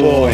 boy. 0.00 0.32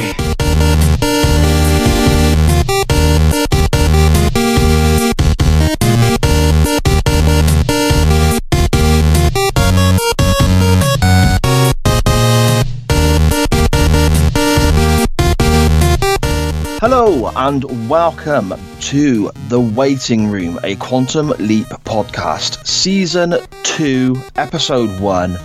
Hello 16.78 17.32
and 17.34 17.88
welcome 17.88 18.54
to 18.80 19.32
The 19.48 19.58
Waiting 19.58 20.28
Room, 20.28 20.60
a 20.62 20.76
Quantum 20.76 21.30
Leap 21.40 21.66
podcast, 21.84 22.64
season 22.64 23.34
2, 23.64 24.14
episode 24.36 25.00
1. 25.00 25.36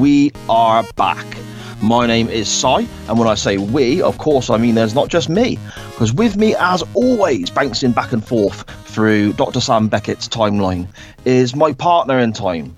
We 0.00 0.32
are 0.48 0.82
back. 0.96 1.47
My 1.80 2.08
name 2.08 2.28
is 2.28 2.48
Si, 2.48 2.88
and 3.08 3.18
when 3.18 3.28
I 3.28 3.36
say 3.36 3.56
we, 3.56 4.02
of 4.02 4.18
course, 4.18 4.50
I 4.50 4.56
mean 4.56 4.74
there's 4.74 4.96
not 4.96 5.08
just 5.08 5.28
me, 5.28 5.58
because 5.92 6.12
with 6.12 6.36
me, 6.36 6.56
as 6.56 6.82
always, 6.94 7.50
bouncing 7.50 7.92
back 7.92 8.12
and 8.12 8.26
forth 8.26 8.68
through 8.86 9.34
Dr. 9.34 9.60
Sam 9.60 9.88
Beckett's 9.88 10.28
timeline, 10.28 10.88
is 11.24 11.54
my 11.54 11.72
partner 11.72 12.18
in 12.18 12.32
time, 12.32 12.74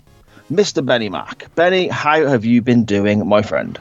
Mr. 0.52 0.84
Benny 0.84 1.08
Mack. 1.08 1.46
Benny, 1.54 1.88
how 1.88 2.26
have 2.26 2.44
you 2.44 2.60
been 2.60 2.84
doing, 2.84 3.26
my 3.26 3.40
friend? 3.40 3.78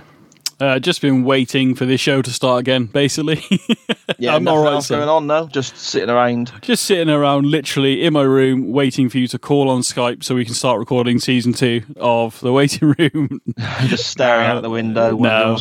Uh, 0.60 0.78
just 0.78 1.02
been 1.02 1.24
waiting 1.24 1.74
for 1.74 1.86
this 1.86 2.02
show 2.02 2.22
to 2.22 2.32
start 2.32 2.60
again, 2.62 2.86
basically. 2.86 3.44
Yeah, 4.18 4.36
I'm 4.36 4.48
all 4.48 4.64
right, 4.64 4.74
else 4.74 4.88
sir. 4.88 4.98
going 4.98 5.08
on 5.08 5.28
though. 5.28 5.48
Just 5.48 5.78
sitting 5.78 6.10
around. 6.10 6.52
Just 6.62 6.84
sitting 6.84 7.10
around, 7.14 7.46
literally 7.46 8.04
in 8.04 8.12
my 8.12 8.24
room, 8.24 8.72
waiting 8.74 9.08
for 9.08 9.18
you 9.20 9.28
to 9.30 9.40
call 9.40 9.70
on 9.70 9.80
Skype 9.82 10.24
so 10.24 10.34
we 10.36 10.44
can 10.44 10.56
start 10.56 10.80
recording 10.80 11.20
season 11.20 11.54
two 11.54 11.84
of 11.96 12.38
the 12.42 12.52
waiting 12.52 12.96
room. 13.00 13.40
just 13.86 14.08
staring 14.08 14.48
out 14.48 14.62
the 14.62 14.70
window. 14.70 15.16
No. 15.16 15.58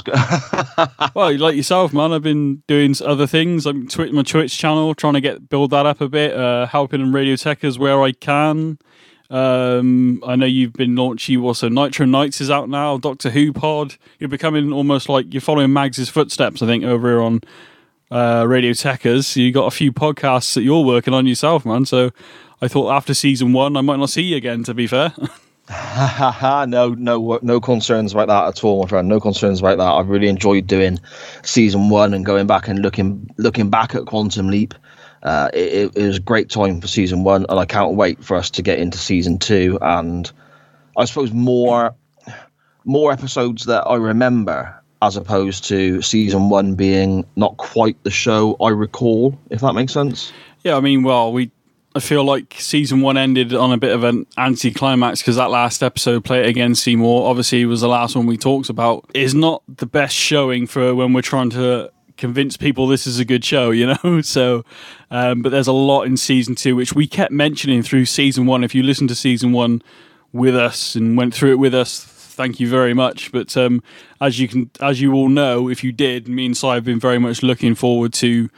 well, 1.14 1.36
like 1.36 1.54
yourself, 1.56 1.92
man, 1.92 2.10
I've 2.12 2.22
been 2.22 2.62
doing 2.66 2.94
other 3.04 3.26
things. 3.26 3.66
I'm 3.66 3.86
twi- 3.86 4.10
my 4.10 4.22
Twitch 4.22 4.56
channel, 4.56 4.94
trying 4.94 5.14
to 5.14 5.20
get 5.20 5.48
build 5.48 5.70
that 5.70 5.86
up 5.86 6.00
a 6.00 6.08
bit, 6.08 6.34
uh, 6.34 6.66
helping 6.66 7.00
in 7.02 7.12
Radiotechers 7.12 7.78
where 7.78 8.02
I 8.02 8.12
can. 8.12 8.78
Um, 9.30 10.22
I 10.26 10.36
know 10.36 10.46
you've 10.46 10.72
been 10.72 10.96
launching 10.96 11.42
also 11.42 11.68
Nitro 11.68 12.06
Nights 12.06 12.40
is 12.40 12.50
out 12.50 12.68
now. 12.68 12.96
Doctor 12.96 13.30
Who 13.30 13.52
Pod. 13.52 13.96
You're 14.18 14.28
becoming 14.28 14.72
almost 14.72 15.08
like 15.08 15.32
you're 15.32 15.40
following 15.40 15.72
Mags's 15.72 16.08
footsteps. 16.08 16.62
I 16.62 16.66
think 16.66 16.84
over 16.84 17.08
here 17.08 17.20
on 17.20 17.40
uh, 18.10 18.44
Radiotechers. 18.44 19.36
You 19.36 19.52
got 19.52 19.66
a 19.66 19.70
few 19.70 19.92
podcasts 19.92 20.54
that 20.54 20.62
you're 20.62 20.84
working 20.84 21.14
on 21.14 21.26
yourself, 21.26 21.66
man. 21.66 21.84
So 21.84 22.10
I 22.62 22.68
thought 22.68 22.90
after 22.90 23.14
season 23.14 23.52
one, 23.52 23.76
I 23.76 23.82
might 23.82 23.98
not 23.98 24.10
see 24.10 24.22
you 24.22 24.36
again. 24.36 24.64
To 24.64 24.74
be 24.74 24.86
fair, 24.86 25.12
no, 26.66 26.94
no, 26.96 27.38
no 27.42 27.60
concerns 27.60 28.12
about 28.12 28.28
that 28.28 28.48
at 28.48 28.64
all, 28.64 28.82
my 28.82 28.88
friend. 28.88 29.08
No 29.08 29.20
concerns 29.20 29.60
about 29.60 29.76
that. 29.78 29.92
I've 29.92 30.08
really 30.08 30.28
enjoyed 30.28 30.66
doing 30.66 30.98
season 31.42 31.90
one 31.90 32.14
and 32.14 32.24
going 32.24 32.46
back 32.46 32.68
and 32.68 32.78
looking 32.80 33.30
looking 33.36 33.68
back 33.68 33.94
at 33.94 34.06
Quantum 34.06 34.48
Leap. 34.48 34.74
Uh, 35.22 35.50
it, 35.52 35.96
it, 35.96 36.06
was 36.06 36.18
a 36.18 36.20
great 36.20 36.48
time 36.48 36.80
for 36.80 36.86
season 36.86 37.24
one, 37.24 37.44
and 37.48 37.58
I 37.58 37.64
can't 37.64 37.94
wait 37.94 38.24
for 38.24 38.36
us 38.36 38.50
to 38.50 38.62
get 38.62 38.78
into 38.78 38.98
season 38.98 39.38
two. 39.38 39.78
And 39.82 40.30
I 40.96 41.04
suppose 41.04 41.32
more 41.32 41.94
more 42.84 43.12
episodes 43.12 43.66
that 43.66 43.82
I 43.86 43.96
remember, 43.96 44.74
as 45.02 45.16
opposed 45.16 45.64
to 45.64 46.00
season 46.02 46.48
one 46.48 46.74
being 46.74 47.26
not 47.36 47.56
quite 47.56 48.02
the 48.04 48.10
show 48.10 48.56
I 48.60 48.70
recall. 48.70 49.38
If 49.50 49.60
that 49.60 49.74
makes 49.74 49.92
sense. 49.92 50.32
yeah. 50.64 50.76
I 50.76 50.80
mean, 50.80 51.02
well, 51.02 51.32
we. 51.32 51.50
I 51.94 52.00
feel 52.00 52.22
like 52.22 52.54
season 52.58 53.00
one 53.00 53.16
ended 53.16 53.52
on 53.54 53.72
a 53.72 53.76
bit 53.76 53.92
of 53.92 54.04
an 54.04 54.26
anti-climax 54.36 55.20
because 55.20 55.34
that 55.34 55.50
last 55.50 55.82
episode, 55.82 56.24
"Play 56.24 56.40
It 56.40 56.46
Again, 56.46 56.76
Seymour," 56.76 57.28
obviously 57.28 57.64
was 57.64 57.80
the 57.80 57.88
last 57.88 58.14
one 58.14 58.26
we 58.26 58.36
talked 58.36 58.68
about. 58.68 59.10
Is 59.14 59.34
not 59.34 59.62
the 59.68 59.86
best 59.86 60.14
showing 60.14 60.68
for 60.68 60.94
when 60.94 61.12
we're 61.12 61.22
trying 61.22 61.50
to 61.50 61.90
convince 62.18 62.56
people 62.56 62.86
this 62.86 63.06
is 63.06 63.18
a 63.18 63.24
good 63.24 63.44
show, 63.44 63.70
you 63.70 63.86
know. 63.86 64.20
So, 64.28 64.64
um, 65.10 65.40
but 65.40 65.50
there's 65.50 65.68
a 65.68 65.72
lot 65.72 66.02
in 66.02 66.16
season 66.16 66.54
two 66.54 66.76
which 66.76 66.92
we 66.92 67.06
kept 67.06 67.32
mentioning 67.32 67.82
through 67.82 68.04
season 68.04 68.46
one. 68.46 68.62
If 68.64 68.74
you 68.74 68.82
listen 68.82 69.08
to 69.08 69.14
season 69.14 69.52
one 69.52 69.80
with 70.32 70.54
us 70.54 70.94
and 70.94 71.16
went 71.16 71.32
through 71.32 71.52
it 71.52 71.58
with 71.58 71.74
us, 71.74 72.04
thank 72.04 72.60
you 72.60 72.68
very 72.68 72.92
much. 72.92 73.32
But 73.32 73.56
um, 73.56 73.82
as 74.20 74.38
you 74.38 74.48
can, 74.48 74.70
as 74.80 75.00
you 75.00 75.14
all 75.14 75.28
know, 75.28 75.68
if 75.68 75.82
you 75.82 75.92
did, 75.92 76.28
me 76.28 76.46
and 76.46 76.56
Si 76.56 76.66
have 76.66 76.84
been 76.84 77.00
very 77.00 77.18
much 77.18 77.42
looking 77.42 77.74
forward 77.74 78.12
to 78.14 78.50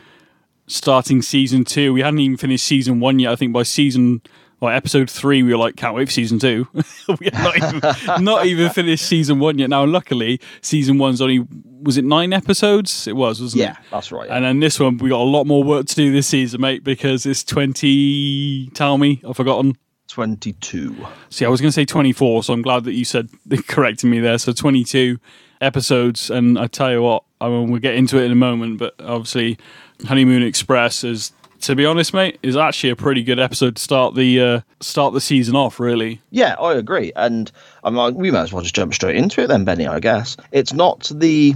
starting 0.66 1.22
season 1.22 1.64
two. 1.64 1.92
We 1.92 2.00
hadn't 2.00 2.20
even 2.20 2.36
finished 2.36 2.64
season 2.64 2.98
one 2.98 3.18
yet. 3.18 3.32
I 3.32 3.36
think 3.36 3.52
by 3.52 3.62
season. 3.62 4.22
Well, 4.60 4.74
episode 4.74 5.08
three, 5.08 5.42
we 5.42 5.52
were 5.52 5.58
like, 5.58 5.76
can't 5.76 5.94
wait 5.94 6.04
for 6.06 6.12
season 6.12 6.38
two. 6.38 6.68
we 6.74 7.30
not 7.32 7.56
even, 7.56 7.80
not 8.24 8.44
even 8.44 8.68
finished 8.68 9.06
season 9.06 9.38
one 9.38 9.58
yet. 9.58 9.70
Now, 9.70 9.84
luckily, 9.86 10.38
season 10.60 10.98
one's 10.98 11.22
only, 11.22 11.46
was 11.82 11.96
it 11.96 12.04
nine 12.04 12.34
episodes? 12.34 13.06
It 13.08 13.16
was, 13.16 13.40
wasn't 13.40 13.62
it? 13.62 13.64
Yeah, 13.64 13.76
that's 13.90 14.12
right. 14.12 14.28
And 14.28 14.44
then 14.44 14.60
this 14.60 14.78
one, 14.78 14.98
we 14.98 15.08
got 15.08 15.20
a 15.20 15.24
lot 15.24 15.44
more 15.44 15.64
work 15.64 15.86
to 15.86 15.94
do 15.94 16.12
this 16.12 16.26
season, 16.26 16.60
mate, 16.60 16.84
because 16.84 17.24
it's 17.24 17.42
20. 17.42 18.68
Tell 18.74 18.98
me, 18.98 19.22
I've 19.26 19.36
forgotten. 19.36 19.76
Twenty-two. 20.08 21.06
See, 21.30 21.44
I 21.44 21.48
was 21.48 21.60
going 21.60 21.68
to 21.68 21.72
say 21.72 21.84
24, 21.84 22.42
so 22.42 22.52
I'm 22.52 22.62
glad 22.62 22.82
that 22.84 22.94
you 22.94 23.04
said 23.04 23.30
corrected 23.68 24.10
me 24.10 24.18
there. 24.18 24.38
So 24.38 24.52
22 24.52 25.18
episodes, 25.60 26.30
and 26.30 26.58
I 26.58 26.66
tell 26.66 26.90
you 26.90 27.00
what, 27.00 27.22
I 27.40 27.48
mean, 27.48 27.70
we'll 27.70 27.80
get 27.80 27.94
into 27.94 28.18
it 28.18 28.24
in 28.24 28.32
a 28.32 28.36
moment, 28.36 28.78
but 28.78 28.94
obviously, 28.98 29.56
Honeymoon 30.04 30.42
Express 30.42 31.04
is, 31.04 31.32
to 31.62 31.74
be 31.76 31.84
honest, 31.86 32.12
mate, 32.14 32.38
is 32.42 32.56
actually 32.56 32.90
a 32.90 32.96
pretty 32.96 33.22
good 33.22 33.38
episode 33.38 33.76
to 33.76 33.82
start 33.82 34.14
the 34.14 34.40
uh, 34.40 34.60
start 34.80 35.14
the 35.14 35.20
season 35.20 35.56
off. 35.56 35.78
Really, 35.80 36.20
Yeah, 36.30 36.54
I 36.60 36.74
agree, 36.74 37.12
and 37.16 37.50
I'm 37.84 37.94
like, 37.94 38.14
we 38.14 38.30
might 38.30 38.42
as 38.42 38.52
well 38.52 38.62
just 38.62 38.74
jump 38.74 38.94
straight 38.94 39.16
into 39.16 39.42
it 39.42 39.46
then, 39.48 39.64
Benny. 39.64 39.86
I 39.86 40.00
guess 40.00 40.36
it's 40.52 40.72
not 40.72 41.10
the 41.14 41.54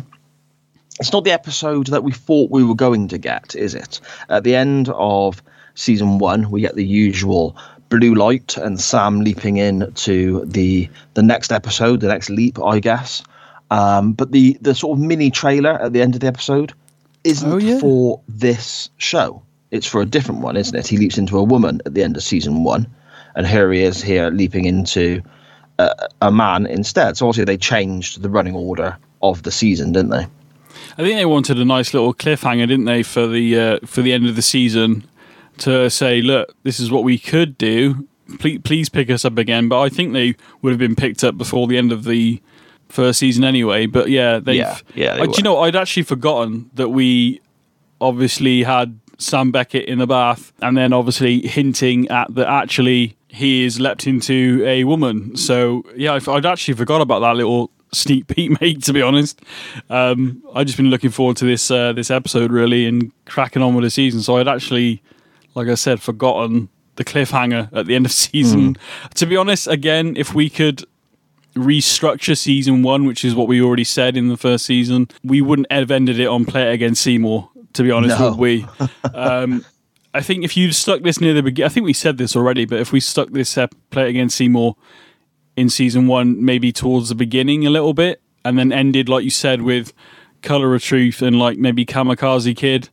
it's 1.01 1.13
not 1.13 1.25
the 1.25 1.33
episode 1.33 1.89
that 1.89 2.05
we 2.05 2.13
thought 2.13 2.51
we 2.51 2.63
were 2.65 2.75
going 2.75 3.09
to 3.09 3.19
get, 3.19 3.55
is 3.57 3.75
it? 3.75 4.01
At 4.29 4.45
the 4.45 4.55
end 4.55 4.89
of 4.91 5.43
season 5.75 6.19
one, 6.19 6.51
we 6.51 6.61
get 6.61 6.77
the 6.77 6.85
usual 6.87 7.57
blue 7.89 8.15
light 8.15 8.57
and 8.57 8.81
Sam 8.81 9.21
leaping 9.21 9.57
in 9.57 9.93
to 9.93 10.45
the 10.45 10.89
the 11.15 11.23
next 11.23 11.53
episode, 11.53 12.01
the 12.01 12.09
next 12.09 12.31
leap, 12.31 12.59
I 12.63 12.79
guess. 12.81 13.23
Um, 13.71 14.13
but 14.13 14.33
the 14.33 14.57
the 14.61 14.75
sort 14.75 14.99
of 14.99 15.05
mini 15.05 15.31
trailer 15.31 15.73
at 15.81 15.93
the 15.93 16.01
end 16.03 16.15
of 16.15 16.21
the 16.21 16.27
episode 16.27 16.73
isn't 17.25 17.51
Oh, 17.53 17.57
yeah. 17.57 17.79
for 17.81 18.21
this 18.29 18.91
show. 18.99 19.43
It's 19.75 19.87
for 19.89 20.01
a 20.01 20.07
different 20.07 20.41
one, 20.41 20.57
isn't 20.57 20.77
it? 20.77 20.87
He 20.87 20.97
leaps 20.97 21.19
into 21.19 21.37
a 21.37 21.43
woman 21.43 21.81
at 21.85 21.95
the 21.95 22.05
end 22.05 22.17
of 22.17 22.23
season 22.23 22.63
one, 22.63 22.87
and 23.35 23.45
here 23.45 23.73
he 23.73 23.83
is 23.83 24.01
here 24.01 24.31
leaping 24.31 24.67
into 24.67 25.21
a, 25.81 25.91
a 26.23 26.31
man 26.31 26.65
instead. 26.67 27.17
So 27.17 27.27
obviously 27.27 27.45
they 27.45 27.57
changed 27.57 28.23
the 28.23 28.31
running 28.31 28.55
order 28.55 28.97
of 29.21 29.43
the 29.43 29.51
season, 29.51 29.91
didn't 29.91 30.11
they? 30.11 30.27
I 30.97 31.03
think 31.03 31.17
they 31.17 31.27
wanted 31.27 31.59
a 31.59 31.65
nice 31.65 31.93
little 31.93 32.15
cliffhanger, 32.15 32.69
didn't 32.69 32.85
they, 32.85 33.03
for 33.03 33.27
the 33.27 33.59
uh, 33.59 33.79
for 33.85 34.01
the 34.01 34.13
end 34.13 34.29
of 34.29 34.37
the 34.37 34.43
season 34.43 35.05
to 35.59 35.91
say, 35.91 36.23
look, 36.23 36.55
this 36.63 36.79
is 36.79 36.93
what 36.93 37.03
we 37.03 37.19
could 37.19 37.59
do. 37.59 38.07
Please, 38.39 38.61
please 38.63 38.89
pick 38.89 39.11
us 39.11 39.25
up 39.25 39.39
again. 39.39 39.69
But 39.69 39.81
I 39.81 39.89
think 39.89 40.13
they 40.13 40.37
would 40.63 40.71
have 40.71 40.79
been 40.79 40.95
picked 40.95 41.25
up 41.25 41.37
before 41.37 41.67
the 41.67 41.79
end 41.79 41.91
of 41.91 42.05
the 42.05 42.41
first 42.89 43.19
season 43.19 43.43
anyway. 43.43 43.87
But 43.87 44.09
yeah, 44.09 44.39
they've. 44.39 44.57
Yeah, 44.57 44.79
yeah, 44.95 45.15
they 45.17 45.23
Uh, 45.23 45.27
do 45.27 45.33
you 45.37 45.43
know? 45.43 45.59
I'd 45.61 45.75
actually 45.75 46.05
forgotten 46.05 46.71
that 46.75 46.91
we 46.91 47.41
obviously 48.01 48.63
had 48.63 49.01
Sam 49.19 49.51
Beckett 49.51 49.87
in 49.87 49.99
the 49.99 50.07
bath, 50.07 50.53
and 50.61 50.77
then 50.77 50.93
obviously 50.93 51.47
hinting 51.47 52.09
at 52.09 52.35
that 52.35 52.49
actually 52.49 53.17
he 53.29 53.65
is 53.65 53.81
leapt 53.81 54.07
into 54.07 54.63
a 54.65 54.85
woman. 54.85 55.37
So 55.37 55.85
yeah, 55.97 56.19
I'd 56.27 56.47
actually 56.47 56.75
forgot 56.75 57.01
about 57.01 57.21
that 57.21 57.37
little 57.37 57.71
sneak 57.93 58.27
peek, 58.27 58.61
mate. 58.61 58.83
To 58.85 58.93
be 58.93 59.03
honest, 59.03 59.41
um, 59.91 60.43
I've 60.55 60.67
just 60.67 60.77
been 60.77 60.91
looking 60.91 61.11
forward 61.11 61.37
to 61.39 61.45
this 61.45 61.71
uh, 61.71 61.93
this 61.93 62.11
episode 62.11 62.53
really 62.53 62.87
and 62.87 63.13
cracking 63.27 63.63
on 63.63 63.75
with 63.75 63.85
the 63.85 63.91
season. 63.91 64.23
So 64.23 64.37
I'd 64.37 64.49
actually, 64.49 65.03
like 65.55 65.69
I 65.69 65.75
said, 65.75 66.01
forgotten 66.01 66.69
the 66.97 67.05
cliffhanger 67.05 67.71
at 67.73 67.87
the 67.87 67.95
end 67.95 68.07
of 68.07 68.13
season. 68.33 68.77
To 69.15 69.27
be 69.27 69.37
honest, 69.37 69.67
again, 69.67 70.17
if 70.17 70.35
we 70.35 70.49
could 70.49 70.85
restructure 71.55 72.37
season 72.37 72.83
one, 72.83 73.05
which 73.05 73.25
is 73.25 73.35
what 73.35 73.49
we 73.49 73.63
already 73.63 73.85
said 73.85 74.17
in 74.17 74.29
the 74.29 74.37
first 74.37 74.67
season, 74.67 75.09
we 75.23 75.41
wouldn't 75.41 75.71
have 75.71 75.91
ended 75.91 76.19
it 76.19 76.27
on 76.27 76.45
Play 76.45 76.71
It 76.71 76.75
Again 76.75 76.95
Seymour. 76.95 77.51
To 77.75 77.83
be 77.83 77.91
honest, 77.91 78.19
No. 78.19 78.31
would 78.31 78.39
we? 78.39 78.67
Um, 79.13 79.65
I 80.13 80.21
think 80.21 80.45
if 80.45 80.57
you'd 80.57 80.75
stuck 80.75 81.03
this 81.03 81.21
near 81.21 81.35
the 81.35 81.43
beginning, 81.43 81.67
I 81.67 81.73
think 81.73 81.85
we 81.85 81.93
said 81.93 82.19
this 82.19 82.37
already, 82.37 82.65
but 82.67 82.79
if 82.81 82.93
we 82.93 83.01
stuck 83.01 83.31
this 83.31 83.59
uh, 83.59 83.67
Play 83.91 84.05
It 84.07 84.11
Again 84.11 84.29
Seymour 84.29 84.77
in 85.57 85.69
season 85.69 86.07
one, 86.07 86.45
maybe 86.45 86.71
towards 86.73 87.09
the 87.09 87.15
beginning 87.17 87.67
a 87.67 87.71
little 87.71 87.95
bit, 87.95 88.23
and 88.45 88.57
then 88.59 88.71
ended 88.73 89.09
like 89.09 89.25
you 89.25 89.31
said 89.31 89.63
with 89.63 89.93
Color 90.43 90.75
of 90.75 90.83
Truth 90.83 91.21
and 91.21 91.39
like 91.39 91.59
maybe 91.59 91.85
Camikazi 91.85 92.57
Kid. 92.57 92.91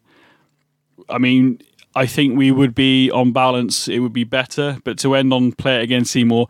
I 1.09 1.17
mean, 1.19 1.61
I 1.95 2.07
think 2.07 2.37
we 2.37 2.49
would 2.51 2.73
be 2.73 3.11
on 3.11 3.31
balance. 3.33 3.87
It 3.87 3.99
would 3.99 4.13
be 4.13 4.23
better, 4.23 4.79
but 4.83 4.97
to 4.99 5.13
end 5.13 5.31
on 5.31 5.51
Play 5.51 5.79
It 5.79 5.83
Again 5.83 6.05
Seymour, 6.05 6.47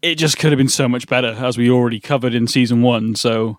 it 0.00 0.14
just 0.14 0.38
could 0.38 0.50
have 0.50 0.58
been 0.58 0.68
so 0.68 0.88
much 0.88 1.08
better, 1.08 1.32
as 1.32 1.58
we 1.58 1.68
already 1.70 2.00
covered 2.00 2.34
in 2.34 2.46
season 2.46 2.80
one. 2.80 3.16
So 3.16 3.58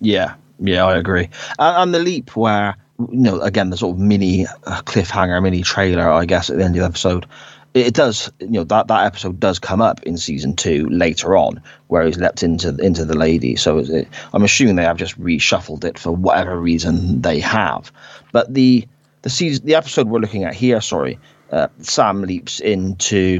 Yeah, 0.00 0.34
yeah, 0.60 0.84
I 0.84 0.96
agree. 0.96 1.30
And, 1.58 1.76
and 1.82 1.94
the 1.94 1.98
leap 2.00 2.36
where 2.36 2.76
you 2.98 3.08
know 3.10 3.40
again 3.40 3.70
the 3.70 3.76
sort 3.76 3.96
of 3.96 4.00
mini 4.00 4.46
uh, 4.46 4.82
cliffhanger, 4.82 5.42
mini 5.42 5.62
trailer, 5.62 6.10
I 6.10 6.24
guess 6.24 6.50
at 6.50 6.56
the 6.56 6.64
end 6.64 6.76
of 6.76 6.80
the 6.80 6.86
episode, 6.86 7.26
it 7.74 7.94
does 7.94 8.30
you 8.40 8.48
know 8.48 8.64
that 8.64 8.88
that 8.88 9.06
episode 9.06 9.38
does 9.38 9.58
come 9.58 9.80
up 9.80 10.02
in 10.02 10.16
season 10.16 10.56
two 10.56 10.88
later 10.88 11.36
on 11.36 11.62
where 11.88 12.04
he's 12.04 12.18
leapt 12.18 12.42
into 12.42 12.76
into 12.76 13.04
the 13.04 13.16
lady. 13.16 13.56
So 13.56 13.78
it, 13.78 14.08
i'm 14.32 14.42
assuming 14.42 14.76
they 14.76 14.84
have 14.84 14.96
just 14.96 15.20
reshuffled 15.20 15.84
it 15.84 15.98
for 15.98 16.12
whatever 16.12 16.58
reason 16.58 17.22
they 17.22 17.40
have. 17.40 17.92
But 18.32 18.52
the 18.52 18.86
the 19.22 19.30
season 19.30 19.66
the 19.66 19.74
episode 19.74 20.08
we're 20.08 20.20
looking 20.20 20.44
at 20.44 20.54
here 20.54 20.80
sorry 20.80 21.18
uh, 21.50 21.68
sam 21.80 22.22
leaps 22.22 22.60
into 22.60 23.38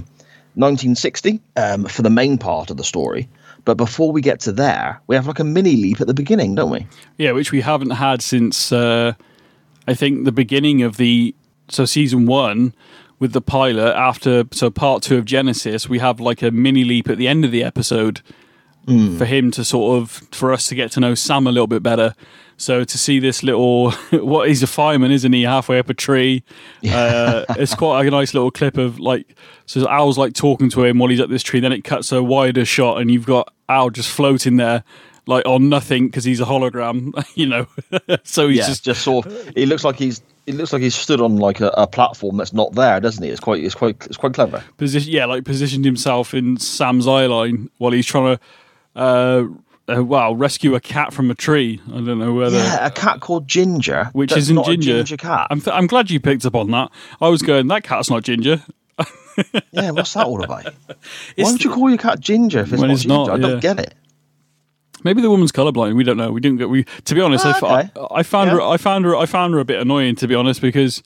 1960 0.54 1.40
um, 1.56 1.84
for 1.84 2.02
the 2.02 2.11
main 2.11 2.38
part 2.38 2.70
of 2.70 2.76
the 2.76 2.84
story. 2.84 3.28
But 3.64 3.76
before 3.76 4.12
we 4.12 4.20
get 4.20 4.40
to 4.40 4.52
there 4.52 5.00
we 5.06 5.16
have 5.16 5.26
like 5.26 5.40
a 5.40 5.44
mini 5.44 5.76
leap 5.76 6.00
at 6.00 6.06
the 6.06 6.14
beginning 6.14 6.54
don't 6.54 6.70
we? 6.70 6.87
Yeah, 7.16 7.32
which 7.32 7.50
we 7.50 7.61
haven't 7.61 7.90
had 7.90 8.22
since 8.22 8.72
uh, 8.72 9.14
I 9.88 9.94
think 9.94 10.25
the 10.25 10.32
beginning 10.32 10.82
of 10.82 10.99
the 10.99 11.35
so 11.69 11.87
season 11.87 12.26
one 12.26 12.75
with 13.19 13.32
the 13.32 13.40
pilot 13.40 13.94
after 13.96 14.44
so 14.52 14.70
part 14.70 15.02
two 15.02 15.17
of 15.17 15.25
Genesis, 15.25 15.88
we 15.88 15.99
have 15.99 16.20
like 16.20 16.43
a 16.43 16.50
mini 16.50 16.85
leap 16.85 17.08
at 17.08 17.17
the 17.17 17.26
end 17.26 17.44
of 17.44 17.50
the 17.50 17.64
episode 17.64 18.20
for 19.19 19.25
him 19.25 19.50
to 19.50 19.64
sort 19.64 20.00
of 20.00 20.11
for 20.32 20.52
us 20.52 20.67
to 20.69 20.75
get 20.75 20.90
to 20.93 21.00
know 21.00 21.14
Sam 21.14 21.46
a 21.46 21.52
little 21.52 21.67
bit 21.67 21.82
better. 21.82 22.14
So 22.58 22.85
to 22.85 22.99
see 22.99 23.19
this 23.19 23.43
little 23.43 23.90
what 24.12 24.49
he's 24.49 24.62
a 24.62 24.67
fireman, 24.67 25.11
isn't 25.11 25.32
he? 25.32 25.43
Halfway 25.44 25.79
up 25.79 25.88
a 25.88 25.94
tree. 25.94 26.43
Uh, 26.94 27.44
it's 27.50 27.75
quite 27.75 28.06
a 28.06 28.11
nice 28.11 28.35
little 28.35 28.50
clip 28.50 28.76
of 28.76 28.99
like 28.99 29.37
so 29.64 29.88
Al's 29.88 30.19
like 30.19 30.35
talking 30.35 30.69
to 30.70 30.85
him 30.85 30.99
while 30.99 31.08
he's 31.08 31.20
up 31.20 31.31
this 31.31 31.43
tree. 31.43 31.61
Then 31.61 31.73
it 31.73 31.82
cuts 31.82 32.12
a 32.12 32.23
wider 32.23 32.64
shot, 32.64 33.00
and 33.00 33.11
you've 33.11 33.26
got 33.26 33.52
Al 33.69 33.90
just 33.90 34.11
floating 34.11 34.56
there 34.56 34.85
like 35.28 35.46
on 35.46 35.69
nothing 35.69 36.06
because 36.06 36.25
he's 36.25 36.40
a 36.40 36.44
hologram, 36.44 37.12
you 37.36 37.46
know. 37.46 37.66
so 38.25 38.48
he's 38.48 38.58
yeah, 38.58 38.66
just 38.66 38.84
just 38.84 39.02
sort 39.02 39.26
of. 39.26 39.52
It 39.56 39.69
looks 39.69 39.84
like 39.84 39.96
he's. 39.96 40.20
It 40.46 40.54
looks 40.54 40.72
like 40.72 40.80
he's 40.80 40.94
stood 40.94 41.20
on 41.20 41.36
like 41.36 41.60
a, 41.60 41.69
a 41.76 41.86
platform 41.86 42.38
that's 42.38 42.54
not 42.54 42.72
there, 42.72 42.98
doesn't 43.00 43.22
he? 43.22 43.28
It's 43.28 43.38
quite. 43.38 43.62
It's 43.62 43.75
quite. 43.75 44.06
It's 44.06 44.16
quite 44.16 44.32
clever. 44.32 44.64
position, 44.78 45.12
yeah, 45.12 45.26
like 45.26 45.44
positioned 45.44 45.84
himself 45.84 46.32
in 46.32 46.56
Sam's 46.56 47.06
eye 47.06 47.26
line 47.26 47.70
while 47.76 47.92
he's 47.92 48.06
trying 48.06 48.38
to, 48.38 48.42
uh, 48.96 49.44
uh, 49.94 50.02
well, 50.02 50.34
rescue 50.34 50.75
a 50.75 50.80
cat 50.80 51.12
from 51.12 51.30
a 51.30 51.34
tree. 51.34 51.82
I 51.88 52.00
don't 52.00 52.19
know 52.19 52.32
whether. 52.32 52.56
Yeah, 52.56 52.86
a 52.86 52.90
cat 52.90 53.20
called 53.20 53.46
Ginger, 53.46 54.08
Which 54.14 54.34
isn't 54.34 54.64
Ginger. 54.64 54.96
Ginger 54.98 55.16
cat. 55.19 55.48
I'm, 55.50 55.60
th- 55.60 55.76
I'm 55.76 55.86
glad 55.86 56.10
you 56.10 56.20
picked 56.20 56.46
up 56.46 56.54
on 56.54 56.70
that. 56.70 56.90
I 57.20 57.28
was 57.28 57.42
going, 57.42 57.69
that 57.69 57.84
cat's 57.84 58.08
not 58.08 58.22
ginger. 58.22 58.62
yeah, 59.72 59.90
what's 59.90 60.14
that 60.14 60.26
all 60.26 60.42
about? 60.42 60.64
Why 60.64 60.94
don't 61.36 61.62
you 61.62 61.70
call 61.70 61.90
your 61.90 61.98
cat 61.98 62.19
Ginger 62.19 62.60
if 62.60 62.72
it's 62.72 62.80
not 62.80 62.90
it's 62.90 63.02
ginger? 63.02 63.14
not, 63.14 63.30
I 63.30 63.38
don't 63.38 63.50
yeah. 63.50 63.60
get 63.60 63.80
it. 63.80 63.94
Maybe 65.04 65.22
the 65.22 65.30
woman's 65.30 65.52
colorblind. 65.52 65.94
We 65.96 66.04
don't 66.04 66.16
know. 66.16 66.30
We 66.32 66.40
didn't 66.40 66.58
get. 66.58 66.68
We 66.68 66.84
to 67.04 67.14
be 67.14 67.20
honest, 67.20 67.44
Ah, 67.46 67.56
okay. 67.56 67.90
I, 68.12 68.20
I 68.20 68.22
found 68.22 68.48
Yeah. 68.50 68.54
her. 68.56 68.62
I 68.62 68.76
found 68.76 69.04
her. 69.04 69.16
I 69.16 69.26
found 69.26 69.54
her 69.54 69.60
a 69.60 69.64
bit 69.64 69.80
annoying 69.80 70.16
to 70.16 70.28
be 70.28 70.34
honest 70.34 70.60
because 70.60 71.02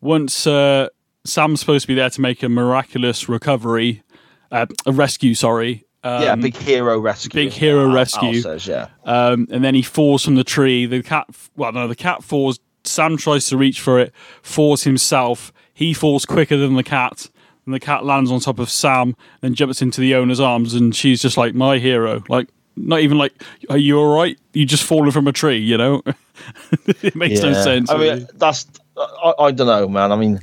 once 0.00 0.46
uh, 0.46 0.88
Sam's 1.24 1.60
supposed 1.60 1.82
to 1.82 1.88
be 1.88 1.94
there 1.94 2.10
to 2.10 2.20
make 2.20 2.42
a 2.42 2.48
miraculous 2.48 3.28
recovery, 3.28 4.02
uh, 4.50 4.66
a 4.86 4.92
rescue. 4.92 5.34
Sorry. 5.34 5.84
Um, 6.02 6.22
yeah, 6.22 6.34
big 6.34 6.56
hero 6.56 6.98
rescue. 6.98 7.28
big 7.44 7.52
hero 7.52 7.92
rescue. 7.92 8.40
says, 8.40 8.66
yeah. 8.66 8.88
um, 9.04 9.46
and 9.50 9.62
then 9.62 9.74
he 9.74 9.82
falls 9.82 10.24
from 10.24 10.34
the 10.34 10.44
tree. 10.44 10.86
The 10.86 11.02
cat, 11.02 11.26
well, 11.56 11.72
no, 11.72 11.86
the 11.88 11.94
cat 11.96 12.24
falls. 12.24 12.58
Sam 12.84 13.18
tries 13.18 13.46
to 13.48 13.58
reach 13.58 13.82
for 13.82 14.00
it, 14.00 14.10
falls 14.42 14.84
himself. 14.84 15.52
He 15.74 15.92
falls 15.92 16.24
quicker 16.24 16.56
than 16.56 16.74
the 16.74 16.82
cat, 16.82 17.28
and 17.66 17.74
the 17.74 17.80
cat 17.80 18.06
lands 18.06 18.30
on 18.30 18.40
top 18.40 18.58
of 18.58 18.70
Sam, 18.70 19.14
then 19.42 19.52
jumps 19.54 19.82
into 19.82 20.00
the 20.00 20.14
owner's 20.14 20.40
arms, 20.40 20.72
and 20.72 20.96
she's 20.96 21.20
just 21.20 21.36
like 21.36 21.54
my 21.54 21.76
hero. 21.76 22.22
Like, 22.30 22.48
not 22.86 23.00
even 23.00 23.18
like, 23.18 23.32
are 23.68 23.78
you 23.78 23.98
all 23.98 24.14
right? 24.14 24.38
You 24.52 24.64
just 24.64 24.84
fallen 24.84 25.10
from 25.10 25.26
a 25.26 25.32
tree, 25.32 25.58
you 25.58 25.76
know? 25.76 26.02
it 27.02 27.14
makes 27.14 27.40
no 27.40 27.52
sense. 27.52 27.90
I 27.90 27.94
really. 27.94 28.18
mean, 28.20 28.28
that's. 28.34 28.66
I, 28.96 29.34
I 29.38 29.50
don't 29.50 29.66
know, 29.66 29.88
man. 29.88 30.12
I 30.12 30.16
mean, 30.16 30.40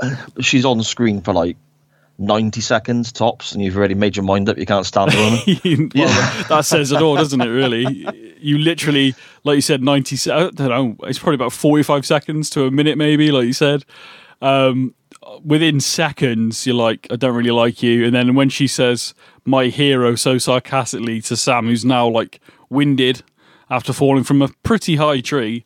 she's 0.40 0.64
on 0.64 0.82
screen 0.82 1.20
for 1.20 1.32
like 1.32 1.56
ninety 2.18 2.60
seconds 2.60 3.10
tops, 3.10 3.52
and 3.52 3.62
you've 3.64 3.76
already 3.76 3.94
made 3.94 4.16
your 4.16 4.24
mind 4.24 4.48
up. 4.48 4.58
You 4.58 4.66
can't 4.66 4.86
stand 4.86 5.10
the 5.10 5.16
woman. 5.16 5.90
well, 5.94 6.46
that 6.48 6.64
says 6.64 6.92
it 6.92 7.02
all, 7.02 7.16
doesn't 7.16 7.40
it? 7.40 7.48
Really, 7.48 8.06
you 8.38 8.58
literally, 8.58 9.14
like 9.44 9.56
you 9.56 9.62
said, 9.62 9.82
ninety. 9.82 10.16
se- 10.16 10.30
I 10.30 10.50
don't 10.50 10.68
know. 10.68 10.96
It's 11.08 11.18
probably 11.18 11.36
about 11.36 11.52
forty-five 11.52 12.06
seconds 12.06 12.50
to 12.50 12.64
a 12.66 12.70
minute, 12.70 12.96
maybe. 12.98 13.32
Like 13.32 13.46
you 13.46 13.52
said, 13.52 13.84
um, 14.42 14.94
within 15.44 15.80
seconds, 15.80 16.66
you're 16.66 16.74
like, 16.76 17.06
I 17.10 17.16
don't 17.16 17.34
really 17.34 17.50
like 17.50 17.82
you. 17.82 18.04
And 18.04 18.14
then 18.14 18.34
when 18.34 18.48
she 18.48 18.66
says 18.66 19.14
"my 19.44 19.66
hero" 19.66 20.14
so 20.14 20.38
sarcastically 20.38 21.20
to 21.22 21.36
Sam, 21.36 21.66
who's 21.66 21.84
now 21.84 22.08
like 22.08 22.40
winded 22.68 23.22
after 23.68 23.92
falling 23.92 24.24
from 24.24 24.42
a 24.42 24.48
pretty 24.62 24.96
high 24.96 25.20
tree, 25.20 25.64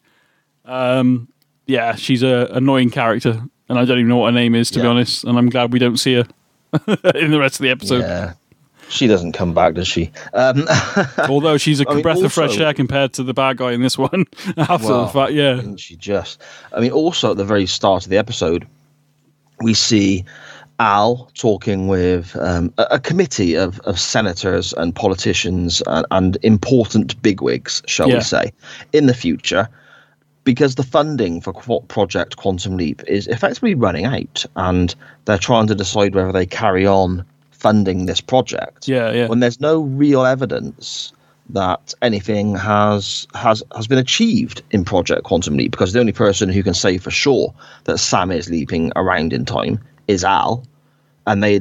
um, 0.65 1.29
yeah, 1.67 1.95
she's 1.95 2.23
a 2.23 2.49
annoying 2.53 2.91
character, 2.91 3.43
and 3.69 3.79
I 3.79 3.85
don't 3.85 3.99
even 3.99 4.09
know 4.09 4.19
what 4.19 4.27
her 4.33 4.39
name 4.39 4.55
is 4.55 4.71
to 4.73 4.81
be 4.81 4.87
honest. 4.87 5.25
And 5.25 5.39
I'm 5.39 5.49
glad 5.51 5.73
we 5.73 5.79
don't 5.79 5.97
see 5.99 6.15
her 6.15 6.27
in 7.15 7.31
the 7.31 7.39
rest 7.41 7.57
of 7.57 7.63
the 7.65 7.71
episode. 7.71 8.01
yeah. 8.01 8.35
She 8.91 9.07
doesn't 9.07 9.33
come 9.33 9.55
back, 9.55 9.73
does 9.75 9.89
she? 9.89 10.13
Um, 10.35 10.67
Although 11.29 11.57
she's 11.57 11.81
a 11.81 11.89
I 11.89 11.95
mean, 11.95 12.03
breath 12.03 12.23
of 12.23 12.31
fresh 12.35 12.59
air 12.59 12.75
compared 12.75 13.15
to 13.15 13.23
the 13.23 13.33
bad 13.33 13.57
guy 13.57 13.73
in 13.73 13.81
this 13.81 13.97
one. 13.97 14.27
After 14.59 14.89
Well, 14.89 15.07
the 15.07 15.11
fact, 15.11 15.33
yeah, 15.33 15.63
she 15.77 15.97
just? 15.97 16.43
I 16.71 16.81
mean, 16.81 16.91
also 16.91 17.31
at 17.31 17.39
the 17.39 17.47
very 17.47 17.65
start 17.65 18.05
of 18.05 18.11
the 18.11 18.19
episode, 18.19 18.67
we 19.65 19.75
see 19.75 20.25
Al 20.79 21.31
talking 21.35 21.89
with 21.89 22.37
um, 22.37 22.73
a, 22.79 22.87
a 22.93 22.99
committee 23.01 23.55
of, 23.55 23.81
of 23.81 23.99
senators 23.99 24.73
and 24.75 24.95
politicians 24.95 25.83
and, 25.87 26.07
and 26.11 26.37
important 26.43 27.21
bigwigs, 27.23 27.83
shall 27.87 28.09
Yeah. 28.09 28.17
we 28.17 28.21
say, 28.23 28.53
in 28.93 29.07
the 29.07 29.15
future, 29.15 29.69
because 30.45 30.75
the 30.75 30.83
funding 30.83 31.41
for 31.41 31.53
Qu- 31.53 31.81
Project 31.89 32.37
Quantum 32.37 32.77
Leap 32.77 33.03
is 33.09 33.27
effectively 33.29 33.75
running 33.75 34.05
out, 34.05 34.45
and 34.57 34.95
they're 35.25 35.39
trying 35.39 35.67
to 35.69 35.75
decide 35.75 36.15
whether 36.15 36.33
they 36.33 36.47
carry 36.47 36.87
on 36.87 37.25
funding 37.51 38.05
this 38.05 38.21
project 38.21 38.87
yeah, 38.87 39.11
yeah. 39.11 39.27
when 39.27 39.41
there's 39.41 39.59
no 39.59 39.81
real 39.81 40.27
evidence 40.27 41.14
that 41.51 41.95
anything 42.03 42.55
has 42.57 43.27
has 43.35 43.63
has 43.77 43.87
been 43.87 43.99
achieved 43.99 44.63
in 44.71 44.85
Project 44.85 45.25
Quantum 45.25 45.57
Leap 45.57 45.71
because 45.71 45.93
the 45.93 46.01
only 46.01 46.13
person 46.13 46.49
who 46.49 46.63
can 46.63 46.75
say 46.75 46.99
for 46.99 47.11
sure 47.11 47.55
that 47.85 47.99
Sam 47.99 48.31
is 48.31 48.49
leaping 48.49 48.93
around 48.97 49.33
in 49.33 49.45
time 49.45 49.81
is 50.09 50.25
Al, 50.25 50.65
and 51.27 51.43
they 51.43 51.61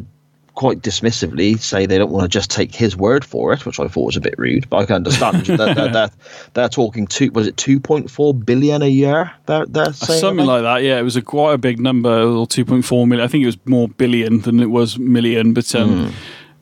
quite 0.55 0.81
dismissively 0.81 1.59
say 1.59 1.85
they 1.85 1.97
don't 1.97 2.11
want 2.11 2.23
to 2.23 2.29
just 2.29 2.51
take 2.51 2.73
his 2.75 2.95
word 2.95 3.25
for 3.25 3.53
it, 3.53 3.65
which 3.65 3.79
I 3.79 3.87
thought 3.87 4.05
was 4.05 4.17
a 4.17 4.21
bit 4.21 4.35
rude. 4.37 4.69
But 4.69 4.77
I 4.77 4.85
can 4.85 4.95
understand 4.97 5.45
they're, 5.45 5.73
they're, 5.73 5.91
they're, 5.91 6.11
they're 6.53 6.69
talking 6.69 7.07
two 7.07 7.31
was 7.31 7.47
it 7.47 7.57
two 7.57 7.79
point 7.79 8.09
four 8.09 8.33
billion 8.33 8.81
a 8.81 8.87
year? 8.87 9.31
They're 9.47 9.65
they're 9.65 9.93
saying 9.93 10.19
Something 10.19 10.45
like 10.45 10.61
that. 10.61 10.83
Yeah, 10.83 10.99
it 10.99 11.03
was 11.03 11.15
a 11.15 11.21
quite 11.21 11.53
a 11.53 11.57
big 11.57 11.79
number, 11.79 12.21
or 12.21 12.47
two 12.47 12.65
point 12.65 12.85
four 12.85 13.07
million. 13.07 13.25
I 13.25 13.27
think 13.27 13.43
it 13.43 13.47
was 13.47 13.57
more 13.65 13.89
billion 13.89 14.41
than 14.41 14.59
it 14.59 14.69
was 14.69 14.97
million. 14.97 15.53
But 15.53 15.73
um, 15.75 16.13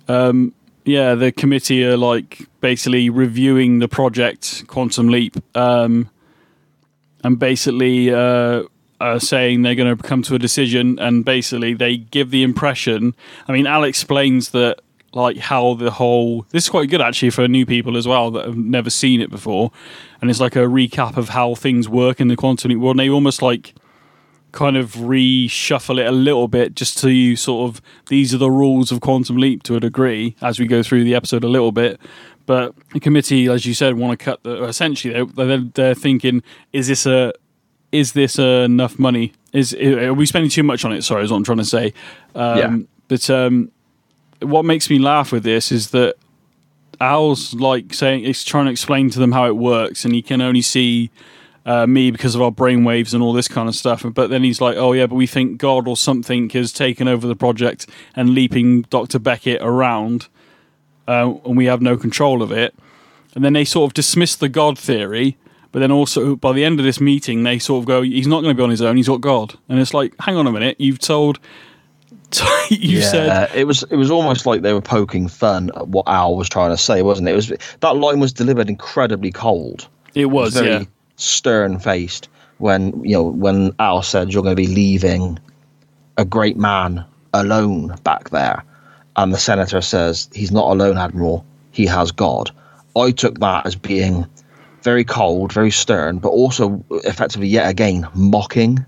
um, 0.08 0.54
yeah, 0.86 1.16
the 1.16 1.32
committee 1.32 1.84
are 1.84 1.98
like 1.98 2.48
basically 2.60 3.10
reviewing 3.10 3.80
the 3.80 3.88
project 3.88 4.66
Quantum 4.68 5.10
Leap, 5.10 5.38
um, 5.56 6.10
and 7.24 7.38
basically 7.38 8.12
uh, 8.12 8.64
are 9.00 9.20
saying 9.20 9.62
they're 9.62 9.76
going 9.76 9.96
to 9.96 10.02
come 10.02 10.22
to 10.24 10.36
a 10.36 10.40
decision. 10.40 10.98
And 11.00 11.24
basically, 11.24 11.74
they 11.74 11.98
give 11.98 12.32
the 12.32 12.44
impression. 12.44 13.16
I 13.48 13.52
mean, 13.52 13.68
Al 13.68 13.84
explains 13.84 14.50
that 14.52 14.80
like 15.14 15.38
how 15.38 15.74
the 15.74 15.92
whole 15.92 16.44
this 16.52 16.64
is 16.64 16.70
quite 16.70 16.90
good 16.90 17.02
actually 17.02 17.30
for 17.30 17.48
new 17.48 17.66
people 17.66 17.98
as 17.98 18.08
well 18.08 18.32
that 18.32 18.46
have 18.46 18.58
never 18.58 18.90
seen 18.90 19.20
it 19.22 19.30
before 19.30 19.70
and 20.22 20.30
it's 20.30 20.40
like 20.40 20.56
a 20.56 20.60
recap 20.60 21.18
of 21.18 21.30
how 21.30 21.54
things 21.54 21.90
work 21.90 22.22
in 22.22 22.30
the 22.30 22.36
quantum 22.38 22.70
leap 22.70 22.80
world 22.80 22.94
and 22.94 23.02
they 23.02 23.10
almost 23.10 23.42
like 23.42 23.76
kind 24.52 24.76
of 24.76 24.94
reshuffle 24.96 25.98
it 26.00 26.06
a 26.08 26.12
little 26.12 26.48
bit 26.48 26.76
just 26.76 26.98
to 27.00 27.36
sort 27.36 27.70
of 27.70 27.82
these 28.08 28.34
are 28.34 28.38
the 28.38 28.52
rules 28.52 28.92
of 28.92 29.00
quantum 29.02 29.38
leap 29.38 29.64
to 29.64 29.76
a 29.76 29.80
degree 29.80 30.36
as 30.42 30.60
we 30.60 30.66
go 30.68 30.84
through 30.84 31.04
the 31.04 31.16
episode 31.16 31.44
a 31.44 31.48
little 31.48 31.72
bit. 31.72 32.00
But 32.46 32.74
the 32.92 33.00
committee 33.00 33.48
as 33.48 33.66
you 33.66 33.74
said 33.74 33.96
want 33.98 34.18
to 34.20 34.24
cut 34.24 34.44
the 34.44 34.64
essentially 34.66 35.14
they're, 35.14 35.46
they're, 35.48 35.58
they're 35.74 35.96
thinking 35.96 36.44
is 36.74 36.88
this 36.88 37.06
a 37.06 37.34
is 37.92 38.14
this 38.14 38.40
uh, 38.40 38.64
enough 38.66 38.98
money? 39.00 39.34
Is 39.54 39.74
are 39.74 40.14
we 40.14 40.26
spending 40.26 40.50
too 40.50 40.64
much 40.64 40.84
on 40.86 40.92
it? 40.94 41.02
Sorry 41.04 41.24
is 41.24 41.32
what 41.32 41.38
i'm 41.38 41.44
trying 41.44 41.58
to 41.60 41.66
say. 41.66 41.94
Um, 42.36 42.58
Yeah. 42.58 42.78
but 43.08 43.30
um, 43.30 43.72
what 44.42 44.64
makes 44.66 44.90
me 44.90 44.98
laugh 45.00 45.32
with 45.32 45.44
this 45.44 45.72
is 45.72 45.90
that 45.92 46.16
Al's 47.00 47.54
like 47.54 47.94
saying 47.94 48.24
he's 48.26 48.44
trying 48.44 48.66
to 48.66 48.72
explain 48.72 49.10
to 49.12 49.20
them 49.20 49.32
how 49.32 49.46
it 49.48 49.58
works, 49.58 50.06
and 50.06 50.14
he 50.14 50.22
can 50.22 50.40
only 50.42 50.62
see 50.62 51.10
uh, 51.66 51.86
me 51.86 52.12
because 52.12 52.36
of 52.36 52.42
our 52.42 52.52
brainwaves 52.52 53.14
and 53.14 53.22
all 53.22 53.34
this 53.34 53.48
kind 53.48 53.70
of 53.70 53.76
stuff. 53.76 54.06
But 54.14 54.30
then 54.30 54.44
he's 54.44 54.62
like, 54.62 54.78
"Oh 54.78 54.94
yeah, 54.94 55.06
but 55.06 55.16
we 55.16 55.28
think 55.28 55.58
God 55.58 55.88
or 55.88 55.96
something 55.96 56.50
has 56.52 56.74
taken 56.74 57.08
over 57.08 57.28
the 57.28 57.36
project 57.36 57.88
and 58.16 58.32
leaping 58.32 58.84
Doctor 58.84 59.20
Beckett 59.20 59.62
around, 59.62 60.28
uh, 61.08 61.34
and 61.46 61.58
we 61.58 61.66
have 61.66 61.82
no 61.82 61.98
control 61.98 62.42
of 62.42 62.52
it." 62.52 62.74
And 63.34 63.46
then 63.46 63.54
they 63.54 63.66
sort 63.66 63.90
of 63.90 63.94
dismiss 63.94 64.36
the 64.36 64.50
God 64.50 64.78
theory. 64.78 65.38
But 65.72 65.80
then 65.80 65.92
also 65.92 66.36
by 66.36 66.52
the 66.52 66.66
end 66.66 66.80
of 66.80 66.86
this 66.86 67.00
meeting, 67.00 67.44
they 67.44 67.60
sort 67.60 67.84
of 67.84 67.88
go, 67.88 68.02
"He's 68.02 68.28
not 68.28 68.42
going 68.42 68.56
to 68.56 68.60
be 68.60 68.64
on 68.64 68.70
his 68.70 68.82
own. 68.82 68.98
He's 68.98 69.08
got 69.08 69.22
God." 69.22 69.56
And 69.70 69.80
it's 69.80 69.94
like, 69.94 70.14
hang 70.20 70.36
on 70.36 70.48
a 70.48 70.52
minute, 70.52 70.78
you've 70.80 71.00
told. 71.00 71.40
you 72.70 73.02
said 73.02 73.54
it 73.54 73.66
was 73.66 73.84
it 73.84 73.98
was 73.98 74.10
almost 74.10 74.46
like 74.46 74.62
they 74.62 74.72
were 74.72 74.82
poking 74.82 75.28
fun 75.28 75.70
at 75.76 75.90
what 75.90 76.08
Al 76.08 76.38
was 76.38 76.48
trying 76.48 76.72
to 76.72 76.78
say, 76.78 77.02
wasn't 77.02 77.28
it? 77.28 77.34
It 77.34 77.36
was 77.36 77.54
that 77.82 77.98
line 77.98 78.22
was 78.22 78.32
delivered 78.32 78.70
incredibly 78.70 79.32
cold. 79.34 79.90
it 80.16 80.28
was, 80.28 80.54
very 80.54 80.70
yeah. 80.70 80.84
Stern 81.22 81.80
faced 81.80 82.28
when 82.58 83.04
you 83.04 83.14
know 83.14 83.24
when 83.24 83.74
Al 83.80 84.02
said 84.02 84.34
you're 84.34 84.44
going 84.44 84.56
to 84.56 84.62
be 84.62 84.68
leaving 84.68 85.40
a 86.18 86.26
great 86.26 86.58
man 86.58 87.06
alone 87.34 87.96
back 88.04 88.30
there, 88.32 88.64
and 89.16 89.34
the 89.34 89.38
senator 89.38 89.82
says 89.82 90.30
he's 90.34 90.52
not 90.52 90.70
alone, 90.70 90.98
Admiral. 90.98 91.46
He 91.72 91.86
has 91.86 92.12
God. 92.12 92.52
I 92.96 93.12
took 93.12 93.40
that 93.40 93.66
as 93.66 93.76
being 93.76 94.26
very 94.84 95.04
cold, 95.06 95.54
very 95.54 95.72
stern, 95.72 96.18
but 96.18 96.30
also 96.30 96.84
effectively 96.90 97.48
yet 97.48 97.70
again 97.70 98.08
mocking. 98.14 98.86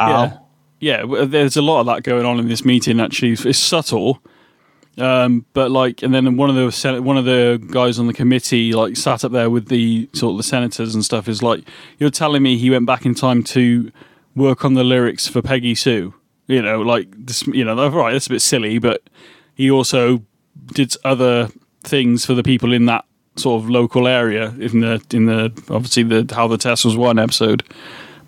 Al. 0.00 0.46
Yeah, 0.80 1.04
yeah. 1.04 1.24
There's 1.24 1.56
a 1.56 1.62
lot 1.62 1.80
of 1.80 1.86
that 1.86 2.02
going 2.02 2.26
on 2.26 2.38
in 2.38 2.48
this 2.48 2.64
meeting. 2.64 3.00
Actually, 3.00 3.32
it's 3.32 3.58
subtle, 3.58 4.20
um, 4.98 5.44
but 5.52 5.70
like, 5.70 6.02
and 6.02 6.14
then 6.14 6.36
one 6.36 6.50
of 6.50 6.56
the 6.56 7.02
one 7.02 7.16
of 7.16 7.24
the 7.24 7.60
guys 7.70 7.98
on 7.98 8.06
the 8.06 8.12
committee 8.12 8.72
like 8.72 8.96
sat 8.96 9.24
up 9.24 9.32
there 9.32 9.50
with 9.50 9.68
the 9.68 10.08
sort 10.12 10.32
of 10.32 10.36
the 10.36 10.42
senators 10.42 10.94
and 10.94 11.04
stuff. 11.04 11.28
Is 11.28 11.42
like, 11.42 11.64
you're 11.98 12.10
telling 12.10 12.42
me 12.42 12.56
he 12.56 12.70
went 12.70 12.86
back 12.86 13.04
in 13.04 13.14
time 13.14 13.42
to 13.44 13.90
work 14.36 14.64
on 14.64 14.74
the 14.74 14.84
lyrics 14.84 15.26
for 15.26 15.42
Peggy 15.42 15.74
Sue. 15.74 16.14
You 16.46 16.62
know, 16.62 16.80
like 16.80 17.08
this. 17.16 17.46
You 17.46 17.64
know, 17.64 17.88
right? 17.88 18.12
That's 18.12 18.26
a 18.26 18.30
bit 18.30 18.42
silly, 18.42 18.78
but 18.78 19.02
he 19.54 19.70
also 19.70 20.22
did 20.66 20.94
other 21.04 21.50
things 21.82 22.24
for 22.24 22.34
the 22.34 22.42
people 22.42 22.72
in 22.72 22.86
that 22.86 23.04
sort 23.36 23.62
of 23.62 23.68
local 23.68 24.06
area 24.06 24.50
in 24.60 24.80
the 24.80 25.04
in 25.12 25.26
the 25.26 25.52
obviously 25.68 26.02
the 26.04 26.32
how 26.34 26.46
the 26.46 26.58
test 26.58 26.84
was 26.84 26.96
won 26.96 27.18
episode. 27.18 27.64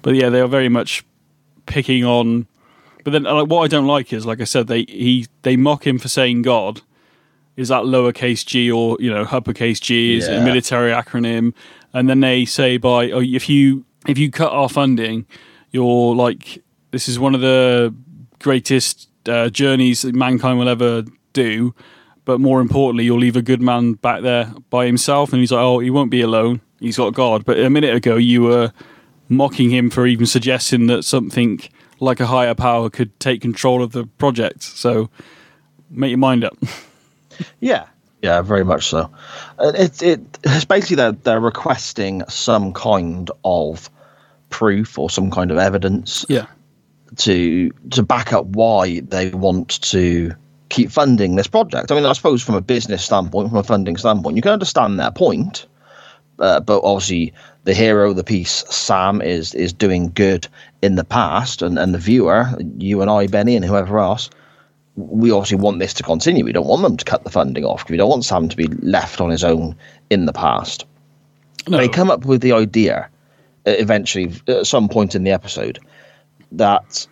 But 0.02 0.14
yeah, 0.14 0.30
they 0.30 0.40
are 0.40 0.48
very 0.48 0.68
much 0.68 1.04
picking 1.66 2.04
on 2.04 2.46
but 3.06 3.12
then, 3.12 3.22
like, 3.22 3.46
what 3.46 3.62
I 3.62 3.68
don't 3.68 3.86
like 3.86 4.12
is, 4.12 4.26
like 4.26 4.40
I 4.40 4.44
said, 4.44 4.66
they 4.66 4.82
he 4.88 5.28
they 5.42 5.56
mock 5.56 5.86
him 5.86 5.96
for 5.96 6.08
saying 6.08 6.42
God. 6.42 6.80
Is 7.56 7.68
that 7.68 7.84
lowercase 7.84 8.44
g 8.44 8.68
or 8.68 8.96
you 8.98 9.08
know 9.08 9.22
uppercase 9.30 9.78
G? 9.78 10.16
Is 10.16 10.26
it 10.26 10.38
a 10.38 10.44
military 10.44 10.90
acronym? 10.90 11.54
And 11.92 12.10
then 12.10 12.18
they 12.18 12.44
say 12.44 12.78
by 12.78 13.12
oh, 13.12 13.20
if 13.20 13.48
you 13.48 13.84
if 14.08 14.18
you 14.18 14.32
cut 14.32 14.50
our 14.50 14.68
funding, 14.68 15.24
you're 15.70 16.16
like 16.16 16.64
this 16.90 17.08
is 17.08 17.16
one 17.16 17.36
of 17.36 17.40
the 17.40 17.94
greatest 18.40 19.08
uh, 19.28 19.50
journeys 19.50 20.02
that 20.02 20.16
mankind 20.16 20.58
will 20.58 20.68
ever 20.68 21.04
do. 21.32 21.76
But 22.24 22.40
more 22.40 22.60
importantly, 22.60 23.04
you'll 23.04 23.20
leave 23.20 23.36
a 23.36 23.40
good 23.40 23.62
man 23.62 23.92
back 23.92 24.22
there 24.22 24.52
by 24.68 24.86
himself. 24.86 25.32
And 25.32 25.38
he's 25.38 25.52
like, 25.52 25.62
oh, 25.62 25.78
he 25.78 25.90
won't 25.90 26.10
be 26.10 26.22
alone. 26.22 26.60
He's 26.80 26.96
got 26.96 27.14
God. 27.14 27.44
But 27.44 27.60
a 27.60 27.70
minute 27.70 27.94
ago, 27.94 28.16
you 28.16 28.42
were 28.42 28.72
mocking 29.28 29.70
him 29.70 29.90
for 29.90 30.08
even 30.08 30.26
suggesting 30.26 30.88
that 30.88 31.04
something 31.04 31.60
like 32.00 32.20
a 32.20 32.26
higher 32.26 32.54
power 32.54 32.90
could 32.90 33.18
take 33.20 33.40
control 33.40 33.82
of 33.82 33.92
the 33.92 34.04
project. 34.06 34.62
So 34.62 35.08
make 35.90 36.10
your 36.10 36.18
mind 36.18 36.44
up. 36.44 36.56
Yeah, 37.60 37.84
yeah, 38.22 38.40
very 38.40 38.64
much 38.64 38.86
so. 38.86 39.10
It, 39.60 40.02
it, 40.02 40.38
it's 40.42 40.64
basically 40.64 40.96
they're, 40.96 41.12
they're 41.12 41.38
requesting 41.40 42.22
some 42.28 42.72
kind 42.72 43.30
of 43.44 43.90
proof 44.48 44.98
or 44.98 45.10
some 45.10 45.30
kind 45.30 45.50
of 45.50 45.58
evidence 45.58 46.24
Yeah. 46.30 46.46
to 47.16 47.70
to 47.90 48.02
back 48.02 48.32
up 48.32 48.46
why 48.46 49.00
they 49.00 49.28
want 49.30 49.82
to 49.82 50.32
keep 50.70 50.90
funding 50.90 51.36
this 51.36 51.46
project. 51.46 51.92
I 51.92 51.94
mean, 51.94 52.06
I 52.06 52.14
suppose 52.14 52.42
from 52.42 52.54
a 52.54 52.62
business 52.62 53.04
standpoint, 53.04 53.50
from 53.50 53.58
a 53.58 53.62
funding 53.62 53.98
standpoint, 53.98 54.36
you 54.36 54.40
can 54.42 54.52
understand 54.52 54.98
their 54.98 55.10
point. 55.10 55.66
Uh, 56.38 56.60
but 56.60 56.80
obviously, 56.84 57.32
the 57.64 57.74
hero 57.74 58.10
of 58.10 58.16
the 58.16 58.24
piece, 58.24 58.64
Sam, 58.68 59.22
is 59.22 59.54
is 59.54 59.72
doing 59.72 60.10
good 60.14 60.46
in 60.82 60.96
the 60.96 61.04
past, 61.04 61.62
and, 61.62 61.78
and 61.78 61.94
the 61.94 61.98
viewer, 61.98 62.46
you 62.78 63.00
and 63.00 63.10
I, 63.10 63.26
Benny, 63.26 63.56
and 63.56 63.64
whoever 63.64 63.98
else, 63.98 64.28
we 64.96 65.30
obviously 65.30 65.58
want 65.58 65.78
this 65.78 65.94
to 65.94 66.02
continue. 66.02 66.44
We 66.44 66.52
don't 66.52 66.66
want 66.66 66.82
them 66.82 66.96
to 66.96 67.04
cut 67.04 67.24
the 67.24 67.30
funding 67.30 67.64
off. 67.64 67.88
We 67.88 67.96
don't 67.96 68.10
want 68.10 68.24
Sam 68.24 68.48
to 68.48 68.56
be 68.56 68.66
left 68.66 69.20
on 69.20 69.30
his 69.30 69.44
own 69.44 69.76
in 70.10 70.26
the 70.26 70.32
past 70.32 70.84
No. 71.68 71.78
they 71.78 71.88
come 71.88 72.10
up 72.10 72.24
with 72.24 72.40
the 72.40 72.52
idea 72.52 73.08
uh, 73.66 73.70
eventually 73.70 74.32
at 74.48 74.66
some 74.66 74.88
point 74.88 75.14
in 75.14 75.24
the 75.24 75.32
episode 75.32 75.78
that 76.52 77.06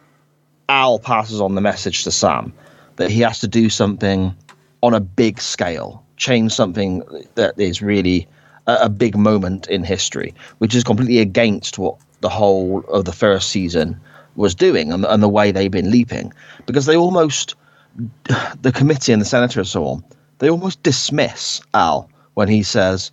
Al 0.69 0.99
passes 0.99 1.41
on 1.41 1.55
the 1.55 1.61
message 1.61 2.05
to 2.05 2.11
Sam 2.11 2.53
that 2.97 3.11
he 3.11 3.21
has 3.21 3.41
to 3.41 3.49
do 3.49 3.69
something 3.69 4.35
on 4.83 4.95
a 4.95 5.01
big 5.01 5.41
scale, 5.41 6.05
change 6.17 6.53
something 6.53 7.03
that 7.35 7.59
is 7.59 7.83
really 7.83 8.29
a, 8.67 8.75
a 8.83 8.89
big 8.89 9.17
moment 9.17 9.67
in 9.69 9.85
history, 9.85 10.35
which 10.59 10.75
is 10.75 10.85
completely 10.85 11.19
against 11.19 11.79
what 11.79 11.97
the 12.21 12.29
whole 12.29 12.81
of 12.89 13.05
the 13.05 13.13
first 13.13 13.51
season 13.51 14.01
was 14.37 14.55
doing 14.55 14.93
and, 14.93 15.05
and 15.05 15.23
the 15.23 15.29
way 15.29 15.53
they've 15.53 15.71
been 15.71 15.91
leaping 15.91 16.33
because 16.67 16.87
they 16.87 16.97
almost 16.97 17.55
the 18.63 18.73
committee 18.73 19.13
and 19.13 19.21
the 19.21 19.27
senator 19.27 19.61
and 19.61 19.69
so 19.69 19.87
on 19.87 20.03
they 20.39 20.51
almost 20.51 20.83
dismiss 20.83 21.61
Al 21.75 22.09
when 22.35 22.49
he 22.49 22.63
says 22.63 23.13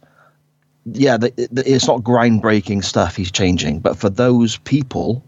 yeah, 0.86 1.18
the, 1.18 1.32
the, 1.52 1.64
it's 1.66 1.88
not 1.88 2.02
groundbreaking 2.02 2.84
stuff 2.84 3.16
he's 3.16 3.32
changing, 3.32 3.80
but 3.80 3.98
for 3.98 4.10
those 4.10 4.58
people 4.58 5.24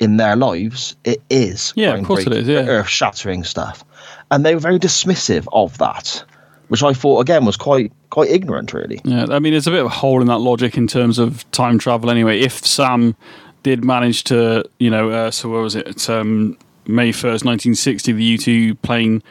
in 0.00 0.16
their 0.16 0.34
lives, 0.34 0.96
it 1.04 1.22
is. 1.30 1.72
Yeah, 1.76 1.94
of 1.94 2.04
course 2.04 2.26
it 2.26 2.32
is, 2.32 2.48
yeah. 2.48 2.66
earth 2.66 2.88
shattering 2.88 3.44
stuff, 3.44 3.84
and 4.30 4.44
they 4.44 4.54
were 4.54 4.60
very 4.60 4.78
dismissive 4.78 5.46
of 5.52 5.78
that, 5.78 6.24
which 6.72 6.82
I 6.82 6.94
thought 6.94 7.20
again 7.20 7.44
was 7.44 7.58
quite 7.58 7.92
quite 8.08 8.30
ignorant, 8.30 8.72
really. 8.72 8.98
Yeah, 9.04 9.26
I 9.28 9.40
mean, 9.40 9.52
there's 9.52 9.66
a 9.66 9.70
bit 9.70 9.80
of 9.80 9.86
a 9.86 9.90
hole 9.90 10.22
in 10.22 10.26
that 10.28 10.38
logic 10.38 10.78
in 10.78 10.86
terms 10.86 11.18
of 11.18 11.44
time 11.50 11.78
travel. 11.78 12.08
Anyway, 12.08 12.40
if 12.40 12.64
Sam 12.64 13.14
did 13.62 13.84
manage 13.84 14.24
to, 14.24 14.64
you 14.78 14.88
know, 14.88 15.10
uh, 15.10 15.30
so 15.30 15.50
where 15.50 15.60
was 15.60 15.76
it? 15.76 15.86
It's, 15.86 16.08
um, 16.08 16.56
May 16.86 17.12
first, 17.12 17.44
1960, 17.44 18.12
the 18.12 18.24
U 18.24 18.38
two 18.38 18.74
plane, 18.76 19.22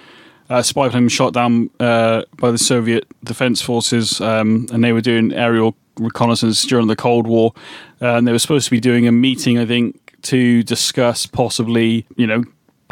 uh, 0.51 0.61
spy 0.61 0.87
plane 0.89 1.05
was 1.05 1.13
shot 1.13 1.33
down 1.33 1.71
uh, 1.79 2.25
by 2.37 2.51
the 2.51 2.59
Soviet 2.59 3.07
Defense 3.23 3.59
Forces, 3.59 4.21
um, 4.21 4.67
and 4.71 4.83
they 4.83 4.93
were 4.93 5.01
doing 5.01 5.33
aerial 5.33 5.75
reconnaissance 5.97 6.63
during 6.63 6.85
the 6.85 6.95
Cold 6.95 7.25
War, 7.25 7.53
uh, 8.03 8.17
and 8.17 8.27
they 8.27 8.31
were 8.31 8.37
supposed 8.37 8.65
to 8.65 8.71
be 8.71 8.79
doing 8.79 9.07
a 9.07 9.11
meeting, 9.11 9.57
I 9.57 9.65
think, 9.65 9.99
to 10.21 10.61
discuss 10.61 11.25
possibly, 11.25 12.05
you 12.15 12.27
know. 12.27 12.43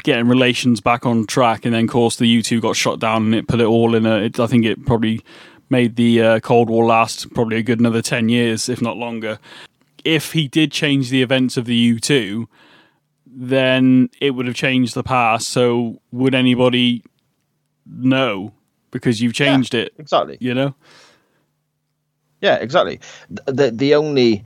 Getting 0.04 0.28
relations 0.28 0.80
back 0.82 1.06
on 1.06 1.26
track, 1.26 1.66
and 1.66 1.74
then 1.74 1.84
of 1.86 1.90
course 1.90 2.16
the 2.16 2.28
U 2.28 2.42
two 2.42 2.62
got 2.62 2.76
shot 2.76 3.00
down, 3.00 3.26
and 3.26 3.36
it 3.36 3.48
put 3.48 3.60
it 3.60 3.66
all 3.66 3.96
in 3.96 4.06
a. 4.06 4.18
It, 4.18 4.40
I 4.40 4.48
think 4.48 4.66
it 4.66 4.86
probably 4.86 5.22
made 5.70 5.96
the 5.98 6.22
uh, 6.22 6.40
Cold 6.40 6.70
War 6.70 6.86
last 6.86 7.32
probably 7.34 7.58
a 7.58 7.64
good 7.64 7.80
another 7.80 8.02
10 8.02 8.28
years, 8.30 8.70
if 8.70 8.82
not 8.82 8.98
longer. 8.98 9.38
If 10.04 10.32
he 10.34 10.48
did 10.48 10.72
change 10.72 11.10
the 11.10 11.22
events 11.22 11.58
of 11.58 11.66
the 11.66 11.94
U2, 12.00 12.48
then 13.28 14.10
it 14.20 14.32
would 14.32 14.48
have 14.48 14.56
changed 14.56 14.96
the 14.96 15.04
past. 15.04 15.50
So 15.50 16.02
would 16.12 16.34
anybody 16.34 17.04
know? 17.86 18.54
Because 18.92 19.22
you've 19.22 19.34
changed 19.36 19.76
it, 19.76 19.94
Exactly. 20.00 20.38
you 20.40 20.56
know? 20.56 20.74
Yeah, 22.42 22.56
exactly. 22.56 23.00
The 23.46 23.70
the 23.70 23.94
only 23.94 24.44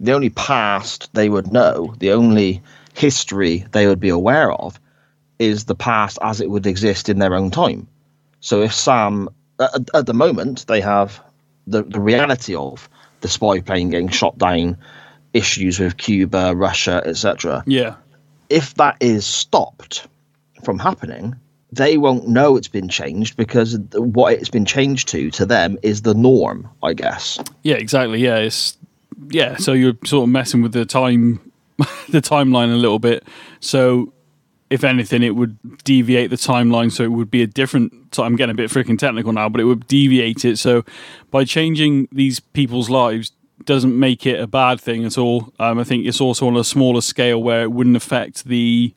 the 0.00 0.12
only 0.12 0.30
past 0.30 1.12
they 1.12 1.28
would 1.28 1.52
know, 1.52 1.94
the 1.98 2.12
only 2.12 2.62
history 2.94 3.66
they 3.72 3.86
would 3.86 4.00
be 4.00 4.08
aware 4.08 4.52
of, 4.52 4.80
is 5.38 5.64
the 5.64 5.74
past 5.74 6.18
as 6.22 6.40
it 6.40 6.50
would 6.50 6.66
exist 6.66 7.08
in 7.08 7.18
their 7.18 7.34
own 7.34 7.50
time. 7.50 7.86
So 8.40 8.62
if 8.62 8.74
Sam, 8.74 9.28
at, 9.58 9.88
at 9.94 10.06
the 10.06 10.14
moment, 10.14 10.66
they 10.66 10.80
have 10.80 11.20
the 11.66 11.82
the 11.82 12.00
reality 12.00 12.54
of 12.54 12.88
the 13.20 13.28
spy 13.28 13.60
plane 13.60 13.90
getting 13.90 14.08
shot 14.08 14.36
down, 14.36 14.76
issues 15.32 15.80
with 15.80 15.96
Cuba, 15.96 16.54
Russia, 16.54 17.02
etc. 17.04 17.64
Yeah. 17.66 17.96
If 18.50 18.74
that 18.74 18.98
is 19.00 19.26
stopped 19.26 20.06
from 20.62 20.78
happening, 20.78 21.36
they 21.72 21.96
won't 21.96 22.28
know 22.28 22.56
it's 22.56 22.68
been 22.68 22.88
changed 22.88 23.36
because 23.36 23.78
what 23.94 24.34
it's 24.34 24.50
been 24.50 24.64
changed 24.64 25.08
to 25.08 25.30
to 25.32 25.46
them 25.46 25.78
is 25.82 26.02
the 26.02 26.14
norm, 26.14 26.68
I 26.82 26.94
guess. 26.94 27.38
Yeah, 27.62 27.76
exactly. 27.76 28.20
Yeah, 28.20 28.36
it's 28.36 28.76
yeah. 29.28 29.56
So 29.56 29.72
you're 29.72 29.96
sort 30.04 30.24
of 30.24 30.28
messing 30.28 30.62
with 30.62 30.72
the 30.72 30.84
time, 30.84 31.40
the 32.08 32.20
timeline 32.20 32.72
a 32.72 32.76
little 32.76 32.98
bit. 32.98 33.26
So 33.60 34.12
if 34.70 34.82
anything, 34.84 35.22
it 35.22 35.36
would 35.36 35.56
deviate 35.84 36.30
the 36.30 36.36
timeline, 36.36 36.90
so 36.90 37.04
it 37.04 37.12
would 37.12 37.30
be 37.30 37.42
a 37.42 37.46
different. 37.46 38.14
So 38.14 38.24
I'm 38.24 38.36
getting 38.36 38.54
a 38.54 38.56
bit 38.56 38.70
freaking 38.70 38.98
technical 38.98 39.32
now, 39.32 39.48
but 39.48 39.60
it 39.60 39.64
would 39.64 39.86
deviate 39.86 40.44
it. 40.44 40.58
So 40.58 40.84
by 41.30 41.44
changing 41.44 42.08
these 42.10 42.40
people's 42.40 42.90
lives 42.90 43.32
doesn't 43.64 43.98
make 43.98 44.26
it 44.26 44.40
a 44.40 44.46
bad 44.46 44.80
thing 44.80 45.04
at 45.04 45.16
all. 45.16 45.52
Um, 45.58 45.78
I 45.78 45.84
think 45.84 46.06
it's 46.06 46.20
also 46.20 46.46
on 46.48 46.56
a 46.56 46.64
smaller 46.64 47.00
scale 47.00 47.42
where 47.42 47.62
it 47.62 47.72
wouldn't 47.72 47.96
affect 47.96 48.44
the 48.44 48.92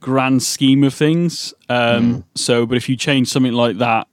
grand 0.00 0.42
scheme 0.42 0.84
of 0.84 0.92
things. 0.94 1.54
Um, 1.68 2.24
So, 2.34 2.66
but 2.66 2.76
if 2.76 2.88
you 2.88 2.96
change 2.96 3.28
something 3.28 3.54
like 3.54 3.78
that, 3.78 4.06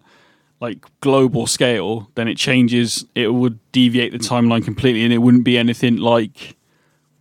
like 0.62 0.86
global 1.02 1.46
scale, 1.46 2.10
then 2.16 2.28
it 2.30 2.38
changes. 2.38 3.06
It 3.14 3.34
would 3.34 3.60
deviate 3.74 4.14
the 4.14 4.20
timeline 4.20 4.64
completely, 4.64 5.04
and 5.04 5.12
it 5.12 5.18
wouldn't 5.18 5.44
be 5.44 5.58
anything 5.58 5.98
like 5.98 6.56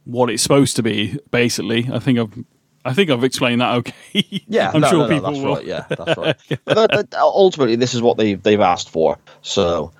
what 0.04 0.30
it's 0.30 0.42
supposed 0.42 0.76
to 0.76 0.82
be. 0.82 1.18
Basically, 1.30 1.88
I 1.92 1.98
think 1.98 2.18
I've, 2.20 2.44
I 2.84 2.92
think 2.94 3.10
I've 3.10 3.24
explained 3.24 3.60
that 3.60 3.74
okay. 3.76 4.42
Yeah, 4.48 4.70
I'm 4.74 4.80
no, 4.80 4.88
sure 4.88 4.98
no, 4.98 5.06
no, 5.06 5.14
people 5.14 5.30
that's 5.32 5.42
will. 5.44 5.54
right. 5.56 5.64
Yeah, 5.64 5.86
that's 5.88 6.16
right. 6.18 6.36
but 6.64 6.90
that- 6.90 7.10
that- 7.10 7.20
ultimately, 7.20 7.76
this 7.76 7.94
is 7.94 8.02
what 8.02 8.16
they've 8.16 8.42
they've 8.42 8.60
asked 8.60 8.90
for. 8.90 9.18
So 9.42 9.92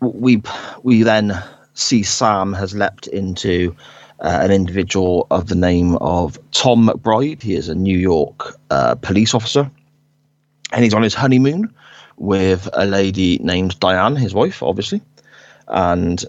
we 0.00 0.42
we 0.82 1.02
then 1.02 1.42
see 1.74 2.02
Sam 2.02 2.52
has 2.52 2.74
leapt 2.74 3.06
into 3.06 3.74
uh, 4.20 4.38
an 4.42 4.50
individual 4.50 5.26
of 5.30 5.48
the 5.48 5.54
name 5.54 5.96
of 5.96 6.38
Tom 6.52 6.88
McBride. 6.88 7.42
He 7.42 7.54
is 7.54 7.68
a 7.68 7.74
New 7.74 7.98
York 7.98 8.58
uh, 8.70 8.94
police 8.96 9.34
officer, 9.34 9.70
and 10.72 10.84
he's 10.84 10.94
on 10.94 11.02
his 11.02 11.14
honeymoon 11.14 11.72
with 12.18 12.68
a 12.72 12.86
lady 12.86 13.38
named 13.42 13.78
Diane, 13.80 14.16
his 14.16 14.34
wife, 14.34 14.62
obviously, 14.62 15.00
and. 15.68 16.24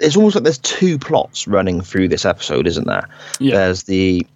It's 0.00 0.16
almost 0.16 0.34
like 0.34 0.44
there's 0.44 0.56
two 0.56 0.98
plots 0.98 1.46
running 1.46 1.82
through 1.82 2.08
this 2.08 2.24
episode, 2.24 2.66
isn't 2.66 2.86
there? 2.86 3.06
Yeah. 3.38 3.56
There's 3.56 3.82
the 3.82 4.26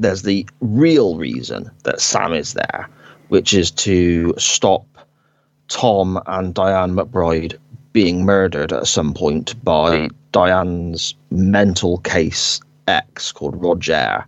there's 0.00 0.22
the 0.22 0.46
real 0.60 1.16
reason 1.16 1.70
that 1.84 2.00
Sam 2.00 2.32
is 2.32 2.54
there, 2.54 2.88
which 3.28 3.54
is 3.54 3.70
to 3.72 4.34
stop 4.38 4.86
Tom 5.68 6.20
and 6.26 6.54
Diane 6.54 6.94
McBride 6.94 7.56
being 7.92 8.24
murdered 8.24 8.72
at 8.72 8.86
some 8.86 9.14
point 9.14 9.62
by 9.62 9.98
hmm. 9.98 10.06
Diane's 10.32 11.14
mental 11.30 11.98
case 11.98 12.60
ex 12.88 13.30
called 13.30 13.60
Roger. 13.62 14.24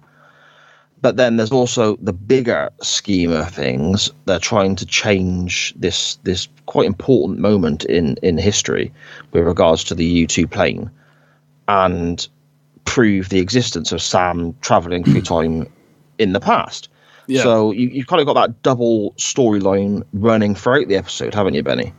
But 1.01 1.17
then 1.17 1.37
there's 1.37 1.51
also 1.51 1.97
the 1.97 2.13
bigger 2.13 2.71
scheme 2.81 3.33
of 3.33 3.49
things. 3.49 4.11
They're 4.27 4.39
trying 4.39 4.77
to 4.77 4.87
change 4.87 5.75
this 5.77 6.17
this 6.23 6.49
quite 6.67 6.87
important 6.87 7.41
moment 7.41 7.85
in 7.87 8.17
in 8.23 8.39
history 8.39 8.93
with 9.33 9.45
regards 9.45 9.83
to 9.85 9.95
the 9.95 10.05
U 10.05 10.27
two 10.27 10.47
plane, 10.47 10.91
and 11.67 12.29
prove 12.85 13.29
the 13.29 13.39
existence 13.39 13.93
of 13.93 14.03
Sam 14.03 14.55
traveling 14.61 15.05
through 15.05 15.23
time 15.23 15.73
in 16.19 16.33
the 16.33 16.41
past. 16.41 16.89
Yeah. 17.27 17.43
So 17.43 17.71
you, 17.71 17.89
you've 17.89 18.07
kind 18.07 18.21
of 18.21 18.27
got 18.27 18.35
that 18.35 18.63
double 18.63 19.13
storyline 19.13 20.05
running 20.13 20.55
throughout 20.55 20.89
the 20.89 20.97
episode, 20.97 21.35
haven't 21.35 21.55
you, 21.55 21.63
Benny? 21.63 21.95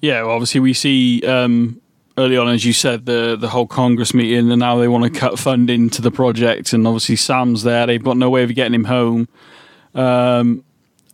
Yeah, 0.00 0.22
well, 0.22 0.32
obviously 0.32 0.60
we 0.60 0.72
see 0.72 1.22
um, 1.26 1.80
early 2.18 2.36
on, 2.36 2.48
as 2.48 2.64
you 2.64 2.72
said, 2.72 3.06
the 3.06 3.36
the 3.38 3.48
whole 3.48 3.66
Congress 3.66 4.12
meeting, 4.12 4.50
and 4.50 4.60
now 4.60 4.76
they 4.76 4.88
want 4.88 5.04
to 5.04 5.18
cut 5.18 5.38
funding 5.38 5.88
to 5.90 6.02
the 6.02 6.10
project, 6.10 6.72
and 6.72 6.86
obviously 6.86 7.16
Sam's 7.16 7.62
there. 7.62 7.86
They've 7.86 8.02
got 8.02 8.16
no 8.16 8.28
way 8.30 8.42
of 8.42 8.54
getting 8.54 8.74
him 8.74 8.84
home. 8.84 9.28
Um, 9.94 10.64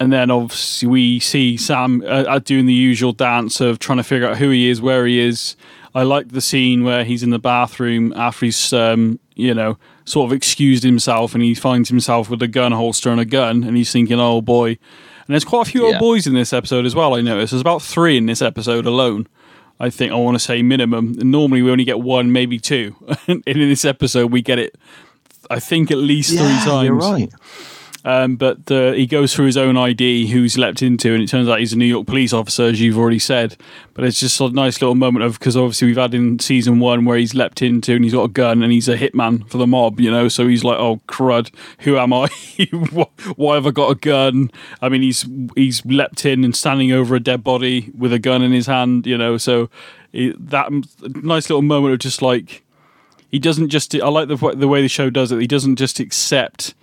and 0.01 0.13
then 0.13 0.33
obviously 0.33 0.89
we 0.89 1.21
see 1.21 1.57
Sam 1.57 2.03
uh, 2.05 2.41
doing 2.41 2.67
the 2.67 2.75
usual 2.75 3.13
dance 3.13 3.61
of 3.61 3.79
trying 3.79 3.99
to 3.99 4.03
figure 4.03 4.27
out 4.27 4.37
who 4.37 4.51
he 4.51 4.69
is, 4.69 4.83
where 4.83 5.07
he 5.07 5.21
is. 5.21 5.55
I 5.95 6.03
like 6.05 6.29
the 6.31 6.41
scene 6.41 6.85
where 6.85 7.05
he's 7.05 7.23
in 7.23 7.31
the 7.31 7.39
bathroom 7.39 8.13
after 8.17 8.47
he's, 8.47 8.73
um, 8.73 9.19
you 9.37 9.53
know, 9.55 9.77
sort 10.05 10.31
of 10.31 10.33
excused 10.33 10.83
himself, 10.83 11.35
and 11.35 11.43
he 11.43 11.55
finds 11.55 11.89
himself 11.89 12.31
with 12.31 12.41
a 12.43 12.49
gun 12.49 12.73
holster 12.73 13.11
and 13.11 13.21
a 13.21 13.25
gun, 13.25 13.63
and 13.65 13.77
he's 13.77 13.93
thinking, 13.93 14.19
"Oh 14.19 14.41
boy." 14.41 14.71
And 14.71 15.29
there's 15.35 15.45
quite 15.45 15.69
a 15.69 15.71
few 15.71 15.83
Yeah. 15.83 15.89
old 15.93 15.99
boys 16.01 16.27
in 16.27 16.35
this 16.35 16.53
episode 16.53 16.85
as 16.87 16.95
well. 16.95 17.15
I 17.15 17.21
noticed 17.21 17.53
there's 17.53 17.61
about 17.61 17.83
three 17.83 18.17
in 18.17 18.27
this 18.27 18.43
episode 18.43 18.87
alone. 18.87 19.29
I 19.79 19.89
think 19.91 20.13
I 20.13 20.17
want 20.17 20.35
to 20.35 20.39
say 20.41 20.63
minimum. 20.63 21.17
And 21.21 21.31
normally 21.31 21.63
we 21.63 21.71
only 21.71 21.85
get 21.85 22.01
one, 22.01 22.33
maybe 22.33 22.59
two. 22.59 22.97
and 23.29 23.43
in 23.47 23.59
this 23.69 23.85
episode, 23.85 24.33
we 24.33 24.43
get 24.43 24.59
it. 24.59 24.77
I 25.51 25.59
think 25.61 25.91
at 25.91 25.99
least 25.99 26.31
three 26.31 26.39
times. 26.65 26.85
You're 26.87 26.95
right. 26.95 27.31
Um, 28.05 28.37
but 28.37 28.71
uh, 28.71 28.93
he 28.93 29.07
goes 29.07 29.33
through 29.33 29.47
his 29.47 29.57
own 29.57 29.77
ID, 29.77 30.27
who's 30.27 30.59
leapt 30.59 30.83
into, 30.83 31.15
and 31.15 31.23
it 31.23 31.29
turns 31.29 31.49
out 31.49 31.61
he's 31.61 31.73
a 31.73 31.79
New 31.79 31.87
York 31.87 32.07
police 32.07 32.33
officer, 32.33 32.65
as 32.65 32.81
you've 32.81 32.99
already 32.99 33.21
said. 33.21 33.57
But 33.95 34.05
it's 34.05 34.19
just 34.19 34.41
a 34.41 34.49
nice 34.49 34.81
little 34.81 34.97
moment 34.97 35.25
of 35.25 35.39
because 35.39 35.57
obviously 35.57 35.89
we've 35.89 35.97
had 35.97 36.15
in 36.15 36.39
season 36.41 36.81
one 36.81 37.05
where 37.05 37.17
he's 37.17 37.35
leapt 37.35 37.63
into 37.63 37.95
and 37.95 38.05
he's 38.05 38.15
got 38.15 38.25
a 38.25 38.29
gun 38.29 38.63
and 38.63 38.73
he's 38.73 38.89
a 38.89 38.97
hitman 38.97 39.49
for 39.49 39.59
the 39.59 39.67
mob, 39.67 40.01
you 40.01 40.11
know. 40.11 40.29
So 40.29 40.49
he's 40.49 40.65
like, 40.65 40.79
"Oh 40.79 41.01
crud, 41.07 41.55
who 41.81 41.97
am 41.97 42.13
I? 42.13 42.27
Why 43.37 43.55
have 43.55 43.67
I 43.67 43.71
got 43.71 43.91
a 43.91 43.95
gun?" 43.95 44.51
I 44.81 44.89
mean, 44.89 45.03
he's 45.03 45.25
he's 45.55 45.85
leapt 45.87 46.27
in 46.27 46.45
and 46.45 46.57
standing 46.57 46.91
over 46.91 47.15
a 47.15 47.21
dead 47.21 47.45
body 47.45 47.93
with 47.97 48.13
a 48.13 48.19
gun 48.19 48.43
in 48.43 48.53
his 48.53 48.67
hand, 48.67 49.07
you 49.07 49.17
know. 49.17 49.37
So 49.37 49.71
it, 50.13 50.51
that 50.51 50.71
nice 51.23 51.49
little 51.49 51.63
moment 51.63 51.93
of 51.93 52.01
just 52.01 52.21
like 52.21 52.65
he 53.31 53.39
doesn't 53.39 53.69
just. 53.69 53.95
I 53.95 54.09
like 54.09 54.27
the 54.27 54.37
the 54.57 54.69
way 54.69 54.83
the 54.83 54.89
show 54.89 55.09
does 55.09 55.31
it. 55.31 55.41
He 55.41 55.47
doesn't 55.47 55.77
just 55.77 56.01
accept 56.01 56.75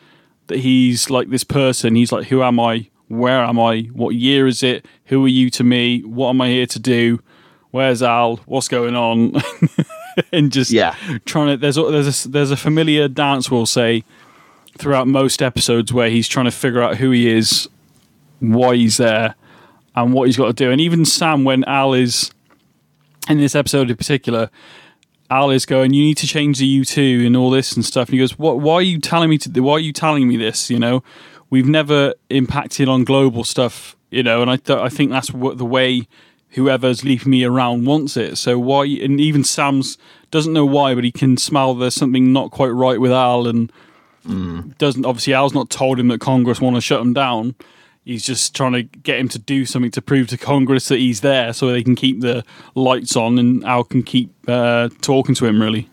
that 0.50 0.60
he's 0.60 1.10
like 1.10 1.30
this 1.30 1.44
person. 1.44 1.96
He's 1.96 2.12
like, 2.12 2.28
who 2.28 2.44
am 2.44 2.60
I? 2.60 2.88
Where 3.08 3.44
am 3.44 3.60
I? 3.60 3.84
What 3.94 4.16
year 4.16 4.46
is 4.46 4.62
it? 4.62 4.86
Who 5.06 5.26
are 5.26 5.30
you 5.30 5.50
to 5.52 5.64
me? 5.64 6.02
What 6.02 6.30
am 6.30 6.42
I 6.42 6.50
here 6.50 6.68
to 6.68 6.80
do? 6.80 7.22
Where's 7.72 8.04
Al? 8.04 8.38
What's 8.46 8.68
going 8.68 8.96
on? 8.96 9.34
and 10.34 10.52
just 10.52 10.72
Yeah. 10.72 10.96
trying 11.26 11.48
to. 11.48 11.58
There's 11.58 11.76
there's 11.76 12.26
a, 12.26 12.30
there's 12.30 12.52
a 12.52 12.58
familiar 12.58 13.08
dance 13.08 13.50
we'll 13.50 13.66
say 13.66 14.04
throughout 14.78 15.08
most 15.08 15.42
episodes 15.42 15.92
where 15.92 16.10
he's 16.10 16.28
trying 16.28 16.46
to 16.46 16.52
figure 16.52 16.82
out 16.82 16.98
who 16.98 17.12
he 17.12 17.30
is, 17.30 17.68
why 18.40 18.76
he's 18.76 18.98
there, 18.98 19.36
and 19.96 20.14
what 20.14 20.28
he's 20.28 20.38
got 20.38 20.48
to 20.48 20.54
do. 20.54 20.72
And 20.72 20.80
even 20.80 21.04
Sam, 21.06 21.44
when 21.44 21.64
Al 21.66 21.94
is 21.94 22.32
in 23.28 23.38
this 23.40 23.56
episode 23.56 23.90
in 23.90 23.98
particular, 23.98 24.50
Al 25.30 25.52
is 25.52 25.66
going, 25.66 25.94
"You 25.94 26.04
need 26.04 26.18
to 26.18 26.28
change 26.28 26.60
the 26.60 26.66
U 26.66 26.86
two 26.86 27.24
and 27.26 27.36
all 27.36 27.50
this 27.50 27.74
and 27.74 27.86
stuff." 27.86 28.10
And 28.10 28.14
he 28.14 28.20
goes, 28.20 28.38
"What? 28.38 28.60
Why 28.60 28.76
are 28.76 28.82
you 28.82 29.00
telling 29.00 29.30
me 29.30 29.38
to? 29.40 29.60
Why 29.62 29.74
are 29.74 29.80
you 29.80 29.94
telling 29.94 30.28
me 30.28 30.38
this? 30.38 30.70
You 30.70 30.80
know, 30.80 31.04
we've 31.50 31.68
never 31.68 32.14
impacted 32.30 32.90
on 32.90 33.04
global 33.04 33.44
stuff, 33.44 33.96
you 34.10 34.24
know." 34.24 34.42
And 34.42 34.50
I 34.50 34.58
th- 34.58 34.80
I 34.80 34.90
think 34.90 35.12
that's 35.12 35.32
what 35.32 35.58
the 35.58 35.66
way 35.66 36.08
whoever's 36.52 37.04
leaving 37.04 37.32
me 37.32 37.44
around 37.44 37.86
wants 37.86 38.18
it. 38.18 38.38
So 38.38 38.58
why? 38.58 38.86
And 38.86 39.22
even 39.22 39.44
Sam's 39.44 39.98
doesn't 40.32 40.54
know 40.54 40.66
why, 40.66 40.96
but 40.96 41.04
he 41.04 41.12
can 41.12 41.38
smell 41.38 41.74
there's 41.74 41.96
something 41.96 42.34
not 42.34 42.52
quite 42.52 42.70
right 42.70 43.00
with 43.00 43.12
Al, 43.12 43.48
and 43.48 43.72
mm. 44.28 44.78
doesn't 44.78 45.06
obviously 45.06 45.34
Al's 45.34 45.54
not 45.54 45.70
told 45.70 46.00
him 46.00 46.08
that 46.10 46.20
Congress 46.20 46.62
want 46.62 46.76
to 46.76 46.82
shut 46.82 47.02
him 47.02 47.14
down. 47.14 47.56
He's 48.10 48.26
just 48.26 48.56
trying 48.56 48.74
to 48.74 48.82
get 48.82 49.20
him 49.20 49.30
to 49.30 49.38
do 49.38 49.68
something 49.68 49.92
to 49.92 50.02
prove 50.02 50.30
to 50.30 50.38
Congress 50.38 50.88
that 50.88 50.98
he's 50.98 51.22
there, 51.22 51.54
so 51.54 51.68
they 51.68 51.84
can 51.84 51.96
keep 51.96 52.22
the 52.22 52.44
lights 52.74 53.16
on, 53.16 53.38
and 53.38 53.64
Al 53.66 53.84
can 53.84 54.02
keep 54.02 54.32
uh, 54.48 54.90
talking 55.02 55.36
to 55.36 55.46
him. 55.46 55.62
Really, 55.62 55.88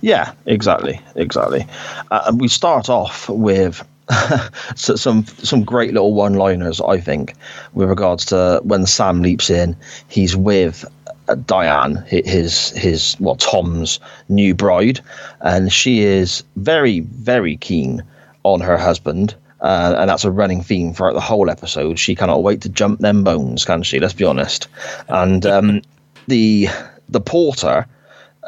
Yeah, 0.00 0.32
exactly, 0.46 0.98
exactly. 1.14 1.66
Uh, 2.10 2.32
we 2.34 2.48
start 2.48 2.88
off 2.88 3.28
with 3.28 3.86
so- 4.74 4.96
some 4.96 5.26
some 5.26 5.64
great 5.64 5.92
little 5.92 6.14
one-liners, 6.14 6.80
I 6.80 6.98
think, 6.98 7.34
with 7.74 7.90
regards 7.90 8.24
to 8.26 8.60
when 8.64 8.86
Sam 8.86 9.20
leaps 9.20 9.50
in. 9.50 9.76
He's 10.08 10.34
with 10.34 10.82
uh, 11.28 11.34
Diane, 11.34 11.96
his 12.06 12.70
his 12.70 13.16
well 13.20 13.36
Tom's 13.36 14.00
new 14.30 14.54
bride, 14.54 15.00
and 15.42 15.70
she 15.70 16.00
is 16.00 16.42
very 16.56 17.00
very 17.00 17.58
keen 17.58 18.02
on 18.44 18.60
her 18.60 18.78
husband. 18.78 19.34
Uh, 19.60 19.94
and 19.98 20.10
that's 20.10 20.24
a 20.24 20.30
running 20.30 20.62
theme 20.62 20.92
throughout 20.92 21.14
the 21.14 21.20
whole 21.20 21.48
episode. 21.48 21.98
She 21.98 22.14
cannot 22.14 22.42
wait 22.42 22.60
to 22.62 22.68
jump 22.68 23.00
them 23.00 23.24
bones, 23.24 23.64
can 23.64 23.82
she? 23.82 23.98
Let's 23.98 24.12
be 24.12 24.24
honest. 24.24 24.68
And 25.08 25.46
um, 25.46 25.82
the 26.28 26.68
the 27.08 27.20
porter 27.20 27.86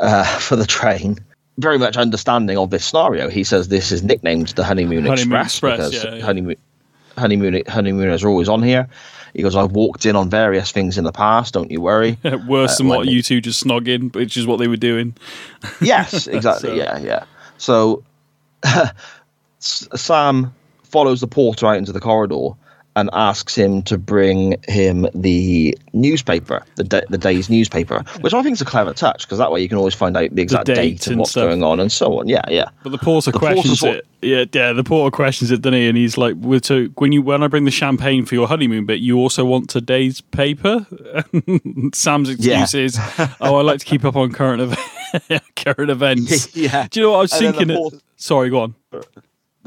uh, 0.01 0.25
for 0.39 0.57
the 0.57 0.67
train, 0.67 1.19
very 1.57 1.79
much 1.79 1.97
understanding 1.97 2.59
of 2.59 2.71
this 2.71 2.85
scenario. 2.85 3.29
He 3.29 3.43
says 3.45 3.69
this 3.69 3.91
is 3.91 4.03
nicknamed 4.03 4.49
the 4.49 4.65
Honeymoon, 4.65 5.05
Honeymoon 5.07 5.41
Express, 5.41 5.47
Express, 5.55 5.77
because 5.91 6.05
yeah, 6.05 6.15
yeah. 6.17 6.25
honeymoon 6.25 6.57
honeymoon 7.17 7.63
honeymooners 7.67 8.23
are 8.23 8.29
always 8.29 8.49
on 8.49 8.63
here. 8.63 8.89
He 9.35 9.43
goes, 9.43 9.55
I've 9.57 9.73
walked 9.73 10.07
in 10.07 10.17
on 10.17 10.31
various 10.31 10.73
things 10.73 10.99
in 10.99 11.05
the 11.05 11.13
past. 11.13 11.55
Don't 11.55 11.71
you 11.71 11.81
worry. 11.81 12.19
worse 12.47 12.79
than 12.79 12.89
what 12.89 13.07
you 13.07 13.23
two 13.23 13.41
just 13.41 13.63
snog 13.65 13.87
in, 13.87 14.09
which 14.11 14.37
is 14.37 14.47
what 14.47 14.59
they 14.59 14.69
were 14.69 14.77
doing. 14.77 15.15
yes, 15.81 16.27
exactly. 16.27 16.71
So- 16.71 16.75
Yeah, 16.75 16.99
yeah. 16.99 17.25
So 17.59 18.03
Sam 19.59 20.55
follows 20.91 21.21
the 21.21 21.27
porter 21.29 21.67
out 21.67 21.77
into 21.77 21.93
the 21.93 22.01
corridor 22.01 22.51
and 22.97 23.09
asks 23.13 23.55
him 23.55 23.81
to 23.83 23.97
bring 23.97 24.61
him 24.67 25.07
the 25.15 25.77
newspaper, 25.93 26.65
the 26.75 26.83
da- 26.83 27.03
the 27.09 27.19
day's 27.19 27.49
newspaper, 27.49 28.03
which 28.23 28.35
I 28.35 28.43
think 28.43 28.55
is 28.55 28.61
a 28.61 28.65
clever 28.65 28.93
touch 28.93 29.23
because 29.25 29.39
that 29.39 29.53
way 29.53 29.61
you 29.63 29.69
can 29.69 29.79
always 29.79 29.95
find 29.95 30.17
out 30.17 30.35
the 30.35 30.43
exact 30.43 30.67
date 30.67 30.75
date, 30.75 31.07
and 31.07 31.13
and 31.13 31.19
what's 31.21 31.31
stuff. 31.31 31.45
going 31.45 31.63
on 31.63 31.79
and 31.79 31.93
so 31.93 32.19
on. 32.19 32.27
Yeah, 32.27 32.43
yeah. 32.49 32.71
But 32.83 32.91
the 32.91 32.99
porter 32.99 33.31
The 33.31 33.39
questions 33.39 33.79
sort- 33.81 33.97
it. 33.99 34.07
Yeah, 34.21 34.47
yeah. 34.53 34.73
The 34.73 34.83
porter 34.83 35.15
questions 35.15 35.53
it, 35.53 35.63
doesn't 35.63 35.79
he? 35.79 35.87
And 35.87 35.97
he's 35.97 36.19
like, 36.19 36.35
"Well, 36.39 36.59
"So 36.61 36.87
when 36.97 37.13
you 37.13 37.23
when 37.23 37.41
I 37.45 37.47
bring 37.47 37.67
the 37.67 37.71
champagne 37.71 38.25
for 38.25 38.35
your 38.35 38.49
honeymoon, 38.49 38.85
but 38.85 38.99
you 38.99 39.17
also 39.19 39.45
want 39.45 39.71
today's 39.71 40.21
paper?" 40.21 40.85
Sam's 41.95 42.31
Yeah. 42.45 42.63
excuse 42.63 42.75
is, 42.75 42.99
"Oh, 43.41 43.57
I 43.57 43.63
like 43.63 43.79
to 43.79 43.85
keep 43.87 44.05
up 44.05 44.17
on 44.17 44.33
current 44.33 44.61
ev- 45.23 45.41
current 45.57 45.91
events." 45.91 46.57
Yeah. 46.57 46.89
Do 46.91 46.99
you 46.99 47.07
know 47.07 47.13
what 47.13 47.19
I 47.19 47.21
was 47.21 47.33
And 47.35 47.43
then 47.45 47.53
the 47.53 47.59
thinking? 47.59 47.77
porter- 47.77 47.99
Sorry, 48.17 48.51
go 48.51 48.61
on. 48.63 48.75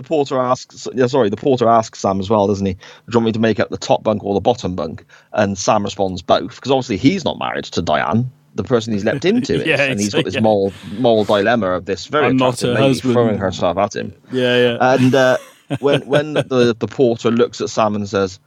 The 0.01 0.07
porter 0.07 0.39
asks, 0.39 0.87
yeah, 0.93 1.07
sorry, 1.07 1.29
the 1.29 1.37
porter 1.37 1.67
asks 1.69 1.99
Sam 1.99 2.19
as 2.19 2.29
well, 2.29 2.47
doesn't 2.47 2.65
he? 2.65 2.73
Do 2.73 2.79
you 3.07 3.17
want 3.19 3.25
me 3.27 3.31
to 3.33 3.39
make 3.39 3.59
up 3.59 3.69
the 3.69 3.77
top 3.77 4.03
bunk 4.03 4.23
or 4.23 4.33
the 4.33 4.41
bottom 4.41 4.75
bunk? 4.75 5.05
And 5.33 5.57
Sam 5.57 5.83
responds 5.83 6.21
both, 6.21 6.55
because 6.55 6.71
obviously 6.71 6.97
he's 6.97 7.23
not 7.23 7.37
married 7.39 7.65
to 7.65 7.81
Diane, 7.81 8.31
the 8.55 8.63
person 8.63 8.93
he's 8.93 9.05
leapt 9.05 9.25
into 9.31 9.65
Yeah, 9.65 9.81
and 9.83 9.99
he's 9.99 10.13
got 10.13 10.25
this 10.25 10.35
yeah. 10.35 10.41
moral 10.41 10.73
moral 10.97 11.23
dilemma 11.23 11.71
of 11.71 11.85
this 11.85 12.07
very 12.07 12.27
I'm 12.27 12.37
not 12.37 12.55
attractive 12.55 12.69
her 12.69 12.73
lady 12.81 12.87
husband. 12.93 13.13
throwing 13.13 13.37
herself 13.37 13.77
at 13.77 13.95
him. 13.95 14.13
Yeah, 14.31 14.57
yeah. 14.57 14.77
And 14.95 15.15
uh, 15.15 15.37
when 15.79 16.05
when 16.07 16.33
the 16.33 16.75
the 16.77 16.87
porter 16.87 17.31
looks 17.31 17.61
at 17.61 17.69
Sam 17.69 17.95
and 17.95 18.09
says, 18.09 18.39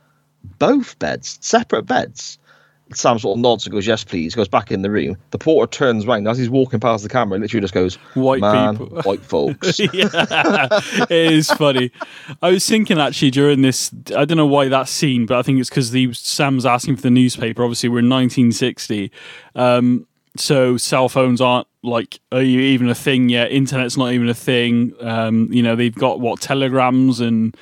"Both 0.59 0.99
beds, 0.99 1.39
separate 1.41 1.87
beds." 1.87 2.39
Sam 2.93 3.19
sort 3.19 3.37
of 3.37 3.43
nods 3.43 3.67
and 3.67 3.73
goes, 3.73 3.87
"Yes, 3.87 4.05
please." 4.05 4.35
Goes 4.35 4.49
back 4.49 4.71
in 4.71 4.83
the 4.83 4.91
room. 4.91 5.17
The 5.31 5.39
porter 5.39 5.71
turns 5.71 6.07
round 6.07 6.29
as 6.29 6.39
he's 6.39 6.51
walking 6.51 6.81
past 6.81 7.03
the 7.03 7.09
camera. 7.09 7.39
Literally 7.39 7.63
just 7.63 7.75
goes, 7.75 7.95
White 8.15 8.41
Man, 8.41 8.77
people." 8.77 9.03
white 9.05 9.23
folks." 9.23 9.79
yeah, 9.93 10.69
it 11.09 11.33
is 11.33 11.51
funny. 11.51 11.91
I 12.43 12.51
was 12.51 12.69
thinking 12.69 12.99
actually 12.99 13.31
during 13.31 13.63
this, 13.63 13.91
I 14.15 14.25
don't 14.25 14.37
know 14.37 14.47
why 14.47 14.69
that 14.69 14.89
scene, 14.89 15.27
but 15.27 15.39
I 15.39 15.43
think 15.43 15.61
it's 15.61 15.71
because 15.71 15.93
the 15.93 16.13
Sam's 16.13 16.67
asking 16.67 16.97
for 16.97 17.03
the 17.03 17.11
newspaper. 17.11 17.63
Obviously, 17.63 17.89
we're 17.89 18.01
in 18.01 18.11
1960, 18.11 19.11
um, 19.55 20.07
so 20.37 20.77
cell 20.77 21.09
phones 21.09 21.41
aren't 21.41 21.69
like 21.83 22.19
are 22.33 22.43
you 22.43 22.61
even 22.61 22.89
a 22.89 22.95
thing 22.95 23.29
yet? 23.29 23.53
Internet's 23.53 23.97
not 23.97 24.13
even 24.13 24.29
a 24.29 24.35
thing. 24.35 24.95
Um, 25.01 25.49
you 25.53 25.63
know, 25.63 25.77
they've 25.77 25.95
got 25.95 26.21
what 26.21 26.41
telegrams 26.41 27.21
and 27.21 27.57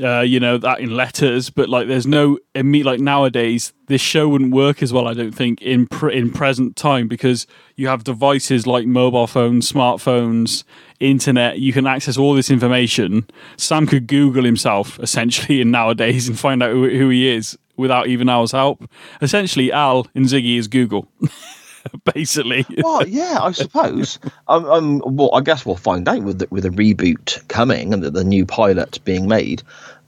uh, 0.00 0.20
you 0.20 0.40
know 0.40 0.56
that 0.58 0.80
in 0.80 0.96
letters, 0.96 1.50
but 1.50 1.68
like 1.68 1.86
there's 1.86 2.06
no 2.06 2.38
imme- 2.54 2.84
like 2.84 3.00
nowadays 3.00 3.72
this 3.88 4.00
show 4.00 4.28
wouldn't 4.28 4.54
work 4.54 4.82
as 4.82 4.92
well. 4.92 5.06
I 5.06 5.14
don't 5.14 5.34
think 5.34 5.60
in 5.60 5.86
in 6.10 6.30
present 6.30 6.76
time 6.76 7.08
because 7.08 7.46
you 7.76 7.88
have 7.88 8.04
devices 8.04 8.66
like 8.66 8.86
mobile 8.86 9.26
phones, 9.26 9.70
smartphones, 9.70 10.64
internet. 11.00 11.58
You 11.58 11.72
can 11.72 11.86
access 11.86 12.16
all 12.16 12.34
this 12.34 12.50
information. 12.50 13.26
Sam 13.56 13.86
could 13.86 14.06
Google 14.06 14.44
himself 14.44 14.98
essentially 15.00 15.60
in 15.60 15.70
nowadays 15.70 16.28
and 16.28 16.38
find 16.38 16.62
out 16.62 16.70
who, 16.70 16.88
who 16.88 17.08
he 17.10 17.28
is 17.28 17.58
without 17.76 18.06
even 18.06 18.28
Al's 18.28 18.52
help. 18.52 18.88
Essentially, 19.20 19.72
Al 19.72 20.06
in 20.14 20.24
Ziggy 20.24 20.56
is 20.56 20.68
Google. 20.68 21.08
Basically, 22.14 22.66
Well, 22.78 23.06
yeah, 23.06 23.38
I 23.40 23.52
suppose. 23.52 24.18
um, 24.48 24.64
um, 24.66 25.02
well, 25.04 25.30
I 25.34 25.40
guess 25.40 25.64
we'll 25.64 25.76
find 25.76 26.08
out 26.08 26.22
with 26.22 26.38
the, 26.40 26.48
with 26.50 26.64
a 26.64 26.70
reboot 26.70 27.46
coming 27.48 27.92
and 27.92 28.02
the, 28.02 28.10
the 28.10 28.24
new 28.24 28.46
pilot 28.46 28.98
being 29.04 29.28
made 29.28 29.62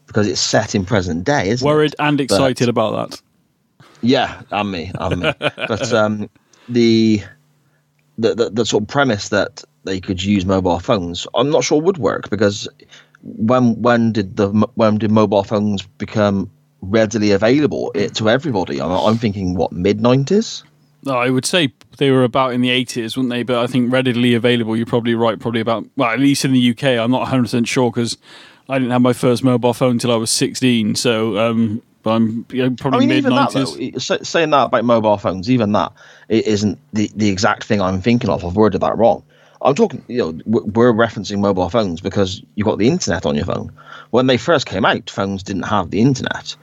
because 0.07 0.29
it's 0.29 0.41
set 0.41 0.75
in 0.75 0.85
present 0.85 1.25
day, 1.25 1.49
isn't 1.49 1.67
worried 1.67 1.93
it? 1.93 2.01
and 2.01 2.21
excited 2.21 2.69
about 2.69 3.11
that. 3.11 3.23
Yeah, 4.01 4.43
and 4.51 4.71
me, 4.71 4.93
and 4.95 5.23
me. 5.23 5.33
but 5.41 5.93
um, 5.93 6.31
the, 6.69 7.23
the 8.19 8.35
the 8.35 8.51
the 8.51 8.67
sort 8.67 8.83
of 8.83 8.89
premise 8.89 9.31
that 9.31 9.65
they 9.85 10.01
could 10.01 10.23
use 10.23 10.45
mobile 10.45 10.79
phones, 10.79 11.27
I'm 11.35 11.51
not 11.51 11.65
sure 11.65 11.81
would 11.81 11.99
work 11.99 12.31
because 12.31 12.69
when 13.23 13.81
when 13.81 14.13
did 14.13 14.37
the 14.37 14.51
when 14.75 14.99
did 14.99 15.11
mobile 15.11 15.45
phones 15.45 15.83
become 15.83 16.51
readily 16.83 17.33
available 17.33 17.93
to 17.93 18.29
everybody? 18.29 18.81
I'm, 18.81 18.91
I'm 18.91 19.19
thinking 19.19 19.55
what 19.55 19.73
mid 19.73 20.01
'90s. 20.01 20.63
No, 21.05 21.19
I 21.19 21.31
would 21.31 21.45
say 21.45 21.73
they 21.99 22.11
were 22.11 22.25
about 22.25 22.55
in 22.55 22.61
the 22.61 22.71
80s, 22.71 23.17
wouldn't 23.17 23.31
they? 23.31 23.43
But 23.43 23.59
I 23.59 23.67
think 23.67 23.93
readily 23.93 24.35
available, 24.35 24.77
you're 24.77 24.87
probably 24.87 25.14
right, 25.14 25.38
probably 25.38 25.61
about, 25.61 25.87
well, 25.97 26.11
at 26.11 26.19
least 26.19 26.45
in 26.45 26.53
the 26.53 26.71
UK. 26.71 26.85
I'm 26.85 27.11
not 27.11 27.29
100% 27.29 27.67
sure 27.67 27.90
because 27.90 28.17
I 28.69 28.79
didn't 28.79 28.93
have 28.93 29.03
my 29.03 29.12
first 29.12 29.45
mobile 29.45 29.75
phone 29.75 29.93
until 29.93 30.12
I 30.12 30.17
was 30.17 30.31
16. 30.31 30.95
So 30.95 31.38
um, 31.38 31.83
I'm 32.07 32.47
you 32.51 32.62
know, 32.62 32.73
I 32.73 32.75
probably 32.75 33.07
mean, 33.07 33.25
mid 33.25 33.33
90s. 33.33 34.27
saying 34.27 34.51
that 34.51 34.64
about 34.64 34.85
mobile 34.85 35.19
phones, 35.19 35.51
even 35.51 35.73
that 35.73 35.93
it 36.29 36.47
isn't 36.47 36.79
the, 36.93 37.11
the 37.14 37.29
exact 37.29 37.64
thing 37.64 37.81
I'm 37.81 38.01
thinking 38.01 38.31
of. 38.31 38.45
I've 38.45 38.57
worded 38.57 38.81
that 38.81 38.97
wrong. 38.97 39.23
I'm 39.62 39.75
talking, 39.75 40.05
you 40.09 40.19
know, 40.19 40.40
we're 40.47 40.93
referencing 40.93 41.40
mobile 41.40 41.71
phones 41.71 42.01
because 42.01 42.43
you've 42.55 42.67
got 42.67 42.79
the 42.79 42.88
internet 42.88 43.25
on 43.25 43.35
your 43.35 43.47
phone. 43.47 43.73
When 44.11 44.27
they 44.27 44.37
first 44.37 44.67
came 44.67 44.85
out, 44.85 45.09
phones 45.09 45.43
didn't 45.43 45.62
have 45.62 45.90
the 45.90 46.01
internet. 46.01 46.55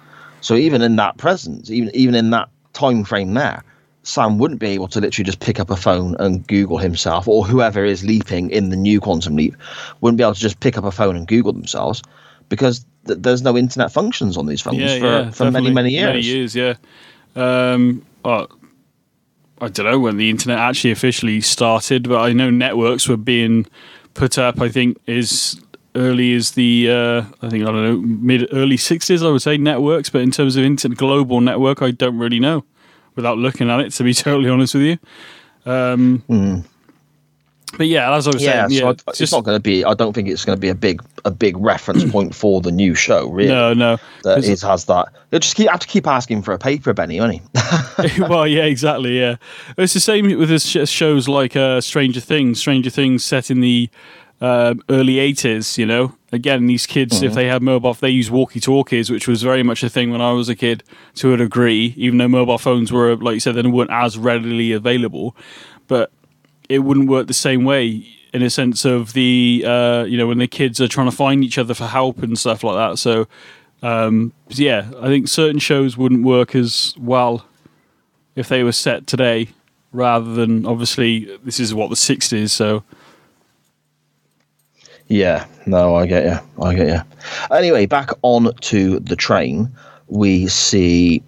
So 0.42 0.56
even 0.56 0.84
in 0.84 0.98
that 0.98 1.18
presence, 1.18 1.72
even 1.72 1.96
even 1.96 2.16
in 2.16 2.30
that 2.32 2.50
time 2.74 3.04
frame 3.04 3.34
there, 3.34 3.64
Sam 4.04 4.40
wouldn't 4.40 4.60
be 4.60 4.68
able 4.68 4.88
to 4.90 5.00
literally 5.00 5.26
just 5.26 5.40
pick 5.40 5.60
up 5.60 5.70
a 5.70 5.76
phone 5.76 6.16
and 6.20 6.46
Google 6.48 6.78
himself, 6.78 7.28
or 7.28 7.46
whoever 7.46 7.86
is 7.86 8.04
leaping 8.04 8.50
in 8.50 8.70
the 8.70 8.76
new 8.76 9.00
Quantum 9.00 9.36
Leap 9.36 9.56
wouldn't 10.02 10.18
be 10.18 10.24
able 10.24 10.34
to 10.34 10.40
just 10.40 10.60
pick 10.60 10.78
up 10.78 10.84
a 10.84 10.92
phone 10.92 11.16
and 11.16 11.28
Google 11.28 11.54
themselves 11.54 12.02
because 12.50 12.86
th- 13.06 13.20
there's 13.22 13.44
no 13.44 13.56
internet 13.56 13.92
functions 13.92 14.38
on 14.38 14.48
these 14.48 14.62
phones 14.62 14.78
yeah, 14.78 15.00
for, 15.00 15.06
yeah, 15.06 15.32
for 15.32 15.52
many, 15.52 15.72
many 15.72 15.92
years. 15.92 16.06
Many 16.06 16.22
years, 16.22 16.56
yeah. 16.56 16.76
Um, 17.36 18.04
oh, 18.26 18.48
I 19.62 19.68
don't 19.68 19.86
know 19.86 20.00
when 20.00 20.18
the 20.18 20.30
internet 20.30 20.58
actually 20.58 20.92
officially 20.92 21.40
started, 21.40 22.10
but 22.10 22.22
I 22.22 22.34
know 22.34 22.50
networks 22.50 23.08
were 23.08 23.18
being 23.18 23.68
put 24.16 24.40
up. 24.40 24.60
I 24.60 24.70
think 24.70 24.98
as 25.08 25.62
early 25.94 26.34
as 26.34 26.52
the 26.52 26.90
uh, 26.90 27.22
I 27.44 27.50
think 27.50 27.64
I 27.64 27.72
don't 27.72 27.84
know 27.84 27.98
mid 27.98 28.50
early 28.52 28.78
sixties. 28.78 29.22
I 29.22 29.30
would 29.30 29.44
say 29.44 29.58
networks, 29.58 30.10
but 30.10 30.22
in 30.22 30.32
terms 30.32 30.56
of 30.56 30.64
internet 30.64 30.98
global 30.98 31.40
network, 31.40 31.84
I 31.84 31.92
don't 31.92 32.18
really 32.18 32.40
know 32.40 32.66
without 33.16 33.38
looking 33.38 33.70
at 33.70 33.80
it. 33.82 33.92
To 33.94 34.04
be 34.04 34.14
totally 34.28 34.50
honest 34.50 34.74
with 34.76 34.84
you. 34.84 34.98
Um, 35.72 36.66
But 37.78 37.88
yeah, 37.88 38.14
as 38.14 38.28
I 38.28 38.32
was. 38.32 38.44
Yeah, 38.44 38.68
saying, 38.68 38.80
so 38.82 38.86
yeah, 38.86 38.94
I- 39.08 39.12
it's 39.18 39.32
not 39.32 39.46
going 39.46 39.56
to 39.56 39.62
be. 39.62 39.86
I 39.86 39.94
don't 39.94 40.12
think 40.12 40.28
it's 40.28 40.44
going 40.44 40.58
to 40.58 40.60
be 40.60 40.68
a 40.68 40.76
big 40.76 41.02
a 41.24 41.32
big 41.32 41.56
reference 41.58 42.04
point 42.12 42.36
for 42.36 42.60
the 42.60 42.72
new 42.72 42.94
show. 42.96 43.30
Really, 43.30 43.48
no, 43.50 43.74
no. 43.74 43.98
that 44.24 44.36
'Cause- 44.36 44.50
it 44.50 44.62
has 44.62 44.86
that. 44.86 45.08
You'll 45.32 45.40
just 45.40 45.56
keep 45.56 45.70
have 45.70 45.80
to 45.80 45.88
keep 45.88 46.06
asking 46.06 46.42
for 46.42 46.54
a 46.54 46.60
paper, 46.60 46.94
Benny, 46.94 47.20
won't 47.22 47.34
he? 47.36 47.42
well, 48.22 48.46
yeah, 48.46 48.64
exactly. 48.66 49.18
Yeah, 49.18 49.38
it's 49.78 49.94
the 49.94 50.02
same 50.02 50.38
with 50.38 50.50
this 50.50 50.66
shows 50.90 51.30
like 51.30 51.56
uh, 51.56 51.80
Stranger 51.80 52.20
Things. 52.20 52.60
Stranger 52.60 52.90
Things 52.90 53.24
set 53.24 53.50
in 53.50 53.62
the 53.62 53.90
uh, 54.42 54.74
early 54.90 55.16
'80s. 55.16 55.78
You 55.78 55.86
know, 55.86 56.14
again, 56.32 56.68
these 56.68 56.86
kids, 56.86 57.22
if 57.22 57.34
they 57.34 57.48
have 57.48 57.62
mobile, 57.62 57.94
they 57.94 58.10
use 58.10 58.32
walkie-talkies, 58.32 59.10
which 59.10 59.28
was 59.28 59.44
very 59.44 59.64
much 59.64 59.84
a 59.84 59.90
thing 59.90 60.12
when 60.12 60.22
I 60.22 60.32
was 60.32 60.50
a 60.50 60.56
kid 60.56 60.84
to 61.16 61.34
a 61.34 61.38
degree. 61.38 61.94
Even 61.98 62.18
though 62.18 62.28
mobile 62.28 62.58
phones 62.58 62.92
were, 62.92 63.16
like 63.16 63.34
you 63.34 63.40
said, 63.40 63.56
they 63.56 63.62
weren't 63.64 63.92
as 63.92 64.18
readily 64.18 64.72
available, 64.72 65.36
but 65.88 66.12
it 66.70 66.80
wouldn't 66.80 67.10
work 67.10 67.28
the 67.28 67.34
same 67.34 67.66
way 67.66 68.08
in 68.34 68.42
a 68.42 68.50
sense 68.50 68.86
of 68.86 69.12
the 69.12 69.62
uh, 69.68 70.04
you 70.04 70.18
know 70.18 70.26
when 70.26 70.38
the 70.38 70.48
kids 70.48 70.80
are 70.80 70.88
trying 70.88 71.10
to 71.10 71.16
find 71.16 71.44
each 71.44 71.58
other 71.58 71.74
for 71.74 71.86
help 71.86 72.24
and 72.24 72.38
stuff 72.38 72.64
like 72.64 72.76
that. 72.76 72.98
So. 72.98 73.28
Um, 73.84 74.32
yeah, 74.50 74.92
I 75.00 75.08
think 75.08 75.28
certain 75.28 75.58
shows 75.58 75.98
wouldn't 75.98 76.24
work 76.24 76.54
as 76.54 76.94
well 77.00 77.46
if 78.36 78.48
they 78.48 78.64
were 78.64 78.72
set 78.72 79.08
today 79.08 79.50
rather 79.92 80.34
than 80.34 80.66
obviously 80.66 81.36
this 81.44 81.60
is 81.60 81.74
what 81.74 81.90
the 81.90 81.96
60s 81.96 82.50
so 82.50 82.84
Yeah, 85.12 85.46
no, 85.66 85.96
I 85.96 86.06
get 86.06 86.24
you. 86.24 86.64
I 86.64 86.74
get 86.74 86.88
you. 86.88 87.02
Anyway, 87.54 87.86
back 87.86 88.12
on 88.22 88.54
to 88.62 88.98
the 89.02 89.18
train, 89.18 89.70
we 90.08 90.48
see, 90.48 91.22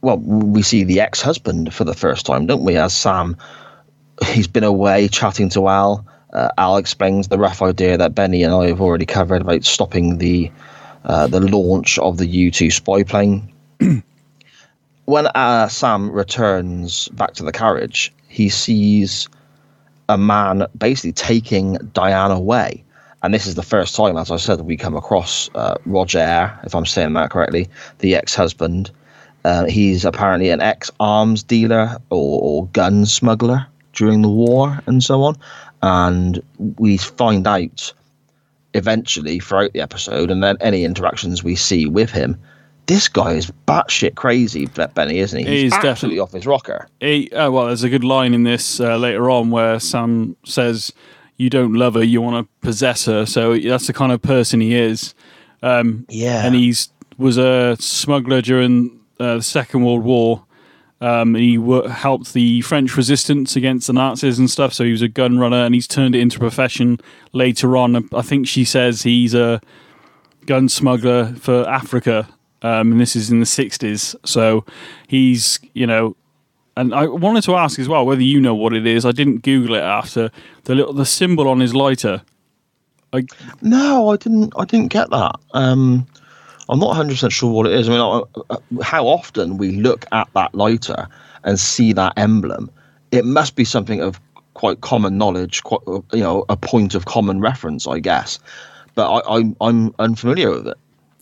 well, 0.00 0.18
we 0.18 0.60
see 0.62 0.82
the 0.82 1.00
ex-husband 1.00 1.72
for 1.72 1.84
the 1.84 1.94
first 1.94 2.26
time, 2.26 2.46
don't 2.46 2.64
we? 2.64 2.76
As 2.76 2.92
Sam, 2.92 3.36
he's 4.24 4.48
been 4.48 4.64
away 4.64 5.06
chatting 5.06 5.48
to 5.50 5.68
Al. 5.68 6.04
Uh, 6.32 6.48
Al 6.58 6.78
explains 6.78 7.28
the 7.28 7.38
rough 7.38 7.62
idea 7.62 7.96
that 7.96 8.16
Benny 8.16 8.42
and 8.42 8.52
I 8.52 8.66
have 8.66 8.80
already 8.80 9.06
covered 9.06 9.42
about 9.42 9.62
stopping 9.62 10.18
the 10.18 10.50
uh, 11.04 11.28
the 11.28 11.38
launch 11.38 12.00
of 12.00 12.18
the 12.18 12.26
U 12.26 12.50
two 12.50 12.72
spy 12.72 13.04
plane. 13.04 13.52
when 15.04 15.26
uh, 15.28 15.68
Sam 15.68 16.10
returns 16.10 17.06
back 17.10 17.34
to 17.34 17.44
the 17.44 17.52
carriage, 17.52 18.12
he 18.26 18.48
sees 18.48 19.28
a 20.08 20.18
man 20.18 20.66
basically 20.76 21.12
taking 21.12 21.74
Diane 21.92 22.32
away. 22.32 22.82
And 23.22 23.32
this 23.34 23.46
is 23.46 23.54
the 23.54 23.62
first 23.62 23.96
time, 23.96 24.16
as 24.16 24.30
I 24.30 24.36
said, 24.36 24.60
we 24.60 24.76
come 24.76 24.96
across 24.96 25.50
uh, 25.54 25.76
Roger, 25.86 26.58
if 26.64 26.74
I'm 26.74 26.86
saying 26.86 27.14
that 27.14 27.30
correctly, 27.30 27.68
the 27.98 28.14
ex 28.14 28.34
husband. 28.34 28.90
Uh, 29.44 29.64
he's 29.64 30.04
apparently 30.04 30.50
an 30.50 30.60
ex 30.60 30.90
arms 31.00 31.42
dealer 31.42 31.96
or, 32.10 32.40
or 32.42 32.66
gun 32.68 33.06
smuggler 33.06 33.66
during 33.92 34.22
the 34.22 34.28
war 34.28 34.80
and 34.86 35.02
so 35.02 35.22
on. 35.22 35.36
And 35.82 36.42
we 36.78 36.96
find 36.98 37.46
out 37.46 37.92
eventually 38.74 39.40
throughout 39.40 39.72
the 39.72 39.80
episode 39.80 40.30
and 40.30 40.42
then 40.42 40.56
any 40.60 40.84
interactions 40.84 41.42
we 41.42 41.54
see 41.56 41.86
with 41.86 42.10
him. 42.10 42.38
This 42.86 43.08
guy 43.08 43.32
is 43.32 43.50
batshit 43.66 44.14
crazy, 44.14 44.66
Benny, 44.66 45.18
isn't 45.18 45.38
he? 45.40 45.44
He 45.44 45.62
He's 45.62 45.72
absolutely 45.72 45.88
definitely- 45.90 46.20
off 46.20 46.32
his 46.32 46.46
rocker. 46.46 46.88
he, 47.00 47.28
oh, 47.32 47.50
well 47.50 47.66
there's 47.66 47.82
a 47.82 47.88
good 47.88 48.04
line 48.04 48.34
in 48.34 48.44
this 48.44 48.78
uh, 48.78 48.96
later 48.96 49.28
on 49.30 49.50
where 49.50 49.80
sam 49.80 50.36
says 50.44 50.92
you 51.36 51.50
don't 51.50 51.74
love 51.74 51.94
her 51.94 52.02
you 52.04 52.20
want 52.22 52.46
to 52.46 52.66
possess 52.66 53.04
her 53.06 53.26
so 53.26 53.56
that's 53.58 53.86
the 53.86 53.92
kind 53.92 54.12
of 54.12 54.20
person 54.22 54.60
he 54.60 54.74
is 54.74 55.14
um, 55.62 56.06
Yeah. 56.08 56.44
and 56.46 56.54
he's 56.54 56.90
was 57.18 57.38
a 57.38 57.76
smuggler 57.80 58.42
during 58.42 59.00
uh, 59.18 59.36
the 59.36 59.42
second 59.42 59.82
world 59.84 60.04
war 60.04 60.44
um, 61.00 61.34
he 61.34 61.54
helped 61.90 62.32
the 62.32 62.62
French 62.62 62.96
resistance 62.96 63.54
against 63.54 63.86
the 63.86 63.92
Nazis 63.92 64.38
and 64.38 64.48
stuff. 64.50 64.72
So 64.72 64.82
he 64.82 64.92
was 64.92 65.02
a 65.02 65.08
gun 65.08 65.38
runner, 65.38 65.62
and 65.62 65.74
he's 65.74 65.86
turned 65.86 66.14
it 66.14 66.20
into 66.20 66.38
a 66.38 66.40
profession 66.40 66.98
later 67.34 67.76
on. 67.76 68.08
I 68.14 68.22
think 68.22 68.48
she 68.48 68.64
says 68.64 69.02
he's 69.02 69.34
a 69.34 69.60
gun 70.46 70.70
smuggler 70.70 71.34
for 71.34 71.68
Africa, 71.68 72.26
um, 72.62 72.92
and 72.92 73.00
this 73.00 73.14
is 73.14 73.30
in 73.30 73.40
the 73.40 73.44
'60s. 73.46 74.16
So 74.24 74.64
he's, 75.06 75.60
you 75.74 75.86
know, 75.86 76.16
and 76.76 76.94
I 76.94 77.06
wanted 77.06 77.42
to 77.44 77.54
ask 77.56 77.78
as 77.78 77.88
well 77.88 78.04
whether 78.06 78.22
you 78.22 78.40
know 78.40 78.54
what 78.54 78.72
it 78.72 78.86
is. 78.86 79.04
I 79.04 79.12
didn't 79.12 79.42
Google 79.42 79.74
it 79.76 79.82
after 79.82 80.30
the 80.64 80.74
little 80.74 80.92
the 80.92 81.06
symbol 81.06 81.48
on 81.48 81.60
his 81.60 81.74
lighter. 81.74 82.22
I, 83.12 83.24
No, 83.62 84.10
I 84.10 84.16
didn't. 84.16 84.52
I 84.58 84.64
didn't 84.64 84.88
get 84.88 85.10
that. 85.10 85.36
Um, 85.54 86.06
I'm 86.68 86.78
not 86.78 86.88
100 86.88 87.12
percent 87.12 87.32
sure 87.32 87.52
what 87.52 87.66
it 87.66 87.72
is. 87.72 87.88
I 87.88 87.92
mean, 87.92 88.00
I, 88.00 88.54
I- 88.54 88.82
how 88.84 89.06
often 89.06 89.56
we 89.58 89.72
look 89.76 90.04
at 90.12 90.28
that 90.34 90.54
lighter 90.54 91.06
and 91.44 91.58
see 91.58 91.92
that 91.94 92.12
emblem? 92.16 92.70
It 93.12 93.24
must 93.24 93.54
be 93.54 93.64
something 93.64 94.00
of 94.02 94.20
quite 94.54 94.80
common 94.80 95.16
knowledge, 95.18 95.62
quite 95.62 95.80
you 96.12 96.20
know, 96.20 96.44
a 96.48 96.56
point 96.56 96.94
of 96.94 97.04
common 97.04 97.40
reference, 97.40 97.86
I 97.86 98.00
guess. 98.00 98.38
But 98.94 99.10
I, 99.12 99.36
I'm 99.36 99.56
I'm 99.60 99.94
unfamiliar 99.98 100.50
with 100.50 100.66
it. 100.68 100.76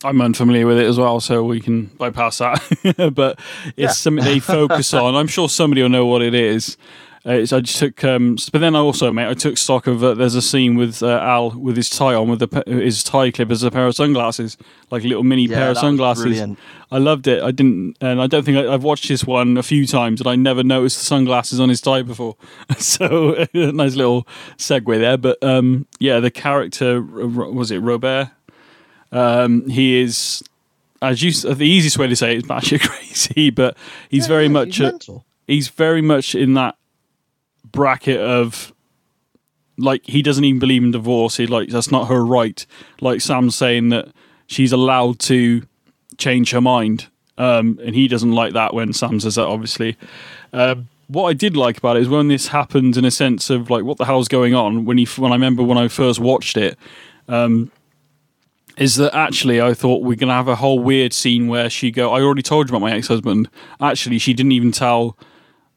I'm 0.05 0.21
unfamiliar 0.21 0.65
with 0.67 0.77
it 0.77 0.85
as 0.85 0.97
well, 0.97 1.19
so 1.19 1.43
we 1.43 1.59
can 1.59 1.85
bypass 1.97 2.37
that. 2.39 2.61
but 3.15 3.39
it's 3.67 3.77
Yeah. 3.77 3.89
something 3.89 4.23
they 4.23 4.39
focus 4.39 4.93
on. 4.93 5.15
I'm 5.15 5.27
sure 5.27 5.49
somebody 5.49 5.81
will 5.81 5.89
know 5.89 6.05
what 6.05 6.21
it 6.21 6.33
is. 6.33 6.77
Uh, 7.27 7.31
it's, 7.31 7.51
I 7.51 7.59
just 7.59 7.79
took, 7.79 8.03
um, 8.03 8.37
but 8.51 8.59
then 8.61 8.75
I 8.75 8.79
also, 8.79 9.11
mate, 9.11 9.27
I 9.27 9.33
took 9.33 9.57
stock 9.57 9.87
of. 9.87 10.03
Uh, 10.03 10.13
there's 10.13 10.35
a 10.35 10.43
scene 10.43 10.75
with 10.75 11.01
uh, 11.01 11.07
Al 11.23 11.49
with 11.59 11.75
his 11.75 11.89
tie 11.89 12.13
on, 12.13 12.29
with 12.29 12.37
the, 12.39 12.63
his 12.67 13.03
tie 13.03 13.31
clip 13.31 13.49
as 13.49 13.63
a 13.63 13.71
pair 13.71 13.87
of 13.87 13.95
sunglasses, 13.95 14.57
like 14.91 15.03
a 15.03 15.07
little 15.07 15.23
mini 15.23 15.45
Yeah, 15.47 15.57
pair 15.57 15.71
of 15.71 15.77
sunglasses. 15.79 16.39
I 16.91 16.99
loved 16.99 17.25
it. 17.25 17.41
I 17.41 17.49
didn't, 17.49 17.97
and 17.99 18.21
I 18.21 18.27
don't 18.27 18.43
think 18.43 18.59
I, 18.59 18.71
I've 18.71 18.83
watched 18.83 19.07
this 19.07 19.23
one 19.25 19.57
a 19.57 19.63
few 19.63 19.87
times, 19.87 20.21
and 20.21 20.27
I 20.27 20.35
never 20.35 20.61
noticed 20.61 20.99
the 20.99 21.05
sunglasses 21.05 21.59
on 21.59 21.67
his 21.69 21.81
tie 21.81 22.03
before. 22.03 22.35
so 22.77 23.47
nice 23.55 23.95
little 23.95 24.27
segue 24.59 24.99
there. 24.99 25.17
But 25.17 25.43
um, 25.43 25.87
yeah, 25.99 26.19
the 26.19 26.29
character 26.29 27.01
was 27.01 27.71
it 27.71 27.79
Robert? 27.79 28.29
Um, 29.15 29.69
he 29.69 30.01
is, 30.01 30.43
as 31.01 31.21
you, 31.23 31.31
the 31.31 31.63
easiest 31.65 31.97
way 31.97 32.07
to 32.07 32.15
say 32.15 32.33
it 32.33 32.37
is 32.37 32.43
batshit 32.43 32.81
crazy, 32.89 33.49
but 33.49 33.77
he's 34.09 34.27
very 34.27 34.43
Yeah, 34.43 34.49
much, 34.49 34.77
he's 34.77 35.09
a- 35.09 35.23
he's 35.47 35.67
very 35.69 36.01
much 36.01 36.35
in 36.35 36.53
that 36.55 36.75
bracket 37.71 38.19
of 38.19 38.73
like 39.77 40.05
he 40.05 40.21
doesn't 40.21 40.43
even 40.43 40.59
believe 40.59 40.83
in 40.83 40.91
divorce. 40.91 41.37
He 41.37 41.47
like 41.47 41.69
that's 41.69 41.91
not 41.91 42.07
her 42.07 42.25
right. 42.25 42.65
Like 43.01 43.21
Sam's 43.21 43.55
saying 43.55 43.89
that 43.89 44.09
she's 44.47 44.71
allowed 44.71 45.19
to 45.19 45.63
change 46.17 46.51
her 46.51 46.61
mind, 46.61 47.07
um, 47.37 47.79
and 47.83 47.95
he 47.95 48.07
doesn't 48.07 48.31
like 48.31 48.53
that 48.53 48.73
when 48.73 48.93
Sam 48.93 49.19
says 49.19 49.35
that. 49.35 49.45
Obviously, 49.45 49.97
um, 50.53 50.87
what 51.07 51.25
I 51.29 51.33
did 51.33 51.55
like 51.55 51.77
about 51.77 51.97
it 51.97 52.01
is 52.03 52.09
when 52.09 52.27
this 52.29 52.47
happened 52.47 52.97
in 52.97 53.05
a 53.05 53.11
sense 53.11 53.49
of 53.49 53.69
like 53.69 53.83
what 53.83 53.97
the 53.97 54.05
hell's 54.05 54.27
going 54.27 54.53
on. 54.55 54.83
When 54.85 54.97
he 54.97 55.05
when 55.17 55.31
I 55.31 55.35
remember 55.35 55.63
when 55.63 55.77
I 55.77 55.87
first 55.87 56.19
watched 56.19 56.57
it. 56.57 56.77
Um, 57.27 57.71
is 58.77 58.95
that 58.95 59.15
actually 59.15 59.61
I 59.61 59.73
thought 59.73 60.03
we're 60.03 60.15
gonna 60.15 60.33
have 60.33 60.47
a 60.47 60.55
whole 60.55 60.79
weird 60.79 61.13
scene 61.13 61.47
where 61.47 61.69
she 61.69 61.91
go. 61.91 62.11
I 62.11 62.21
already 62.21 62.41
told 62.41 62.69
you 62.69 62.75
about 62.75 62.85
my 62.85 62.93
ex 62.93 63.07
husband. 63.07 63.49
Actually, 63.79 64.19
she 64.19 64.33
didn't 64.33 64.51
even 64.51 64.71
tell 64.71 65.17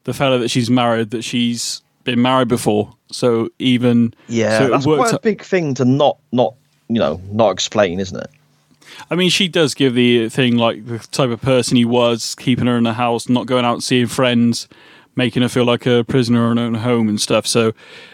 the 0.03 0.13
fella 0.13 0.39
that 0.39 0.49
she's 0.49 0.69
married 0.69 1.11
that 1.11 1.23
she's 1.23 1.81
been 2.03 2.21
married 2.21 2.47
before. 2.47 2.93
So 3.11 3.49
even 3.59 4.13
Yeah, 4.27 4.59
so 4.59 4.65
it 4.65 4.69
that's 4.69 4.85
quite 4.85 5.13
a 5.13 5.19
big 5.19 5.43
thing 5.43 5.73
to 5.75 5.85
not, 5.85 6.17
not, 6.31 6.55
you 6.87 6.99
know, 6.99 7.21
not 7.31 7.51
explain, 7.51 7.99
isn't 7.99 8.17
it? 8.17 8.29
I 9.09 9.15
mean, 9.15 9.29
she 9.29 9.47
does 9.47 9.73
give 9.73 9.93
the 9.93 10.29
thing 10.29 10.57
like 10.57 10.85
the 10.85 10.99
type 10.99 11.29
of 11.29 11.41
person 11.41 11.77
he 11.77 11.85
was, 11.85 12.35
keeping 12.35 12.67
her 12.67 12.77
in 12.77 12.83
the 12.83 12.93
house, 12.93 13.29
not 13.29 13.45
going 13.45 13.65
out 13.65 13.83
seeing 13.83 14.07
friends, 14.07 14.67
making 15.15 15.41
her 15.43 15.49
feel 15.49 15.65
like 15.65 15.85
a 15.85 16.03
prisoner 16.03 16.51
in 16.51 16.57
her 16.57 16.63
own 16.63 16.73
home 16.75 17.07
and 17.07 17.21
stuff. 17.21 17.45
So 17.45 17.73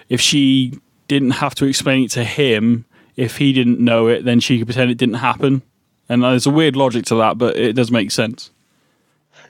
if 0.09 0.19
she 0.19 0.79
didn't 1.07 1.31
have 1.31 1.55
to 1.55 1.65
explain 1.65 2.03
it 2.03 2.11
to 2.11 2.23
him, 2.23 2.85
if 3.17 3.37
he 3.37 3.53
didn't 3.53 3.79
know 3.79 4.07
it, 4.07 4.25
then 4.25 4.39
she 4.39 4.57
could 4.57 4.67
pretend 4.67 4.91
it 4.91 4.97
didn't 4.97 5.15
happen. 5.15 5.61
And 6.09 6.23
there's 6.23 6.45
a 6.45 6.51
weird 6.51 6.75
logic 6.75 7.05
to 7.05 7.15
that, 7.15 7.37
but 7.37 7.57
it 7.57 7.73
does 7.73 7.91
make 7.91 8.11
sense. 8.11 8.51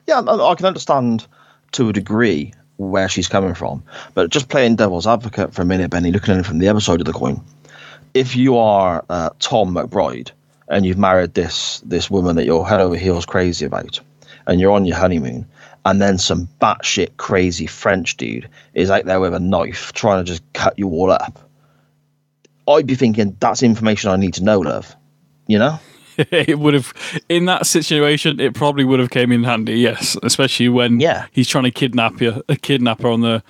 Yeah, 0.06 0.20
I, 0.20 0.54
can 0.54 0.66
understand 0.66 1.26
to 1.72 1.88
a 1.88 1.92
degree 1.92 2.52
where 2.76 3.08
she's 3.08 3.28
coming 3.28 3.54
from, 3.54 3.82
but 4.14 4.30
just 4.30 4.48
playing 4.48 4.76
devil's 4.76 5.06
advocate 5.06 5.52
for 5.52 5.62
a 5.62 5.66
minute, 5.66 5.90
Benny, 5.90 6.12
looking 6.12 6.34
at 6.34 6.40
it 6.40 6.46
from 6.46 6.58
the 6.58 6.68
other 6.68 6.80
side 6.80 7.00
of 7.00 7.06
the 7.06 7.12
coin. 7.12 7.42
If 8.14 8.36
you 8.36 8.56
are 8.56 9.04
uh, 9.10 9.30
Tom 9.40 9.74
McBride 9.74 10.30
and 10.68 10.86
you've 10.86 10.98
married 10.98 11.34
this 11.34 11.80
this 11.84 12.10
woman 12.10 12.36
that 12.36 12.44
you're 12.44 12.64
head 12.64 12.80
over 12.80 12.96
heels 12.96 13.26
crazy 13.26 13.66
about, 13.66 14.00
and 14.46 14.60
you're 14.60 14.72
on 14.72 14.84
your 14.84 14.96
honeymoon, 14.96 15.46
and 15.84 16.00
then 16.00 16.18
some 16.18 16.48
batshit 16.60 17.16
crazy 17.16 17.66
French 17.66 18.16
dude 18.16 18.48
is 18.74 18.90
out 18.90 19.04
there 19.04 19.20
with 19.20 19.34
a 19.34 19.40
knife 19.40 19.92
trying 19.92 20.24
to 20.24 20.30
just 20.30 20.42
cut 20.52 20.78
you 20.78 20.88
all 20.88 21.10
up, 21.10 21.45
I'd 22.68 22.86
be 22.86 22.94
thinking 22.94 23.36
that's 23.40 23.62
information 23.62 24.10
I 24.10 24.16
need 24.16 24.34
to 24.34 24.44
know, 24.44 24.58
love. 24.60 24.94
You 25.46 25.58
know? 25.58 25.78
it 26.18 26.58
would 26.58 26.72
have 26.74 26.94
in 27.28 27.44
that 27.44 27.66
situation 27.66 28.40
it 28.40 28.54
probably 28.54 28.84
would 28.84 28.98
have 28.98 29.10
came 29.10 29.30
in 29.30 29.44
handy 29.44 29.74
yes 29.74 30.16
especially 30.22 30.66
when 30.70 30.98
Yeah. 30.98 31.26
he's 31.30 31.46
trying 31.46 31.64
to 31.64 31.70
kidnap 31.70 32.22
you 32.22 32.42
a 32.48 32.56
kidnapper 32.56 33.08
on 33.08 33.20
the 33.20 33.42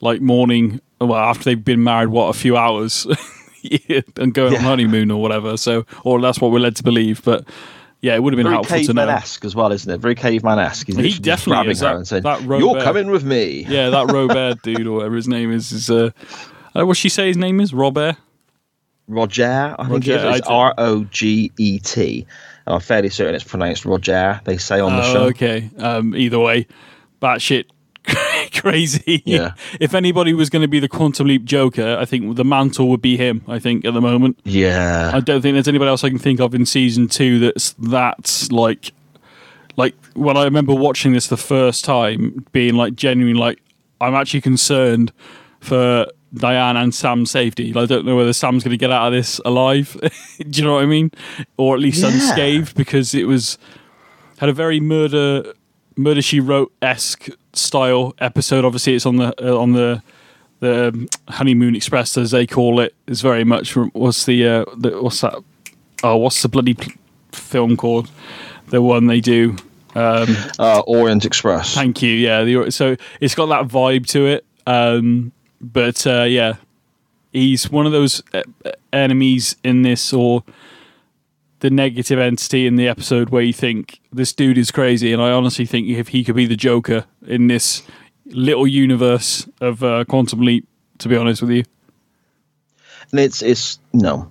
like 0.00 0.20
morning 0.20 0.80
well 1.00 1.16
after 1.16 1.42
they've 1.42 1.64
been 1.64 1.82
married 1.82 2.10
what 2.10 2.28
a 2.28 2.32
few 2.32 2.56
hours 2.56 3.08
and 4.16 4.34
going 4.34 4.48
on 4.48 4.52
Yeah. 4.52 4.58
honeymoon 4.60 5.10
or 5.10 5.20
whatever 5.20 5.56
so 5.56 5.84
or 6.04 6.20
that's 6.20 6.40
what 6.40 6.52
we're 6.52 6.60
led 6.60 6.76
to 6.76 6.84
believe 6.84 7.24
but 7.24 7.44
yeah 8.02 8.14
it 8.14 8.22
would 8.22 8.32
have 8.32 8.36
been 8.38 8.44
very 8.46 8.54
helpful 8.54 8.76
to 8.76 8.82
know 8.92 9.02
caveman-esque 9.02 9.44
as 9.44 9.56
well, 9.56 9.72
isn't 9.72 9.92
it? 9.92 9.98
Very 9.98 10.14
caveman-esque. 10.14 10.86
He's 10.86 10.96
He 10.96 11.18
definitely 11.18 11.72
is. 11.72 11.80
That- 11.80 12.06
saying, 12.06 12.22
that 12.22 12.42
"You're 12.42 12.80
coming 12.82 13.10
with 13.10 13.24
me." 13.24 13.64
yeah 13.68 13.90
that 13.90 14.12
Robert 14.12 14.62
dude 14.64 14.86
or 14.86 14.92
whatever 14.98 15.16
his 15.16 15.26
name 15.26 15.50
is 15.52 15.72
is 15.72 15.90
uh, 15.90 16.10
uh 16.76 16.86
what 16.86 16.96
she 16.96 17.08
say 17.08 17.26
his 17.28 17.36
name 17.36 17.60
is 17.60 17.72
Robert 17.74 18.16
Roger, 19.12 19.74
I 19.78 19.82
think 19.84 19.90
Roger, 19.92 20.12
it 20.16 20.24
is. 20.24 20.38
It's 20.40 20.48
R 20.48 20.74
O 20.78 21.04
G 21.04 21.52
E 21.58 21.78
T. 21.78 22.26
I'm 22.66 22.80
fairly 22.80 23.08
certain 23.10 23.34
it's 23.34 23.44
pronounced 23.44 23.84
Roger. 23.84 24.40
They 24.44 24.56
say 24.56 24.80
on 24.80 24.92
the 24.96 25.02
Oh, 25.02 25.12
show. 25.12 25.22
okay. 25.26 25.68
Um, 25.78 26.14
either 26.14 26.38
way, 26.38 26.66
batshit 27.20 27.64
crazy. 28.54 29.22
Yeah. 29.24 29.52
If 29.80 29.94
anybody 29.94 30.32
was 30.32 30.48
going 30.50 30.62
to 30.62 30.68
be 30.68 30.78
the 30.80 30.88
Quantum 30.88 31.26
Leap 31.26 31.44
Joker, 31.44 31.96
I 31.98 32.04
think 32.04 32.36
the 32.36 32.44
mantle 32.44 32.88
would 32.88 33.02
be 33.02 33.16
him. 33.16 33.42
I 33.48 33.58
think 33.58 33.84
at 33.84 33.94
the 33.94 34.00
moment, 34.00 34.38
Yeah, 34.44 35.10
I 35.12 35.20
don't 35.20 35.40
think 35.42 35.54
there's 35.54 35.68
anybody 35.68 35.88
else 35.88 36.04
I 36.04 36.08
can 36.10 36.18
think 36.18 36.40
of 36.40 36.54
in 36.54 36.66
season 36.66 37.08
two 37.08 37.38
that's 37.40 37.72
that's 37.78 38.52
like, 38.52 38.92
like 39.76 39.94
when 40.14 40.36
I 40.36 40.44
remember 40.44 40.74
watching 40.74 41.12
this 41.12 41.26
the 41.28 41.36
first 41.36 41.84
time, 41.84 42.46
being 42.52 42.74
like 42.74 42.94
genuine, 42.94 43.36
like 43.36 43.60
I'm 44.00 44.14
actually 44.14 44.40
concerned 44.42 45.12
for 45.60 46.06
Diane 46.34 46.76
and 46.76 46.94
Sam's 46.94 47.30
safety. 47.30 47.72
I 47.76 47.84
don't 47.86 48.04
know 48.06 48.16
whether 48.16 48.32
Sam's 48.32 48.64
going 48.64 48.70
to 48.72 48.76
get 48.78 48.90
out 48.90 49.08
of 49.08 49.12
this 49.12 49.40
alive. 49.44 49.96
Do 50.38 50.60
you 50.60 50.66
know 50.66 50.74
what 50.74 50.82
I 50.82 50.86
mean? 50.86 51.10
Or 51.56 51.74
at 51.74 51.80
least 51.80 52.02
Yeah. 52.02 52.08
unscathed 52.08 52.74
because 52.76 53.14
it 53.14 53.26
was 53.26 53.58
had 54.38 54.48
a 54.48 54.52
very 54.52 54.80
murder 54.80 55.52
murder 55.96 56.22
she 56.22 56.40
wrote 56.40 56.72
esque 56.80 57.28
style 57.52 58.14
episode. 58.18 58.64
Obviously, 58.64 58.94
it's 58.94 59.04
on 59.06 59.16
the 59.16 59.34
uh, 59.44 59.58
on 59.60 59.72
the 59.72 60.02
the 60.60 60.88
um, 60.88 61.08
honeymoon 61.28 61.74
express 61.76 62.16
as 62.16 62.30
they 62.30 62.46
call 62.46 62.80
it. 62.80 62.94
It's 63.06 63.20
very 63.20 63.44
much 63.44 63.76
what's 63.76 64.24
the, 64.26 64.46
uh, 64.46 64.64
the 64.76 65.02
what's 65.02 65.20
that? 65.20 65.34
Oh, 66.04 66.16
what's 66.16 66.40
the 66.42 66.48
bloody 66.48 66.74
pl- 66.74 66.92
film 67.32 67.76
called? 67.76 68.10
The 68.68 68.80
one 68.80 69.06
they 69.06 69.20
do. 69.20 69.56
Um, 69.94 70.34
uh, 70.58 70.80
Orient 70.86 71.24
Express. 71.26 71.74
Thank 71.74 72.00
you. 72.00 72.12
Yeah. 72.14 72.44
The, 72.44 72.70
so 72.70 72.96
it's 73.20 73.34
got 73.34 73.46
that 73.46 73.66
vibe 73.68 74.06
to 74.08 74.26
it. 74.26 74.46
Um, 74.66 75.32
but 75.62 76.06
uh, 76.06 76.24
yeah, 76.24 76.56
he's 77.32 77.70
one 77.70 77.86
of 77.86 77.92
those 77.92 78.22
uh, 78.34 78.42
enemies 78.92 79.56
in 79.64 79.82
this, 79.82 80.12
or 80.12 80.42
the 81.60 81.70
negative 81.70 82.18
entity 82.18 82.66
in 82.66 82.76
the 82.76 82.88
episode 82.88 83.30
where 83.30 83.42
you 83.42 83.52
think 83.52 84.00
this 84.12 84.32
dude 84.32 84.58
is 84.58 84.70
crazy. 84.72 85.12
And 85.12 85.22
I 85.22 85.30
honestly 85.30 85.64
think 85.64 85.88
if 85.88 86.08
he 86.08 86.24
could 86.24 86.34
be 86.34 86.46
the 86.46 86.56
Joker 86.56 87.04
in 87.26 87.46
this 87.46 87.82
little 88.26 88.66
universe 88.66 89.48
of 89.60 89.82
uh, 89.84 90.04
Quantum 90.04 90.40
Leap, 90.40 90.66
to 90.98 91.08
be 91.08 91.16
honest 91.16 91.40
with 91.42 91.50
you. 91.52 91.64
and 93.12 93.20
it's 93.20 93.42
it's 93.42 93.78
you 93.92 94.00
know, 94.00 94.30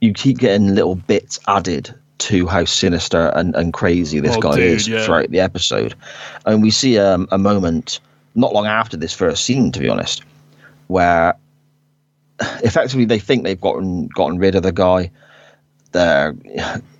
you 0.00 0.12
keep 0.12 0.38
getting 0.38 0.74
little 0.74 0.96
bits 0.96 1.38
added 1.46 1.94
to 2.18 2.46
how 2.46 2.64
sinister 2.64 3.32
and, 3.34 3.54
and 3.56 3.72
crazy 3.72 4.20
this 4.20 4.36
Oh, 4.36 4.40
guy 4.40 4.54
dude, 4.56 4.64
is 4.76 4.88
yeah. 4.88 5.04
throughout 5.04 5.30
the 5.30 5.40
episode, 5.40 5.94
and 6.46 6.62
we 6.62 6.70
see 6.70 6.98
um, 6.98 7.28
a 7.32 7.38
moment 7.38 8.00
not 8.36 8.52
long 8.52 8.66
after 8.66 8.96
this 8.96 9.12
first 9.14 9.44
scene, 9.44 9.70
to 9.72 9.78
be 9.80 9.88
honest, 9.88 10.22
where 10.94 11.34
effectively 12.62 13.04
they 13.04 13.18
think 13.18 13.42
they've 13.42 13.60
gotten 13.60 14.06
gotten 14.14 14.38
rid 14.38 14.54
of 14.54 14.62
the 14.62 14.70
guy. 14.70 15.10
They're 15.90 16.36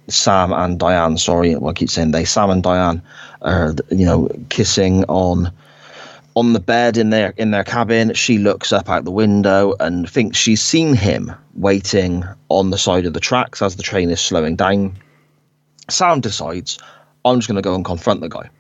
Sam 0.09 0.52
and 0.52 0.80
Diane. 0.80 1.16
Sorry, 1.16 1.54
I 1.54 1.72
keep 1.72 1.88
saying 1.88 2.11
they. 2.11 2.24
Sam 2.24 2.50
and 2.50 2.62
Diane 2.62 3.00
are 3.42 3.72
you 3.92 4.04
know 4.04 4.28
kissing 4.48 5.04
on 5.04 5.52
on 6.35 6.54
the 6.54 6.61
bed 6.61 6.96
in 6.96 7.11
their 7.11 7.35
in 7.37 7.52
their 7.52 7.62
cabin. 7.62 8.12
She 8.14 8.38
looks 8.38 8.72
up 8.72 8.88
out 8.88 9.04
the 9.04 9.12
window 9.12 9.74
and 9.78 10.11
thinks 10.11 10.38
she's 10.38 10.61
seen 10.61 10.94
him 10.96 11.30
waiting 11.54 12.24
on 12.48 12.70
the 12.70 12.78
side 12.78 13.07
of 13.07 13.12
the 13.14 13.20
tracks 13.20 13.62
as 13.62 13.76
the 13.76 13.85
train 13.85 14.11
is 14.11 14.20
slowing 14.20 14.57
down. 14.57 14.92
Sam 15.88 16.20
decides, 16.20 16.80
I'm 17.24 17.38
just 17.38 17.46
going 17.46 17.62
to 17.62 17.62
go 17.62 17.76
and 17.76 17.85
confront 17.85 18.22
the 18.22 18.28
guy. 18.28 18.50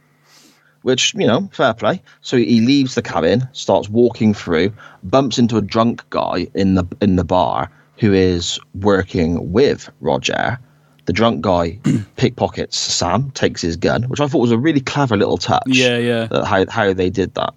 Which, 0.84 1.14
you 1.14 1.26
know, 1.26 1.48
fair 1.50 1.72
play. 1.72 2.02
So 2.20 2.36
he 2.36 2.60
leaves 2.60 2.94
the 2.94 3.00
cabin, 3.00 3.48
starts 3.52 3.88
walking 3.88 4.34
through, 4.34 4.70
bumps 5.02 5.38
into 5.38 5.56
a 5.56 5.62
drunk 5.62 6.04
guy 6.10 6.46
in 6.54 6.74
the 6.74 6.84
in 7.00 7.16
the 7.16 7.24
bar 7.24 7.70
who 7.98 8.12
is 8.12 8.60
working 8.74 9.50
with 9.50 9.88
Roger. 10.00 10.58
The 11.06 11.14
drunk 11.14 11.40
guy 11.40 11.78
pickpockets 12.16 12.76
Sam, 12.76 13.30
takes 13.30 13.62
his 13.62 13.76
gun, 13.76 14.02
which 14.04 14.20
I 14.20 14.26
thought 14.26 14.40
was 14.40 14.50
a 14.50 14.58
really 14.58 14.80
clever 14.80 15.16
little 15.16 15.38
touch 15.38 15.62
Yeah, 15.66 15.96
yeah. 15.96 16.28
Uh, 16.30 16.44
how 16.44 16.66
how 16.68 16.92
they 16.92 17.08
did 17.08 17.34
that. 17.34 17.54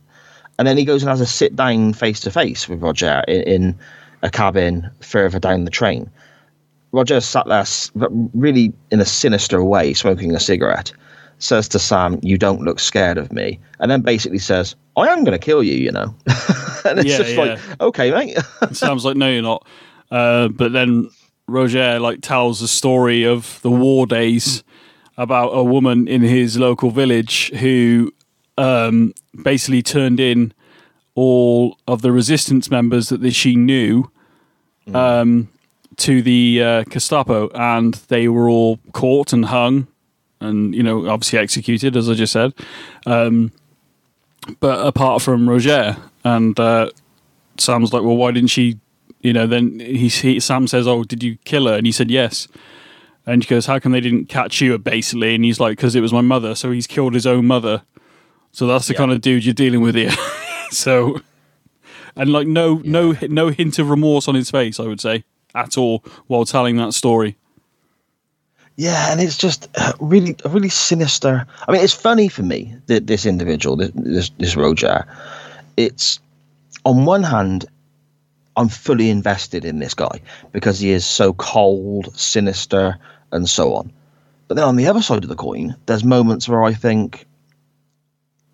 And 0.57 0.65
then 0.65 0.77
he 0.77 0.85
goes 0.85 1.03
and 1.03 1.09
has 1.09 1.21
a 1.21 1.25
sit 1.25 1.53
down 1.53 1.91
face 1.93 2.21
to 2.21 2.31
face 2.31 2.69
with 2.69 2.81
Roger 2.81 3.23
in, 3.27 3.41
in 3.41 3.79
a 4.23 4.29
cabin 4.29 4.89
further 5.01 5.37
down 5.37 5.65
the 5.65 5.71
train. 5.71 6.09
Roger 6.93 7.19
sat 7.19 7.45
there 7.47 7.65
but 7.93 8.09
really 8.33 8.73
in 8.89 9.01
a 9.01 9.05
sinister 9.05 9.61
way, 9.63 9.93
smoking 9.93 10.33
a 10.33 10.39
cigarette. 10.39 10.93
Says 11.39 11.67
to 11.69 11.79
Sam, 11.79 12.19
"You 12.23 12.37
don't 12.37 12.61
look 12.61 12.79
scared 12.79 13.17
of 13.17 13.31
me," 13.31 13.59
and 13.79 13.91
then 13.91 14.01
basically 14.01 14.39
says, 14.39 14.75
"I 14.95 15.07
am 15.09 15.23
going 15.23 15.37
to 15.39 15.43
kill 15.45 15.61
you," 15.63 15.75
you 15.75 15.91
know. 15.91 16.15
and 16.85 16.99
it's 16.99 17.09
Yeah, 17.09 17.17
just 17.17 17.35
yeah. 17.35 17.39
like, 17.39 17.59
okay, 17.81 18.11
mate. 18.11 18.37
Sam's 18.71 19.05
like, 19.05 19.17
no, 19.17 19.29
you're 19.29 19.41
not. 19.43 19.65
Uh, 20.09 20.47
but 20.47 20.71
then 20.71 21.09
Roger 21.47 21.99
like 21.99 22.21
tells 22.21 22.59
the 22.59 22.67
story 22.67 23.23
of 23.25 23.59
the 23.61 23.69
war 23.71 24.07
days 24.07 24.63
about 25.17 25.49
a 25.49 25.63
woman 25.63 26.07
in 26.07 26.21
his 26.21 26.57
local 26.57 26.91
village 26.91 27.51
who 27.55 28.11
um, 28.57 29.13
basically 29.43 29.81
turned 29.81 30.19
in 30.19 30.53
all 31.15 31.77
of 31.87 32.01
the 32.01 32.11
resistance 32.11 32.69
members 32.71 33.09
that 33.09 33.31
she 33.33 33.55
knew 33.55 34.09
um, 34.93 35.49
to 35.97 36.21
the 36.21 36.61
uh, 36.63 36.83
Gestapo, 36.83 37.49
and 37.55 37.95
they 38.07 38.27
were 38.27 38.47
all 38.49 38.79
caught 38.93 39.33
and 39.33 39.45
hung, 39.45 39.87
and 40.39 40.73
you 40.75 40.83
know, 40.83 41.07
obviously 41.09 41.39
executed, 41.39 41.95
as 41.95 42.09
I 42.09 42.13
just 42.13 42.33
said. 42.33 42.53
Um, 43.05 43.51
but 44.59 44.85
apart 44.85 45.21
from 45.21 45.49
Roger, 45.49 45.97
and 46.23 46.57
uh, 46.59 46.89
Sam's 47.57 47.91
like, 47.93 48.03
well, 48.03 48.15
why 48.17 48.31
didn't 48.31 48.49
she? 48.49 48.79
You 49.21 49.33
know, 49.33 49.47
then 49.47 49.79
he, 49.79 50.07
he 50.09 50.39
Sam 50.39 50.67
says, 50.67 50.87
"Oh, 50.87 51.03
did 51.03 51.23
you 51.23 51.37
kill 51.43 51.67
her?" 51.67 51.75
And 51.75 51.85
he 51.85 51.91
said, 51.91 52.09
"Yes." 52.11 52.47
And 53.25 53.43
she 53.43 53.49
goes, 53.49 53.65
"How 53.65 53.79
come 53.79 53.91
they 53.91 53.99
didn't 53.99 54.25
catch 54.29 54.61
you?" 54.61 54.77
Basically, 54.77 55.35
and 55.35 55.43
he's 55.43 55.59
like, 55.59 55.75
"Because 55.77 55.95
it 55.95 56.01
was 56.01 56.13
my 56.13 56.21
mother." 56.21 56.55
So 56.55 56.71
he's 56.71 56.87
killed 56.87 57.13
his 57.13 57.25
own 57.27 57.45
mother. 57.47 57.81
So 58.51 58.67
that's 58.67 58.87
the 58.87 58.93
Yeah. 58.93 58.97
kind 58.99 59.11
of 59.11 59.21
dude 59.21 59.43
you're 59.43 59.53
dealing 59.53 59.81
with 59.81 59.95
here. 59.95 60.11
so, 60.71 61.19
and 62.15 62.31
like 62.31 62.47
no 62.47 62.81
no 62.85 63.15
no 63.27 63.49
hint 63.49 63.79
of 63.79 63.89
remorse 63.89 64.27
on 64.27 64.35
his 64.35 64.49
face, 64.51 64.79
I 64.79 64.83
would 64.83 65.01
say 65.01 65.23
at 65.55 65.77
all 65.77 66.03
while 66.27 66.45
telling 66.45 66.77
that 66.77 66.93
story. 66.93 67.35
Yeah, 68.77 69.11
and 69.11 69.19
it's 69.19 69.37
just 69.37 69.67
uh, 69.75 69.93
really, 69.99 70.35
really 70.45 70.69
sinister. 70.69 71.47
I 71.67 71.71
mean, 71.71 71.83
it's 71.83 71.95
funny 71.95 72.29
for 72.29 72.43
me 72.43 72.75
that 72.85 73.07
this 73.07 73.25
individual, 73.25 73.75
this 73.75 74.29
this, 74.37 74.55
Roger, 74.55 75.03
it's 75.75 76.19
on 76.85 77.05
one 77.05 77.23
hand, 77.23 77.65
I'm 78.55 78.69
fully 78.69 79.09
invested 79.09 79.65
in 79.65 79.79
this 79.79 79.95
guy 79.95 80.21
because 80.51 80.79
he 80.79 80.91
is 80.91 81.05
so 81.05 81.33
cold, 81.33 82.15
sinister, 82.15 82.99
and 83.31 83.49
so 83.49 83.73
on. 83.73 83.91
But 84.47 84.55
then 84.55 84.63
on 84.63 84.75
the 84.75 84.87
other 84.87 85.01
side 85.01 85.23
of 85.23 85.29
the 85.29 85.35
coin, 85.35 85.75
there's 85.87 86.03
moments 86.03 86.47
where 86.47 86.63
I 86.63 86.73
think 86.73 87.25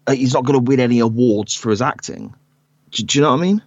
uh, 0.08 0.14
he's 0.14 0.34
not 0.34 0.46
going 0.46 0.58
to 0.58 0.64
win 0.64 0.80
any 0.80 1.00
awards 1.00 1.54
for 1.54 1.70
his 1.70 1.82
acting. 1.82 2.34
Do, 2.92 3.04
do 3.04 3.18
you 3.18 3.24
know 3.24 3.32
what 3.32 3.40
I 3.40 3.44
mean? 3.44 3.62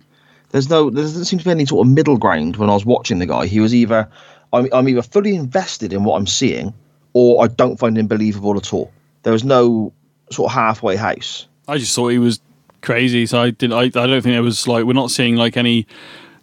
There's 0.50 0.70
no, 0.70 0.88
there 0.88 1.04
doesn't 1.04 1.26
seem 1.26 1.38
to 1.38 1.44
be 1.44 1.50
any 1.50 1.66
sort 1.66 1.86
of 1.86 1.92
middle 1.92 2.16
ground 2.16 2.56
when 2.56 2.70
I 2.70 2.74
was 2.74 2.86
watching 2.86 3.18
the 3.18 3.26
guy. 3.26 3.46
He 3.46 3.60
was 3.60 3.74
either, 3.74 4.08
I'm, 4.56 4.68
I'm 4.72 4.88
either 4.88 5.02
fully 5.02 5.34
invested 5.34 5.92
in 5.92 6.04
what 6.04 6.16
I'm 6.16 6.26
seeing, 6.26 6.74
or 7.12 7.44
I 7.44 7.48
don't 7.48 7.78
find 7.78 7.96
him 7.96 8.06
believable 8.06 8.56
at 8.56 8.72
all. 8.72 8.92
There 9.22 9.32
was 9.32 9.44
no 9.44 9.92
sort 10.30 10.50
of 10.50 10.54
halfway 10.54 10.96
house. 10.96 11.46
I 11.68 11.78
just 11.78 11.94
thought 11.94 12.08
he 12.08 12.18
was 12.18 12.40
crazy. 12.82 13.26
So 13.26 13.40
I 13.40 13.50
did. 13.50 13.72
I, 13.72 13.82
I 13.82 13.88
don't 13.88 14.22
think 14.22 14.34
there 14.34 14.42
was 14.42 14.68
like 14.68 14.84
we're 14.84 14.92
not 14.92 15.10
seeing 15.10 15.36
like 15.36 15.56
any 15.56 15.86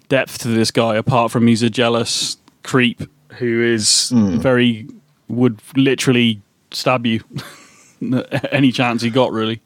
depth 0.09 0.39
to 0.39 0.49
this 0.49 0.71
guy 0.71 0.95
apart 0.95 1.31
from 1.31 1.47
he's 1.47 1.63
a 1.63 1.69
jealous 1.69 2.37
creep 2.63 3.01
who 3.37 3.61
is 3.63 4.11
very 4.13 4.87
would 5.27 5.59
literally 5.75 6.41
stab 6.71 7.05
you 7.05 7.23
any 8.51 8.71
chance 8.71 9.01
he 9.01 9.09
got. 9.09 9.31
Really, 9.31 9.61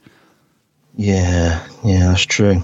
Yeah, 0.96 1.66
yeah, 1.84 2.10
that's 2.10 2.26
true. 2.26 2.64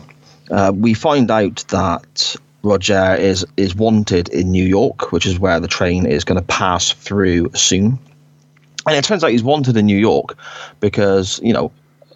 Uh, 0.52 0.72
we 0.76 0.93
find 0.93 1.32
out 1.32 1.63
that 1.69 2.36
Roger 2.63 3.15
is 3.15 3.45
is 3.58 3.76
wanted 3.76 4.30
in 4.30 4.52
New 4.52 4.63
York, 4.63 5.12
which 5.12 5.26
is 5.26 5.38
where 5.38 5.60
the 5.60 5.67
train 5.67 6.06
is 6.06 6.23
going 6.23 6.39
to 6.39 6.45
pass 6.47 6.91
through 6.91 7.52
soon. 7.54 7.99
And 8.88 8.95
it 8.95 9.04
turns 9.04 9.23
out 9.23 9.32
he's 9.32 9.43
wanted 9.43 9.78
in 9.78 9.86
New 9.86 9.97
York 9.97 10.38
because 10.80 11.39
you 11.43 11.54
know, 11.54 11.71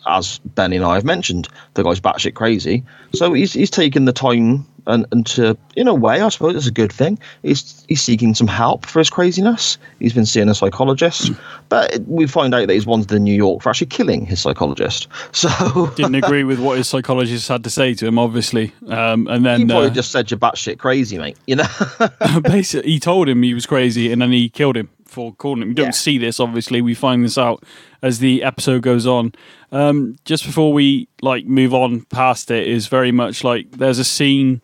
as 0.07 0.39
Benny 0.39 0.77
and 0.77 0.85
I 0.85 0.95
have 0.95 1.03
mentioned, 1.03 1.49
the 1.73 1.83
guy's 1.83 1.99
batshit 1.99 2.33
crazy. 2.33 2.83
So 3.13 3.33
he's 3.33 3.53
he's 3.53 3.69
taken 3.69 4.05
the 4.05 4.13
time 4.13 4.65
and, 4.87 5.05
and 5.11 5.25
to 5.27 5.55
in 5.75 5.87
a 5.87 5.93
way, 5.93 6.21
I 6.21 6.29
suppose 6.29 6.55
it's 6.55 6.65
a 6.67 6.71
good 6.71 6.91
thing. 6.91 7.19
He's 7.43 7.85
he's 7.87 8.01
seeking 8.01 8.33
some 8.33 8.47
help 8.47 8.85
for 8.85 8.99
his 8.99 9.09
craziness. 9.09 9.77
He's 9.99 10.13
been 10.13 10.25
seeing 10.25 10.49
a 10.49 10.55
psychologist, 10.55 11.31
but 11.69 11.99
we 12.07 12.25
find 12.25 12.55
out 12.55 12.67
that 12.67 12.73
he's 12.73 12.85
wanted 12.85 13.11
in 13.11 13.23
New 13.23 13.35
York 13.35 13.61
for 13.61 13.69
actually 13.69 13.87
killing 13.87 14.25
his 14.25 14.41
psychologist. 14.41 15.07
So 15.33 15.87
didn't 15.95 16.15
agree 16.15 16.43
with 16.43 16.59
what 16.59 16.77
his 16.77 16.87
psychologist 16.87 17.47
had 17.47 17.63
to 17.65 17.69
say 17.69 17.93
to 17.93 18.07
him, 18.07 18.17
obviously. 18.17 18.73
Um, 18.87 19.27
and 19.27 19.37
He 19.39 19.43
then 19.43 19.67
probably 19.67 19.89
uh, 19.89 19.93
just 19.93 20.11
said 20.11 20.31
you're 20.31 20.39
batshit 20.39 20.79
crazy, 20.79 21.17
mate. 21.19 21.37
You 21.45 21.57
know? 21.57 21.67
basically 22.41 22.89
he 22.91 22.99
told 22.99 23.29
him 23.29 23.43
he 23.43 23.53
was 23.53 23.65
crazy, 23.67 24.11
and 24.11 24.21
then 24.21 24.31
he 24.31 24.49
killed 24.49 24.77
him 24.77 24.89
for 25.05 25.33
calling 25.33 25.61
him. 25.61 25.67
We 25.69 25.73
don't 25.75 25.85
Yeah. 25.87 25.91
see 25.91 26.17
this, 26.17 26.39
obviously. 26.39 26.81
We 26.81 26.93
find 26.95 27.23
this 27.23 27.37
out 27.37 27.63
as 28.01 28.19
the 28.19 28.43
episode 28.43 28.81
goes 28.81 29.05
on. 29.05 29.33
Um, 29.71 30.15
just 30.25 30.45
before 30.45 30.71
we 30.73 31.07
like 31.21 31.45
move 31.45 31.73
on 31.73 32.01
past 32.05 32.49
it, 32.51 32.67
is 32.67 32.87
very 32.87 33.11
much 33.11 33.43
like 33.43 33.71
there's 33.71 33.99
a 33.99 34.03
scene. 34.05 34.61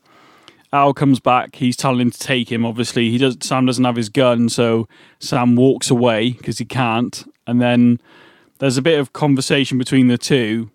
Al 0.73 0.93
comes 0.93 1.19
back. 1.19 1.55
He's 1.55 1.77
telling 1.77 2.01
him 2.01 2.11
to 2.11 2.19
take 2.19 2.51
him. 2.51 2.65
Obviously, 2.65 3.11
he 3.11 3.19
does. 3.19 3.37
Sam 3.41 3.67
doesn't 3.67 3.85
have 3.85 3.95
his 3.95 4.09
gun, 4.09 4.49
so 4.49 4.87
Sam 5.19 5.55
walks 5.55 5.91
away 5.91 6.31
because 6.31 6.57
he 6.57 6.65
can't. 6.65 7.23
And 7.45 7.61
then 7.61 8.01
there's 8.57 8.77
a 8.77 8.81
bit 8.81 8.99
of 8.99 9.13
conversation 9.13 9.77
between 9.77 10.07
the 10.07 10.17
two. 10.17 10.71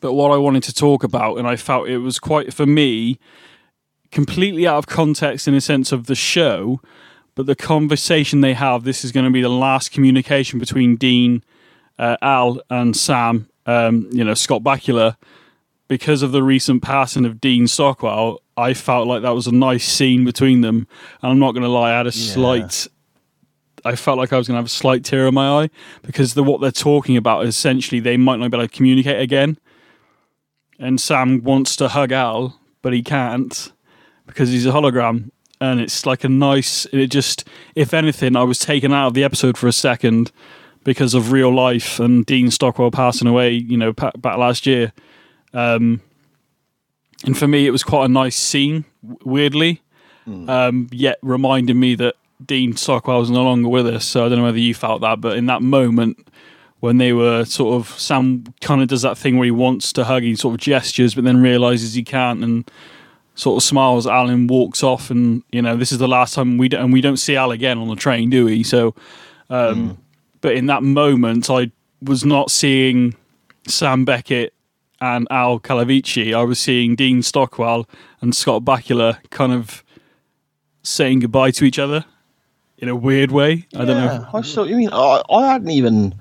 But 0.00 0.14
what 0.14 0.32
I 0.32 0.36
wanted 0.38 0.62
to 0.64 0.74
talk 0.74 1.04
about, 1.04 1.38
and 1.38 1.46
I 1.46 1.56
felt 1.56 1.88
it 1.88 1.98
was 1.98 2.18
quite 2.18 2.52
for 2.52 2.66
me, 2.66 3.18
completely 4.10 4.66
out 4.66 4.78
of 4.78 4.86
context 4.86 5.46
in 5.46 5.54
a 5.54 5.60
sense 5.60 5.92
of 5.92 6.06
the 6.06 6.14
show, 6.14 6.80
but 7.34 7.46
the 7.46 7.56
conversation 7.56 8.40
they 8.40 8.54
have, 8.54 8.84
this 8.84 9.04
is 9.04 9.12
going 9.12 9.24
to 9.24 9.30
be 9.30 9.42
the 9.42 9.48
last 9.48 9.92
communication 9.92 10.58
between 10.58 10.96
Dean, 10.96 11.42
uh, 11.98 12.16
Al, 12.22 12.60
and 12.70 12.96
Sam, 12.96 13.48
um, 13.66 14.08
you 14.12 14.24
know, 14.24 14.34
Scott 14.34 14.62
Bakula. 14.62 15.16
Because 15.86 16.22
of 16.22 16.32
the 16.32 16.42
recent 16.42 16.82
passing 16.82 17.26
of 17.26 17.40
Dean 17.40 17.66
Stockwell, 17.66 18.40
I 18.56 18.72
felt 18.74 19.06
like 19.06 19.22
that 19.22 19.34
was 19.34 19.46
a 19.46 19.52
nice 19.52 19.86
scene 19.86 20.24
between 20.24 20.62
them. 20.62 20.88
And 21.22 21.32
I'm 21.32 21.38
not 21.38 21.52
going 21.52 21.62
to 21.62 21.68
lie, 21.68 21.92
I 21.92 21.98
had 21.98 22.06
a 22.06 22.12
slight. 22.12 22.86
I 23.84 23.96
felt 23.96 24.16
like 24.16 24.32
I 24.32 24.38
was 24.38 24.48
going 24.48 24.54
to 24.54 24.60
have 24.60 24.66
a 24.66 24.70
slight 24.70 25.04
tear 25.04 25.26
in 25.26 25.34
my 25.34 25.64
eye 25.64 25.70
because 26.02 26.32
the 26.32 26.42
what 26.42 26.62
they're 26.62 26.70
talking 26.70 27.18
about 27.18 27.44
is 27.44 27.54
essentially 27.54 28.00
they 28.00 28.16
might 28.16 28.36
not 28.36 28.50
be 28.50 28.56
able 28.56 28.66
to 28.66 28.74
communicate 28.74 29.20
again. 29.20 29.58
And 30.78 30.98
Sam 30.98 31.42
wants 31.42 31.76
to 31.76 31.88
hug 31.88 32.10
Al, 32.10 32.58
but 32.80 32.94
he 32.94 33.02
can't 33.02 33.72
because 34.26 34.50
he's 34.50 34.66
a 34.66 34.70
hologram 34.70 35.30
and 35.60 35.80
it's 35.80 36.06
like 36.06 36.24
a 36.24 36.28
nice 36.28 36.86
it 36.92 37.06
just 37.08 37.46
if 37.74 37.94
anything 37.94 38.36
i 38.36 38.42
was 38.42 38.58
taken 38.58 38.92
out 38.92 39.08
of 39.08 39.14
the 39.14 39.24
episode 39.24 39.56
for 39.56 39.66
a 39.66 39.72
second 39.72 40.30
because 40.84 41.14
of 41.14 41.32
real 41.32 41.54
life 41.54 42.00
and 42.00 42.26
dean 42.26 42.50
stockwell 42.50 42.90
passing 42.90 43.28
away 43.28 43.50
you 43.52 43.76
know 43.76 43.92
back 43.92 44.36
last 44.36 44.66
year 44.66 44.92
um 45.54 46.00
and 47.24 47.38
for 47.38 47.48
me 47.48 47.66
it 47.66 47.70
was 47.70 47.82
quite 47.82 48.04
a 48.04 48.08
nice 48.08 48.36
scene 48.36 48.84
weirdly 49.24 49.80
um 50.48 50.88
yet 50.90 51.18
reminding 51.22 51.78
me 51.80 51.94
that 51.94 52.14
dean 52.44 52.76
stockwell 52.76 53.20
was 53.20 53.30
no 53.30 53.42
longer 53.44 53.68
with 53.68 53.86
us 53.86 54.04
so 54.04 54.24
i 54.26 54.28
don't 54.28 54.38
know 54.38 54.44
whether 54.44 54.58
you 54.58 54.74
felt 54.74 55.00
that 55.00 55.20
but 55.20 55.36
in 55.38 55.46
that 55.46 55.62
moment 55.62 56.28
when 56.80 56.98
they 56.98 57.12
were 57.12 57.44
sort 57.44 57.74
of 57.74 57.88
sam 57.98 58.44
kind 58.60 58.82
of 58.82 58.88
does 58.88 59.02
that 59.02 59.16
thing 59.16 59.36
where 59.38 59.44
he 59.44 59.50
wants 59.50 59.92
to 59.92 60.04
hug 60.04 60.22
he 60.22 60.34
sort 60.34 60.54
of 60.54 60.60
gestures 60.60 61.14
but 61.14 61.24
then 61.24 61.40
realizes 61.40 61.94
he 61.94 62.02
can't 62.02 62.42
and 62.44 62.70
sort 63.36 63.56
of 63.56 63.62
smiles 63.64 64.06
Alan 64.06 64.46
walks 64.46 64.82
off 64.82 65.10
and 65.10 65.42
you 65.50 65.60
know 65.60 65.76
this 65.76 65.90
is 65.92 65.98
the 65.98 66.08
last 66.08 66.34
time 66.34 66.56
we 66.56 66.68
don't 66.68 66.84
and 66.84 66.92
we 66.92 67.00
don't 67.00 67.16
see 67.16 67.34
Al 67.36 67.50
again 67.50 67.78
on 67.78 67.88
the 67.88 67.96
train 67.96 68.30
do 68.30 68.44
we? 68.46 68.62
So 68.62 68.94
um 69.50 69.98
but 70.40 70.54
in 70.54 70.66
that 70.66 70.82
moment 70.82 71.50
I 71.50 71.70
was 72.00 72.24
not 72.24 72.50
seeing 72.50 73.14
Sam 73.66 74.04
Beckett 74.04 74.53
and 75.04 75.28
Al 75.30 75.60
Calavicci 75.60 76.34
I 76.34 76.42
was 76.42 76.58
seeing 76.58 76.96
Dean 76.96 77.22
Stockwell 77.22 77.86
and 78.20 78.34
Scott 78.34 78.64
Bakula 78.64 79.18
kind 79.30 79.52
of 79.52 79.84
saying 80.82 81.20
goodbye 81.20 81.50
to 81.52 81.64
each 81.64 81.78
other 81.78 82.04
in 82.78 82.88
a 82.88 82.96
weird 82.96 83.30
way 83.30 83.66
I 83.74 83.84
don't 83.84 83.88
know 84.04 84.26
I 84.32 84.40
saw 84.42 84.64
you 84.64 84.76
mean. 84.76 84.90
I, 84.92 85.22
I 85.30 85.46
hadn't 85.52 85.70
even. 85.70 86.14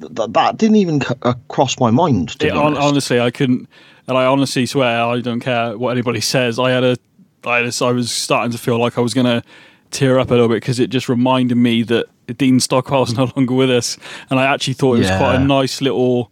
Th- 0.00 0.30
that 0.30 0.56
didn't 0.56 0.76
even 0.76 1.02
uh, 1.22 1.34
cross 1.48 1.78
my 1.78 1.90
mind. 1.90 2.30
To 2.40 2.46
It, 2.46 2.52
be 2.52 2.56
honest. 2.58 2.80
honestly, 2.80 3.20
I 3.20 3.30
couldn't, 3.30 3.68
and 4.06 4.16
I 4.16 4.24
honestly 4.24 4.64
swear 4.64 5.02
I 5.04 5.20
don't 5.20 5.40
care 5.40 5.76
what 5.76 5.90
anybody 5.90 6.22
says. 6.22 6.58
I 6.58 6.70
had 6.70 6.84
a, 6.84 6.96
I, 7.44 7.58
had 7.58 7.66
a, 7.66 7.84
I 7.84 7.90
was 7.92 8.10
starting 8.10 8.50
to 8.52 8.56
feel 8.58 8.78
like 8.78 8.96
I 8.96 9.02
was 9.02 9.12
going 9.12 9.26
to 9.26 9.42
tear 9.90 10.18
up 10.18 10.30
a 10.30 10.32
little 10.32 10.48
bit 10.48 10.54
because 10.62 10.80
it 10.80 10.88
just 10.88 11.10
reminded 11.10 11.56
me 11.56 11.82
that 11.82 12.06
Dean 12.38 12.60
Stockwell's 12.60 13.12
no 13.20 13.30
longer 13.36 13.52
with 13.54 13.70
us, 13.70 13.98
and 14.30 14.40
I 14.40 14.46
actually 14.46 14.74
thought 14.74 14.94
it 14.94 15.00
was 15.00 15.10
quite 15.10 15.34
a 15.34 15.44
nice 15.44 15.82
little 15.82 16.30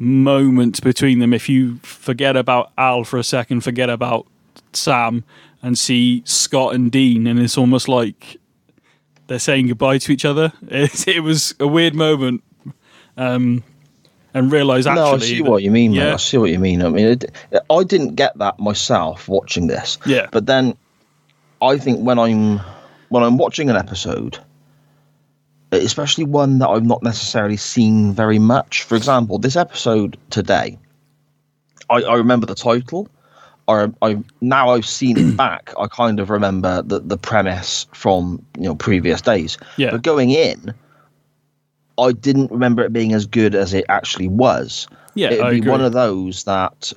moment 0.00 0.82
between 0.82 1.20
them. 1.20 1.32
If 1.32 1.48
you 1.48 1.76
forget 1.82 2.36
about 2.36 2.72
Al 2.76 3.04
for 3.04 3.18
a 3.18 3.22
second, 3.24 3.60
forget 3.60 3.88
about 3.90 4.26
Sam, 4.72 5.22
and 5.62 5.78
see 5.78 6.22
Scott 6.24 6.74
and 6.74 6.90
Dean, 6.90 7.26
and 7.26 7.38
it's 7.38 7.58
almost 7.58 7.86
like 7.86 8.38
they're 9.26 9.38
saying 9.38 9.68
goodbye 9.68 9.98
to 9.98 10.12
each 10.12 10.24
other. 10.24 10.52
It, 10.68 11.06
it 11.06 11.20
was 11.20 11.54
a 11.60 11.66
weird 11.66 11.94
moment. 11.94 12.42
Um, 13.16 13.62
and 14.32 14.50
realize 14.52 14.86
actually, 14.86 15.02
no, 15.02 15.14
I 15.14 15.18
see 15.18 15.42
that- 15.42 15.50
what 15.50 15.62
you 15.62 15.70
mean. 15.70 15.92
Yeah. 15.92 16.14
I 16.14 16.16
see 16.16 16.38
what 16.38 16.50
you 16.50 16.58
mean. 16.58 16.82
I 16.82 16.88
mean, 16.88 17.06
it, 17.06 17.24
I 17.68 17.82
didn't 17.84 18.14
get 18.14 18.38
that 18.38 18.58
myself 18.58 19.28
watching 19.28 19.66
this. 19.66 19.98
Yeah. 20.06 20.28
But 20.32 20.46
then, 20.46 20.76
I 21.60 21.76
think 21.76 22.00
when 22.00 22.18
I'm 22.18 22.60
when 23.08 23.22
I'm 23.24 23.36
watching 23.36 23.68
an 23.68 23.76
episode, 23.76 24.38
especially 25.72 26.24
one 26.24 26.58
that 26.58 26.68
I've 26.68 26.86
not 26.86 27.02
necessarily 27.02 27.56
seen 27.56 28.12
very 28.12 28.38
much. 28.38 28.82
For 28.82 28.96
example, 28.96 29.38
this 29.38 29.56
episode 29.56 30.16
today, 30.30 30.78
I, 31.88 32.02
I 32.02 32.14
remember 32.16 32.46
the 32.46 32.54
title. 32.54 33.08
I, 33.68 33.88
I 34.02 34.18
now 34.40 34.70
I've 34.70 34.86
seen 34.86 35.18
it 35.18 35.36
back. 35.36 35.72
I 35.78 35.86
kind 35.86 36.18
of 36.20 36.30
remember 36.30 36.82
the 36.82 37.00
the 37.00 37.16
premise 37.16 37.86
from 37.92 38.44
you 38.56 38.64
know 38.64 38.74
previous 38.74 39.20
days. 39.20 39.58
Yeah. 39.76 39.92
But 39.92 40.02
going 40.02 40.30
in, 40.30 40.74
I 41.98 42.12
didn't 42.12 42.50
remember 42.50 42.82
it 42.82 42.92
being 42.92 43.12
as 43.12 43.26
good 43.26 43.54
as 43.54 43.72
it 43.74 43.84
actually 43.88 44.28
was. 44.28 44.88
Yeah, 45.14 45.28
it'd 45.30 45.40
I 45.44 45.50
be 45.50 45.58
agree. 45.58 45.70
one 45.70 45.80
of 45.82 45.92
those 45.92 46.44
that, 46.44 46.92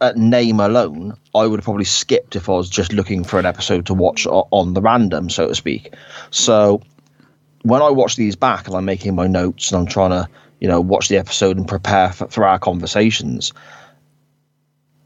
at 0.00 0.16
name 0.16 0.60
alone, 0.60 1.16
I 1.34 1.46
would 1.46 1.58
have 1.58 1.64
probably 1.64 1.84
skipped 1.84 2.36
if 2.36 2.48
I 2.48 2.52
was 2.52 2.70
just 2.70 2.92
looking 2.92 3.24
for 3.24 3.38
an 3.38 3.46
episode 3.46 3.86
to 3.86 3.94
watch 3.94 4.26
on 4.26 4.74
the 4.74 4.80
random, 4.80 5.28
so 5.28 5.48
to 5.48 5.54
speak. 5.54 5.92
So 6.30 6.82
when 7.66 7.82
I 7.82 7.90
watch 7.90 8.16
these 8.16 8.36
back 8.36 8.66
and 8.66 8.76
I'm 8.76 8.84
making 8.84 9.14
my 9.14 9.26
notes 9.26 9.70
and 9.72 9.80
I'm 9.80 9.86
trying 9.86 10.10
to, 10.10 10.28
you 10.60 10.68
know, 10.68 10.80
watch 10.80 11.08
the 11.08 11.16
episode 11.18 11.56
and 11.56 11.66
prepare 11.66 12.12
for, 12.12 12.28
for 12.28 12.44
our 12.46 12.58
conversations, 12.58 13.52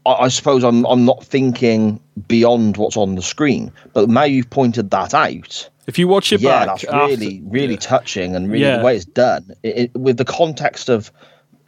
I, 0.05 0.13
I 0.13 0.27
suppose 0.29 0.63
I'm 0.63 0.85
I'm 0.85 1.05
not 1.05 1.23
thinking 1.23 1.99
beyond 2.27 2.77
what's 2.77 2.97
on 2.97 3.15
the 3.15 3.21
screen. 3.21 3.71
But 3.93 4.09
now 4.09 4.23
you've 4.23 4.49
pointed 4.49 4.91
that 4.91 5.13
out, 5.13 5.69
If 5.87 5.97
you 5.99 6.07
watch 6.07 6.31
it 6.33 6.41
yeah, 6.41 6.65
back, 6.65 6.81
that's 6.81 6.93
really, 6.93 7.37
after- 7.37 7.49
really 7.49 7.77
touching, 7.77 8.35
and 8.35 8.51
really 8.51 8.63
Yeah. 8.65 8.77
the 8.77 8.83
way 8.83 8.95
it's 8.95 9.05
done 9.05 9.51
it, 9.63 9.77
it, 9.77 9.95
with 9.95 10.17
the 10.17 10.25
context 10.25 10.89
of 10.89 11.11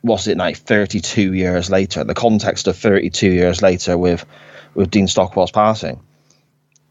what's 0.01 0.27
it 0.27 0.37
like, 0.37 0.57
thirty-two 0.57 1.33
years 1.33 1.69
later. 1.69 2.03
The 2.03 2.13
context 2.13 2.67
of 2.67 2.77
thirty-two 2.77 3.31
years 3.31 3.61
later 3.61 3.97
with 3.97 4.25
with 4.75 4.89
Dean 4.91 5.07
Stockwell's 5.07 5.51
passing. 5.51 5.99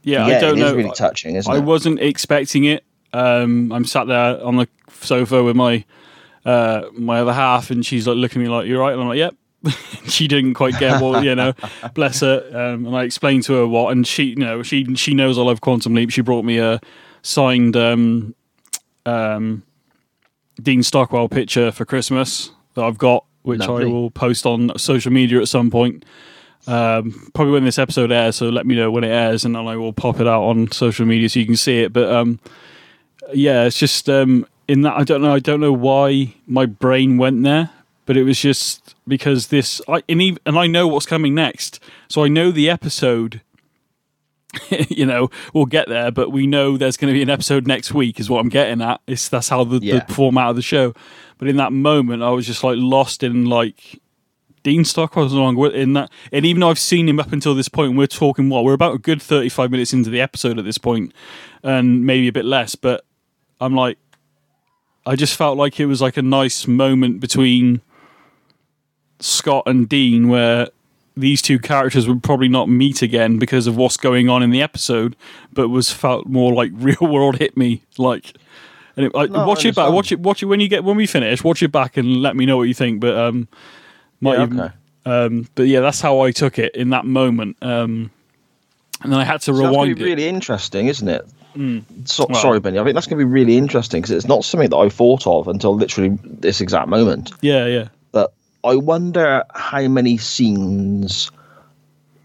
yeah, 0.02 0.26
yeah, 0.26 0.36
I 0.36 0.40
don't 0.40 0.58
it 0.58 0.62
is 0.62 0.70
know. 0.72 0.76
really 0.76 0.92
touching, 0.92 1.36
isn't 1.36 1.52
I 1.52 1.56
it? 1.58 1.64
wasn't 1.64 2.00
expecting 2.00 2.64
it. 2.64 2.84
Um, 3.12 3.72
I'm 3.72 3.84
sat 3.84 4.06
there 4.06 4.42
on 4.44 4.56
the 4.56 4.68
sofa 4.90 5.42
with 5.42 5.56
my 5.56 5.84
uh, 6.44 6.84
my 6.92 7.20
other 7.20 7.32
half, 7.32 7.70
and 7.70 7.84
she's 7.84 8.06
like 8.06 8.16
looking 8.16 8.42
at 8.42 8.44
me 8.44 8.50
like, 8.50 8.66
"You're 8.66 8.80
right," 8.80 8.92
and 8.92 9.02
I'm 9.02 9.08
like, 9.08 9.18
"Yep." 9.18 9.36
she 10.06 10.26
didn't 10.26 10.54
quite 10.54 10.76
get 10.80 11.00
what 11.00 11.22
you 11.22 11.34
know, 11.34 11.52
bless 11.94 12.20
her. 12.20 12.44
Um, 12.48 12.86
and 12.86 12.96
I 12.96 13.04
explained 13.04 13.44
to 13.44 13.54
her 13.54 13.66
what, 13.66 13.92
and 13.92 14.06
she, 14.06 14.24
you 14.24 14.36
know, 14.36 14.62
she 14.62 14.94
she 14.96 15.14
knows 15.14 15.38
I 15.38 15.42
love 15.42 15.60
Quantum 15.60 15.94
Leap. 15.94 16.10
She 16.10 16.20
brought 16.20 16.44
me 16.44 16.58
a 16.58 16.80
signed 17.22 17.76
um, 17.76 18.34
um, 19.06 19.62
Dean 20.60 20.82
Stockwell 20.82 21.28
picture 21.28 21.70
for 21.70 21.84
Christmas 21.84 22.50
that 22.74 22.84
I've 22.84 22.98
got, 22.98 23.24
which 23.42 23.60
Lovely. 23.60 23.84
I 23.84 23.88
will 23.88 24.10
post 24.10 24.46
on 24.46 24.76
social 24.78 25.12
media 25.12 25.40
at 25.40 25.48
some 25.48 25.70
point. 25.70 26.04
Um, 26.66 27.30
probably 27.34 27.52
when 27.52 27.64
this 27.64 27.78
episode 27.78 28.12
airs, 28.12 28.36
so 28.36 28.48
let 28.48 28.66
me 28.66 28.76
know 28.76 28.90
when 28.90 29.04
it 29.04 29.10
airs, 29.10 29.44
and 29.44 29.54
then 29.54 29.66
I 29.66 29.76
will 29.76 29.92
pop 29.92 30.20
it 30.20 30.28
out 30.28 30.42
on 30.42 30.70
social 30.70 31.06
media 31.06 31.28
so 31.28 31.40
you 31.40 31.46
can 31.46 31.56
see 31.56 31.80
it. 31.80 31.92
But 31.92 32.10
um, 32.12 32.38
yeah, 33.32 33.64
it's 33.64 33.78
just 33.78 34.08
um, 34.08 34.46
in 34.68 34.82
that 34.82 34.96
I 34.96 35.04
don't 35.04 35.22
know. 35.22 35.32
I 35.34 35.38
don't 35.38 35.60
know 35.60 35.72
why 35.72 36.34
my 36.46 36.66
brain 36.66 37.16
went 37.18 37.42
there, 37.42 37.70
but 38.06 38.16
it 38.16 38.24
was 38.24 38.38
just 38.40 38.94
because 39.06 39.48
this. 39.48 39.80
I 39.88 40.02
and, 40.08 40.20
even, 40.22 40.38
and 40.46 40.58
I 40.58 40.66
know 40.66 40.86
what's 40.88 41.06
coming 41.06 41.34
next, 41.34 41.80
so 42.08 42.24
I 42.24 42.28
know 42.28 42.50
the 42.50 42.68
episode. 42.70 43.40
you 44.90 45.06
know, 45.06 45.30
we'll 45.54 45.64
get 45.64 45.88
there, 45.88 46.10
but 46.10 46.30
we 46.30 46.46
know 46.46 46.76
there's 46.76 46.98
going 46.98 47.10
to 47.12 47.16
be 47.16 47.22
an 47.22 47.30
episode 47.30 47.66
next 47.66 47.94
week. 47.94 48.20
Is 48.20 48.28
what 48.28 48.40
I'm 48.40 48.50
getting 48.50 48.82
at. 48.82 49.00
It's 49.06 49.28
that's 49.28 49.48
how 49.48 49.64
the, 49.64 49.78
Yeah. 49.78 50.04
the 50.06 50.12
format 50.12 50.50
of 50.50 50.56
the 50.56 50.62
show. 50.62 50.92
But 51.38 51.48
in 51.48 51.56
that 51.56 51.72
moment, 51.72 52.22
I 52.22 52.30
was 52.30 52.46
just 52.46 52.62
like 52.62 52.76
lost 52.78 53.22
in 53.22 53.46
like 53.46 53.98
Dean 54.62 54.84
Stockwell 54.84 55.24
was 55.24 55.32
no 55.32 55.40
longer 55.40 55.68
in 55.70 55.94
that. 55.94 56.10
And 56.30 56.44
even 56.44 56.60
though 56.60 56.68
I've 56.68 56.78
seen 56.78 57.08
him 57.08 57.18
up 57.18 57.32
until 57.32 57.54
this 57.54 57.68
point, 57.70 57.96
we're 57.96 58.06
talking 58.06 58.50
what 58.50 58.62
we're 58.64 58.74
about 58.74 58.94
a 58.94 58.98
good 58.98 59.22
35 59.22 59.70
minutes 59.70 59.92
into 59.94 60.10
the 60.10 60.20
episode 60.20 60.58
at 60.58 60.64
this 60.66 60.78
point, 60.78 61.14
and 61.62 62.04
maybe 62.04 62.28
a 62.28 62.32
bit 62.32 62.44
less. 62.44 62.74
But 62.74 63.04
I'm 63.64 63.74
like, 63.74 63.98
I 65.06 65.16
just 65.16 65.36
felt 65.36 65.56
like 65.56 65.78
it 65.80 65.86
was 65.86 66.00
like 66.02 66.16
a 66.16 66.22
nice 66.22 66.66
moment 66.66 67.20
between 67.20 67.80
Scott 69.20 69.64
and 69.66 69.88
Dean 69.88 70.28
where 70.28 70.68
these 71.16 71.42
two 71.42 71.58
characters 71.58 72.08
would 72.08 72.22
probably 72.22 72.48
not 72.48 72.68
meet 72.68 73.02
again 73.02 73.38
because 73.38 73.66
of 73.66 73.76
what's 73.76 73.96
going 73.96 74.28
on 74.28 74.42
in 74.42 74.50
the 74.50 74.62
episode, 74.62 75.14
but 75.52 75.68
was 75.68 75.90
felt 75.90 76.26
more 76.26 76.52
like 76.52 76.70
real 76.76 76.96
world 77.02 77.38
hit 77.38 77.56
me 77.56 77.82
like. 77.98 78.32
And 78.96 79.06
it, 79.06 79.12
I, 79.14 79.26
No, 79.26 79.40
I 79.40 79.46
watch 79.46 79.64
it 79.64 79.74
back. 79.74 79.90
Watch 79.92 80.12
it. 80.12 80.20
Watch 80.20 80.42
it 80.42 80.46
when 80.46 80.60
you 80.60 80.68
get 80.68 80.84
when 80.84 80.96
we 80.96 81.06
finish. 81.06 81.42
Watch 81.42 81.62
it 81.62 81.72
back 81.72 81.96
and 81.96 82.20
let 82.22 82.36
me 82.36 82.44
know 82.46 82.56
what 82.58 82.64
you 82.68 82.74
think. 82.74 83.00
But 83.00 83.16
um, 83.16 83.48
might 84.20 84.36
Yeah, 84.38 84.42
even- 84.44 84.60
okay. 84.60 84.72
um, 85.06 85.48
but 85.54 85.62
yeah, 85.64 85.80
that's 85.80 86.00
how 86.00 86.20
I 86.20 86.30
took 86.30 86.58
it 86.58 86.74
in 86.74 86.90
that 86.90 87.06
moment. 87.06 87.56
Um, 87.62 88.10
and 89.02 89.12
then 89.12 89.18
I 89.18 89.24
had 89.24 89.40
to 89.42 89.54
So 89.54 89.66
rewind 89.66 89.96
to 89.96 90.02
it. 90.02 90.06
really 90.06 90.28
interesting, 90.28 90.86
isn't 90.88 91.08
it? 91.08 91.26
So, 92.04 92.26
Well- 92.28 92.40
sorry, 92.40 92.60
Benny. 92.60 92.78
I 92.78 92.84
think 92.84 92.94
that's 92.94 93.06
going 93.06 93.18
to 93.18 93.24
be 93.24 93.30
really 93.30 93.56
interesting 93.56 94.00
because 94.00 94.14
it's 94.16 94.28
not 94.28 94.44
something 94.44 94.70
that 94.70 94.76
I 94.76 94.88
thought 94.88 95.26
of 95.26 95.48
until 95.48 95.74
literally 95.74 96.18
this 96.24 96.60
exact 96.60 96.88
moment. 96.88 97.32
Yeah, 97.40 97.66
yeah. 97.66 97.88
But 98.12 98.32
I 98.64 98.76
wonder 98.76 99.44
how 99.54 99.86
many 99.88 100.18
scenes 100.18 101.30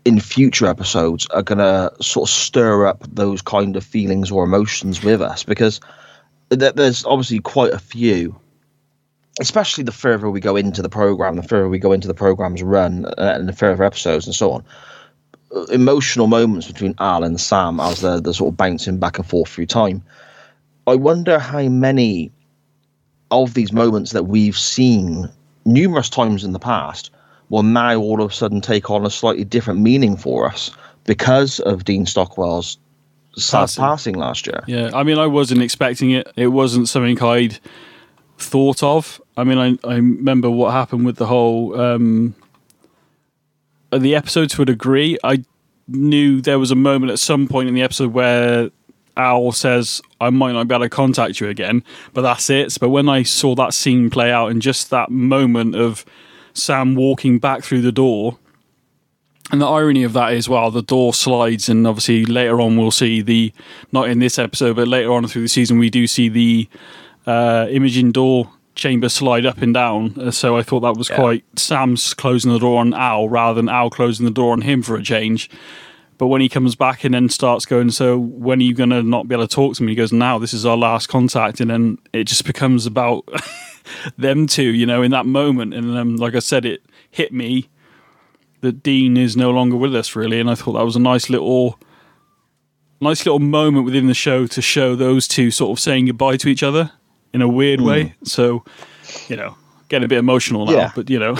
in 0.06 0.20
future 0.22 0.68
episodes 0.68 1.28
are 1.32 1.44
going 1.44 1.58
to 1.58 1.92
sort 2.02 2.30
of 2.30 2.34
stir 2.34 2.88
up 2.88 3.04
those 3.12 3.42
kind 3.42 3.76
of 3.76 3.84
feelings 3.84 4.32
or 4.32 4.44
emotions 4.46 5.04
with 5.04 5.22
us 5.22 5.44
because 5.44 5.82
th- 6.50 6.76
there's 6.76 7.04
obviously 7.06 7.40
quite 7.40 7.74
a 7.74 7.80
few. 7.80 8.36
Especially 9.40 9.84
the 9.84 9.92
further 9.92 10.32
we 10.32 10.40
go 10.40 10.56
into 10.56 10.82
the 10.82 10.90
program, 10.90 11.36
the 11.36 11.44
further 11.44 11.70
we 11.70 11.78
go 11.78 11.92
into 11.92 12.08
the 12.08 12.14
program's 12.16 12.64
run, 12.64 13.06
uh, 13.06 13.34
and 13.36 13.48
the 13.48 13.54
further 13.54 13.84
episodes 13.84 14.26
and 14.26 14.34
so 14.34 14.52
on, 14.52 14.64
emotional 15.70 16.28
moments 16.28 16.68
between 16.68 16.96
Al 17.00 17.24
and 17.24 17.40
Sam 17.40 17.80
as 17.80 18.02
they're, 18.02 18.20
they're 18.20 18.34
sort 18.34 18.54
of 18.54 18.58
bouncing 18.58 18.98
back 18.98 19.18
and 19.18 19.28
forth 19.28 19.50
through 19.50 19.68
time. 19.68 20.04
I 20.86 20.96
wonder 20.96 21.40
how 21.40 21.64
many 21.64 22.32
of 23.32 23.54
these 23.54 23.74
moments 23.74 24.12
that 24.12 24.28
we've 24.28 24.58
seen 24.58 25.30
numerous 25.66 26.10
times 26.10 26.44
in 26.44 26.54
the 26.54 26.60
past 26.60 27.12
will 27.50 27.64
now 27.64 27.98
all 27.98 28.22
of 28.22 28.32
a 28.32 28.34
sudden 28.34 28.62
take 28.62 28.90
on 28.90 29.06
a 29.06 29.10
slightly 29.10 29.44
different 29.44 29.80
meaning 29.80 30.18
for 30.18 30.48
us 30.48 30.72
because 31.06 31.60
of 31.62 31.86
Dean 31.86 32.06
Stockwell's 32.06 32.78
sad 33.38 33.62
Passing. 33.62 33.84
passing, 33.84 34.16
last 34.16 34.48
year. 34.48 34.64
Yeah, 34.68 34.92
I 34.94 35.04
mean, 35.04 35.18
I 35.18 35.28
wasn't 35.28 35.62
expecting 35.62 36.12
it. 36.12 36.28
It 36.36 36.48
wasn't 36.48 36.90
something 36.90 37.22
I'd 37.22 37.60
thought 38.38 38.84
of. 38.84 39.22
I 39.36 39.44
mean, 39.44 39.58
I, 39.58 39.88
I 39.88 39.96
remember 39.96 40.50
what 40.50 40.72
happened 40.72 41.06
with 41.06 41.18
the 41.18 41.26
whole. 41.26 41.80
Um, 41.80 42.36
the 43.92 44.16
episodes 44.16 44.58
would 44.58 44.70
agree. 44.70 45.18
I 45.24 45.44
knew 45.88 46.42
there 46.42 46.60
was 46.60 46.72
a 46.72 46.76
moment 46.76 47.12
at 47.12 47.20
some 47.20 47.48
point 47.48 47.70
in 47.70 47.76
the 47.76 47.82
episode 47.82 48.14
where 48.14 48.70
Al 49.16 49.52
says, 49.52 50.02
I 50.22 50.30
might 50.30 50.52
not 50.52 50.68
be 50.68 50.76
able 50.76 50.86
to 50.86 50.90
contact 50.90 51.40
you 51.40 51.50
again, 51.50 51.84
but 52.14 52.22
that's 52.22 52.50
it. 52.50 52.78
But 52.80 52.90
when 52.90 53.10
I 53.10 53.24
saw 53.24 53.56
that 53.56 53.74
scene 53.74 54.10
play 54.10 54.32
out 54.32 54.52
and 54.52 54.62
just 54.62 54.90
that 54.90 55.10
moment 55.10 55.76
of 55.76 56.06
Sam 56.54 56.96
walking 56.96 57.40
back 57.40 57.64
through 57.64 57.82
the 57.82 57.92
door, 57.92 58.38
and 59.52 59.62
the 59.62 59.68
irony 59.68 60.04
of 60.04 60.14
that 60.14 60.34
is, 60.34 60.50
well, 60.50 60.70
the 60.72 60.82
door 60.82 61.14
slides, 61.14 61.70
and 61.70 61.88
obviously 61.88 62.26
later 62.26 62.60
on 62.60 62.78
we'll 62.78 62.92
see 62.92 63.22
the, 63.22 63.54
not 63.92 64.10
in 64.10 64.20
this 64.20 64.38
episode, 64.38 64.76
but 64.76 64.88
later 64.88 65.14
on 65.14 65.26
through 65.28 65.44
the 65.44 65.48
season, 65.48 65.80
we 65.80 65.90
do 65.90 66.06
see 66.06 66.28
the 66.28 66.68
uh, 67.26 67.68
imaging 67.70 68.12
door 68.12 68.52
chamber 68.78 69.10
slide 69.10 69.46
up 69.46 69.62
and 69.62 69.74
down. 69.74 70.14
Uh, 70.20 70.32
So 70.32 70.56
I 70.56 70.64
thought 70.64 70.82
that 70.82 70.96
was 70.96 71.10
quite 71.10 71.44
Sam's 71.60 72.14
closing 72.14 72.52
the 72.54 72.60
door 72.60 72.80
on 72.80 72.94
Al 72.94 73.28
rather 73.28 73.56
than 73.56 73.68
Al 73.70 73.90
closing 73.90 74.26
the 74.26 74.32
door 74.32 74.54
on 74.54 74.62
him 74.62 74.82
for 74.82 74.96
a 74.96 75.04
change. 75.04 75.50
But 76.18 76.28
when 76.28 76.42
he 76.42 76.50
comes 76.50 76.76
back 76.76 77.04
and 77.04 77.14
then 77.14 77.30
starts 77.30 77.66
going, 77.66 77.92
so 77.92 78.18
when 78.18 78.60
are 78.60 78.64
you 78.64 78.74
going 78.74 78.90
to 78.90 79.04
not 79.04 79.28
be 79.28 79.36
able 79.36 79.48
to 79.48 79.54
talk 79.56 79.76
to 79.76 79.84
me? 79.84 79.92
He 79.92 79.96
goes, 79.96 80.12
now 80.12 80.40
this 80.40 80.54
is 80.54 80.66
our 80.66 80.78
last 80.78 81.08
contact. 81.08 81.60
And 81.60 81.70
then 81.70 82.00
it 82.14 82.24
just 82.24 82.46
becomes 82.46 82.86
about 82.86 83.28
them 84.18 84.48
two, 84.48 84.64
you 84.64 84.86
know, 84.86 85.04
in 85.04 85.12
that 85.12 85.26
moment. 85.28 85.74
And 85.74 85.96
um, 85.98 86.16
like 86.16 86.34
I 86.34 86.40
said, 86.40 86.66
it 86.66 86.82
hit 87.12 87.32
me 87.32 87.70
that 88.62 88.82
Dean 88.82 89.16
is 89.16 89.38
no 89.38 89.52
longer 89.52 89.76
with 89.76 89.96
us, 89.96 90.16
really. 90.16 90.40
And 90.40 90.50
I 90.50 90.56
thought 90.56 90.74
that 90.74 90.86
was 90.86 90.96
a 90.96 91.00
nice 91.00 91.30
little, 91.30 91.78
nice 93.00 93.24
little 93.24 93.40
moment 93.40 93.86
within 93.86 94.08
the 94.08 94.16
show 94.16 94.48
to 94.48 94.62
show 94.62 94.96
those 94.96 95.28
two 95.28 95.52
sort 95.52 95.78
of 95.78 95.80
saying 95.80 96.08
goodbye 96.08 96.38
to 96.38 96.48
each 96.48 96.64
other 96.64 96.92
in 97.34 97.42
a 97.42 97.48
weird 97.48 97.80
hmm. 97.80 97.86
way. 97.86 98.16
So, 98.24 98.64
you 99.28 99.36
know, 99.36 99.56
getting 99.90 100.06
a 100.06 100.08
bit 100.08 100.18
emotional 100.18 100.66
now, 100.66 100.72
Yeah. 100.74 100.92
but 100.96 101.10
you 101.10 101.20
know, 101.20 101.36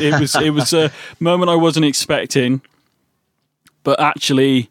it 0.00 0.18
was 0.20 0.34
it 0.36 0.50
was 0.50 0.72
a 0.72 0.90
moment 1.20 1.50
I 1.50 1.56
wasn't 1.56 1.86
expecting, 1.86 2.62
but 3.82 4.00
actually 4.00 4.70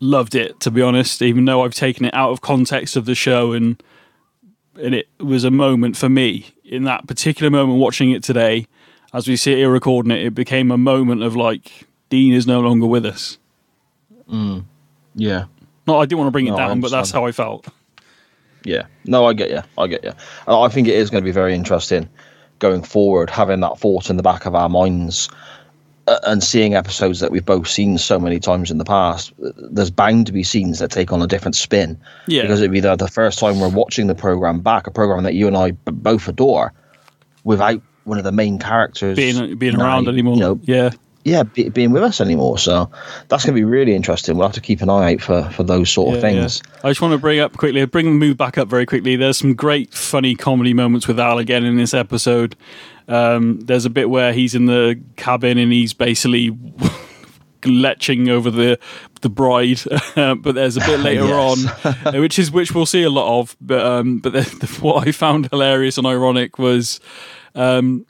loved 0.00 0.34
it 0.34 0.60
to 0.60 0.70
be 0.70 0.82
honest. 0.82 1.22
Even 1.22 1.44
though 1.44 1.64
I've 1.64 1.74
taken 1.74 2.04
it 2.04 2.14
out 2.14 2.30
of 2.30 2.40
context 2.40 2.96
of 2.96 3.04
the 3.04 3.14
show 3.14 3.52
and 3.52 3.82
and 4.80 4.94
it 4.94 5.08
was 5.18 5.44
a 5.44 5.50
moment 5.50 5.96
for 5.96 6.08
me 6.08 6.46
in 6.64 6.84
that 6.84 7.06
particular 7.06 7.50
moment 7.50 7.78
watching 7.78 8.10
it 8.10 8.22
today. 8.22 8.66
As 9.12 9.26
we 9.26 9.36
sit 9.36 9.56
here 9.56 9.70
recording 9.70 10.12
it, 10.12 10.22
it 10.22 10.34
became 10.34 10.70
a 10.70 10.76
moment 10.76 11.22
of 11.22 11.34
like 11.34 11.88
Dean 12.10 12.34
is 12.34 12.46
no 12.46 12.60
longer 12.60 12.86
with 12.86 13.06
us. 13.06 13.38
Hmm. 14.28 14.60
Yeah. 15.14 15.46
No, 15.86 15.98
I 15.98 16.04
didn't 16.04 16.18
want 16.18 16.28
to 16.28 16.32
bring 16.32 16.46
it 16.46 16.50
No, 16.50 16.56
down, 16.58 16.80
but 16.80 16.90
that's 16.90 17.10
how 17.10 17.24
I 17.24 17.32
felt. 17.32 17.66
Yeah. 18.64 18.86
No, 19.04 19.26
I 19.26 19.32
get 19.32 19.50
you. 19.50 19.62
I 19.76 19.86
get 19.86 20.04
you. 20.04 20.10
And 20.10 20.56
I 20.56 20.68
think 20.68 20.88
it 20.88 20.94
is 20.94 21.10
going 21.10 21.22
to 21.22 21.28
be 21.28 21.32
very 21.32 21.54
interesting 21.54 22.08
going 22.58 22.82
forward, 22.82 23.30
having 23.30 23.60
that 23.60 23.78
thought 23.78 24.10
in 24.10 24.16
the 24.16 24.22
back 24.22 24.46
of 24.46 24.54
our 24.54 24.68
minds 24.68 25.28
uh, 26.08 26.18
and 26.24 26.42
seeing 26.42 26.74
episodes 26.74 27.20
that 27.20 27.30
we've 27.30 27.44
both 27.44 27.68
seen 27.68 27.98
so 27.98 28.18
many 28.18 28.40
times 28.40 28.70
in 28.70 28.78
the 28.78 28.84
past. 28.84 29.32
There's 29.38 29.90
bound 29.90 30.26
to 30.26 30.32
be 30.32 30.42
scenes 30.42 30.78
that 30.80 30.90
take 30.90 31.12
on 31.12 31.22
a 31.22 31.26
different 31.26 31.54
spin. 31.54 32.00
Yeah. 32.26 32.42
Because 32.42 32.60
it'd 32.60 32.72
be 32.72 32.80
the, 32.80 32.96
the 32.96 33.08
first 33.08 33.38
time 33.38 33.60
we're 33.60 33.68
watching 33.68 34.06
the 34.06 34.14
program 34.14 34.60
back, 34.60 34.86
a 34.86 34.90
program 34.90 35.22
that 35.24 35.34
you 35.34 35.46
and 35.46 35.56
I 35.56 35.72
b- 35.72 35.92
both 35.92 36.26
adore, 36.28 36.72
without 37.44 37.80
one 38.04 38.18
of 38.18 38.24
the 38.24 38.32
main 38.32 38.58
characters 38.58 39.16
Being 39.16 39.58
being 39.58 39.76
around 39.80 40.08
anymore. 40.08 40.34
You 40.34 40.40
know, 40.40 40.60
yeah. 40.62 40.90
Yeah, 41.28 41.42
be, 41.42 41.68
being 41.68 41.90
with 41.92 42.02
us 42.02 42.20
anymore. 42.20 42.58
So 42.58 42.90
that's 43.28 43.44
going 43.44 43.54
to 43.54 43.60
be 43.60 43.64
really 43.64 43.94
interesting. 43.94 44.36
We'll 44.36 44.48
have 44.48 44.54
to 44.54 44.60
keep 44.60 44.80
an 44.80 44.90
eye 44.90 45.14
out 45.14 45.20
for, 45.20 45.44
for 45.50 45.62
those 45.62 45.90
sort 45.90 46.14
of 46.14 46.20
things. 46.20 46.62
yeah. 46.66 46.80
I 46.84 46.90
just 46.90 47.00
want 47.00 47.12
to 47.12 47.18
bring 47.18 47.40
up 47.40 47.56
quickly, 47.56 47.84
bring 47.86 48.06
the 48.06 48.10
move 48.12 48.36
back 48.36 48.58
up 48.58 48.68
very 48.68 48.86
quickly. 48.86 49.16
There's 49.16 49.38
some 49.38 49.54
great 49.54 49.92
funny 49.94 50.34
comedy 50.34 50.74
moments 50.74 51.06
with 51.06 51.18
Al 51.20 51.38
again 51.38 51.64
in 51.64 51.76
this 51.76 51.94
episode. 51.94 52.56
Um, 53.08 53.60
there's 53.60 53.84
a 53.84 53.90
bit 53.90 54.10
where 54.10 54.32
he's 54.32 54.54
in 54.54 54.66
the 54.66 55.00
cabin 55.16 55.56
and 55.58 55.72
he's 55.72 55.94
basically 55.94 56.50
leching 57.62 58.28
over 58.28 58.50
the 58.50 58.78
the 59.20 59.28
bride, 59.28 59.80
but 60.14 60.52
there's 60.54 60.76
a 60.76 60.80
bit 60.80 61.00
later 61.00 61.24
Yes. 61.26 61.76
on, 62.04 62.20
which 62.20 62.38
is 62.38 62.50
which 62.52 62.72
we'll 62.74 62.86
see 62.86 63.02
a 63.02 63.10
lot 63.10 63.40
of. 63.40 63.56
But 63.60 63.84
um, 63.84 64.18
but 64.18 64.32
the, 64.32 64.40
the, 64.42 64.66
what 64.80 65.06
I 65.08 65.12
found 65.12 65.48
hilarious 65.50 65.98
and 65.98 66.06
ironic 66.06 66.58
was 66.58 67.00
um, 67.54 68.06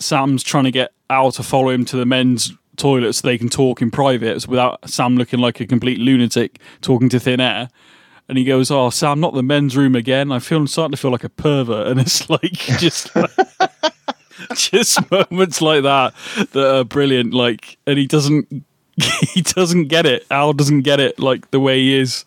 Sam's 0.00 0.42
trying 0.42 0.64
to 0.64 0.70
get 0.70 0.92
Al 1.08 1.30
to 1.32 1.42
follow 1.42 1.70
him 1.70 1.84
to 1.86 1.96
the 1.96 2.06
men's 2.06 2.52
toilet 2.76 3.12
so 3.12 3.26
they 3.26 3.36
can 3.38 3.48
talk 3.48 3.82
in 3.82 3.90
private 3.90 4.46
without 4.48 4.88
Sam 4.88 5.16
looking 5.16 5.38
like 5.40 5.60
a 5.60 5.66
complete 5.66 5.98
lunatic 5.98 6.58
talking 6.80 7.08
to 7.10 7.20
thin 7.20 7.40
air. 7.40 7.68
and 8.28 8.38
he 8.38 8.44
goes, 8.44 8.70
"Oh, 8.70 8.90
Sam, 8.90 9.20
not 9.20 9.34
the 9.34 9.42
men's 9.42 9.76
room 9.76 9.94
again. 9.96 10.30
I 10.32 10.38
feel 10.38 10.58
I'm 10.58 10.66
starting 10.68 10.92
to 10.92 10.96
feel 10.96 11.10
like 11.10 11.24
a 11.24 11.28
pervert." 11.28 11.86
And 11.90 12.00
it's 12.00 12.30
like 12.30 12.52
just. 12.52 13.10
just 14.54 15.10
moments 15.10 15.60
like 15.60 15.82
that 15.82 16.14
that 16.52 16.76
are 16.76 16.82
brilliant 16.82 17.34
like 17.34 17.76
and 17.86 17.98
he 17.98 18.06
doesn't 18.06 18.48
he 19.32 19.42
doesn't 19.42 19.88
get 19.88 20.06
it 20.06 20.24
al 20.30 20.54
doesn't 20.54 20.80
get 20.80 20.98
it 20.98 21.18
like 21.18 21.50
the 21.50 21.60
way 21.60 21.78
he 21.78 21.98
is 21.98 22.24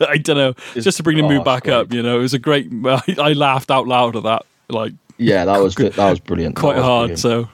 i 0.00 0.18
don't 0.18 0.36
know 0.36 0.50
It's- 0.50 0.84
just 0.84 0.98
to 0.98 1.02
bring 1.02 1.16
the 1.16 1.24
oh, 1.24 1.28
mood 1.28 1.44
back 1.44 1.64
great. 1.64 1.72
up 1.74 1.92
you 1.94 2.02
know 2.02 2.18
it 2.18 2.22
was 2.22 2.34
a 2.34 2.38
great 2.38 2.68
I, 2.84 3.02
I 3.18 3.32
laughed 3.32 3.70
out 3.70 3.88
loud 3.88 4.16
at 4.16 4.24
that 4.24 4.44
like 4.68 4.92
Yeah, 5.22 5.44
that 5.44 5.60
was 5.60 5.74
good. 5.74 5.92
That 5.94 6.10
was 6.10 6.20
brilliant. 6.20 6.56
Quite 6.56 6.76
was 6.76 6.84
hard 6.84 7.00
brilliant. 7.08 7.18
so 7.18 7.48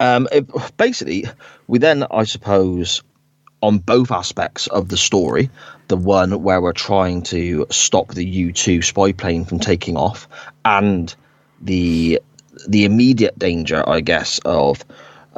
Um, 0.00 0.28
it, 0.32 0.46
basically, 0.78 1.26
we 1.66 1.78
then, 1.78 2.06
I 2.10 2.24
suppose, 2.24 3.02
on 3.62 3.78
both 3.78 4.10
aspects 4.10 4.66
of 4.68 4.88
the 4.88 4.96
story, 4.96 5.50
the 5.88 5.96
one 5.96 6.42
where 6.42 6.60
we're 6.60 6.72
trying 6.72 7.22
to 7.24 7.66
stop 7.70 8.14
the 8.14 8.24
U 8.24 8.52
two 8.52 8.80
spy 8.80 9.12
plane 9.12 9.44
from 9.44 9.58
taking 9.58 9.96
off, 9.96 10.26
and 10.64 11.14
the 11.60 12.20
the 12.66 12.84
immediate 12.84 13.38
danger, 13.38 13.86
I 13.88 14.00
guess, 14.00 14.40
of 14.44 14.84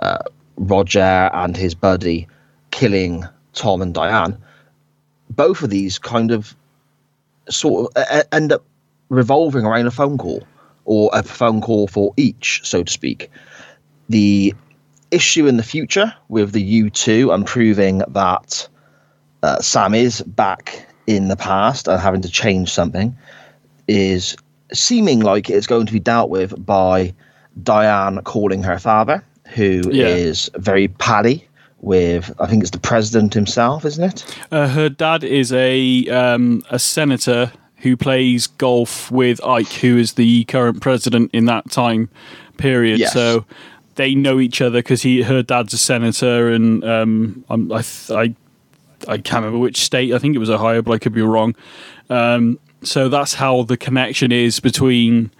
uh, 0.00 0.18
Roger 0.56 1.30
and 1.32 1.56
his 1.56 1.74
buddy 1.74 2.28
killing 2.70 3.24
Tom 3.54 3.82
and 3.82 3.92
Diane. 3.92 4.38
Both 5.30 5.62
of 5.62 5.70
these 5.70 5.98
kind 5.98 6.30
of 6.30 6.54
sort 7.48 7.96
of 7.96 8.24
end 8.30 8.52
up 8.52 8.62
revolving 9.12 9.66
around 9.66 9.86
a 9.86 9.90
phone 9.90 10.16
call 10.16 10.42
or 10.86 11.10
a 11.12 11.22
phone 11.22 11.60
call 11.60 11.86
for 11.86 12.12
each, 12.16 12.60
so 12.64 12.82
to 12.82 12.90
speak 12.90 13.30
the 14.08 14.52
issue 15.10 15.46
in 15.46 15.56
the 15.58 15.62
future 15.62 16.12
with 16.28 16.52
the 16.52 16.82
U2 16.82 17.32
and 17.32 17.46
proving 17.46 18.02
that 18.08 18.68
uh, 19.42 19.60
Sam 19.60 19.94
is 19.94 20.22
back 20.22 20.86
in 21.06 21.28
the 21.28 21.36
past 21.36 21.86
and 21.88 22.00
having 22.00 22.22
to 22.22 22.28
change 22.30 22.70
something 22.70 23.16
is 23.88 24.36
seeming 24.72 25.20
like 25.20 25.50
it's 25.50 25.66
going 25.66 25.86
to 25.86 25.92
be 25.92 26.00
dealt 26.00 26.30
with 26.30 26.64
by 26.64 27.12
Diane 27.62 28.22
calling 28.24 28.62
her 28.62 28.78
father, 28.78 29.22
who 29.54 29.90
is 29.92 30.50
Yeah. 30.54 30.60
very 30.60 30.88
paddy 30.88 31.46
with, 31.80 32.32
I 32.40 32.46
think 32.46 32.62
it's 32.62 32.70
the 32.70 32.78
president 32.80 33.34
himself, 33.34 33.84
isn't 33.84 34.04
it? 34.04 34.36
uh, 34.50 34.68
her 34.68 34.88
dad 34.88 35.22
is 35.24 35.52
a 35.52 36.06
um, 36.08 36.62
a 36.70 36.78
senator 36.78 37.52
who 37.82 37.96
plays 37.96 38.46
golf 38.46 39.10
with 39.10 39.42
Ike 39.44 39.72
who 39.74 39.96
is 39.98 40.14
the 40.14 40.44
current 40.44 40.80
president 40.80 41.30
in 41.32 41.44
that 41.46 41.70
time 41.70 42.08
period 42.56 42.98
Yes. 43.00 43.12
so 43.12 43.44
they 43.96 44.14
know 44.14 44.40
each 44.40 44.60
other 44.62 44.78
because 44.78 45.02
he 45.02 45.22
her 45.22 45.42
dad's 45.42 45.74
a 45.74 45.78
senator 45.78 46.48
and 46.48 46.82
um, 46.84 47.44
I'm, 47.50 47.70
I, 47.70 47.82
th- 47.82 48.10
I 48.10 48.34
I 49.12 49.18
can't 49.18 49.44
remember 49.44 49.58
which 49.58 49.78
state. 49.80 50.14
I 50.14 50.18
think 50.18 50.36
it 50.36 50.38
was 50.38 50.48
Ohio, 50.48 50.80
but 50.80 50.92
I 50.92 50.98
could 50.98 51.12
be 51.12 51.22
wrong. 51.22 51.56
Um, 52.08 52.58
so 52.84 53.08
that's 53.08 53.34
how 53.34 53.64
the 53.64 53.76
connection 53.76 54.30
is 54.30 54.60
between, 54.60 55.32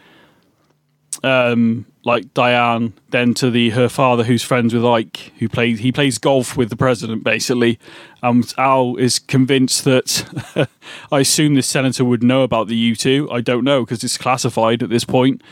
um, 1.23 1.87
like 2.05 2.35
Diane, 2.35 2.95
then 3.11 3.33
to 3.35 3.51
the 3.51 3.71
her 3.71 3.89
father, 3.89 4.25
who's 4.25 4.43
friends 4.43 4.75
with 4.75 4.85
Ike, 4.85 5.33
who 5.39 5.49
plays 5.49 5.79
he 5.81 5.93
plays 5.93 6.19
golf 6.19 6.57
with 6.57 6.71
the 6.71 6.77
president, 6.77 7.25
basically. 7.25 7.79
Um, 8.23 8.45
Al 8.59 8.97
is 8.97 9.19
convinced 9.19 9.85
that 9.85 10.69
I 11.13 11.21
assume 11.21 11.55
this 11.55 11.67
senator 11.67 12.05
would 12.05 12.23
know 12.23 12.43
about 12.43 12.69
the 12.69 12.77
U 12.77 12.97
two. 12.97 13.29
I 13.31 13.41
don't 13.41 13.65
know 13.65 13.85
because 13.85 14.03
it's 14.03 14.19
classified 14.19 14.83
at 14.83 14.89
this 14.89 15.05
point. 15.05 15.43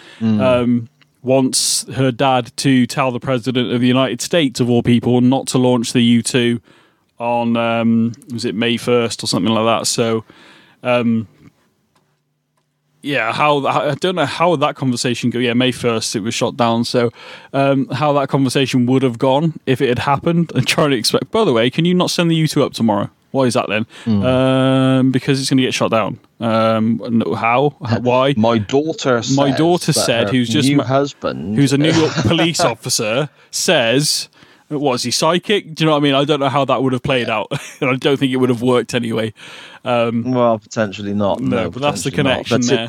Um, 0.40 0.88
wants 1.22 1.86
her 1.92 2.10
dad 2.10 2.50
to 2.56 2.86
tell 2.86 3.10
the 3.10 3.20
president 3.20 3.72
of 3.72 3.80
the 3.80 3.86
United 3.86 4.20
States, 4.20 4.58
of 4.58 4.70
all 4.70 4.82
people, 4.82 5.20
not 5.20 5.46
to 5.48 5.58
launch 5.58 5.92
the 5.92 6.02
U 6.02 6.22
two 6.22 6.60
on 7.18 7.56
um, 7.56 8.12
was 8.32 8.44
it 8.44 8.54
May 8.54 8.76
first 8.76 9.22
or 9.22 9.26
something 9.26 9.52
like 9.52 9.66
that. 9.66 9.86
So, 9.86 10.24
um, 10.82 11.28
yeah, 13.02 13.32
how 13.32 13.66
I 13.66 13.94
don't 13.94 14.14
know 14.14 14.26
how 14.26 14.56
that 14.56 14.76
conversation 14.76 15.30
go. 15.30 15.38
Yeah, 15.38 15.54
May 15.54 15.72
first 15.72 16.14
it 16.16 16.20
was 16.20 16.34
shot 16.34 16.56
down. 16.56 16.84
So, 16.84 17.10
um, 17.52 17.88
how 17.88 18.12
that 18.14 18.28
conversation 18.28 18.86
would 18.86 19.02
have 19.02 19.18
gone 19.18 19.58
if 19.66 19.80
it 19.80 19.88
had 19.88 20.00
happened. 20.00 20.52
And 20.54 20.66
trying 20.66 20.90
to 20.90 20.96
expect. 20.96 21.30
By 21.30 21.44
the 21.44 21.52
way, 21.52 21.70
can 21.70 21.84
you 21.84 21.94
not 21.94 22.10
send 22.10 22.30
the 22.30 22.34
U 22.36 22.46
two 22.46 22.62
up 22.62 22.72
tomorrow? 22.72 23.10
Why 23.32 23.44
is 23.44 23.54
that 23.54 23.68
then? 23.68 23.86
Um, 24.06 25.12
because 25.12 25.40
it's 25.40 25.48
going 25.48 25.58
to 25.58 25.62
get 25.62 25.72
shot 25.72 25.92
down. 25.92 26.18
Um, 26.40 27.00
no, 27.08 27.34
how? 27.34 27.70
Why? 28.00 28.34
My 28.36 28.58
daughter 28.58 29.22
My 29.34 29.50
daughter 29.52 29.92
said, 29.92 30.30
who's 30.30 30.48
just 30.48 30.68
new 30.68 30.78
ma- 30.78 30.84
husband, 30.84 31.56
who's 31.56 31.72
a 31.72 31.78
New 31.78 31.92
York 31.92 32.12
police 32.22 32.60
officer, 32.60 33.28
says, 33.52 34.28
"What 34.68 34.94
is 34.94 35.04
he 35.04 35.10
psychic?" 35.12 35.74
Do 35.74 35.84
you 35.84 35.86
know 35.86 35.92
what 35.92 35.98
I 35.98 36.02
mean? 36.02 36.14
I 36.14 36.24
don't 36.24 36.40
know 36.40 36.48
how 36.48 36.64
that 36.64 36.82
would 36.82 36.92
have 36.92 37.02
played 37.04 37.30
out, 37.30 37.46
and 37.80 37.90
I 37.94 37.94
don't 37.96 38.16
think 38.16 38.32
it 38.32 38.36
would 38.36 38.48
have 38.50 38.62
worked 38.62 38.94
anyway. 38.94 39.32
Well, 39.84 40.58
potentially 40.58 41.14
not. 41.14 41.40
No, 41.40 41.64
No, 41.64 41.70
but 41.70 41.82
that's 41.82 42.04
the 42.04 42.10
connection 42.10 42.60
there. 42.62 42.88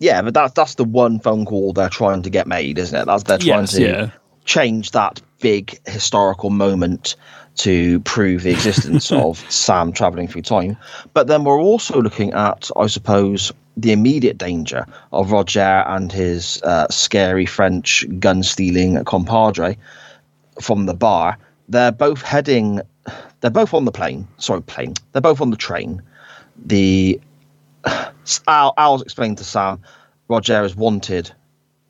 Yeah, 0.00 0.22
but 0.22 0.32
that's 0.34 0.52
that's 0.52 0.76
the 0.76 0.84
one 0.84 1.18
phone 1.18 1.44
call 1.44 1.72
they're 1.72 1.88
trying 1.88 2.22
to 2.22 2.30
get 2.30 2.46
made, 2.46 2.78
isn't 2.78 2.98
it? 2.98 3.06
That's 3.06 3.24
they're 3.24 3.38
trying 3.38 3.60
Yes, 3.62 3.72
to 3.72 3.82
yeah. 3.82 4.10
change 4.44 4.92
that 4.92 5.20
big 5.40 5.78
historical 5.88 6.50
moment 6.50 7.16
to 7.56 7.98
prove 8.00 8.44
the 8.44 8.50
existence 8.50 9.10
of 9.24 9.38
Sam 9.50 9.92
traveling 9.92 10.28
through 10.28 10.42
time. 10.42 10.76
But 11.14 11.26
then 11.26 11.42
we're 11.42 11.60
also 11.60 12.00
looking 12.00 12.32
at, 12.32 12.70
I 12.76 12.86
suppose, 12.86 13.52
the 13.76 13.90
immediate 13.90 14.38
danger 14.38 14.86
of 15.12 15.32
Roger 15.32 15.82
and 15.88 16.12
his 16.12 16.62
uh, 16.62 16.86
scary 16.90 17.46
French 17.46 18.06
gun 18.20 18.44
stealing 18.44 19.02
compadre 19.04 19.76
from 20.60 20.86
the 20.86 20.94
bar. 20.94 21.36
They're 21.68 21.92
both 21.92 22.22
heading. 22.22 22.80
They're 23.40 23.50
both 23.50 23.74
on 23.74 23.84
the 23.84 23.92
plane. 23.92 24.26
Sorry, 24.38 24.62
plane. 24.62 24.94
They're 25.12 25.22
both 25.22 25.40
on 25.40 25.50
the 25.50 25.56
train. 25.56 26.02
The 26.64 27.20
Al, 28.48 28.74
Al's 28.76 29.02
explained 29.02 29.38
to 29.38 29.44
Sam, 29.44 29.80
Roger 30.28 30.62
is 30.64 30.74
wanted 30.74 31.30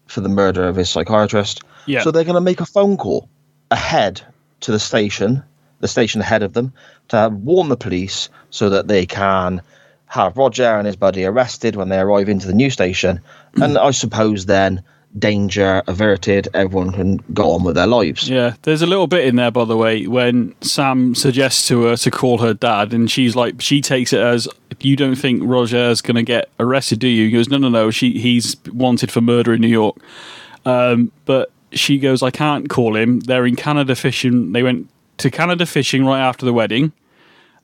for 0.07 0.20
the 0.20 0.28
murder 0.28 0.68
of 0.68 0.76
his 0.76 0.90
psychiatrist. 0.90 1.62
Yeah. 1.86 2.03
So 2.03 2.11
they're 2.11 2.24
going 2.24 2.34
to 2.34 2.40
make 2.40 2.61
a 2.61 2.66
phone 2.66 2.96
call 2.96 3.28
ahead 3.70 4.20
to 4.61 4.72
the 4.72 4.78
station, 4.78 5.42
the 5.80 5.88
station 5.88 6.20
ahead 6.20 6.42
of 6.42 6.53
them, 6.53 6.72
to 7.09 7.30
warn 7.32 7.68
the 7.68 7.76
police 7.76 8.28
so 8.51 8.70
that 8.70 8.88
they 8.88 9.07
can 9.07 9.62
have 10.07 10.36
Roger 10.36 10.64
and 10.64 10.86
his 10.86 10.96
buddy 10.96 11.24
arrested 11.24 11.76
when 11.76 11.88
they 11.88 11.99
arrive 11.99 12.28
into 12.28 12.46
the 12.46 12.55
new 12.55 12.70
station. 12.70 13.20
Hmm. 13.55 13.62
and 13.62 13.78
I 13.78 13.90
suppose 13.90 14.46
then 14.46 14.82
danger 15.16 15.82
averted, 15.86 16.48
everyone 16.54 16.92
can 16.92 17.16
go 17.32 17.52
on 17.52 17.64
with 17.64 17.76
their 17.76 17.86
lives. 17.86 18.28
Yeah, 18.28 18.54
there's 18.62 18.82
a 18.82 18.86
little 18.86 19.06
bit 19.06 19.26
in 19.26 19.36
there, 19.36 19.50
by 19.50 19.64
the 19.64 19.76
way, 19.76 20.06
when 20.06 20.54
Sam 20.61 21.14
suggests 21.14 21.66
to 21.68 21.84
her 21.84 21.96
to 21.96 22.11
call 22.11 22.38
her 22.38 22.54
dad, 22.54 22.92
and 22.92 23.11
she's 23.11 23.34
like, 23.34 23.61
she 23.61 23.80
takes 23.80 24.12
it 24.12 24.20
as, 24.20 24.48
"You 24.80 24.96
don't 24.96 25.16
think 25.16 25.42
Roger's 25.44 26.00
going 26.00 26.16
to 26.16 26.22
get 26.22 26.50
arrested, 26.61 26.98
do 26.98 27.09
you?" 27.09 27.26
He 27.26 27.30
goes, 27.30 27.48
"No, 27.48 27.56
no, 27.59 27.68
no. 27.68 27.90
She 27.90 28.18
he's 28.18 28.56
wanted 28.72 29.11
for 29.11 29.20
murder 29.20 29.54
in 29.54 29.61
New 29.61 29.68
York." 29.68 29.96
Um, 30.64 31.12
but 31.24 31.50
she 31.72 31.98
goes, 31.98 32.22
"I 32.22 32.30
can't 32.30 32.68
call 32.68 32.96
him. 32.96 33.20
They're 33.20 33.46
in 33.46 33.56
Canada 33.56 33.94
fishing. 33.94 34.52
They 34.52 34.62
went 34.62 34.88
to 35.18 35.30
Canada 35.30 35.66
fishing 35.66 36.04
right 36.04 36.20
after 36.20 36.44
the 36.44 36.52
wedding, 36.52 36.92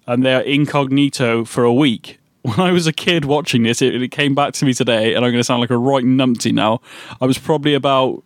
and 0.07 0.25
they're 0.25 0.41
incognito 0.41 1.45
for 1.45 1.65
a 1.65 1.73
week." 1.73 2.19
When 2.45 2.61
I 2.61 2.73
was 2.73 2.87
a 2.87 2.93
kid 2.93 3.25
watching 3.25 3.63
this, 3.63 3.81
it, 3.81 4.03
it 4.03 4.11
came 4.11 4.35
back 4.35 4.53
to 4.55 4.67
me 4.67 4.75
today, 4.75 5.15
and 5.15 5.25
I'm 5.25 5.31
going 5.31 5.41
to 5.41 5.45
sound 5.45 5.63
like 5.63 5.71
a 5.71 5.79
right 5.79 6.05
numpty 6.05 6.53
now. 6.53 6.83
I 7.19 7.25
was 7.25 7.39
probably 7.39 7.73
about 7.73 8.23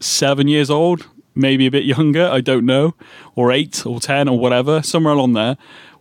seven 0.00 0.48
years 0.48 0.68
old, 0.68 1.06
maybe 1.36 1.66
a 1.66 1.70
bit 1.70 1.84
younger, 1.84 2.26
I 2.26 2.40
don't 2.40 2.66
know, 2.66 2.96
or 3.36 3.52
eight 3.52 3.86
or 3.86 4.00
ten 4.00 4.28
or 4.28 4.36
whatever, 4.36 4.82
somewhere 4.82 5.14
along 5.14 5.34
there. 5.34 5.56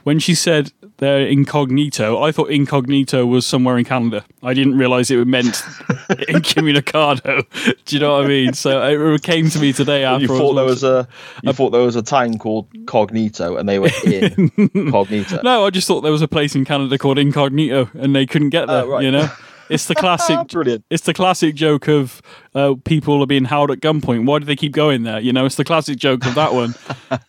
When 0.06 0.20
she 0.20 0.36
said 0.36 0.72
they're 0.98 1.26
incognito, 1.26 2.22
I 2.22 2.32
thought 2.32 2.52
incognito 2.52 3.26
was 3.26 3.44
somewhere 3.44 3.76
in 3.76 3.86
Canada. 3.86 4.24
I 4.44 4.54
didn't 4.54 4.78
realize 4.78 5.10
it 5.10 5.26
meant 5.26 5.64
incommunicado. 6.30 7.42
Do 7.86 7.96
you 7.96 8.00
know 8.00 8.14
what 8.14 8.26
I 8.26 8.28
mean? 8.28 8.54
So 8.54 8.84
it 8.88 9.24
came 9.24 9.50
to 9.50 9.60
me 9.60 9.74
today 9.74 10.04
after 10.04 10.28
You 10.28 10.36
I 10.36 10.38
thought 10.38 10.54
there 10.54 10.64
was 10.64 10.84
a 10.84 11.08
you 11.42 11.54
thought 11.54 11.72
there 11.72 11.82
was 11.82 11.96
a 11.96 12.04
town 12.04 12.38
called 12.38 12.72
Cognito 12.86 13.60
and 13.60 13.68
they 13.68 13.80
were 13.80 13.90
in 14.06 14.50
Cognito. 14.92 15.42
No, 15.42 15.66
I 15.66 15.72
just 15.72 15.88
thought 15.88 16.02
there 16.02 16.12
was 16.12 16.22
a 16.22 16.28
place 16.28 16.54
in 16.54 16.66
Canada 16.66 17.00
called 17.00 17.18
Incognito, 17.18 17.90
and 17.96 18.16
they 18.16 18.28
couldn't 18.28 18.50
get 18.50 18.70
ah, 18.70 18.74
there. 18.74 18.84
Oh, 18.84 18.90
right. 18.90 19.04
You 19.04 19.10
know, 19.10 19.28
it's 19.70 19.88
the 19.88 19.96
classic. 19.96 20.48
Brilliant. 20.50 20.86
It's 20.90 21.04
the 21.04 21.14
classic 21.14 21.56
joke 21.56 21.88
of 21.88 22.22
uh, 22.54 22.76
people 22.86 23.22
are 23.22 23.26
being 23.28 23.46
held 23.46 23.72
at 23.72 23.80
gunpoint. 23.80 24.26
Why 24.26 24.40
do 24.40 24.46
they 24.46 24.56
keep 24.56 24.72
going 24.72 25.04
there? 25.04 25.20
You 25.20 25.34
know, 25.34 25.46
it's 25.46 25.56
the 25.56 25.64
classic 25.64 25.98
joke 25.98 26.26
of 26.26 26.36
that 26.36 26.54
one. 26.54 26.76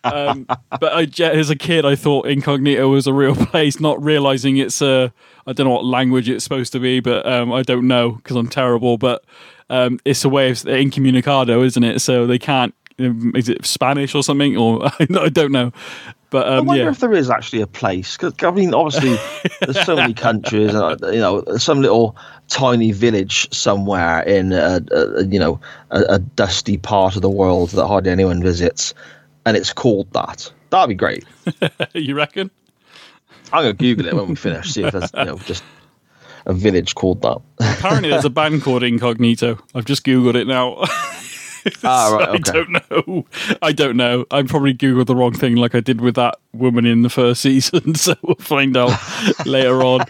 um, 0.03 0.45
but 0.79 0.93
I, 0.93 1.07
as 1.23 1.49
a 1.49 1.55
kid, 1.55 1.85
I 1.85 1.95
thought 1.95 2.27
Incognito 2.27 2.87
was 2.89 3.07
a 3.07 3.13
real 3.13 3.35
place, 3.47 3.79
not 3.79 4.01
realizing 4.03 4.57
it's 4.57 4.81
a. 4.81 5.11
I 5.45 5.53
don't 5.53 5.65
know 5.65 5.73
what 5.73 5.85
language 5.85 6.27
it's 6.29 6.43
supposed 6.43 6.73
to 6.73 6.79
be, 6.79 6.99
but 6.99 7.25
um, 7.25 7.53
I 7.53 7.61
don't 7.61 7.87
know 7.87 8.11
because 8.11 8.35
I'm 8.35 8.49
terrible. 8.49 8.97
But 8.97 9.23
um, 9.69 9.99
it's 10.05 10.25
a 10.25 10.29
way 10.29 10.49
of 10.49 10.65
incommunicado, 10.65 11.63
isn't 11.63 11.83
it? 11.83 11.99
So 11.99 12.27
they 12.27 12.37
can't. 12.39 12.73
um, 12.99 13.31
Is 13.35 13.47
it 13.47 13.65
Spanish 13.65 14.13
or 14.13 14.23
something? 14.23 14.57
Or 14.57 14.89
I 14.99 15.29
don't 15.29 15.51
know. 15.51 15.71
But 16.29 16.47
I 16.47 16.57
um, 16.57 16.65
wonder 16.65 16.83
yeah. 16.83 16.89
if 16.89 16.99
there 16.99 17.13
is 17.13 17.29
actually 17.29 17.61
a 17.61 17.67
place 17.67 18.17
because 18.17 18.33
I 18.43 18.51
mean, 18.51 18.73
obviously, 18.73 19.17
there's 19.61 19.85
so 19.85 19.95
many 19.95 20.13
countries. 20.13 20.75
Uh, 20.75 20.97
you 21.03 21.19
know, 21.19 21.43
some 21.57 21.81
little 21.81 22.17
tiny 22.49 22.91
village 22.91 23.53
somewhere 23.53 24.21
in 24.23 24.51
a, 24.51 24.81
a 24.91 25.25
you 25.25 25.39
know 25.39 25.59
a, 25.91 26.01
a 26.09 26.19
dusty 26.19 26.77
part 26.77 27.15
of 27.15 27.21
the 27.21 27.29
world 27.29 27.69
that 27.71 27.87
hardly 27.87 28.11
anyone 28.11 28.43
visits, 28.43 28.93
and 29.45 29.55
it's 29.55 29.71
called 29.71 30.11
that. 30.11 30.51
That'd 30.69 30.89
be 30.89 30.95
great. 30.95 31.23
you 31.93 32.13
reckon? 32.13 32.51
I'm 33.53 33.63
gonna 33.63 33.73
Google 33.73 34.07
it 34.07 34.13
when 34.13 34.27
we 34.27 34.35
finish. 34.35 34.73
See 34.73 34.83
if 34.83 34.91
there's 34.91 35.11
you 35.13 35.23
know 35.23 35.37
just 35.39 35.63
a 36.45 36.53
village 36.53 36.95
called 36.95 37.21
that. 37.21 37.39
Apparently, 37.59 38.09
there's 38.09 38.25
a 38.25 38.29
band 38.29 38.63
called 38.63 38.83
Incognito. 38.83 39.59
I've 39.73 39.85
just 39.85 40.05
googled 40.05 40.35
it 40.35 40.47
now. 40.47 40.83
ah, 41.83 42.15
right. 42.15 42.29
I 42.29 42.37
don't 42.37 42.69
know. 42.71 43.25
I 43.61 43.71
don't 43.71 43.97
know. 43.97 44.25
I 44.31 44.43
probably 44.43 44.73
googled 44.73 45.07
the 45.07 45.15
wrong 45.15 45.33
thing, 45.33 45.55
like 45.55 45.75
I 45.75 45.79
did 45.79 46.01
with 46.01 46.15
that 46.15 46.35
woman 46.53 46.85
in 46.85 47.01
the 47.01 47.09
first 47.09 47.41
season. 47.47 47.95
So 47.95 48.15
we'll 48.21 48.35
find 48.35 48.75
out 48.77 48.97
later 49.45 49.83
on. 49.83 50.01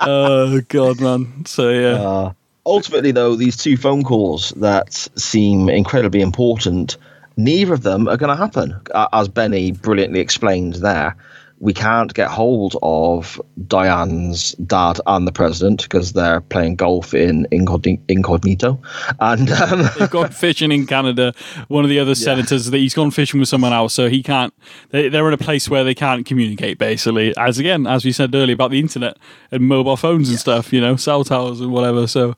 Oh 0.00 0.60
god, 0.68 1.00
man. 1.00 1.44
So 1.46 1.70
yeah, 1.70 2.00
Uh, 2.00 2.32
ultimately, 2.64 3.12
though, 3.12 3.34
these 3.36 3.56
two 3.56 3.76
phone 3.76 4.02
calls 4.04 4.50
that 4.56 4.92
seem 4.92 5.68
incredibly 5.68 6.20
important, 6.20 6.96
neither 7.36 7.74
of 7.74 7.82
them 7.82 8.08
are 8.08 8.16
going 8.16 8.30
to 8.30 8.36
happen. 8.36 8.74
As 9.12 9.28
Benny 9.28 9.72
brilliantly 9.72 10.20
explained 10.20 10.74
there, 10.76 11.16
we 11.58 11.72
can't 11.72 12.12
get 12.12 12.28
hold 12.28 12.76
of 12.82 13.40
Diane's 13.66 14.52
dad 14.52 15.00
and 15.06 15.26
the 15.26 15.32
president 15.32 15.82
because 15.82 16.12
they're 16.12 16.40
playing 16.42 16.76
golf 16.76 17.14
in 17.14 17.46
incognito. 17.50 18.80
And 19.20 19.50
um, 19.50 19.88
they've 19.98 20.10
gone 20.10 20.30
fishing 20.30 20.70
in 20.70 20.86
Canada. 20.86 21.32
One 21.68 21.84
of 21.84 21.90
the 21.90 21.98
other 21.98 22.14
senators 22.14 22.66
that 22.66 22.76
he's 22.76 22.94
gone 22.94 23.10
fishing 23.10 23.40
with 23.40 23.48
someone 23.48 23.72
else, 23.72 23.94
so 23.94 24.08
he 24.08 24.22
can't. 24.22 24.52
They, 24.90 25.08
they're 25.08 25.26
in 25.28 25.34
a 25.34 25.38
place 25.38 25.68
where 25.68 25.84
they 25.84 25.94
can't 25.94 26.26
communicate. 26.26 26.78
Basically, 26.78 27.34
as 27.36 27.58
again, 27.58 27.86
as 27.86 28.04
we 28.04 28.12
said 28.12 28.34
earlier 28.34 28.54
about 28.54 28.70
the 28.70 28.80
internet 28.80 29.16
and 29.50 29.66
mobile 29.66 29.96
phones 29.96 30.28
and 30.28 30.38
stuff, 30.38 30.72
you 30.72 30.80
know, 30.80 30.96
cell 30.96 31.24
towers 31.24 31.60
and 31.60 31.72
whatever. 31.72 32.06
So, 32.06 32.36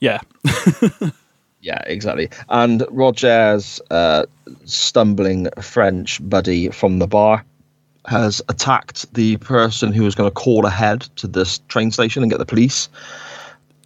yeah, 0.00 0.20
Yeah, 1.60 1.82
exactly. 1.86 2.30
And 2.48 2.84
Roger's 2.90 3.80
uh, 3.90 4.26
stumbling 4.64 5.48
French 5.60 6.20
buddy 6.28 6.70
from 6.70 6.98
the 6.98 7.06
bar 7.06 7.44
has 8.08 8.42
attacked 8.48 9.12
the 9.14 9.36
person 9.38 9.92
who 9.92 10.02
was 10.02 10.14
going 10.14 10.28
to 10.28 10.34
call 10.34 10.66
ahead 10.66 11.02
to 11.16 11.26
this 11.26 11.58
train 11.68 11.90
station 11.90 12.22
and 12.22 12.30
get 12.32 12.38
the 12.38 12.46
police, 12.46 12.88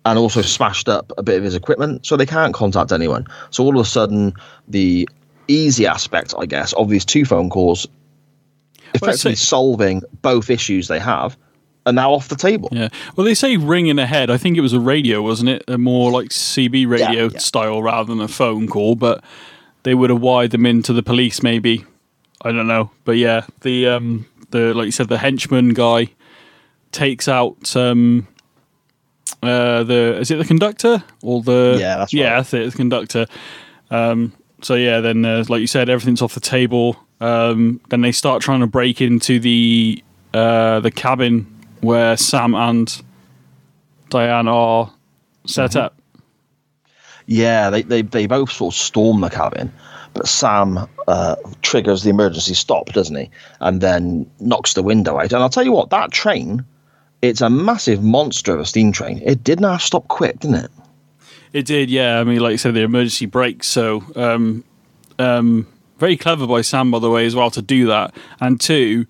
and 0.04 0.18
also 0.18 0.42
smashed 0.42 0.88
up 0.88 1.12
a 1.18 1.22
bit 1.22 1.36
of 1.36 1.44
his 1.44 1.54
equipment, 1.54 2.06
so 2.06 2.16
they 2.16 2.26
can't 2.26 2.54
contact 2.54 2.92
anyone. 2.92 3.26
So 3.50 3.64
all 3.64 3.78
of 3.78 3.84
a 3.84 3.88
sudden, 3.88 4.32
the 4.68 5.08
easy 5.48 5.86
aspect, 5.86 6.34
I 6.38 6.46
guess, 6.46 6.72
of 6.74 6.88
these 6.88 7.04
two 7.04 7.24
phone 7.24 7.50
calls, 7.50 7.86
effectively 8.94 9.34
say- 9.34 9.44
solving 9.44 10.02
both 10.22 10.50
issues 10.50 10.88
they 10.88 11.00
have, 11.00 11.36
are 11.84 11.92
now 11.92 12.12
off 12.12 12.28
the 12.28 12.36
table. 12.36 12.68
yeah. 12.70 12.88
Well, 13.16 13.24
they 13.24 13.34
say 13.34 13.56
ringing 13.56 13.98
ahead. 13.98 14.30
I 14.30 14.36
think 14.36 14.56
it 14.56 14.60
was 14.60 14.72
a 14.72 14.78
radio, 14.78 15.20
wasn't 15.20 15.50
it? 15.50 15.64
A 15.66 15.78
more 15.78 16.12
like 16.12 16.28
CB 16.28 16.86
radio 16.88 17.28
yeah. 17.28 17.38
style 17.38 17.82
rather 17.82 18.12
than 18.12 18.20
a 18.20 18.28
phone 18.28 18.68
call, 18.68 18.94
but 18.94 19.24
they 19.82 19.94
would 19.94 20.10
have 20.10 20.20
wired 20.20 20.52
them 20.52 20.64
into 20.64 20.92
the 20.92 21.02
police, 21.02 21.42
maybe. 21.42 21.84
I 22.43 22.53
don't 22.53 22.66
know, 22.66 22.90
but 23.05 23.12
yeah, 23.18 23.47
the 23.61 23.88
um, 23.88 24.26
the 24.51 24.74
like 24.74 24.86
you 24.86 24.93
said, 24.93 25.09
the 25.09 25.18
henchman 25.18 25.70
guy 25.70 26.09
takes 26.90 27.28
out 27.28 27.74
um, 27.76 28.26
uh, 29.43 29.82
the 29.84 30.18
is 30.20 30.30
it 30.30 30.36
the 30.38 30.45
conductor 30.45 31.03
or 31.22 31.43
the 31.43 31.76
Yeah, 31.80 31.97
that's 31.99 32.12
yeah, 32.12 32.30
right. 32.30 32.36
that's 32.38 32.55
it, 32.55 32.70
the 32.70 32.76
conductor. 32.76 33.26
Um, 33.90 34.32
so 34.61 34.74
yeah, 34.74 35.01
then 35.01 35.24
uh, 35.24 35.45
like 35.49 35.61
you 35.61 35.66
said, 35.66 35.88
everything's 35.88 36.22
off 36.22 36.34
the 36.34 36.40
table. 36.40 36.97
Um, 37.20 37.80
then 37.90 38.01
they 38.01 38.12
start 38.12 38.43
trying 38.43 38.61
to 38.61 38.66
break 38.66 39.01
into 39.01 39.38
the 39.38 40.03
uh, 40.34 40.80
the 40.80 40.90
cabin 40.90 41.47
where 41.80 42.16
Sam 42.16 42.55
and 42.55 43.03
Diane 44.11 44.49
are 44.49 44.93
set 45.47 45.70
Mm-hmm. 45.70 45.78
up. 45.78 45.97
Yeah, 47.26 47.70
they, 47.70 47.82
they, 47.82 48.03
they 48.03 48.26
both 48.26 48.51
sort 48.51 48.74
of 48.74 48.78
storm 48.78 49.20
the 49.20 49.30
cabin, 49.30 49.72
but 50.14 50.28
Sam 50.28 50.88
uh, 51.08 51.36
triggers 51.62 52.02
the 52.02 52.10
emergency 52.10 52.54
stop, 52.54 52.86
doesn't 52.92 53.16
he? 53.16 53.30
And 53.60 53.80
then 53.80 54.30
knocks 54.40 54.74
the 54.74 54.82
window 54.82 55.18
out. 55.18 55.32
And 55.32 55.42
I'll 55.42 55.48
tell 55.50 55.64
you 55.64 55.72
what, 55.72 55.90
that 55.90 56.10
train, 56.10 56.64
it's 57.22 57.40
a 57.40 57.50
massive 57.50 58.02
monster 58.02 58.54
of 58.54 58.60
a 58.60 58.66
steam 58.66 58.92
train. 58.92 59.22
It 59.24 59.42
did 59.44 59.60
not 59.60 59.80
stop 59.80 60.08
quick, 60.08 60.40
didn't 60.40 60.64
it? 60.64 60.70
It 61.52 61.66
did, 61.66 61.90
yeah. 61.90 62.18
I 62.18 62.24
mean, 62.24 62.40
like 62.40 62.52
you 62.52 62.58
said, 62.58 62.74
the 62.74 62.80
emergency 62.82 63.26
brakes. 63.26 63.68
So, 63.68 64.02
um, 64.16 64.64
um, 65.18 65.66
very 65.98 66.16
clever 66.16 66.46
by 66.46 66.62
Sam, 66.62 66.90
by 66.90 66.98
the 66.98 67.10
way, 67.10 67.26
as 67.26 67.34
well, 67.36 67.50
to 67.50 67.62
do 67.62 67.86
that. 67.86 68.14
And 68.40 68.60
two, 68.60 69.06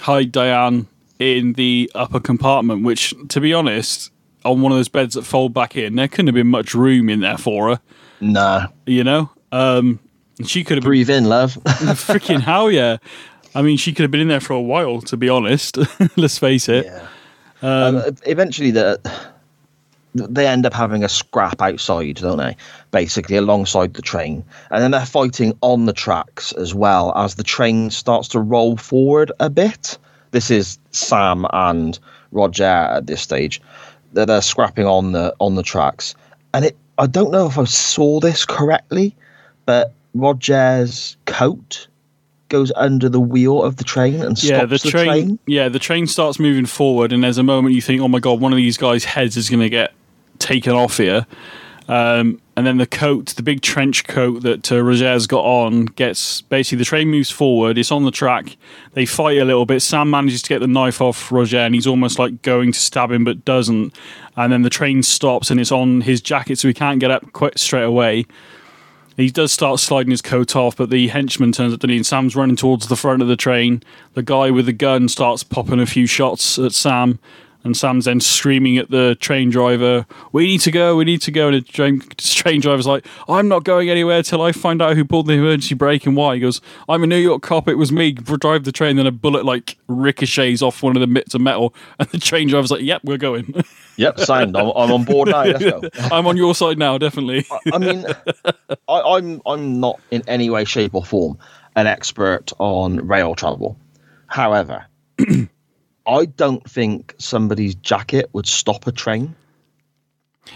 hide 0.00 0.32
Diane 0.32 0.86
in 1.18 1.52
the 1.54 1.90
upper 1.94 2.20
compartment, 2.20 2.82
which, 2.84 3.14
to 3.28 3.40
be 3.40 3.54
honest, 3.54 4.10
on 4.44 4.60
one 4.60 4.72
of 4.72 4.78
those 4.78 4.88
beds 4.88 5.14
that 5.14 5.22
fold 5.22 5.54
back 5.54 5.76
in, 5.76 5.94
there 5.94 6.08
couldn't 6.08 6.26
have 6.26 6.34
been 6.34 6.48
much 6.48 6.74
room 6.74 7.08
in 7.08 7.20
there 7.20 7.38
for 7.38 7.68
her, 7.70 7.80
Nah. 8.20 8.66
you 8.86 9.04
know? 9.04 9.30
Um, 9.52 10.00
and 10.42 10.50
she 10.50 10.64
could 10.64 10.76
have 10.76 10.84
been 10.84 11.08
in, 11.08 11.24
love. 11.26 11.54
freaking 11.64 12.40
hell, 12.40 12.68
yeah. 12.68 12.96
I 13.54 13.62
mean, 13.62 13.76
she 13.76 13.92
could 13.92 14.02
have 14.02 14.10
been 14.10 14.20
in 14.20 14.26
there 14.26 14.40
for 14.40 14.54
a 14.54 14.60
while, 14.60 15.00
to 15.02 15.16
be 15.16 15.28
honest. 15.28 15.78
Let's 16.16 16.36
face 16.36 16.68
it. 16.68 16.86
Yeah. 16.86 17.06
Um, 17.62 18.02
eventually, 18.26 18.72
the 18.72 19.00
they 20.14 20.48
end 20.48 20.66
up 20.66 20.74
having 20.74 21.04
a 21.04 21.08
scrap 21.08 21.62
outside, 21.62 22.16
don't 22.16 22.38
they? 22.38 22.56
Basically, 22.90 23.36
alongside 23.36 23.94
the 23.94 24.02
train, 24.02 24.42
and 24.72 24.82
then 24.82 24.90
they're 24.90 25.06
fighting 25.06 25.56
on 25.60 25.86
the 25.86 25.92
tracks 25.92 26.50
as 26.52 26.74
well 26.74 27.12
as 27.16 27.36
the 27.36 27.44
train 27.44 27.88
starts 27.90 28.26
to 28.28 28.40
roll 28.40 28.76
forward 28.76 29.30
a 29.38 29.48
bit. 29.48 29.96
This 30.32 30.50
is 30.50 30.76
Sam 30.90 31.46
and 31.52 32.00
Roger 32.32 32.64
at 32.64 33.06
this 33.06 33.22
stage. 33.22 33.62
That 34.14 34.26
they're 34.26 34.42
scrapping 34.42 34.86
on 34.86 35.12
the 35.12 35.32
on 35.38 35.54
the 35.54 35.62
tracks, 35.62 36.16
and 36.52 36.64
it. 36.64 36.76
I 36.98 37.06
don't 37.06 37.30
know 37.30 37.46
if 37.46 37.58
I 37.58 37.64
saw 37.64 38.18
this 38.18 38.44
correctly, 38.44 39.14
but 39.66 39.92
Roger's 40.14 41.16
coat 41.26 41.88
goes 42.48 42.70
under 42.76 43.08
the 43.08 43.20
wheel 43.20 43.62
of 43.62 43.76
the 43.76 43.84
train 43.84 44.22
and 44.22 44.38
stops 44.38 44.50
yeah, 44.50 44.60
the, 44.60 44.76
the 44.76 44.90
train, 44.90 45.06
train. 45.06 45.38
Yeah, 45.46 45.68
the 45.68 45.78
train 45.78 46.06
starts 46.06 46.38
moving 46.38 46.66
forward, 46.66 47.12
and 47.12 47.24
there's 47.24 47.38
a 47.38 47.42
moment 47.42 47.74
you 47.74 47.82
think, 47.82 48.00
"Oh 48.00 48.08
my 48.08 48.20
god, 48.20 48.40
one 48.40 48.52
of 48.52 48.56
these 48.56 48.76
guys' 48.76 49.04
heads 49.04 49.36
is 49.36 49.48
going 49.48 49.60
to 49.60 49.70
get 49.70 49.92
taken 50.38 50.72
off 50.72 50.98
here." 50.98 51.26
Um, 51.88 52.40
and 52.56 52.66
then 52.66 52.76
the 52.76 52.86
coat, 52.86 53.26
the 53.36 53.42
big 53.42 53.62
trench 53.62 54.04
coat 54.04 54.42
that 54.42 54.70
uh, 54.70 54.82
Roger's 54.82 55.26
got 55.26 55.44
on, 55.44 55.86
gets 55.86 56.42
basically 56.42 56.78
the 56.78 56.84
train 56.84 57.08
moves 57.08 57.30
forward. 57.30 57.78
It's 57.78 57.90
on 57.90 58.04
the 58.04 58.10
track. 58.10 58.56
They 58.92 59.06
fight 59.06 59.38
a 59.38 59.44
little 59.44 59.66
bit. 59.66 59.80
Sam 59.80 60.10
manages 60.10 60.42
to 60.42 60.48
get 60.50 60.60
the 60.60 60.66
knife 60.66 61.00
off 61.00 61.32
Roger, 61.32 61.58
and 61.58 61.74
he's 61.74 61.86
almost 61.86 62.18
like 62.18 62.42
going 62.42 62.72
to 62.72 62.78
stab 62.78 63.10
him, 63.10 63.24
but 63.24 63.44
doesn't. 63.44 63.94
And 64.36 64.52
then 64.52 64.62
the 64.62 64.70
train 64.70 65.02
stops, 65.02 65.50
and 65.50 65.58
it's 65.58 65.72
on 65.72 66.02
his 66.02 66.20
jacket, 66.20 66.58
so 66.58 66.68
he 66.68 66.74
can't 66.74 67.00
get 67.00 67.10
up 67.10 67.32
quite 67.32 67.58
straight 67.58 67.84
away. 67.84 68.26
He 69.16 69.30
does 69.30 69.52
start 69.52 69.80
sliding 69.80 70.10
his 70.10 70.22
coat 70.22 70.56
off, 70.56 70.76
but 70.76 70.90
the 70.90 71.08
henchman 71.08 71.52
turns 71.52 71.74
up 71.74 71.80
to 71.80 71.92
and 71.94 72.06
Sam's 72.06 72.34
running 72.34 72.56
towards 72.56 72.88
the 72.88 72.96
front 72.96 73.22
of 73.22 73.28
the 73.28 73.36
train. 73.36 73.82
The 74.14 74.22
guy 74.22 74.50
with 74.50 74.66
the 74.66 74.72
gun 74.72 75.08
starts 75.08 75.42
popping 75.42 75.80
a 75.80 75.86
few 75.86 76.06
shots 76.06 76.58
at 76.58 76.72
Sam, 76.72 77.18
and 77.64 77.76
Sam's 77.76 78.04
then 78.06 78.20
screaming 78.20 78.78
at 78.78 78.90
the 78.90 79.16
train 79.20 79.50
driver, 79.50 80.06
"We 80.32 80.46
need 80.46 80.60
to 80.62 80.70
go! 80.70 80.96
We 80.96 81.04
need 81.04 81.22
to 81.22 81.30
go!" 81.30 81.48
And 81.48 81.56
the 81.56 81.60
train, 81.60 82.00
train 82.18 82.60
driver's 82.60 82.86
like, 82.86 83.06
"I'm 83.28 83.48
not 83.48 83.64
going 83.64 83.90
anywhere 83.90 84.22
till 84.22 84.42
I 84.42 84.52
find 84.52 84.82
out 84.82 84.96
who 84.96 85.04
pulled 85.04 85.26
the 85.26 85.34
emergency 85.34 85.74
brake 85.74 86.06
and 86.06 86.16
why." 86.16 86.34
He 86.34 86.40
goes, 86.40 86.60
"I'm 86.88 87.02
a 87.02 87.06
New 87.06 87.16
York 87.18 87.42
cop. 87.42 87.68
It 87.68 87.76
was 87.76 87.92
me. 87.92 88.12
Drive 88.12 88.64
the 88.64 88.72
train." 88.72 88.96
Then 88.96 89.06
a 89.06 89.12
bullet 89.12 89.44
like 89.44 89.76
ricochets 89.88 90.62
off 90.62 90.82
one 90.82 90.96
of 90.96 91.00
the 91.00 91.06
bits 91.06 91.34
of 91.34 91.40
metal, 91.40 91.74
and 91.98 92.08
the 92.08 92.18
train 92.18 92.48
driver's 92.48 92.70
like, 92.70 92.82
"Yep, 92.82 93.02
we're 93.04 93.18
going. 93.18 93.54
Yep, 93.96 94.20
signed. 94.20 94.56
I'm, 94.56 94.68
I'm 94.68 94.90
on 94.90 95.04
board 95.04 95.28
now. 95.28 95.44
Let's 95.44 95.62
go. 95.62 95.82
I'm 96.10 96.26
on 96.26 96.38
your 96.38 96.54
side 96.54 96.78
now, 96.78 96.96
definitely." 96.96 97.44
I 97.70 97.76
mean, 97.76 98.06
I, 98.88 99.00
I'm 99.00 99.42
I'm 99.44 99.80
not 99.80 100.00
in 100.10 100.22
any 100.26 100.48
way, 100.48 100.64
shape, 100.64 100.94
or 100.94 101.04
form 101.04 101.38
an 101.76 101.86
expert 101.86 102.52
on 102.58 103.06
rail 103.06 103.34
travel. 103.34 103.76
However, 104.26 104.86
I 106.06 106.26
don't 106.26 106.68
think 106.68 107.14
somebody's 107.18 107.74
jacket 107.74 108.30
would 108.32 108.46
stop 108.46 108.86
a 108.86 108.92
train. 108.92 109.34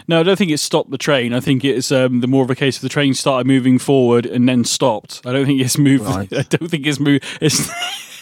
No, 0.08 0.20
I 0.20 0.22
don't 0.22 0.36
think 0.36 0.50
it 0.50 0.58
stopped 0.58 0.90
the 0.90 0.98
train. 0.98 1.32
I 1.32 1.40
think 1.40 1.64
it's 1.64 1.92
um, 1.92 2.20
the 2.20 2.26
more 2.26 2.42
of 2.42 2.50
a 2.50 2.54
case 2.54 2.76
of 2.76 2.82
the 2.82 2.88
train 2.88 3.14
started 3.14 3.46
moving 3.46 3.78
forward 3.78 4.26
and 4.26 4.48
then 4.48 4.64
stopped. 4.64 5.22
I 5.24 5.32
don't 5.32 5.46
think 5.46 5.60
it's 5.60 5.78
moved. 5.78 6.04
Right. 6.04 6.32
I 6.32 6.42
don't 6.42 6.68
think 6.68 6.86
it's 6.86 7.00
moved. 7.00 7.24
It's. 7.40 7.70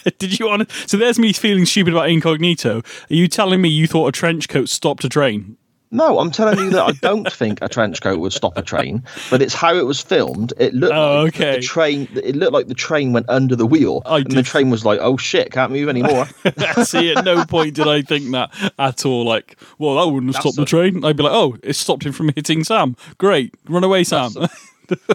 Did 0.19 0.39
you 0.39 0.47
want? 0.47 0.71
So 0.87 0.99
there's 0.99 1.19
me 1.19 1.33
feeling 1.33 1.65
stupid 1.65 1.95
about 1.95 2.11
incognito. 2.11 2.79
Are 2.79 3.15
you 3.15 3.27
telling 3.27 3.63
me 3.63 3.71
you 3.71 3.87
thought 3.87 4.07
a 4.07 4.13
trench 4.13 4.51
coat 4.51 4.69
stopped 4.69 5.03
a 5.05 5.09
train? 5.09 5.57
No, 5.95 6.19
I'm 6.19 6.31
telling 6.33 6.59
you 6.59 6.71
that 6.71 6.83
I 6.83 6.91
don't 6.93 7.33
think 7.33 7.61
a 7.63 7.69
trench 7.69 8.03
coat 8.03 8.19
would 8.19 8.33
stop 8.33 8.59
a 8.59 8.63
train, 8.63 9.05
but 9.31 9.41
it's 9.41 9.55
how 9.55 9.77
it 9.77 9.87
was 9.87 10.01
filmed. 10.01 10.53
It 10.59 10.75
looked 10.75 10.93
Oh, 10.93 11.23
like 11.23 11.35
okay. 11.37 11.55
the 11.57 11.63
train. 11.63 12.09
It 12.15 12.35
looked 12.35 12.53
like 12.53 12.67
the 12.67 12.75
train 12.75 13.13
went 13.13 13.27
under 13.29 13.55
the 13.55 13.65
wheel, 13.65 14.03
I 14.05 14.19
and 14.19 14.31
the 14.33 14.43
train 14.43 14.71
was 14.71 14.85
like, 14.85 14.99
"Oh 15.01 15.17
shit, 15.17 15.53
can't 15.53 15.71
move 15.71 15.89
anymore." 15.89 16.27
See, 16.85 17.13
at 17.13 17.25
no 17.25 17.45
point 17.45 17.77
did 17.77 17.87
I 17.87 18.03
think 18.03 18.31
that 18.33 18.51
at 18.79 19.07
all. 19.07 19.25
Like, 19.25 19.57
well, 19.79 19.95
that 20.05 20.13
wouldn't 20.13 20.35
have 20.35 20.41
stopped 20.43 20.57
the 20.57 20.65
train. 20.65 21.05
I'd 21.05 21.17
be 21.17 21.23
like, 21.23 21.33
oh, 21.33 21.57
it 21.63 21.75
stopped 21.75 22.05
him 22.05 22.13
from 22.13 22.31
hitting 22.35 22.65
Sam. 22.65 22.97
Great, 23.19 23.55
run 23.69 23.85
away, 23.85 24.03
Sam. 24.05 24.33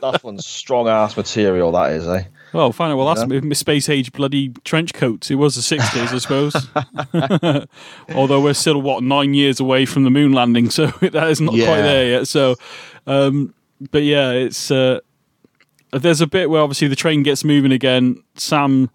That's 0.01 0.23
one 0.23 0.39
strong 0.39 0.87
ass 0.87 1.15
material. 1.17 1.71
That 1.73 1.91
is, 1.91 2.07
eh? 2.07 2.23
Well, 2.53 2.71
fine. 2.71 2.95
Well, 2.97 3.13
that's 3.13 3.21
m 3.31 3.53
space 3.53 3.89
age 3.89 4.11
bloody 4.11 4.49
trench 4.63 4.93
coats. 4.93 5.29
It 5.29 5.35
was 5.35 5.55
the 5.55 5.61
sixties, 5.61 6.13
I 6.13 6.17
suppose. 6.17 6.55
Although 8.15 8.41
we're 8.41 8.53
still 8.53 8.81
what 8.81 9.03
nine 9.03 9.33
years 9.33 9.59
away 9.59 9.85
from 9.85 10.03
the 10.03 10.09
moon 10.09 10.33
landing, 10.33 10.69
so 10.69 10.87
that 11.01 11.29
is 11.29 11.41
not 11.41 11.51
quite 11.51 11.81
there 11.81 12.07
yet. 12.07 12.27
So, 12.27 12.55
um, 13.07 13.53
but 13.91 14.03
yeah, 14.03 14.31
it's 14.31 14.71
uh, 14.71 14.99
there's 15.91 16.21
a 16.21 16.27
bit 16.27 16.49
where 16.49 16.61
obviously 16.61 16.87
the 16.87 16.95
train 16.95 17.23
gets 17.23 17.43
moving 17.43 17.71
again. 17.71 18.23
Sam 18.35 18.89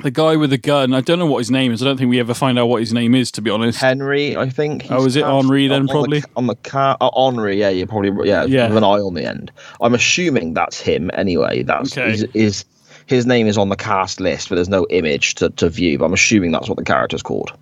the 0.00 0.10
guy 0.10 0.36
with 0.36 0.50
the 0.50 0.58
gun. 0.58 0.92
I 0.94 1.00
don't 1.00 1.18
know 1.18 1.26
what 1.26 1.38
his 1.38 1.50
name 1.50 1.72
is. 1.72 1.82
I 1.82 1.86
don't 1.86 1.96
think 1.96 2.10
we 2.10 2.20
ever 2.20 2.34
find 2.34 2.58
out 2.58 2.66
what 2.66 2.80
his 2.80 2.92
name 2.92 3.14
is, 3.14 3.30
to 3.32 3.40
be 3.42 3.50
honest. 3.50 3.80
Henry, 3.80 4.36
I 4.36 4.48
think. 4.50 4.82
he's 4.82 4.90
Oh, 4.90 5.04
is 5.06 5.16
it 5.16 5.24
Henri 5.24 5.68
then, 5.68 5.80
on 5.80 5.86
the- 5.86 5.92
probably? 5.92 6.22
on 6.36 6.46
the 6.46 6.54
car. 6.56 6.96
Oh, 7.00 7.10
Henri, 7.28 7.58
yeah, 7.58 7.70
you're 7.70 7.86
probably 7.86 8.28
yeah, 8.28 8.44
Yeah. 8.44 8.68
with 8.68 8.76
an 8.76 8.84
eye 8.84 8.98
on 9.00 9.14
the 9.14 9.24
end. 9.26 9.50
I'm 9.80 9.94
assuming 9.94 10.54
that's 10.54 10.78
him 10.80 11.10
anyway. 11.14 11.62
That's 11.62 11.96
Okay. 11.96 12.12
is, 12.12 12.22
is 12.34 12.64
his 13.06 13.24
name 13.26 13.46
is 13.46 13.56
on 13.56 13.68
the 13.70 13.76
cast 13.76 14.20
list, 14.20 14.48
but 14.48 14.56
there's 14.56 14.68
no 14.68 14.86
image 14.90 15.34
to, 15.36 15.48
to 15.50 15.68
view. 15.70 15.98
But 15.98 16.06
I'm 16.06 16.12
assuming 16.14 16.52
that's 16.52 16.68
what 16.68 16.76
the 16.76 16.84
character's 16.84 17.22
called. 17.22 17.52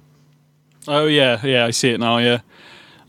Oh 0.89 1.07
yeah, 1.07 1.41
yeah, 1.45 1.65
I 1.67 1.71
see 1.71 1.91
it 1.91 2.01
now. 2.01 2.19
Yeah, 2.19 2.41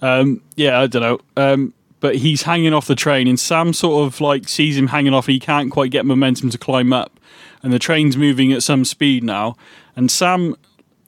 um, 0.01 0.41
yeah, 0.55 0.79
I 0.79 0.87
don't 0.87 1.01
know. 1.01 1.19
Um, 1.35 1.73
but 1.99 2.15
he's 2.17 2.43
hanging 2.43 2.73
off 2.73 2.85
the 2.87 2.95
train, 2.95 3.27
and 3.27 3.39
Sam 3.39 3.73
sort 3.73 4.05
of 4.05 4.21
like 4.21 4.47
sees 4.47 4.77
him 4.77 4.87
hanging 4.87 5.13
off, 5.13 5.27
and 5.27 5.33
he 5.33 5.39
can't 5.39 5.71
quite 5.71 5.91
get 5.91 6.05
momentum 6.05 6.49
to 6.51 6.57
climb 6.57 6.93
up, 6.93 7.19
and 7.65 7.73
the 7.73 7.79
train's 7.79 8.15
moving 8.15 8.53
at 8.53 8.61
some 8.61 8.85
speed 8.85 9.23
now, 9.23 9.55
and 9.95 10.11
Sam 10.11 10.55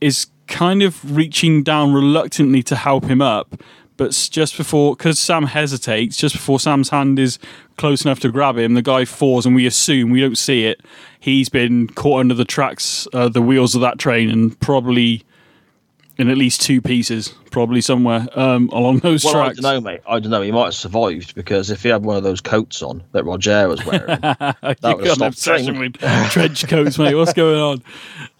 is 0.01 0.25
kind 0.47 0.81
of 0.81 1.15
reaching 1.15 1.61
down 1.61 1.93
reluctantly 1.93 2.63
to 2.63 2.75
help 2.75 3.05
him 3.05 3.21
up. 3.21 3.61
But 3.95 4.11
just 4.31 4.57
before, 4.57 4.95
because 4.95 5.19
Sam 5.19 5.43
hesitates, 5.43 6.17
just 6.17 6.33
before 6.33 6.59
Sam's 6.59 6.89
hand 6.89 7.19
is 7.19 7.37
close 7.77 8.03
enough 8.05 8.19
to 8.21 8.31
grab 8.31 8.57
him, 8.57 8.73
the 8.73 8.81
guy 8.81 9.05
falls, 9.05 9.45
and 9.45 9.55
we 9.55 9.67
assume 9.67 10.09
we 10.09 10.19
don't 10.19 10.37
see 10.37 10.65
it. 10.65 10.81
He's 11.19 11.47
been 11.47 11.89
caught 11.89 12.21
under 12.21 12.33
the 12.33 12.45
tracks, 12.45 13.07
uh, 13.13 13.29
the 13.29 13.41
wheels 13.41 13.75
of 13.75 13.81
that 13.81 13.99
train, 13.99 14.31
and 14.31 14.59
probably 14.59 15.23
in 16.17 16.29
at 16.29 16.37
least 16.37 16.61
two 16.61 16.81
pieces, 16.81 17.29
probably 17.51 17.81
somewhere 17.81 18.27
um, 18.33 18.69
along 18.73 18.99
those 18.99 19.23
Well, 19.23 19.33
tracks. 19.33 19.59
I 19.59 19.61
don't 19.61 19.83
know, 19.83 19.91
mate. 19.91 20.01
I 20.07 20.19
don't 20.19 20.31
know. 20.31 20.41
He 20.41 20.51
might 20.51 20.65
have 20.65 20.75
survived 20.75 21.35
because 21.35 21.69
if 21.69 21.83
he 21.83 21.89
had 21.89 22.03
one 22.03 22.17
of 22.17 22.23
those 22.23 22.41
coats 22.41 22.81
on 22.81 23.03
that 23.11 23.23
Roger 23.23 23.67
was 23.67 23.85
wearing, 23.85 24.19
You've 24.21 24.81
would've 24.81 24.81
got 24.81 25.17
an 25.17 25.23
obsession 25.23 25.79
with 25.79 25.97
trench 26.31 26.67
coats, 26.67 26.97
mate. 26.97 27.15
What's 27.15 27.33
going 27.33 27.59
on? 27.59 27.83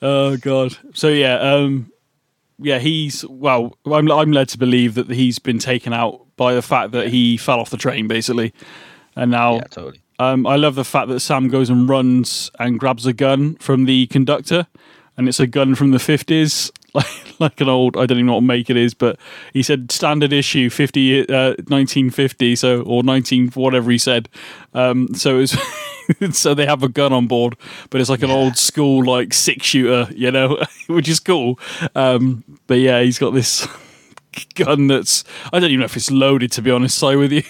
Oh 0.01 0.37
god. 0.37 0.75
So 0.93 1.09
yeah, 1.09 1.35
um, 1.39 1.91
yeah, 2.59 2.79
he's 2.79 3.25
well. 3.27 3.77
I'm 3.85 4.11
I'm 4.11 4.31
led 4.31 4.49
to 4.49 4.57
believe 4.57 4.95
that 4.95 5.09
he's 5.09 5.39
been 5.39 5.59
taken 5.59 5.93
out 5.93 6.25
by 6.35 6.53
the 6.53 6.61
fact 6.61 6.91
that 6.91 7.09
he 7.09 7.37
fell 7.37 7.59
off 7.59 7.69
the 7.69 7.77
train, 7.77 8.07
basically, 8.07 8.53
and 9.15 9.31
now 9.31 9.55
yeah, 9.55 9.61
totally. 9.69 10.01
Um, 10.19 10.47
I 10.47 10.55
love 10.55 10.73
the 10.73 10.83
fact 10.83 11.09
that 11.09 11.19
Sam 11.19 11.47
goes 11.47 11.69
and 11.69 11.87
runs 11.87 12.49
and 12.57 12.79
grabs 12.79 13.05
a 13.05 13.13
gun 13.13 13.55
from 13.57 13.85
the 13.85 14.07
conductor, 14.07 14.65
and 15.15 15.27
it's 15.27 15.39
a 15.39 15.45
gun 15.45 15.75
from 15.75 15.91
the 15.91 15.99
fifties, 15.99 16.71
like 16.97 17.27
like 17.39 17.61
an 17.61 17.69
old. 17.69 17.95
I 17.95 18.05
don't 18.05 18.17
even 18.17 18.25
know 18.27 18.33
what 18.35 18.43
make 18.43 18.69
it 18.69 18.77
is, 18.77 18.93
but 18.93 19.17
he 19.53 19.63
said 19.63 19.91
standard 19.91 20.33
issue 20.33 20.69
50, 20.69 21.29
uh, 21.29 21.49
1950, 21.67 22.55
so 22.55 22.81
or 22.81 23.03
nineteen 23.03 23.49
whatever 23.49 23.91
he 23.91 23.97
said. 23.97 24.27
Um, 24.73 25.13
so 25.13 25.39
it's 25.39 25.57
so 26.37 26.53
they 26.53 26.65
have 26.65 26.83
a 26.83 26.89
gun 26.89 27.13
on 27.13 27.27
board, 27.27 27.55
but 27.89 28.01
it's 28.01 28.09
like 28.09 28.23
an 28.23 28.31
old 28.31 28.57
school 28.57 29.05
like 29.05 29.33
six 29.33 29.65
shooter, 29.65 30.11
you 30.13 30.31
know, 30.31 30.57
which 30.87 31.07
is 31.07 31.19
cool. 31.19 31.59
Um, 31.95 32.43
but 32.67 32.79
yeah, 32.79 33.01
he's 33.01 33.19
got 33.19 33.31
this 33.31 33.67
gun 34.55 34.87
that's 34.87 35.23
I 35.51 35.59
don't 35.59 35.69
even 35.69 35.79
know 35.79 35.85
if 35.85 35.95
it's 35.95 36.11
loaded 36.11 36.51
to 36.53 36.61
be 36.61 36.71
honest. 36.71 36.97
So 36.97 37.17
with 37.17 37.31
you. 37.31 37.43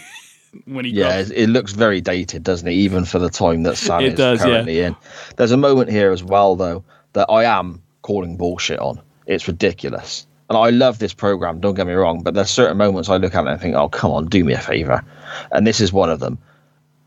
When 0.66 0.86
he 0.86 0.91
Yeah, 0.91 1.20
it 1.20 1.32
it 1.32 1.50
looks 1.50 1.74
very 1.74 2.02
dated, 2.02 2.43
doesn't 2.43 2.68
it? 2.68 2.74
Even 2.74 3.06
for 3.06 3.20
the 3.20 3.30
time 3.30 3.64
that 3.64 3.78
Sam 3.78 4.02
It 4.02 4.14
is 4.14 4.18
does, 4.18 4.39
yeah. 4.39 4.45
currently 4.45 4.80
in. 4.80 4.95
There's 5.36 5.52
a 5.52 5.58
moment 5.58 5.91
here 5.91 6.12
as 6.12 6.24
well, 6.24 6.56
though, 6.56 6.84
that 7.14 7.30
I 7.30 7.43
am 7.43 7.84
calling 8.02 8.38
bullshit 8.38 8.80
on. 8.80 9.02
It's 9.28 9.47
ridiculous. 9.47 10.25
And 10.49 10.57
I 10.57 10.69
love 10.69 10.99
this 10.99 11.13
program, 11.13 11.59
don't 11.59 11.75
get 11.75 11.88
me 11.88 11.93
wrong, 11.93 12.23
but 12.23 12.34
there's 12.34 12.49
certain 12.49 12.78
moments 12.78 13.09
I 13.09 13.17
look 13.17 13.36
at 13.36 13.45
it 13.45 13.49
and 13.49 13.61
think, 13.61 13.75
oh, 13.75 13.89
come 13.89 14.11
on, 14.11 14.28
do 14.28 14.43
me 14.45 14.53
a 14.53 14.59
favor. 14.59 15.03
And 15.51 15.67
this 15.67 15.82
is 15.82 15.91
one 15.91 16.09
of 16.09 16.21
them. 16.21 16.38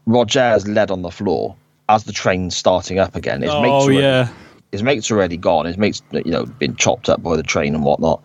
Roger's 0.06 0.68
led 0.68 0.90
on 0.90 1.02
the 1.02 1.10
floor 1.10 1.56
as 1.88 2.04
the 2.04 2.12
train's 2.12 2.54
starting 2.54 2.98
up 2.98 3.16
again. 3.16 3.40
His, 3.40 3.50
oh, 3.50 3.62
mates 3.62 3.72
oh 3.72 3.84
already, 3.84 4.00
yeah. 4.02 4.28
his 4.72 4.82
mate's 4.82 5.10
already 5.10 5.38
gone. 5.38 5.64
His 5.64 5.78
mate's, 5.78 6.02
you 6.12 6.30
know, 6.30 6.44
been 6.44 6.76
chopped 6.76 7.08
up 7.08 7.22
by 7.22 7.36
the 7.36 7.42
train 7.42 7.74
and 7.74 7.82
whatnot. 7.82 8.22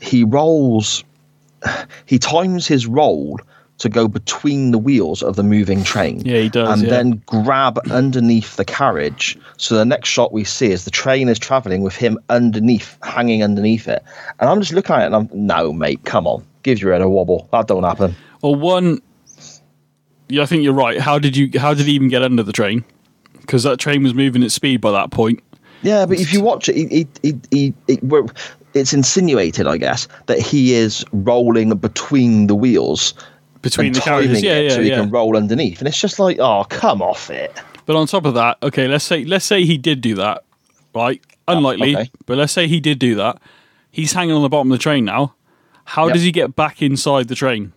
He 0.00 0.22
rolls, 0.22 1.02
he 2.06 2.18
times 2.18 2.66
his 2.66 2.86
roll 2.86 3.40
to 3.78 3.88
go 3.88 4.06
between 4.06 4.70
the 4.70 4.78
wheels 4.78 5.22
of 5.22 5.36
the 5.36 5.42
moving 5.42 5.82
train 5.82 6.20
Yeah, 6.24 6.38
he 6.38 6.48
does, 6.48 6.68
and 6.80 6.82
yeah. 6.82 6.96
then 6.96 7.22
grab 7.26 7.78
underneath 7.90 8.56
the 8.56 8.64
carriage. 8.64 9.36
So 9.56 9.74
the 9.74 9.84
next 9.84 10.08
shot 10.08 10.32
we 10.32 10.44
see 10.44 10.70
is 10.70 10.84
the 10.84 10.90
train 10.90 11.28
is 11.28 11.38
traveling 11.38 11.82
with 11.82 11.96
him 11.96 12.18
underneath, 12.28 12.96
hanging 13.02 13.42
underneath 13.42 13.88
it. 13.88 14.02
And 14.38 14.48
I'm 14.48 14.60
just 14.60 14.72
looking 14.72 14.94
at 14.94 15.02
it 15.02 15.06
and 15.06 15.16
I'm, 15.16 15.28
no, 15.32 15.72
mate, 15.72 16.04
come 16.04 16.26
on, 16.26 16.44
give 16.62 16.80
your 16.80 16.92
head 16.92 17.02
a 17.02 17.08
wobble. 17.08 17.48
That 17.52 17.66
don't 17.66 17.82
happen. 17.82 18.14
Well, 18.42 18.54
one, 18.54 19.00
yeah, 20.28 20.42
I 20.42 20.46
think 20.46 20.62
you're 20.62 20.72
right. 20.72 21.00
How 21.00 21.18
did 21.18 21.36
you? 21.36 21.50
How 21.58 21.74
did 21.74 21.86
he 21.86 21.92
even 21.92 22.08
get 22.08 22.22
under 22.22 22.42
the 22.42 22.52
train? 22.52 22.84
Because 23.40 23.62
that 23.64 23.78
train 23.78 24.02
was 24.02 24.14
moving 24.14 24.42
at 24.42 24.52
speed 24.52 24.80
by 24.80 24.92
that 24.92 25.10
point. 25.10 25.40
Yeah, 25.82 26.06
but 26.06 26.18
if 26.18 26.32
you 26.32 26.40
watch 26.40 26.70
it, 26.70 26.76
he, 26.76 27.06
he, 27.22 27.40
he, 27.50 27.74
he, 27.86 27.98
it's 28.72 28.94
insinuated, 28.94 29.66
I 29.66 29.76
guess, 29.76 30.08
that 30.26 30.38
he 30.38 30.72
is 30.72 31.04
rolling 31.12 31.76
between 31.76 32.46
the 32.46 32.54
wheels 32.54 33.12
Between 33.64 33.92
the 33.94 34.00
timing 34.00 34.44
yeah, 34.44 34.60
yeah, 34.60 34.68
so 34.68 34.82
he 34.82 34.90
yeah. 34.90 34.96
can 34.96 35.10
roll 35.10 35.36
underneath. 35.36 35.78
And 35.78 35.88
it's 35.88 36.00
just 36.00 36.18
like, 36.18 36.38
oh, 36.38 36.64
come 36.68 37.00
off 37.00 37.30
it. 37.30 37.52
But 37.86 37.96
on 37.96 38.06
top 38.06 38.24
of 38.26 38.34
that, 38.34 38.58
okay, 38.62 38.86
let's 38.86 39.04
say 39.04 39.24
let's 39.24 39.44
say 39.44 39.64
he 39.64 39.78
did 39.78 40.00
do 40.00 40.14
that, 40.16 40.44
right? 40.94 41.20
Unlikely, 41.48 41.96
okay. 41.96 42.10
but 42.26 42.38
let's 42.38 42.52
say 42.52 42.68
he 42.68 42.80
did 42.80 42.98
do 42.98 43.14
that. 43.16 43.40
He's 43.90 44.12
hanging 44.12 44.34
on 44.34 44.42
the 44.42 44.48
bottom 44.48 44.70
of 44.70 44.78
the 44.78 44.82
train 44.82 45.04
now. 45.04 45.34
How 45.84 46.06
Yep. 46.06 46.14
does 46.14 46.22
he 46.22 46.32
get 46.32 46.56
back 46.56 46.82
inside 46.82 47.28
the 47.28 47.34
train? 47.34 47.72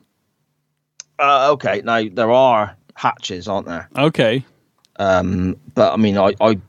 Uh, 1.20 1.52
okay, 1.54 1.82
now 1.84 2.04
there 2.12 2.32
are 2.32 2.76
hatches, 2.94 3.48
aren't 3.48 3.68
there? 3.68 3.90
Okay, 3.98 4.46
but 5.74 5.94
I 5.94 5.98
mean, 5.98 6.18
I, 6.18 6.34
I 6.42 6.60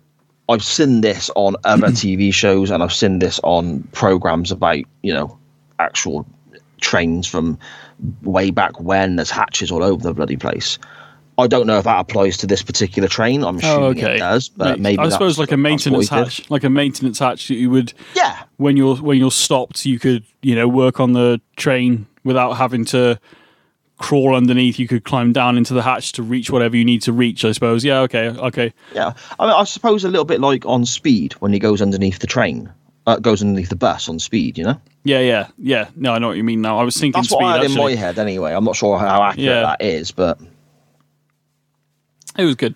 I've 0.49 0.65
seen 0.65 1.01
this 1.01 1.31
on 1.37 1.57
other 1.65 1.89
TV 2.03 2.33
shows, 2.33 2.71
and 2.71 2.83
I've 2.83 2.93
seen 2.93 3.19
this 3.19 3.41
on 3.43 3.83
programs 3.93 4.51
about 4.53 4.79
you 5.03 5.13
know 5.13 5.39
actual 5.79 6.27
trains 6.81 7.27
from 7.27 7.59
way 8.23 8.51
back 8.51 8.81
when. 8.81 9.17
There's 9.17 9.31
hatches 9.31 9.71
all 9.71 9.83
over 9.83 10.03
the 10.03 10.15
bloody 10.15 10.37
place. 10.37 10.79
I 11.39 11.47
don't 11.47 11.69
know 11.69 11.79
if 11.79 11.85
that 11.85 12.01
applies 12.01 12.37
to 12.39 12.49
this 12.49 12.63
particular 12.63 13.09
train. 13.09 13.45
I'm 13.45 13.59
assuming 13.59 13.85
oh, 13.85 13.87
okay. 13.91 14.17
it 14.17 14.19
does, 14.19 14.49
but 14.49 14.81
maybe 14.81 14.99
I 14.99 15.09
suppose 15.09 15.39
like 15.39 15.53
a 15.53 15.57
maintenance 15.57 16.09
did. 16.09 16.15
hatch, 16.17 16.51
like 16.51 16.65
a 16.65 16.71
maintenance 16.71 17.21
hatch 17.21 17.47
that 17.47 17.55
you 17.55 17.71
would 17.71 17.93
Yeah, 18.17 18.43
when 18.57 18.77
you're 18.77 18.97
when 18.97 19.19
you're 19.19 19.31
stopped, 19.31 19.87
you 19.87 20.01
could 20.01 20.25
you 20.43 20.57
know 20.57 20.67
work 20.67 20.99
on 20.99 21.13
the 21.13 21.41
train 21.57 22.09
without 22.25 22.55
having 22.55 22.85
to 22.87 23.21
crawl 23.99 24.35
underneath. 24.35 24.81
You 24.81 24.89
could 24.89 25.05
climb 25.05 25.33
down 25.33 25.57
into 25.57 25.75
the 25.75 25.83
hatch 25.83 26.11
to 26.13 26.25
reach 26.25 26.51
whatever 26.51 26.77
you 26.77 26.85
need 26.85 27.03
to 27.03 27.13
reach. 27.13 27.45
I 27.45 27.53
suppose. 27.53 27.85
Yeah. 27.85 28.01
Okay. 28.01 28.31
Okay. 28.31 28.73
yeah. 28.93 29.13
I, 29.39 29.47
mean, 29.47 29.55
I 29.55 29.63
suppose 29.63 30.03
a 30.03 30.09
little 30.09 30.25
bit 30.25 30.41
like 30.41 30.67
on 30.67 30.85
Speed 30.87 31.35
when 31.35 31.53
he 31.53 31.61
goes 31.61 31.81
underneath 31.81 32.19
the 32.19 32.27
train, 32.27 32.73
uh, 33.09 33.19
goes 33.19 33.43
underneath 33.43 33.71
the 33.71 33.77
bus 33.77 34.09
on 34.09 34.19
Speed. 34.19 34.59
You 34.59 34.65
know, 34.65 34.81
Yeah. 35.05 35.21
Yeah. 35.21 35.49
Yeah. 35.59 35.89
No, 35.97 36.13
I 36.13 36.19
know 36.19 36.29
what 36.29 36.37
you 36.37 36.45
mean 36.45 36.61
now. 36.61 36.79
I 36.79 36.83
was 36.85 36.97
thinking 36.97 37.19
that's 37.19 37.29
speed. 37.31 37.37
what 37.43 37.45
I 37.47 37.63
had 37.63 37.71
in 37.71 37.77
my 37.77 37.93
head 37.95 38.19
anyway. 38.19 38.53
I'm 38.53 38.65
not 38.65 38.77
sure 38.77 38.99
how 38.99 39.23
accurate 39.23 39.45
Yeah. 39.47 39.61
that 39.63 39.83
is, 39.83 40.11
but 40.11 40.39
It 42.37 42.45
was 42.45 42.55
good. 42.55 42.75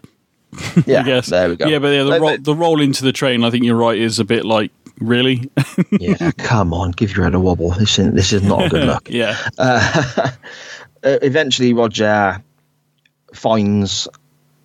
yeah, 0.86 1.00
I 1.00 1.02
guess. 1.04 1.26
there 1.28 1.48
we 1.48 1.56
go. 1.56 1.66
Yeah, 1.66 1.78
but 1.78 1.88
yeah, 1.88 2.02
the, 2.04 2.20
ro- 2.20 2.36
the 2.36 2.54
roll 2.54 2.80
into 2.80 3.04
the 3.04 3.12
train. 3.12 3.42
I 3.44 3.50
think 3.50 3.64
you're 3.64 3.76
right. 3.76 3.98
Is 3.98 4.18
a 4.18 4.24
bit 4.24 4.44
like 4.44 4.70
really. 4.98 5.50
yeah, 5.90 6.30
come 6.38 6.74
on, 6.74 6.90
give 6.92 7.14
your 7.16 7.24
head 7.24 7.34
a 7.34 7.40
wobble. 7.40 7.70
This 7.70 7.98
is, 7.98 8.12
this 8.12 8.32
is 8.32 8.42
not 8.42 8.66
a 8.66 8.68
good 8.68 8.84
look. 8.84 9.08
yeah. 9.10 9.36
uh, 9.58 10.30
eventually 11.02 11.72
Roger 11.72 12.42
finds 13.34 14.08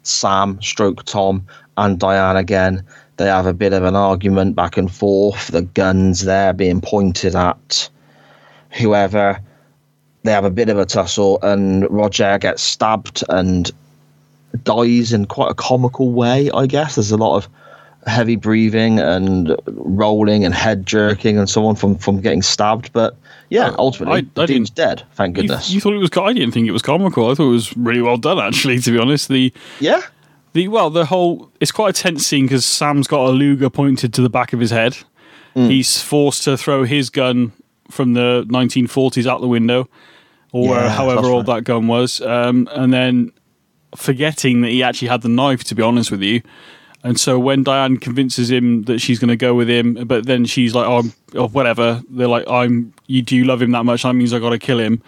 Sam, 0.04 0.62
stroke 0.62 1.04
Tom, 1.06 1.46
and 1.78 2.00
Diane 2.00 2.36
again. 2.38 2.86
They 3.18 3.26
have 3.26 3.46
a 3.48 3.54
bit 3.54 3.74
of 3.74 3.84
an 3.84 3.96
argument 3.96 4.56
back 4.56 4.78
and 4.78 4.92
forth. 4.92 5.48
The 5.48 5.64
guns 5.64 6.24
there 6.26 6.54
being 6.54 6.82
pointed 6.82 7.36
at 7.36 7.90
whoever. 8.72 9.40
They 10.24 10.32
have 10.32 10.46
a 10.46 10.52
bit 10.52 10.70
of 10.70 10.78
a 10.78 10.86
tussle, 10.86 11.40
and 11.42 11.90
Roger 11.90 12.38
gets 12.38 12.62
stabbed 12.62 13.24
and 13.30 13.72
dies 14.64 15.14
in 15.14 15.26
quite 15.26 15.52
a 15.52 15.56
comical 15.56 16.12
way. 16.12 16.50
I 16.54 16.66
guess 16.68 16.96
there's 16.96 17.12
a 17.12 17.18
lot 17.18 17.38
of 17.38 17.50
heavy 18.06 18.36
breathing 18.38 19.00
and 19.00 19.56
rolling 19.68 20.46
and 20.46 20.54
head 20.54 20.86
jerking 20.86 21.38
and 21.38 21.50
so 21.50 21.66
on 21.66 21.76
from 21.76 21.98
from 21.98 22.22
getting 22.22 22.42
stabbed. 22.42 22.92
But 22.94 23.16
yeah, 23.50 23.68
uh, 23.70 23.76
ultimately, 23.80 24.20
I- 24.20 24.26
the 24.34 24.42
I 24.44 24.46
dude's 24.46 24.70
dead. 24.70 25.04
Thank 25.14 25.36
goodness. 25.36 25.72
you 25.72 25.80
thought 25.82 25.94
it 25.94 25.98
was? 25.98 26.10
I 26.16 26.34
didn't 26.34 26.52
think 26.54 26.68
it 26.68 26.72
was 26.72 26.82
comical. 26.82 27.32
I 27.32 27.36
thought 27.36 27.48
it 27.48 27.52
was 27.52 27.76
really 27.78 28.02
well 28.02 28.18
done. 28.18 28.40
Actually, 28.40 28.80
to 28.80 28.92
be 28.92 29.00
honest, 29.00 29.30
the 29.30 29.54
yeah, 29.80 30.02
The 30.58 30.68
well, 30.70 30.90
the 30.90 31.06
whole 31.06 31.52
it's 31.60 31.72
quite 31.72 31.96
a 31.98 32.02
tense 32.02 32.26
scene 32.26 32.46
because 32.46 32.66
Sam's 32.66 33.06
got 33.06 33.28
a 33.28 33.30
Luger 33.30 33.70
pointed 33.70 34.12
to 34.16 34.22
the 34.24 34.30
back 34.30 34.54
of 34.54 34.60
his 34.60 34.72
head. 34.72 34.98
He's 35.54 36.02
forced 36.02 36.44
to 36.46 36.58
throw 36.58 36.84
his 36.84 37.12
gun 37.12 37.52
from 37.92 38.14
the 38.14 38.44
1940s 38.50 39.28
out 39.28 39.40
the 39.42 39.48
window, 39.48 39.88
or 40.52 40.74
Yeah, 40.76 40.90
however 40.90 41.28
old 41.28 41.46
that 41.46 41.64
gun 41.64 41.86
was, 41.88 42.22
um, 42.22 42.68
and 42.72 42.92
then 42.92 43.32
forgetting 43.96 44.62
that 44.62 44.70
he 44.70 44.82
actually 44.82 45.10
had 45.10 45.22
the 45.22 45.30
knife. 45.30 45.64
To 45.66 45.76
be 45.76 45.84
honest 45.84 46.10
with 46.10 46.24
you. 46.24 46.42
And 47.04 47.20
so 47.20 47.38
when 47.38 47.62
Diane 47.64 47.98
convinces 47.98 48.50
him 48.50 48.82
that 48.84 48.98
she's 49.00 49.20
going 49.20 49.30
to 49.30 49.36
go 49.38 49.54
with 49.54 49.70
him, 49.70 49.94
but 50.08 50.26
then 50.26 50.46
she's 50.46 50.74
like, 50.74 50.88
"Oh, 50.88 50.96
I'm- 50.96 51.14
oh, 51.36 51.48
whatever." 51.50 52.02
They're 52.10 52.28
like, 52.28 52.50
"I'm 52.50 52.94
you 53.06 53.22
do 53.22 53.36
you 53.36 53.46
love 53.46 53.62
him 53.62 53.72
that 53.72 53.86
much? 53.86 54.02
That 54.04 54.14
means 54.14 54.34
I 54.34 54.40
got 54.40 54.50
to 54.50 54.60
kill 54.60 54.80
him." 54.80 55.04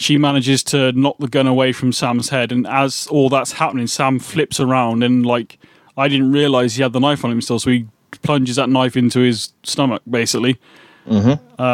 She 0.00 0.18
manages 0.18 0.62
to 0.64 0.92
knock 0.92 1.18
the 1.18 1.28
gun 1.28 1.46
away 1.46 1.72
from 1.72 1.92
Sam's 1.92 2.28
head, 2.28 2.52
and 2.52 2.66
as 2.66 3.06
all 3.08 3.28
that's 3.28 3.52
happening, 3.52 3.86
Sam 3.86 4.18
flips 4.18 4.60
around 4.60 5.02
and 5.02 5.24
like 5.24 5.58
I 5.96 6.08
didn't 6.08 6.32
realize 6.32 6.76
he 6.76 6.82
had 6.82 6.92
the 6.92 7.00
knife 7.00 7.24
on 7.24 7.32
him 7.32 7.40
still, 7.40 7.58
so 7.58 7.70
he 7.70 7.86
plunges 8.22 8.56
that 8.56 8.68
knife 8.68 8.96
into 8.96 9.20
his 9.20 9.52
stomach, 9.64 10.02
basically. 10.08 10.58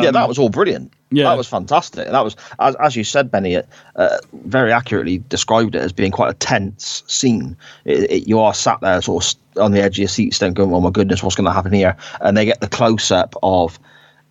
yeah, 0.02 0.10
that 0.10 0.28
was 0.28 0.38
all 0.38 0.48
brilliant. 0.48 0.92
Um, 0.92 1.18
yeah. 1.18 1.24
that 1.24 1.36
was 1.36 1.46
fantastic. 1.46 2.08
That 2.08 2.24
was, 2.24 2.34
as, 2.58 2.74
as 2.76 2.96
you 2.96 3.04
said, 3.04 3.30
Benny, 3.30 3.54
it, 3.54 3.68
uh, 3.94 4.18
very 4.32 4.72
accurately 4.72 5.18
described 5.28 5.76
it 5.76 5.82
as 5.82 5.92
being 5.92 6.10
quite 6.10 6.30
a 6.30 6.34
tense 6.34 7.04
scene. 7.06 7.56
It, 7.84 8.10
it, 8.10 8.28
you 8.28 8.40
are 8.40 8.54
sat 8.54 8.80
there, 8.80 9.00
sort 9.00 9.24
of 9.24 9.62
on 9.62 9.72
the 9.72 9.80
edge 9.80 10.00
of 10.00 10.18
your 10.18 10.30
then 10.40 10.54
going, 10.54 10.72
"Oh 10.72 10.80
my 10.80 10.90
goodness, 10.90 11.22
what's 11.22 11.36
going 11.36 11.46
to 11.46 11.52
happen 11.52 11.72
here?" 11.72 11.96
And 12.20 12.36
they 12.36 12.44
get 12.44 12.60
the 12.60 12.68
close 12.68 13.10
up 13.10 13.36
of 13.42 13.78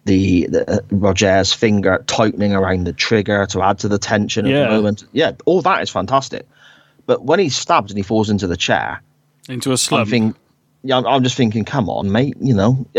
the, 0.05 0.47
the 0.47 0.69
uh, 0.69 0.79
Roger's 0.91 1.53
finger 1.53 2.03
tightening 2.07 2.53
around 2.53 2.85
the 2.85 2.93
trigger 2.93 3.45
to 3.47 3.61
add 3.61 3.79
to 3.79 3.87
the 3.87 3.97
tension 3.97 4.45
Yeah. 4.45 4.63
at 4.63 4.69
the 4.69 4.75
moment. 4.75 5.05
Yeah, 5.13 5.31
all 5.45 5.61
that 5.61 5.81
is 5.81 5.89
fantastic. 5.89 6.47
But 7.05 7.23
when 7.25 7.39
he's 7.39 7.55
stabbed 7.55 7.89
and 7.89 7.97
he 7.97 8.03
falls 8.03 8.29
into 8.29 8.47
the 8.47 8.57
chair, 8.57 9.01
Into 9.49 9.69
a 9.69 9.73
I'm 9.73 9.77
slump. 9.77 10.09
thinking, 10.09 10.35
yeah, 10.83 10.97
I'm, 10.97 11.05
I'm 11.05 11.23
just 11.23 11.37
thinking, 11.37 11.63
come 11.65 11.89
on, 11.89 12.11
mate, 12.11 12.35
you 12.41 12.53
know, 12.53 12.85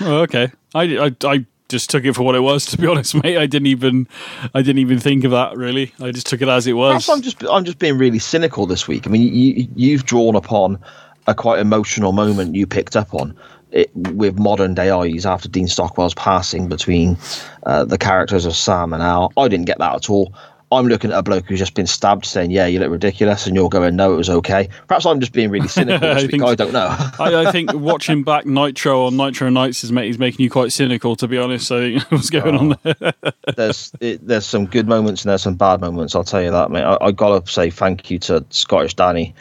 Oh, 0.00 0.20
okay. 0.22 0.50
I, 0.74 0.82
I, 1.22 1.26
I 1.26 1.46
just 1.68 1.90
took 1.90 2.04
it 2.04 2.14
for 2.14 2.22
what 2.22 2.34
it 2.34 2.40
was. 2.40 2.64
To 2.66 2.78
be 2.78 2.86
honest, 2.90 3.14
mate, 3.22 3.36
I 3.38 3.46
didn't 3.46 3.66
even 3.66 4.06
I 4.54 4.60
didn't 4.62 4.78
even 4.78 4.98
think 4.98 5.24
of 5.24 5.30
that. 5.32 5.56
Really, 5.56 5.92
I 6.00 6.10
just 6.10 6.26
took 6.26 6.40
it 6.42 6.48
as 6.48 6.66
it 6.66 6.72
was. 6.74 7.08
I'm 7.08 7.20
just 7.22 7.42
I'm 7.44 7.64
just 7.64 7.78
being 7.78 7.98
really 7.98 8.18
cynical 8.18 8.66
this 8.66 8.86
week. 8.88 9.06
I 9.06 9.10
mean, 9.10 9.34
you 9.34 9.68
you've 9.76 10.04
drawn 10.04 10.34
upon 10.36 10.78
a 11.26 11.34
quite 11.34 11.58
emotional 11.58 12.12
moment 12.12 12.54
you 12.54 12.66
picked 12.66 12.96
up 12.96 13.12
on 13.14 13.36
it 13.72 13.94
with 13.94 14.38
modern 14.38 14.74
day 14.74 14.90
eyes 14.90 15.26
after 15.26 15.48
Dean 15.48 15.68
Stockwell's 15.68 16.14
passing 16.14 16.68
between 16.68 17.16
uh, 17.64 17.84
the 17.84 17.98
characters 17.98 18.46
of 18.46 18.56
Sam 18.56 18.92
and 18.92 19.02
Al. 19.02 19.32
I 19.36 19.48
didn't 19.48 19.66
get 19.66 19.78
that 19.78 19.94
at 19.94 20.10
all. 20.10 20.32
I'm 20.70 20.86
looking 20.86 21.10
at 21.12 21.18
a 21.18 21.22
bloke 21.22 21.46
who's 21.46 21.58
just 21.58 21.74
been 21.74 21.86
stabbed, 21.86 22.26
saying, 22.26 22.50
"Yeah, 22.50 22.66
you 22.66 22.78
look 22.78 22.90
ridiculous," 22.90 23.46
and 23.46 23.56
you're 23.56 23.70
going, 23.70 23.96
"No, 23.96 24.12
it 24.12 24.16
was 24.16 24.28
okay." 24.28 24.68
Perhaps 24.86 25.06
I'm 25.06 25.18
just 25.18 25.32
being 25.32 25.50
really 25.50 25.68
cynical 25.68 26.08
I 26.10 26.26
think 26.26 26.42
I 26.42 26.54
don't 26.54 26.72
know. 26.72 26.88
I, 27.18 27.46
I 27.46 27.52
think 27.52 27.72
watching 27.72 28.22
back 28.22 28.44
Nitro 28.44 29.06
on 29.06 29.16
Nitro 29.16 29.48
Nights 29.48 29.82
is, 29.82 29.90
is 29.90 30.18
making 30.18 30.44
you 30.44 30.50
quite 30.50 30.72
cynical. 30.72 31.16
To 31.16 31.26
be 31.26 31.38
honest, 31.38 31.72
I 31.72 31.80
think 31.80 32.02
what's 32.10 32.28
going 32.28 32.54
on 32.54 32.76
there. 32.82 33.12
there's 33.56 33.92
it, 34.00 34.26
there's 34.26 34.44
some 34.44 34.66
good 34.66 34.86
moments 34.86 35.24
and 35.24 35.30
there's 35.30 35.42
some 35.42 35.54
bad 35.54 35.80
moments. 35.80 36.14
I'll 36.14 36.24
tell 36.24 36.42
you 36.42 36.50
that, 36.50 36.70
mate. 36.70 36.82
I, 36.84 36.98
I 37.00 37.12
gotta 37.12 37.50
say 37.50 37.70
thank 37.70 38.10
you 38.10 38.18
to 38.20 38.44
Scottish 38.50 38.94
Danny 38.94 39.34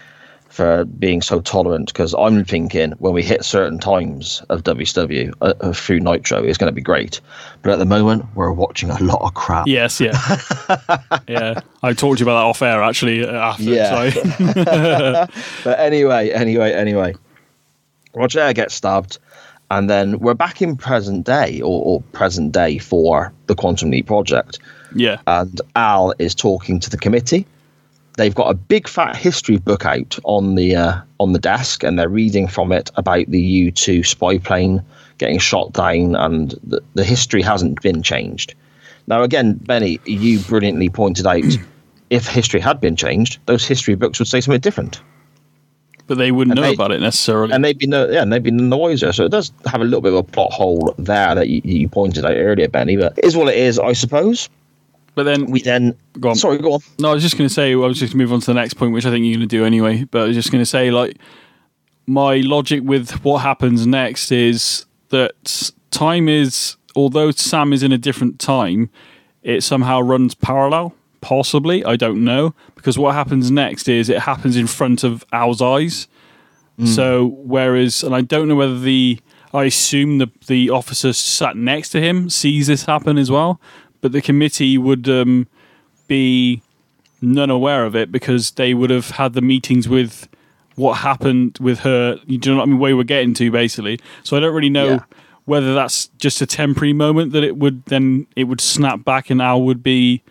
for 0.58 0.86
being 0.86 1.22
so 1.22 1.40
tolerant 1.40 1.94
because 1.94 2.16
I'm 2.16 2.44
thinking 2.44 2.94
when 2.94 3.14
we 3.14 3.22
hit 3.22 3.46
certain 3.46 3.78
times 3.78 4.42
of 4.50 4.64
WCW 4.64 5.32
uh, 5.40 5.54
uh, 5.62 5.72
through 5.72 6.00
Nitro, 6.00 6.44
it's 6.44 6.58
going 6.58 6.72
to 6.72 6.74
be 6.76 6.82
great. 6.82 7.22
But 7.62 7.74
at 7.74 7.80
the 7.80 7.86
moment, 7.86 8.26
we're 8.34 8.52
watching 8.52 8.90
a 8.90 8.98
lot 9.04 9.22
of 9.22 9.36
crap. 9.36 9.68
Yes, 9.68 10.02
yeah, 10.02 10.18
yeah. 11.28 11.62
I 11.84 11.94
talked 11.94 12.18
to 12.18 12.26
you 12.26 12.30
about 12.30 12.40
that 12.40 12.48
off 12.50 12.64
air 12.64 12.82
actually 12.82 13.24
uh, 13.24 13.34
after. 13.34 13.64
Yeah. 13.64 15.28
But 15.64 15.80
anyway, 15.80 16.32
anyway, 16.32 16.74
anyway, 16.74 17.14
Roger 18.16 18.52
gets 18.54 18.74
stabbed, 18.74 19.20
and 19.70 19.88
then 19.88 20.18
we're 20.18 20.34
back 20.34 20.64
in 20.64 20.76
present 20.76 21.24
day 21.24 21.62
or, 21.62 21.84
or 21.86 22.02
present 22.14 22.52
day 22.52 22.80
for 22.80 23.32
the 23.46 23.54
Quantum 23.54 23.92
Leap 23.92 24.08
project. 24.08 24.58
yeah, 24.96 25.20
and 25.28 25.62
Al 25.76 26.16
is 26.18 26.34
talking 26.34 26.80
to 26.80 26.90
the 26.90 26.98
committee. 26.98 27.46
They've 28.18 28.36
got 28.36 28.50
a 28.50 28.56
big 28.56 28.88
fat 28.88 29.16
history 29.16 29.58
book 29.58 29.86
out 29.86 30.18
on 30.24 30.56
the 30.56 30.76
uh, 30.76 31.02
on 31.20 31.34
the 31.34 31.40
desk, 31.40 31.84
and 31.84 31.98
they're 31.98 32.10
reading 32.10 32.48
from 32.48 32.72
it 32.72 32.90
about 32.96 33.28
the 33.28 33.40
U 33.40 33.72
two 33.72 34.04
spy 34.04 34.40
plane 34.40 34.84
getting 35.20 35.40
shot 35.40 35.74
down, 35.74 36.16
and 36.16 36.52
the, 36.64 36.82
the 36.96 37.04
history 37.04 37.42
hasn't 37.42 37.82
been 37.82 38.04
changed. 38.04 38.56
Now, 39.08 39.24
again, 39.24 39.54
Benny, 39.54 40.00
you 40.06 40.40
brilliantly 40.40 40.90
pointed 40.90 41.26
out 41.26 41.44
if 42.10 42.28
history 42.28 42.60
had 42.60 42.82
been 42.82 42.96
changed, 42.96 43.40
those 43.46 43.66
history 43.68 43.96
books 43.96 44.20
would 44.20 44.28
say 44.28 44.42
something 44.42 44.62
different, 44.62 45.00
but 46.08 46.18
they 46.18 46.32
wouldn't 46.32 46.58
And 46.58 46.66
know 46.66 46.74
about 46.74 46.92
it 46.92 47.02
necessarily. 47.02 47.54
and 47.54 47.64
they'd 47.64 47.78
be 47.78 47.88
no, 47.88 48.10
yeah, 48.10 48.24
and 48.24 48.34
they'd 48.34 48.44
be 48.44 48.52
wiser. 48.52 49.14
So 49.14 49.26
it 49.26 49.32
does 49.32 49.52
have 49.66 49.82
a 49.82 49.86
little 49.86 50.02
bit 50.02 50.14
of 50.14 50.20
a 50.20 50.24
plot 50.24 50.52
hole 50.52 50.96
there 50.98 51.36
that 51.36 51.50
you, 51.50 51.62
you 51.64 51.88
pointed 51.88 52.26
out 52.26 52.36
earlier, 52.36 52.68
Benny. 52.68 52.98
But 52.98 53.18
it 53.18 53.26
is 53.26 53.38
what 53.38 53.48
it 53.48 53.58
is, 53.58 53.78
I 53.78 53.94
suppose. 53.94 54.50
But 55.18 55.24
then 55.24 55.48
We 55.48 55.62
then, 55.64 55.98
Go 56.20 56.30
on. 56.30 56.36
sorry, 56.36 56.60
go 56.60 56.74
on. 56.74 56.80
No, 57.00 57.10
I 57.10 57.14
was 57.16 57.24
just 57.24 57.38
going 57.40 57.48
to 57.48 57.54
say, 57.54 57.72
I 57.74 57.76
was 57.76 57.98
just 57.98 58.14
going 58.14 58.20
to 58.20 58.24
move 58.26 58.34
on 58.34 58.40
to 58.42 58.46
the 58.46 58.54
next 58.54 58.76
point, 58.76 58.94
which 58.94 59.04
I 59.04 59.10
think 59.10 59.26
you're 59.26 59.36
going 59.36 59.50
to 59.50 59.58
do 59.58 59.66
anyway. 59.66 60.04
But 60.04 60.22
I 60.22 60.26
was 60.28 60.36
just 60.36 60.52
going 60.52 60.62
to 60.62 60.66
say, 60.66 60.92
like, 60.92 61.18
my 62.06 62.36
logic 62.38 62.82
with 62.84 63.24
what 63.26 63.40
happens 63.40 63.88
next 63.88 64.32
is 64.32 64.86
that 65.10 65.72
time 65.90 66.30
is, 66.30 66.76
although 66.96 67.32
Sam 67.32 67.74
is 67.74 67.82
in 67.82 67.92
a 67.92 67.98
different 67.98 68.38
time, 68.40 68.92
it 69.42 69.64
somehow 69.64 70.02
runs 70.02 70.36
parallel. 70.36 70.94
Possibly, 71.20 71.84
I 71.84 71.96
don't 71.96 72.24
know, 72.24 72.54
because 72.76 73.00
what 73.00 73.16
happens 73.16 73.50
next 73.50 73.90
is 73.90 74.08
it 74.08 74.20
happens 74.20 74.56
in 74.56 74.68
front 74.68 75.04
of 75.04 75.26
Al's 75.34 75.64
eyes. 75.64 76.08
Hmm. 76.78 76.86
So, 76.86 77.26
whereas, 77.38 78.04
and 78.04 78.14
I 78.16 78.22
don't 78.22 78.48
know 78.48 78.56
whether 78.56 78.80
the, 78.80 79.20
I 79.52 79.64
assume 79.64 80.20
the 80.20 80.30
the 80.46 80.70
officer 80.70 81.14
sat 81.14 81.58
next 81.58 81.90
to 81.90 82.00
him 82.00 82.30
sees 82.30 82.68
this 82.68 82.86
happen 82.86 83.18
as 83.18 83.32
well, 83.32 83.60
but 84.02 84.12
the 84.12 84.22
committee 84.22 84.78
would 84.78 85.08
um, 85.10 85.48
be 86.08 86.62
none 87.22 87.50
aware 87.50 87.86
of 87.86 87.96
it 87.96 88.12
because 88.12 88.52
they 88.52 88.74
would 88.74 88.90
have 88.90 89.12
had 89.12 89.34
the 89.34 89.42
meetings 89.42 89.90
with 89.90 90.28
what 90.76 90.96
happened 91.00 91.58
with 91.60 91.80
her. 91.80 92.20
You 92.28 92.38
do 92.38 92.52
know 92.52 92.58
what 92.58 92.64
I 92.64 92.66
mean? 92.68 92.80
Where 92.80 92.96
we're 92.96 93.04
getting 93.04 93.34
to 93.36 93.50
basically. 93.52 94.00
So 94.24 94.38
I 94.38 94.40
don't 94.40 94.54
really 94.54 94.70
know 94.70 94.86
Yeah. 94.88 95.00
whether 95.46 95.74
that's 95.74 96.08
just 96.20 96.42
a 96.42 96.46
temporary 96.46 96.94
moment 96.94 97.32
that 97.34 97.44
it 97.44 97.58
would 97.58 97.84
then 97.86 98.28
it 98.36 98.44
would 98.46 98.62
snap 98.62 99.04
back 99.04 99.30
and 99.32 99.42
Al 99.42 99.64
would 99.64 99.82
be 99.82 100.22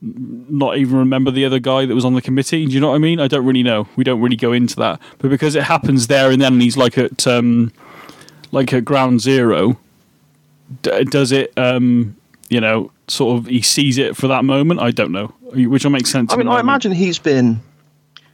not 0.00 0.76
even 0.76 0.96
remember 0.98 1.30
the 1.30 1.44
other 1.44 1.58
guy 1.58 1.86
that 1.86 1.94
was 1.94 2.04
on 2.04 2.14
the 2.14 2.20
committee. 2.22 2.66
Do 2.66 2.72
you 2.72 2.80
know 2.80 2.90
what 2.90 2.96
I 2.96 2.98
mean? 2.98 3.20
I 3.20 3.26
don't 3.28 3.44
really 3.44 3.62
know. 3.62 3.88
We 3.96 4.04
don't 4.04 4.20
really 4.20 4.36
go 4.36 4.52
into 4.52 4.76
that, 4.76 5.00
but 5.18 5.30
because 5.30 5.54
it 5.54 5.62
happens 5.64 6.06
there 6.08 6.30
and 6.30 6.40
then, 6.42 6.54
and 6.54 6.62
he's 6.62 6.76
like 6.76 6.98
at 6.98 7.26
um, 7.26 7.72
like 8.52 8.72
at 8.72 8.84
ground 8.84 9.20
zero. 9.20 9.78
D- 10.82 11.04
does 11.04 11.30
it 11.32 11.52
um, 11.58 12.16
you 12.50 12.60
know 12.60 12.90
sort 13.08 13.38
of 13.38 13.46
he 13.46 13.62
sees 13.62 13.98
it 13.98 14.16
for 14.16 14.28
that 14.28 14.44
moment? 14.44 14.80
I 14.80 14.90
don't 14.90 15.12
know, 15.12 15.28
which 15.52 15.84
will 15.84 15.90
make 15.90 16.06
sense. 16.06 16.32
I 16.32 16.36
mean, 16.36 16.48
I 16.48 16.60
imagine 16.60 16.92
he's 16.92 17.18
been 17.18 17.60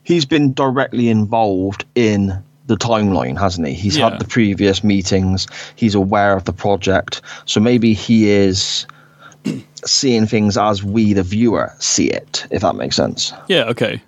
he's 0.02 0.24
been 0.24 0.52
directly 0.52 1.08
involved 1.08 1.84
in 1.94 2.42
the 2.66 2.76
timeline, 2.76 3.38
hasn't 3.38 3.66
he? 3.66 3.74
He's 3.74 3.96
Yeah. 3.96 4.11
had 4.11 4.20
the 4.20 4.26
previous 4.26 4.84
meetings. 4.84 5.46
He's 5.76 5.94
aware 5.94 6.34
of 6.36 6.44
the 6.44 6.52
project, 6.52 7.20
so 7.44 7.61
maybe 7.61 7.92
he 7.94 8.30
is 8.30 8.86
seeing 9.86 10.26
things 10.26 10.56
as 10.58 10.84
we, 10.84 11.12
the 11.14 11.22
viewer, 11.22 11.72
see 11.78 12.06
it. 12.08 12.46
If 12.50 12.62
that 12.62 12.76
makes 12.76 12.94
sense. 12.96 13.32
Yeah. 13.48 13.64
Okay. 13.64 14.00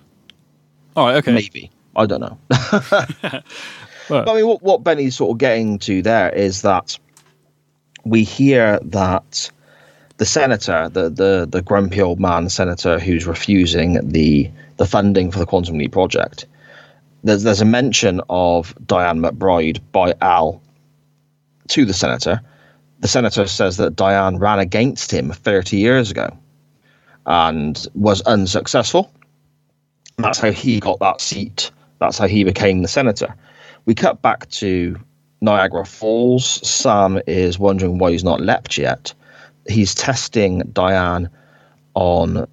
All 0.94 1.06
right. 1.06 1.16
Okay. 1.16 1.32
Maybe 1.32 1.70
I 1.96 2.06
don't 2.06 2.20
know. 2.20 2.38
But 4.08 4.28
I 4.28 4.34
mean, 4.34 4.46
what, 4.46 4.62
what 4.62 4.84
Benny's 4.84 5.16
sort 5.16 5.30
of 5.30 5.38
getting 5.38 5.78
to 5.80 6.02
there 6.02 6.28
is 6.30 6.62
that 6.62 6.98
we 8.04 8.24
hear 8.24 8.78
that 8.82 9.50
the 10.16 10.26
senator, 10.26 10.88
the, 10.88 11.08
the, 11.08 11.48
the 11.50 11.62
grumpy 11.62 12.00
old 12.00 12.20
man 12.20 12.48
senator 12.48 12.98
who's 12.98 13.26
refusing 13.26 14.08
the 14.08 14.50
the 14.76 14.86
funding 14.86 15.30
for 15.30 15.38
the 15.38 15.46
Quantum 15.46 15.78
Leap 15.78 15.92
project, 15.92 16.46
there's 17.24 17.42
there's 17.42 17.60
a 17.60 17.66
mention 17.66 18.20
of 18.28 18.74
Diane 18.86 19.20
McBride 19.20 19.80
by 19.92 20.14
Al 20.20 20.60
to 21.68 21.84
the 21.84 21.94
senator. 21.94 22.40
The 23.00 23.08
senator 23.08 23.46
says 23.46 23.78
that 23.78 23.96
Diane 23.96 24.38
ran 24.38 24.58
against 24.58 25.12
him 25.12 25.32
30 25.32 25.76
years 25.76 26.10
ago 26.10 26.36
and 27.26 27.86
was 27.94 28.20
unsuccessful. 28.22 29.12
That's 30.18 30.38
how 30.38 30.52
he 30.52 30.78
got 30.78 31.00
that 31.00 31.20
seat. 31.20 31.70
That's 31.98 32.18
how 32.18 32.28
he 32.28 32.44
became 32.44 32.82
the 32.82 32.88
senator. 32.88 33.34
We 33.86 33.94
cut 33.94 34.22
back 34.22 34.48
to 34.50 34.96
Niagara 35.40 35.84
Falls. 35.84 36.44
Sam 36.68 37.20
is 37.26 37.58
wondering 37.58 37.98
why 37.98 38.12
he's 38.12 38.24
not 38.24 38.40
leapt 38.40 38.78
yet. 38.78 39.12
He's 39.68 39.94
testing 39.94 40.60
Diane 40.72 41.30
on 41.94 42.46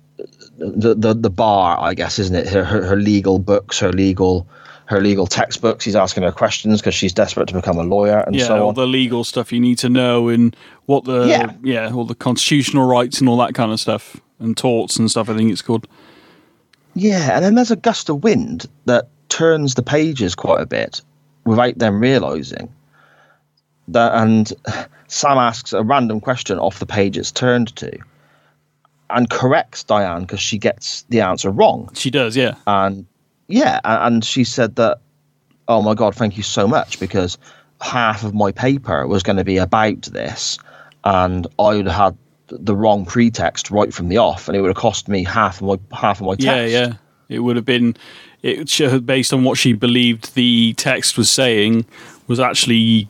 the, 0.58 0.96
the, 0.96 1.14
the 1.14 1.30
bar, 1.30 1.78
I 1.80 1.94
guess, 1.94 2.20
isn't 2.20 2.36
it? 2.36 2.48
Her, 2.50 2.64
her, 2.64 2.84
her 2.86 2.96
legal 2.96 3.40
books, 3.40 3.80
her 3.80 3.92
legal 3.92 4.48
her 4.86 5.02
legal 5.02 5.28
textbooks. 5.28 5.86
He's 5.86 5.96
asking 5.96 6.24
her 6.24 6.32
questions 6.32 6.82
because 6.82 6.96
she's 6.96 7.14
desperate 7.14 7.48
to 7.50 7.54
become 7.54 7.78
a 7.78 7.84
lawyer 7.84 8.22
and 8.26 8.36
yeah, 8.36 8.48
so 8.48 8.64
all 8.64 8.70
on. 8.70 8.74
the 8.74 8.88
legal 8.88 9.24
stuff 9.24 9.54
you 9.54 9.60
need 9.60 9.78
to 9.80 9.90
know 9.90 10.30
and 10.30 10.56
what 10.88 11.04
the 11.04 11.28
Yeah. 11.28 11.54
yeah, 11.64 11.94
all 11.94 12.06
the 12.06 12.16
constitutional 12.16 12.88
rights 12.88 13.20
and 13.20 13.30
all 13.30 13.38
that 13.38 13.54
kind 13.54 13.72
of 13.72 13.80
stuff 13.80 14.20
and 14.40 14.58
torts 14.58 14.98
and 14.98 15.10
stuff. 15.10 15.30
I 15.30 15.38
think 15.38 15.52
it's 15.52 15.62
called. 15.62 15.88
Yeah, 16.96 17.36
and 17.36 17.46
then 17.46 17.54
there's 17.54 17.70
a 17.70 17.76
gust 17.76 18.10
of 18.10 18.24
wind 18.24 18.66
that 18.86 19.10
turns 19.30 19.76
the 19.76 19.84
pages 19.84 20.34
quite 20.34 20.60
a 20.60 20.66
bit 20.66 21.02
without 21.46 21.78
them 21.78 22.00
realizing 22.00 22.74
that. 23.94 24.14
And 24.16 24.52
Sam 25.08 25.38
asks 25.38 25.74
a 25.74 25.84
random 25.84 26.20
question 26.22 26.60
off 26.60 26.80
the 26.80 26.86
page 26.86 27.18
it's 27.18 27.32
turned 27.32 27.76
to, 27.78 27.98
and 29.10 29.30
corrects 29.30 29.84
Diane 29.84 30.22
because 30.22 30.40
she 30.40 30.58
gets 30.58 31.04
the 31.10 31.22
answer 31.22 31.50
wrong. 31.50 31.90
She 31.94 32.12
does, 32.12 32.36
yeah. 32.36 32.56
And 32.68 33.06
yeah, 33.48 33.80
and 33.84 34.24
she 34.24 34.44
said 34.44 34.76
that, 34.76 35.00
oh 35.68 35.82
my 35.82 35.94
god, 35.94 36.16
thank 36.16 36.38
you 36.38 36.44
so 36.44 36.68
much 36.68 37.00
because 37.00 37.38
half 37.82 38.24
of 38.24 38.34
my 38.34 38.52
paper 38.52 39.08
was 39.08 39.24
going 39.24 39.38
to 39.38 39.44
be 39.44 39.58
about 39.58 40.04
this, 40.04 40.58
and 41.04 41.48
I 41.58 41.76
would 41.76 41.88
have 41.88 41.96
had 41.96 42.18
the 42.48 42.76
wrong 42.76 43.06
pretext 43.06 43.72
right 43.72 43.94
from 43.94 44.10
the 44.10 44.18
off, 44.18 44.48
and 44.48 44.58
it 44.58 44.62
would 44.62 44.70
have 44.70 44.78
cost 44.78 45.08
me 45.08 45.24
half 45.24 45.62
of 45.62 45.68
my 45.68 45.98
half 45.98 46.20
of 46.20 46.28
my 46.28 46.36
text. 46.36 46.46
Yeah, 46.46 46.66
yeah. 46.66 46.94
It 47.30 47.40
would 47.40 47.56
have 47.56 47.66
been 47.66 47.96
it 48.42 48.70
should 48.70 48.92
have 48.92 49.06
based 49.06 49.34
on 49.34 49.44
what 49.44 49.58
she 49.58 49.74
believed 49.74 50.34
the 50.36 50.74
text 50.78 51.18
was 51.18 51.30
saying 51.30 51.86
was 52.28 52.40
actually 52.40 53.08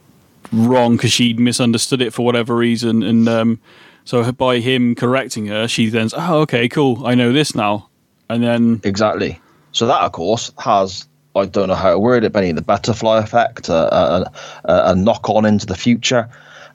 wrong 0.52 0.96
because 0.96 1.12
she'd 1.12 1.40
misunderstood 1.40 2.02
it 2.02 2.14
for 2.14 2.26
whatever 2.26 2.56
reason, 2.56 3.04
and 3.04 3.28
um, 3.28 3.60
so 4.06 4.32
by 4.32 4.60
him 4.60 4.96
correcting 4.96 5.48
her, 5.48 5.68
she 5.68 5.90
then 5.90 6.10
says, 6.10 6.20
"Oh, 6.22 6.40
okay, 6.42 6.68
cool, 6.68 7.06
I 7.06 7.16
know 7.16 7.32
this 7.32 7.56
now," 7.56 7.90
and 8.30 8.44
then 8.44 8.82
Exactly. 8.84 9.40
So 9.72 9.86
that, 9.88 10.02
of 10.02 10.12
course, 10.12 10.52
has 10.58 11.08
I 11.36 11.46
don't 11.46 11.68
know 11.68 11.76
how 11.76 11.92
to 11.92 12.00
word 12.00 12.24
it, 12.24 12.34
Benny, 12.34 12.52
the 12.52 12.62
butterfly 12.62 13.20
effect, 13.20 13.70
a, 13.70 13.74
a, 13.74 14.32
a, 14.66 14.96
knock 14.96 15.30
on 15.30 15.46
into 15.46 15.66
the 15.66 15.76
future, 15.76 16.30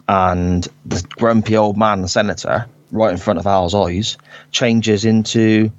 and 0.08 0.66
the 0.86 1.04
grumpy 1.16 1.56
old 1.56 1.76
man 1.76 2.06
senator 2.08 2.66
right 2.92 3.10
in 3.10 3.18
front 3.18 3.38
of 3.38 3.46
Al's 3.46 3.74
eyes 3.74 4.16
changes 4.52 5.04
into 5.04 5.70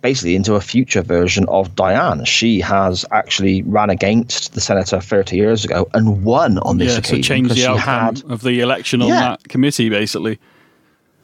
basically 0.00 0.36
into 0.36 0.54
a 0.54 0.60
future 0.60 1.02
version 1.02 1.44
of 1.48 1.74
Diane. 1.74 2.24
She 2.24 2.60
has 2.60 3.04
actually 3.12 3.62
ran 3.62 3.90
against 3.90 4.54
the 4.54 4.60
senator 4.60 5.00
30 5.00 5.36
years 5.36 5.64
ago 5.64 5.88
and 5.94 6.24
won 6.24 6.58
on 6.58 6.78
this 6.78 6.92
yeah, 6.92 6.98
occasion. 6.98 7.16
to 7.16 7.22
change 7.28 7.48
'cause 7.48 7.56
the 7.56 7.66
outcome 7.66 8.16
had- 8.16 8.22
of 8.30 8.42
the 8.42 8.60
election 8.60 9.02
on 9.02 9.08
Yeah. 9.08 9.20
that 9.20 9.48
committee, 9.48 9.88
basically. 9.88 10.38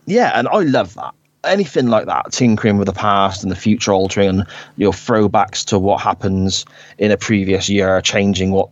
Yeah, 0.07 0.33
and 0.39 0.49
I 0.49 0.59
love 0.61 0.95
that. 0.95 1.15
Anything 1.45 1.89
like 1.89 2.07
that, 2.07 2.33
tinkering 2.33 2.79
with 2.79 2.87
the 2.87 2.93
past 2.95 3.43
and 3.43 3.53
the 3.53 3.57
future, 3.57 3.93
altering, 3.93 4.29
and 4.29 4.45
you 4.77 4.87
know, 4.87 4.93
throwbacks 4.93 5.65
to 5.67 5.79
what 5.79 6.01
happens 6.01 6.65
in 6.99 7.11
a 7.11 7.17
previous 7.17 7.69
year, 7.69 8.01
changing 8.01 8.51
what 8.51 8.69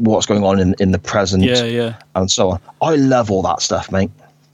what's 0.00 0.26
going 0.26 0.42
on 0.42 0.58
in, 0.58 0.74
in 0.80 0.90
the 0.90 0.98
present, 0.98 1.44
Yeah, 1.44 1.62
yeah. 1.64 1.94
and 2.16 2.28
so 2.30 2.50
on. 2.50 2.60
I 2.82 2.96
love 2.96 3.30
all 3.30 3.42
that 3.42 3.62
stuff, 3.62 3.92
mate. 3.92 4.10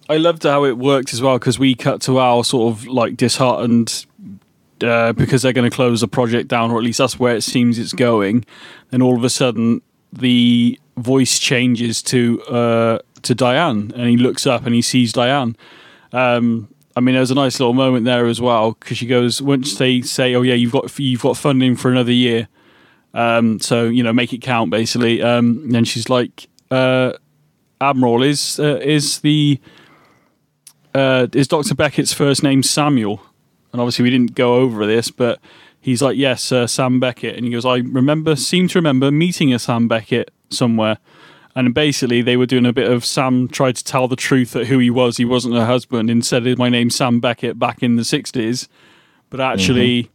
I 0.09 0.19
loved 0.19 0.43
how 0.43 0.65
it 0.65 0.77
worked 0.77 1.15
as 1.15 1.23
well 1.23 1.39
because 1.39 1.59
we 1.59 1.75
cut 1.75 2.03
to 2.03 2.19
our 2.19 2.45
sort 2.45 2.71
of 2.75 2.87
like 2.87 3.17
disheartened 3.17 4.05
uh, 4.83 5.13
because 5.13 5.43
they're 5.43 5.53
going 5.53 5.69
to 5.71 5.75
close 5.75 6.01
the 6.01 6.09
project 6.09 6.49
down, 6.49 6.71
or 6.71 6.79
at 6.79 6.85
least 6.85 6.99
that's 6.99 7.19
where 7.19 7.37
it 7.37 7.43
seems 7.43 7.79
it's 7.79 7.93
going. 7.93 8.45
Then 8.91 9.03
all 9.03 9.17
of 9.17 9.25
a 9.25 9.31
sudden, 9.31 9.83
the 10.13 10.79
voice 10.97 11.39
changes 11.39 12.03
to 12.03 12.43
uh, 12.43 12.99
to 13.23 13.35
Diane, 13.35 13.93
and 13.95 14.09
he 14.09 14.17
looks 14.17 14.47
up 14.47 14.67
and 14.67 14.75
he 14.75 14.83
sees 14.83 15.13
Diane. 15.13 15.57
Um, 16.13 16.69
I 16.97 17.01
mean, 17.01 17.15
there's 17.15 17.31
a 17.31 17.35
nice 17.35 17.59
little 17.59 17.75
moment 17.75 18.05
there 18.05 18.27
as 18.27 18.41
well 18.41 18.73
because 18.73 18.99
she 18.99 19.07
goes 19.07 19.43
once 19.43 19.77
they 19.79 20.01
say, 20.03 20.35
"Oh 20.35 20.43
yeah, 20.43 20.55
you've 20.55 20.73
got 20.73 20.97
you've 20.99 21.23
got 21.23 21.37
funding 21.37 21.77
for 21.77 21.91
another 21.91 22.13
year." 22.13 22.49
Um, 23.13 23.61
so 23.61 23.85
you 23.85 24.03
know, 24.03 24.13
make 24.13 24.33
it 24.33 24.43
count, 24.43 24.71
basically. 24.71 25.23
Um, 25.23 25.71
and 25.75 25.87
she's 25.87 26.09
like, 26.09 26.49
uh, 26.71 27.13
"Admiral, 27.81 28.23
is 28.23 28.61
uh, 28.61 28.79
is 28.83 29.21
the 29.21 29.61
uh, 30.95 31.27
is 31.33 31.49
Dr. 31.49 31.75
Beckett's 31.75 32.13
first 32.13 32.43
name 32.43 32.63
Samuel? 32.63 33.21
And 33.75 33.81
obviously, 33.81 34.05
we 34.05 34.11
didn't 34.11 34.37
go 34.37 34.55
over 34.55 34.87
this, 34.87 35.11
but 35.11 35.41
he's 35.81 36.01
like, 36.01 36.17
yes, 36.17 36.53
uh, 36.53 36.69
Sam 36.69 37.01
Beckett. 37.01 37.35
And 37.35 37.45
he 37.45 37.51
goes, 37.51 37.67
I 37.67 37.79
remember, 37.79 38.37
seem 38.37 38.69
to 38.69 38.79
remember 38.79 39.11
meeting 39.11 39.53
a 39.53 39.59
Sam 39.59 39.89
Beckett 39.89 40.31
somewhere. 40.49 40.99
And 41.57 41.75
basically, 41.75 42.23
they 42.23 42.37
were 42.37 42.47
doing 42.47 42.67
a 42.67 42.73
bit 42.73 42.89
of 42.89 43.05
Sam 43.05 43.49
tried 43.49 43.75
to 43.75 43.83
tell 43.83 44.07
the 44.07 44.15
truth 44.15 44.53
that 44.53 44.69
who 44.69 44.79
he 44.79 44.91
was. 44.91 45.17
He 45.17 45.25
wasn't 45.25 45.57
her 45.57 45.67
husband. 45.67 46.09
Instead, 46.09 46.47
of 46.47 46.57
my 46.57 46.69
name's 46.69 46.95
Sam 46.95 47.19
Beckett 47.19 47.59
back 47.59 47.83
in 47.83 47.97
the 47.97 48.03
60s. 48.03 48.69
But 49.29 49.41
actually, 49.41 50.09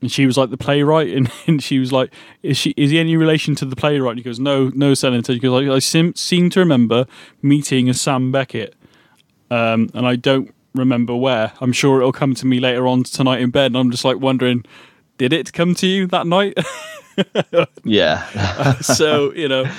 and 0.00 0.12
she 0.12 0.24
was 0.24 0.36
like 0.36 0.50
the 0.50 0.56
playwright, 0.56 1.08
and, 1.08 1.32
and 1.48 1.60
she 1.60 1.80
was 1.80 1.90
like, 1.90 2.12
"Is 2.44 2.56
she? 2.56 2.74
Is 2.76 2.92
he 2.92 3.00
any 3.00 3.16
relation 3.16 3.56
to 3.56 3.64
the 3.64 3.74
playwright?" 3.74 4.12
And 4.12 4.18
he 4.20 4.24
goes, 4.24 4.38
"No, 4.38 4.70
no, 4.72 4.94
Senator." 4.94 5.32
He 5.32 5.40
goes, 5.40 5.64
"I, 5.64 5.74
I 5.74 5.78
sim- 5.80 6.14
seem 6.14 6.48
to 6.50 6.60
remember 6.60 7.06
meeting 7.42 7.88
a 7.90 7.94
Sam 7.94 8.30
Beckett, 8.30 8.76
um, 9.50 9.90
and 9.94 10.06
I 10.06 10.14
don't 10.14 10.54
remember 10.74 11.14
where. 11.14 11.52
I'm 11.60 11.72
sure 11.72 11.98
it'll 11.98 12.12
come 12.12 12.34
to 12.34 12.46
me 12.46 12.60
later 12.60 12.86
on 12.86 13.04
tonight 13.04 13.40
in 13.40 13.50
bed." 13.50 13.66
And 13.66 13.76
I'm 13.76 13.90
just 13.90 14.04
like 14.04 14.18
wondering, 14.18 14.64
did 15.18 15.32
it 15.32 15.52
come 15.52 15.74
to 15.76 15.86
you 15.86 16.06
that 16.08 16.26
night? 16.26 16.56
Yeah, 17.84 18.22
so 18.80 19.32
you 19.34 19.48
know, 19.48 19.70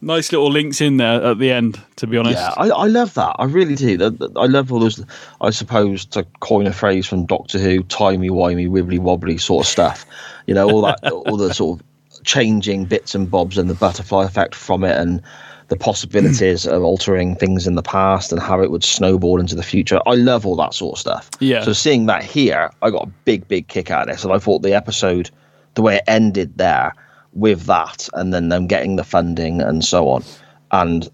nice 0.00 0.32
little 0.32 0.50
links 0.50 0.80
in 0.80 0.96
there 0.96 1.22
at 1.22 1.38
the 1.38 1.50
end. 1.50 1.80
To 1.96 2.06
be 2.06 2.16
honest, 2.16 2.38
yeah, 2.38 2.54
I, 2.56 2.68
I 2.68 2.86
love 2.86 3.14
that. 3.14 3.36
I 3.38 3.44
really 3.44 3.74
do. 3.74 4.02
I 4.36 4.46
love 4.46 4.72
all 4.72 4.80
those. 4.80 5.04
I 5.40 5.50
suppose 5.50 6.04
to 6.06 6.24
coin 6.40 6.66
a 6.66 6.72
phrase 6.72 7.06
from 7.06 7.26
Doctor 7.26 7.58
Who, 7.58 7.82
timey 7.84 8.30
wimey, 8.30 8.68
wibbly 8.68 8.98
wobbly 8.98 9.38
sort 9.38 9.66
of 9.66 9.68
stuff. 9.68 10.06
You 10.46 10.54
know, 10.54 10.70
all 10.70 10.82
that, 10.82 11.04
all 11.10 11.36
the 11.36 11.52
sort 11.52 11.80
of 11.80 12.24
changing 12.24 12.86
bits 12.86 13.14
and 13.14 13.30
bobs 13.30 13.58
and 13.58 13.68
the 13.68 13.74
butterfly 13.74 14.24
effect 14.24 14.54
from 14.54 14.84
it, 14.84 14.96
and 14.96 15.22
the 15.68 15.76
possibilities 15.76 16.66
of 16.66 16.82
altering 16.82 17.34
things 17.34 17.66
in 17.66 17.74
the 17.74 17.82
past 17.82 18.30
and 18.32 18.40
how 18.40 18.62
it 18.62 18.70
would 18.70 18.84
snowball 18.84 19.40
into 19.40 19.56
the 19.56 19.62
future. 19.62 20.00
I 20.06 20.14
love 20.14 20.46
all 20.46 20.56
that 20.56 20.74
sort 20.74 20.96
of 20.96 21.00
stuff. 21.00 21.30
Yeah. 21.40 21.62
So 21.64 21.72
seeing 21.72 22.06
that 22.06 22.22
here, 22.22 22.70
I 22.82 22.90
got 22.90 23.04
a 23.04 23.10
big, 23.24 23.48
big 23.48 23.68
kick 23.68 23.90
out 23.90 24.08
of 24.08 24.14
this, 24.14 24.24
and 24.24 24.32
I 24.32 24.38
thought 24.38 24.62
the 24.62 24.74
episode, 24.74 25.30
the 25.74 25.82
way 25.82 25.96
it 25.96 26.04
ended 26.06 26.56
there 26.56 26.94
with 27.32 27.64
that, 27.66 28.08
and 28.14 28.32
then 28.32 28.48
them 28.48 28.66
getting 28.66 28.96
the 28.96 29.04
funding 29.04 29.60
and 29.60 29.84
so 29.84 30.08
on, 30.08 30.24
and 30.70 31.08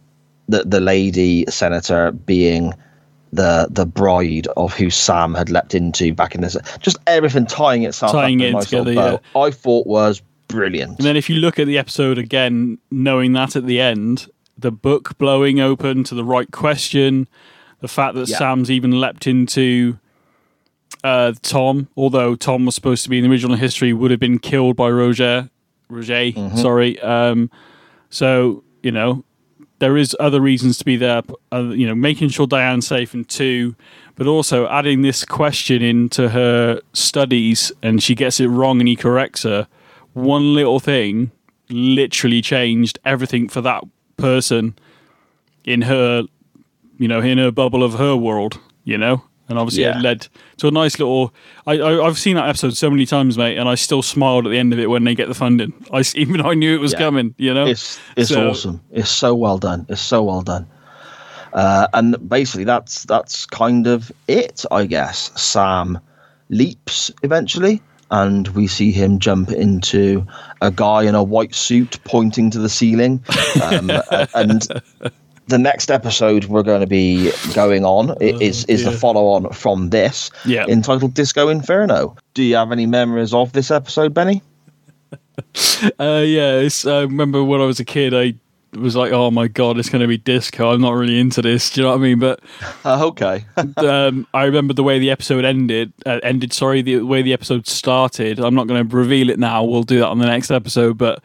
the 0.49 0.65
the 0.65 0.81
lady 0.81 1.47
senator 1.49 2.13
being 2.13 2.75
the 3.33 3.67
the 3.71 3.87
bride 3.87 4.47
of 4.57 4.75
who 4.75 4.91
Sam 4.91 5.35
had 5.35 5.49
leapt 5.49 5.75
into 5.75 6.13
back 6.13 6.35
in 6.35 6.43
this, 6.43 6.57
just 6.81 6.99
everything 7.07 7.47
tying 7.47 7.85
itself 7.85 8.13
Tying 8.13 8.41
it 8.41 8.51
a 8.51 8.53
nice 8.53 8.71
little 8.71 8.85
together, 8.85 9.21
bow, 9.35 9.41
I 9.41 9.51
thought 9.51 9.87
was 9.87 10.21
brilliant. 10.49 10.99
And 10.99 11.07
then 11.07 11.17
if 11.17 11.31
you 11.31 11.37
look 11.37 11.59
at 11.59 11.67
the 11.67 11.79
episode 11.79 12.19
again, 12.19 12.79
knowing 12.91 13.33
that 13.33 13.57
at 13.57 13.67
the 13.67 13.81
end, 13.81 14.29
the 14.63 14.71
book 14.73 15.19
blowing 15.19 15.61
open 15.61 16.03
to 16.05 16.15
the 16.15 16.25
right 16.25 16.51
question, 16.51 17.29
the 17.81 17.89
fact 17.89 18.15
that 18.15 18.29
Yeah. 18.29 18.39
Sam's 18.39 18.71
even 18.71 19.01
leapt 19.01 19.27
into 19.27 19.99
uh, 21.05 21.33
Tom, 21.43 21.89
although 21.97 22.35
Tom 22.37 22.65
was 22.65 22.75
supposed 22.75 23.03
to 23.05 23.11
be 23.11 23.19
in 23.19 23.25
the 23.25 23.31
original 23.31 23.57
history, 23.57 23.93
would 23.93 24.11
have 24.11 24.21
been 24.21 24.39
killed 24.39 24.77
by 24.77 24.89
Roger. 24.91 25.51
Roger, 25.89 26.31
sorry. 26.57 26.99
Um, 27.01 27.51
so 28.09 28.63
you 28.83 28.93
know, 28.93 29.25
there 29.79 29.97
is 29.97 30.17
other 30.21 30.41
reasons 30.41 30.79
to 30.79 30.85
be 30.85 30.97
there. 30.97 31.23
Uh, 31.53 31.71
you 31.75 31.87
know, 31.87 31.95
making 31.95 32.29
sure 32.29 32.47
Diane's 32.47 32.87
safe, 32.87 33.15
and 33.15 33.29
two, 33.29 33.75
but 34.15 34.27
also 34.27 34.69
adding 34.69 35.03
this 35.03 35.25
question 35.25 35.83
into 35.83 36.29
her 36.31 36.81
studies, 36.93 37.73
and 37.83 38.03
she 38.03 38.15
gets 38.15 38.39
it 38.41 38.47
wrong, 38.49 38.81
and 38.81 38.89
he 38.89 38.97
corrects 38.97 39.43
her. 39.43 39.67
One 40.13 40.55
little 40.55 40.79
thing 40.79 41.31
literally 41.69 42.43
changed 42.43 42.99
everything 43.05 43.49
for 43.49 43.61
that 43.63 43.83
person 44.23 44.75
in 45.65 45.83
her, 45.83 46.23
you 46.99 47.09
know, 47.09 47.21
in 47.21 47.39
her 47.39 47.51
bubble 47.51 47.83
of 47.83 47.95
her 47.95 48.15
world. 48.17 48.59
You 48.85 48.99
know, 48.99 49.23
and 49.49 49.59
obviously 49.61 49.85
Yeah. 49.85 49.99
it 49.99 50.03
led 50.03 50.27
to 50.59 50.67
a 50.69 50.71
nice 50.73 50.99
little. 50.99 51.33
I, 51.67 51.79
I 51.79 52.07
I've 52.07 52.19
seen 52.19 52.35
that 52.37 52.49
episode 52.49 52.77
so 52.77 52.91
many 52.91 53.07
times, 53.07 53.39
mate, 53.39 53.57
and 53.59 53.69
I 53.69 53.77
still 53.77 54.03
smiled 54.03 54.45
at 54.47 54.51
the 54.51 54.59
end 54.59 54.73
of 54.73 54.79
it 54.81 54.89
when 54.91 55.05
they 55.05 55.15
get 55.15 55.29
the 55.29 55.35
funding. 55.35 55.73
I, 55.93 56.03
even 56.17 56.41
I 56.41 56.55
knew 56.55 56.75
it 56.75 56.81
was 56.81 56.93
Yeah. 56.93 56.99
coming. 56.99 57.35
You 57.39 57.55
know, 57.55 57.67
It's 57.67 58.01
it's 58.17 58.31
So- 58.31 58.49
awesome. 58.51 58.81
It's 58.91 59.11
so 59.11 59.35
well 59.35 59.59
done. 59.59 59.87
It's 59.89 60.01
so 60.01 60.23
well 60.25 60.43
done. 60.43 60.67
Uh, 61.53 61.87
and 61.93 62.17
basically, 62.29 62.65
that's 62.65 63.05
that's 63.05 63.47
kind 63.47 63.87
of 63.87 64.11
it, 64.27 64.65
I 64.71 64.87
guess. 64.87 65.31
Sam 65.41 65.99
leaps 66.49 67.11
eventually, 67.23 67.81
and 68.13 68.47
we 68.49 68.69
see 68.69 68.93
him 68.93 69.19
jump 69.19 69.51
into 69.51 70.25
a 70.61 70.71
guy 70.71 71.03
in 71.03 71.17
a 71.17 71.23
white 71.25 71.55
suit 71.55 71.99
pointing 72.05 72.51
to 72.51 72.61
the 72.61 72.69
ceiling. 72.69 73.25
Um, 73.61 73.91
and 74.35 74.69
the 75.49 75.59
next 75.59 75.91
episode 75.91 76.45
we're 76.45 76.63
going 76.63 76.83
to 76.83 76.87
be 76.87 77.33
going 77.53 77.85
on 77.85 78.13
i- 78.23 78.39
is 78.41 78.65
is 78.67 78.85
the 78.85 78.93
follow 78.93 79.27
on 79.29 79.51
from 79.53 79.91
this, 79.91 80.31
Yeah. 80.45 80.67
entitled 80.69 81.15
Disco 81.15 81.49
Inferno. 81.49 82.15
Do 82.35 82.43
you 82.45 82.55
have 82.55 82.71
any 82.71 82.87
memories 82.87 83.35
of 83.35 83.53
this 83.53 83.71
episode, 83.73 84.15
Benny? 84.15 84.43
Uh, 85.99 86.23
yeah, 86.25 86.57
it's, 86.61 86.87
I 86.87 87.01
remember 87.01 87.43
when 87.43 87.61
I 87.61 87.65
was 87.65 87.81
a 87.81 87.85
kid, 87.85 88.13
I 88.15 88.35
was 88.73 88.97
like, 88.97 89.13
"Oh 89.13 89.31
my 89.31 89.49
god, 89.49 89.79
it's 89.79 89.89
going 89.89 90.03
to 90.03 90.09
be 90.09 90.19
disco." 90.19 90.71
I'm 90.71 90.81
not 90.81 90.93
really 90.93 91.19
into 91.19 91.43
this. 91.43 91.71
Do 91.71 91.81
you 91.81 91.85
know 91.85 91.91
what 91.91 92.01
I 92.01 92.03
mean? 92.03 92.19
But 92.19 92.41
Uh, 92.85 93.07
okay. 93.09 93.45
um, 93.77 94.27
I 94.33 94.45
remember 94.45 94.75
the 94.75 94.83
way 94.83 94.99
the 94.99 95.11
episode 95.11 95.45
ended. 95.45 95.93
Uh, 96.07 96.21
ended, 96.23 96.53
sorry, 96.53 96.83
the 96.83 97.01
way 97.01 97.23
the 97.23 97.33
episode 97.33 97.67
started. 97.67 98.39
I'm 98.39 98.55
not 98.55 98.67
going 98.67 98.89
to 98.89 98.97
reveal 98.97 99.31
it 99.31 99.39
now. 99.39 99.65
We'll 99.65 99.83
do 99.83 100.01
that 100.01 100.09
on 100.09 100.19
the 100.19 100.27
next 100.27 100.51
episode. 100.51 100.99
But 100.99 101.23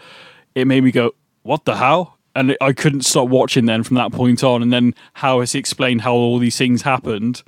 it 0.55 0.67
made 0.67 0.83
me 0.83 0.91
go, 0.91 1.11
"What 1.43 1.65
the 1.65 1.75
hell?" 1.75 2.17
And 2.35 2.55
I 2.61 2.73
couldn't 2.73 3.01
stop 3.01 3.29
watching 3.29 3.65
then 3.65 3.83
from 3.83 3.95
that 3.95 4.11
point 4.11 4.43
on. 4.43 4.61
And 4.61 4.71
then 4.71 4.93
how 5.13 5.39
has 5.39 5.53
he 5.53 5.59
explained 5.59 6.01
how 6.01 6.13
all 6.13 6.37
these 6.37 6.57
things 6.57 6.83
happened? 6.83 7.41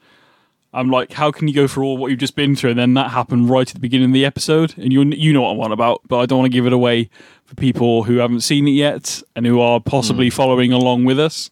I'm 0.74 0.90
like, 0.90 1.14
how 1.14 1.32
can 1.32 1.48
you 1.48 1.54
go 1.54 1.68
through 1.68 1.86
all 1.86 1.98
what 1.98 2.12
you've 2.12 2.20
just 2.20 2.36
been 2.36 2.56
through, 2.56 2.72
and 2.72 2.80
then 2.80 2.94
that 2.94 3.12
happened 3.12 3.50
right 3.50 3.68
at 3.68 3.74
the 3.74 3.80
beginning 3.80 4.10
of 4.10 4.14
the 4.14 4.26
episode, 4.26 4.76
and 4.78 4.94
you 4.94 5.04
you 5.04 5.34
know 5.34 5.42
what 5.42 5.52
I'm 5.52 5.60
on 5.62 5.72
about, 5.72 6.02
but 6.08 6.20
I 6.20 6.26
don't 6.26 6.40
want 6.40 6.52
to 6.52 6.56
give 6.56 6.68
it 6.68 6.74
away 6.74 7.10
for 7.46 7.56
people 7.56 8.04
who 8.04 8.18
haven't 8.18 8.42
seen 8.42 8.68
it 8.68 8.72
yet 8.72 9.24
and 9.36 9.46
who 9.46 9.60
are 9.60 9.80
possibly 9.80 10.30
following 10.30 10.72
along 10.72 11.06
with 11.06 11.20
us. 11.20 11.50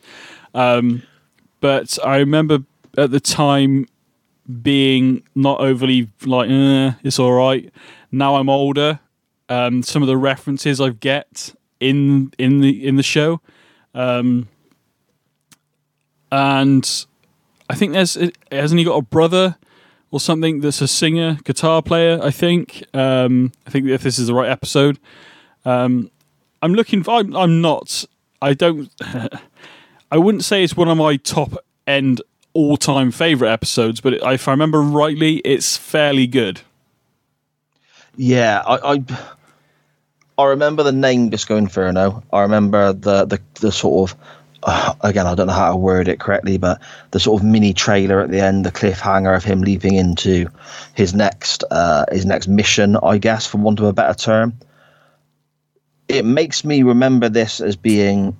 Um, 0.54 1.02
but 1.60 1.98
I 2.06 2.18
remember 2.18 2.60
at 2.98 3.12
the 3.12 3.20
time 3.20 3.88
being 4.62 5.24
not 5.36 5.60
overly 5.60 6.10
like, 6.24 6.50
eh, 6.50 6.92
it's 7.04 7.20
all 7.20 7.34
right. 7.34 7.72
Now 8.12 8.36
I'm 8.36 8.50
older. 8.50 9.00
Um, 9.50 9.82
some 9.82 10.04
of 10.04 10.08
the 10.08 10.18
references 10.18 10.80
I 10.80 10.90
get 10.90 11.56
in 11.80 12.34
in 12.38 12.62
the 12.62 12.86
in 12.86 12.98
the 12.98 13.04
show, 13.04 13.42
um, 13.94 14.48
and 16.32 17.06
I 17.70 17.76
think 17.76 17.94
there's 17.94 18.18
hasn't 18.52 18.80
he 18.80 18.86
got 18.86 18.98
a 18.98 19.02
brother 19.02 19.58
or 20.12 20.20
something 20.20 20.62
that's 20.62 20.82
a 20.82 20.88
singer, 20.88 21.38
guitar 21.44 21.82
player. 21.82 22.20
I 22.22 22.32
think. 22.32 22.84
Um, 22.94 23.52
I 23.66 23.70
think 23.70 23.88
if 23.88 24.04
this 24.04 24.20
is 24.20 24.28
the 24.28 24.34
right 24.34 24.50
episode, 24.50 25.00
um, 25.66 26.10
I'm 26.62 26.74
looking. 26.74 27.04
For, 27.04 27.12
I'm, 27.12 27.36
I'm 27.36 27.62
not 27.62 28.06
I 28.42 28.54
don't. 28.54 28.90
I 30.12 30.18
wouldn't 30.18 30.44
say 30.44 30.64
it's 30.64 30.78
one 30.78 30.88
of 30.88 30.98
my 30.98 31.18
top 31.18 31.58
end 31.86 32.22
all 32.54 32.78
time 32.78 33.12
favorite 33.12 33.52
episodes, 33.52 34.02
but 34.02 34.14
if 34.14 34.48
I 34.48 34.52
remember 34.52 34.82
rightly, 34.82 35.38
it's 35.38 35.78
fairly 35.78 36.28
good. 36.28 36.62
Yeah, 38.16 38.64
I, 38.66 38.96
I 38.96 39.04
I 40.38 40.46
remember 40.46 40.84
the 40.84 40.92
name 40.92 41.30
Disco 41.30 41.58
Inferno. 41.58 42.24
I 42.32 42.42
remember 42.42 42.94
the 42.94 43.26
the, 43.26 43.42
the 43.56 43.72
sort 43.72 44.12
of 44.12 44.20
again 45.02 45.26
I 45.26 45.36
don't 45.36 45.48
know 45.48 45.54
how 45.54 45.72
to 45.72 45.78
word 45.78 46.08
it 46.08 46.20
correctly, 46.20 46.58
but 46.58 46.82
the 47.12 47.20
sort 47.20 47.42
of 47.42 47.48
mini 47.48 47.74
trailer 47.74 48.20
at 48.20 48.30
the 48.30 48.40
end, 48.40 48.66
the 48.66 48.72
cliffhanger 48.72 49.36
of 49.36 49.44
him 49.44 49.62
leaping 49.62 49.96
into 49.96 50.50
his 50.94 51.14
next 51.14 51.64
uh, 51.72 52.06
his 52.12 52.26
next 52.26 52.48
mission, 52.48 52.98
I 52.98 53.18
guess, 53.18 53.48
for 53.48 53.58
want 53.58 53.80
of 53.80 53.86
a 53.86 53.94
better 53.94 54.14
term. 54.14 54.54
It 56.08 56.26
makes 56.26 56.64
me 56.64 56.84
remember 56.84 57.30
this 57.30 57.60
as 57.60 57.76
being 57.76 58.36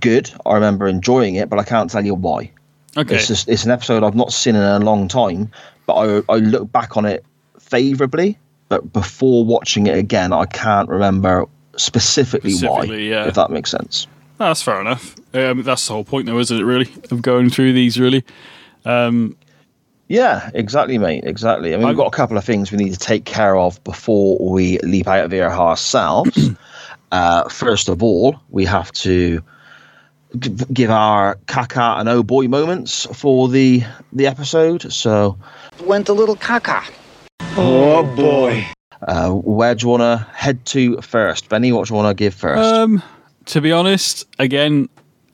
good. 0.00 0.30
I 0.44 0.54
remember 0.54 0.86
enjoying 0.86 1.36
it, 1.36 1.48
but 1.48 1.58
I 1.58 1.64
can't 1.64 1.90
tell 1.90 2.04
you 2.04 2.14
why. 2.14 2.50
Okay. 2.96 3.16
It's 3.16 3.28
just 3.28 3.48
it's 3.48 3.64
an 3.64 3.70
episode 3.70 4.02
I've 4.02 4.14
not 4.14 4.32
seen 4.32 4.56
in 4.56 4.62
a 4.62 4.78
long 4.80 5.06
time, 5.08 5.50
but 5.86 5.94
I 5.94 6.22
I 6.28 6.36
look 6.36 6.70
back 6.72 6.96
on 6.96 7.04
it 7.04 7.24
favorably. 7.60 8.38
But 8.68 8.92
before 8.92 9.44
watching 9.44 9.86
it 9.86 9.96
again, 9.96 10.32
I 10.32 10.46
can't 10.46 10.88
remember 10.88 11.46
specifically, 11.76 12.56
why. 12.56 12.82
Yeah. 12.84 13.26
If 13.26 13.34
that 13.34 13.50
makes 13.50 13.70
sense. 13.70 14.08
That's 14.38 14.62
fair 14.62 14.80
enough. 14.80 15.16
Um, 15.34 15.62
that's 15.62 15.86
the 15.86 15.94
whole 15.94 16.04
point, 16.04 16.26
though, 16.26 16.38
isn't 16.38 16.58
it? 16.58 16.62
Really, 16.64 16.88
of 17.10 17.22
going 17.22 17.50
through 17.50 17.72
these, 17.72 17.98
really. 17.98 18.24
Um, 18.84 19.36
Yeah, 20.08 20.50
exactly, 20.54 20.98
mate. 20.98 21.24
Exactly. 21.24 21.74
I 21.74 21.78
mean, 21.78 21.88
we've 21.88 21.96
got 21.96 22.06
a 22.06 22.16
couple 22.16 22.36
of 22.36 22.44
things 22.44 22.70
we 22.70 22.78
need 22.78 22.92
to 22.92 22.98
take 22.98 23.24
care 23.24 23.56
of 23.56 23.82
before 23.82 24.38
we 24.38 24.78
leap 24.80 25.08
out 25.08 25.24
of 25.24 25.32
here 25.32 25.48
ourselves. 25.50 26.50
uh, 27.12 27.48
first 27.48 27.88
of 27.88 28.02
all, 28.02 28.38
we 28.50 28.64
have 28.66 28.92
to 28.92 29.42
g- 30.38 30.50
give 30.72 30.90
our 30.90 31.36
caca 31.46 31.98
and 31.98 32.08
oh 32.08 32.22
boy 32.22 32.46
moments 32.46 33.06
for 33.14 33.48
the 33.48 33.82
the 34.12 34.26
episode. 34.26 34.92
So, 34.92 35.38
went 35.84 36.08
a 36.08 36.12
little 36.12 36.36
caca. 36.36 36.84
Oh 37.56 38.04
boy. 38.14 38.66
uh, 39.02 39.30
where 39.30 39.74
do 39.74 39.86
you 39.86 39.90
want 39.90 40.02
to 40.02 40.26
head 40.34 40.64
to 40.66 41.00
first, 41.00 41.48
Benny? 41.48 41.72
What 41.72 41.88
do 41.88 41.94
you 41.94 41.96
want 42.02 42.16
to 42.16 42.22
give 42.22 42.34
first? 42.34 42.62
um, 42.62 43.02
to 43.46 43.60
be 43.60 43.72
honest, 43.72 44.26
again, 44.38 44.88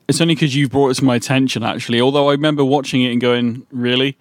it's 0.08 0.20
only 0.20 0.34
because 0.34 0.54
you've 0.54 0.70
brought 0.70 0.90
it 0.90 0.94
to 0.94 1.04
my 1.04 1.16
attention. 1.16 1.62
Actually, 1.62 2.00
although 2.00 2.28
I 2.28 2.32
remember 2.32 2.64
watching 2.64 3.02
it 3.02 3.12
and 3.12 3.20
going, 3.20 3.66
"Really," 3.70 4.16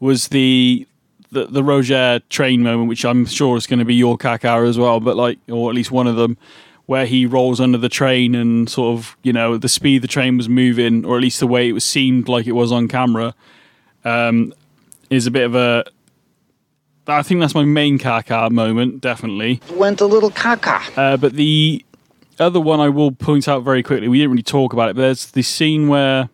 was 0.00 0.28
the 0.28 0.86
the, 1.30 1.46
the 1.46 1.62
Roger 1.62 2.20
train 2.30 2.62
moment, 2.62 2.88
which 2.88 3.04
I'm 3.04 3.26
sure 3.26 3.56
is 3.56 3.66
going 3.66 3.78
to 3.78 3.84
be 3.84 3.94
your 3.94 4.16
caca 4.16 4.66
as 4.68 4.78
well, 4.78 5.00
but 5.00 5.16
like, 5.16 5.38
or 5.48 5.70
at 5.70 5.76
least 5.76 5.90
one 5.90 6.06
of 6.06 6.16
them, 6.16 6.38
where 6.86 7.04
he 7.04 7.26
rolls 7.26 7.60
under 7.60 7.76
the 7.76 7.88
train 7.88 8.34
and 8.34 8.68
sort 8.68 8.98
of, 8.98 9.16
you 9.22 9.32
know, 9.32 9.58
the 9.58 9.68
speed 9.68 10.02
the 10.02 10.08
train 10.08 10.36
was 10.36 10.48
moving, 10.48 11.04
or 11.04 11.16
at 11.16 11.22
least 11.22 11.40
the 11.40 11.46
way 11.46 11.68
it 11.68 11.72
was 11.72 11.84
seemed 11.84 12.28
like 12.28 12.46
it 12.46 12.52
was 12.52 12.72
on 12.72 12.88
camera, 12.88 13.34
um, 14.04 14.54
is 15.10 15.26
a 15.26 15.30
bit 15.30 15.44
of 15.44 15.54
a. 15.54 15.84
I 17.06 17.22
think 17.22 17.40
that's 17.40 17.54
my 17.54 17.64
main 17.64 17.98
caca 17.98 18.50
moment, 18.50 19.00
definitely. 19.00 19.60
Went 19.72 20.02
a 20.02 20.06
little 20.06 20.30
caca. 20.30 20.80
Uh, 20.96 21.16
but 21.16 21.34
the 21.34 21.84
other 22.38 22.60
one 22.60 22.80
I 22.80 22.88
will 22.88 23.12
point 23.12 23.48
out 23.48 23.62
very 23.62 23.82
quickly, 23.82 24.08
we 24.08 24.18
didn't 24.18 24.32
really 24.32 24.42
talk 24.42 24.72
about 24.72 24.90
it, 24.90 24.96
but 24.96 25.02
there's 25.02 25.30
the 25.30 25.42
scene 25.42 25.88
where 25.88 26.28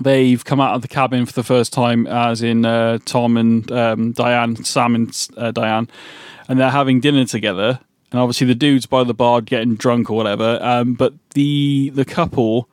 they've 0.00 0.44
come 0.44 0.60
out 0.60 0.74
of 0.74 0.82
the 0.82 0.88
cabin 0.88 1.26
for 1.26 1.32
the 1.32 1.42
first 1.42 1.72
time, 1.72 2.06
as 2.06 2.42
in 2.42 2.64
uh, 2.64 2.98
Tom 3.04 3.36
and 3.36 3.70
um, 3.70 4.12
Diane, 4.12 4.64
Sam 4.64 4.94
and 4.94 5.28
uh, 5.36 5.50
Diane, 5.50 5.88
and 6.48 6.58
they're 6.58 6.70
having 6.70 7.00
dinner 7.00 7.24
together. 7.24 7.80
And 8.10 8.20
obviously 8.20 8.46
the 8.46 8.54
dude's 8.54 8.86
by 8.86 9.04
the 9.04 9.14
bar 9.14 9.40
getting 9.40 9.76
drunk 9.76 10.10
or 10.10 10.16
whatever. 10.16 10.58
Um, 10.60 10.94
but 10.94 11.14
the 11.34 11.90
the 11.90 12.04
couple, 12.04 12.68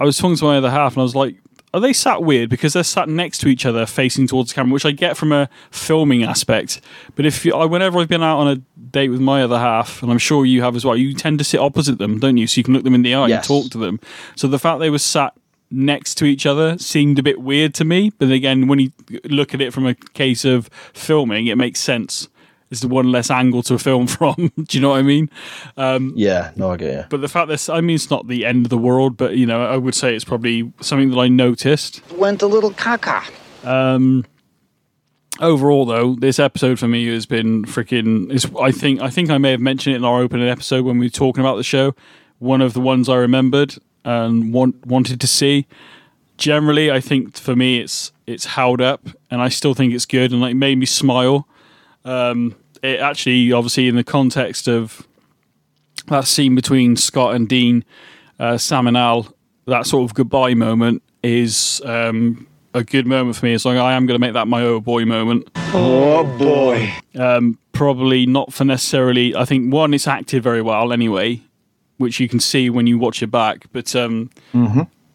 I 0.00 0.04
was 0.04 0.18
talking 0.18 0.36
to 0.36 0.44
my 0.44 0.56
other 0.58 0.70
half, 0.70 0.94
and 0.94 1.00
I 1.00 1.04
was 1.04 1.14
like, 1.14 1.36
are 1.76 1.80
they 1.80 1.92
sat 1.92 2.22
weird 2.22 2.48
because 2.50 2.72
they're 2.72 2.82
sat 2.82 3.08
next 3.08 3.38
to 3.38 3.48
each 3.48 3.66
other 3.66 3.86
facing 3.86 4.26
towards 4.26 4.50
the 4.50 4.54
camera, 4.54 4.72
which 4.72 4.84
I 4.84 4.90
get 4.92 5.16
from 5.16 5.32
a 5.32 5.48
filming 5.70 6.22
aspect. 6.24 6.80
But 7.14 7.26
if 7.26 7.44
you, 7.44 7.54
I, 7.54 7.64
whenever 7.66 7.98
I've 7.98 8.08
been 8.08 8.22
out 8.22 8.38
on 8.38 8.48
a 8.48 8.56
date 8.90 9.10
with 9.10 9.20
my 9.20 9.42
other 9.42 9.58
half, 9.58 10.02
and 10.02 10.10
I'm 10.10 10.18
sure 10.18 10.44
you 10.44 10.62
have 10.62 10.74
as 10.76 10.84
well, 10.84 10.96
you 10.96 11.12
tend 11.14 11.38
to 11.38 11.44
sit 11.44 11.60
opposite 11.60 11.98
them, 11.98 12.18
don't 12.18 12.36
you? 12.36 12.46
So 12.46 12.58
you 12.58 12.64
can 12.64 12.74
look 12.74 12.84
them 12.84 12.94
in 12.94 13.02
the 13.02 13.14
eye 13.14 13.28
Yes. 13.28 13.48
and 13.48 13.62
talk 13.62 13.70
to 13.72 13.78
them. 13.78 14.00
So 14.34 14.48
the 14.48 14.58
fact 14.58 14.80
they 14.80 14.90
were 14.90 14.98
sat 14.98 15.34
next 15.70 16.14
to 16.16 16.24
each 16.24 16.46
other 16.46 16.78
seemed 16.78 17.18
a 17.18 17.22
bit 17.22 17.40
weird 17.40 17.74
to 17.74 17.84
me. 17.84 18.10
But 18.18 18.30
again, 18.30 18.68
when 18.68 18.78
you 18.78 18.92
look 19.24 19.52
at 19.52 19.60
it 19.60 19.72
from 19.72 19.86
a 19.86 19.94
case 19.94 20.44
of 20.44 20.68
filming, 20.92 21.46
it 21.48 21.56
makes 21.56 21.80
sense. 21.80 22.28
It's 22.70 22.80
the 22.80 22.88
one 22.88 23.12
less 23.12 23.30
angle 23.30 23.62
to 23.64 23.78
film 23.78 24.06
from. 24.06 24.52
Do 24.56 24.76
you 24.76 24.80
know 24.80 24.90
what 24.90 24.98
I 24.98 25.02
mean? 25.02 25.30
Um, 25.76 26.12
yeah, 26.16 26.52
no, 26.56 26.72
I 26.72 26.76
get 26.76 26.92
you. 26.92 27.04
But 27.08 27.20
the 27.20 27.28
fact 27.28 27.48
that 27.48 27.70
I 27.70 27.80
mean, 27.80 27.96
it's 27.96 28.10
not 28.10 28.26
the 28.26 28.44
end 28.44 28.66
of 28.66 28.70
the 28.70 28.78
world, 28.78 29.16
but 29.16 29.36
you 29.36 29.46
know, 29.46 29.64
I 29.64 29.76
would 29.76 29.94
say 29.94 30.14
it's 30.14 30.24
probably 30.24 30.72
something 30.80 31.10
that 31.10 31.18
I 31.18 31.28
noticed. 31.28 32.02
Went 32.12 32.42
a 32.42 32.46
little 32.46 32.72
caca. 32.72 33.22
Um, 33.64 34.24
overall 35.40 35.84
though 35.84 36.14
this 36.14 36.38
episode 36.38 36.78
for 36.78 36.88
me 36.88 37.06
has 37.08 37.26
been 37.26 37.64
freaking 37.64 38.30
is 38.32 38.46
i 38.60 38.70
think 38.70 39.00
i 39.02 39.10
think 39.10 39.28
i 39.30 39.36
may 39.36 39.50
have 39.50 39.60
mentioned 39.60 39.94
it 39.94 39.98
in 39.98 40.04
our 40.04 40.20
opening 40.20 40.48
episode 40.48 40.84
when 40.84 40.98
we 40.98 41.06
were 41.06 41.10
talking 41.10 41.42
about 41.42 41.56
the 41.56 41.62
show 41.62 41.94
one 42.38 42.62
of 42.62 42.72
the 42.72 42.80
ones 42.80 43.08
i 43.08 43.16
remembered 43.16 43.74
and 44.04 44.52
want, 44.52 44.86
wanted 44.86 45.20
to 45.20 45.26
see 45.26 45.66
generally 46.38 46.90
i 46.90 47.00
think 47.00 47.36
for 47.36 47.54
me 47.54 47.80
it's 47.80 48.12
it's 48.26 48.46
held 48.46 48.80
up 48.80 49.08
and 49.30 49.42
i 49.42 49.48
still 49.48 49.74
think 49.74 49.92
it's 49.92 50.06
good 50.06 50.32
and 50.32 50.40
like 50.40 50.56
made 50.56 50.78
me 50.78 50.86
smile 50.86 51.46
um 52.06 52.54
it 52.82 53.00
actually 53.00 53.52
obviously 53.52 53.88
in 53.88 53.96
the 53.96 54.04
context 54.04 54.68
of 54.68 55.06
that 56.08 56.26
scene 56.26 56.54
between 56.54 56.96
scott 56.96 57.34
and 57.34 57.48
dean 57.48 57.84
uh, 58.38 58.56
sam 58.56 58.86
and 58.86 58.96
al 58.96 59.34
that 59.66 59.86
sort 59.86 60.08
of 60.08 60.14
goodbye 60.14 60.54
moment 60.54 61.02
is 61.22 61.82
um 61.84 62.46
a 62.76 62.84
good 62.84 63.06
moment 63.06 63.36
for 63.36 63.46
me. 63.46 63.54
It's 63.54 63.64
like 63.64 63.78
I 63.78 63.94
am 63.94 64.06
going 64.06 64.16
to 64.16 64.24
make 64.24 64.34
that 64.34 64.46
my 64.46 64.62
oh 64.62 64.80
boy 64.80 65.04
moment. 65.06 65.48
Oh 65.72 66.24
boy. 66.38 66.92
Um, 67.14 67.58
probably 67.72 68.26
not 68.26 68.52
for 68.52 68.64
necessarily. 68.64 69.34
I 69.34 69.44
think 69.46 69.72
one, 69.72 69.94
it's 69.94 70.06
acted 70.06 70.42
very 70.42 70.60
well 70.60 70.92
anyway, 70.92 71.40
which 71.96 72.20
you 72.20 72.28
can 72.28 72.38
see 72.38 72.68
when 72.68 72.86
you 72.86 72.98
watch 72.98 73.22
it 73.22 73.28
back. 73.28 73.64
But 73.72 73.96
um, 73.96 74.30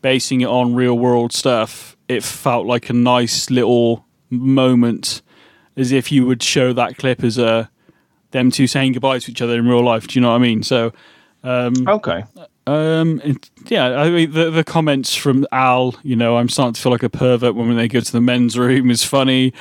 basing 0.01 0.41
it 0.41 0.47
on 0.47 0.73
real 0.73 0.97
world 0.97 1.33
stuff, 1.33 1.95
it 2.07 2.23
felt 2.23 2.65
like 2.65 2.89
a 2.89 2.93
nice 2.93 3.51
little 3.51 4.05
moment, 4.31 5.21
as 5.81 5.91
if 5.91 6.11
you 6.11 6.25
would 6.25 6.41
show 6.41 6.71
that 6.73 6.97
clip 6.97 7.23
as 7.23 7.37
a 7.37 7.69
them 8.31 8.51
two 8.51 8.67
saying 8.67 8.93
goodbye 8.93 9.19
to 9.19 9.31
each 9.31 9.41
other 9.41 9.55
in 9.55 9.67
real 9.67 9.83
life. 9.83 10.07
Do 10.07 10.17
you 10.17 10.21
know 10.21 10.29
what 10.29 10.35
I 10.35 10.39
mean? 10.39 10.63
So. 10.63 10.93
Okay. 11.87 12.23
Um, 12.67 13.19
it, 13.23 13.49
yeah, 13.65 13.99
I 13.99 14.09
mean 14.09 14.31
the 14.31 14.51
the 14.51 14.63
comments 14.63 15.15
from 15.15 15.47
Al, 15.51 15.95
you 16.03 16.15
know, 16.15 16.37
I'm 16.37 16.47
starting 16.47 16.73
to 16.73 16.81
feel 16.81 16.91
like 16.91 17.01
a 17.01 17.09
pervert 17.09 17.55
when 17.55 17.75
they 17.75 17.87
go 17.87 17.99
to 17.99 18.11
the 18.11 18.21
men's 18.21 18.57
room 18.57 18.91
is 18.91 19.03
funny. 19.03 19.51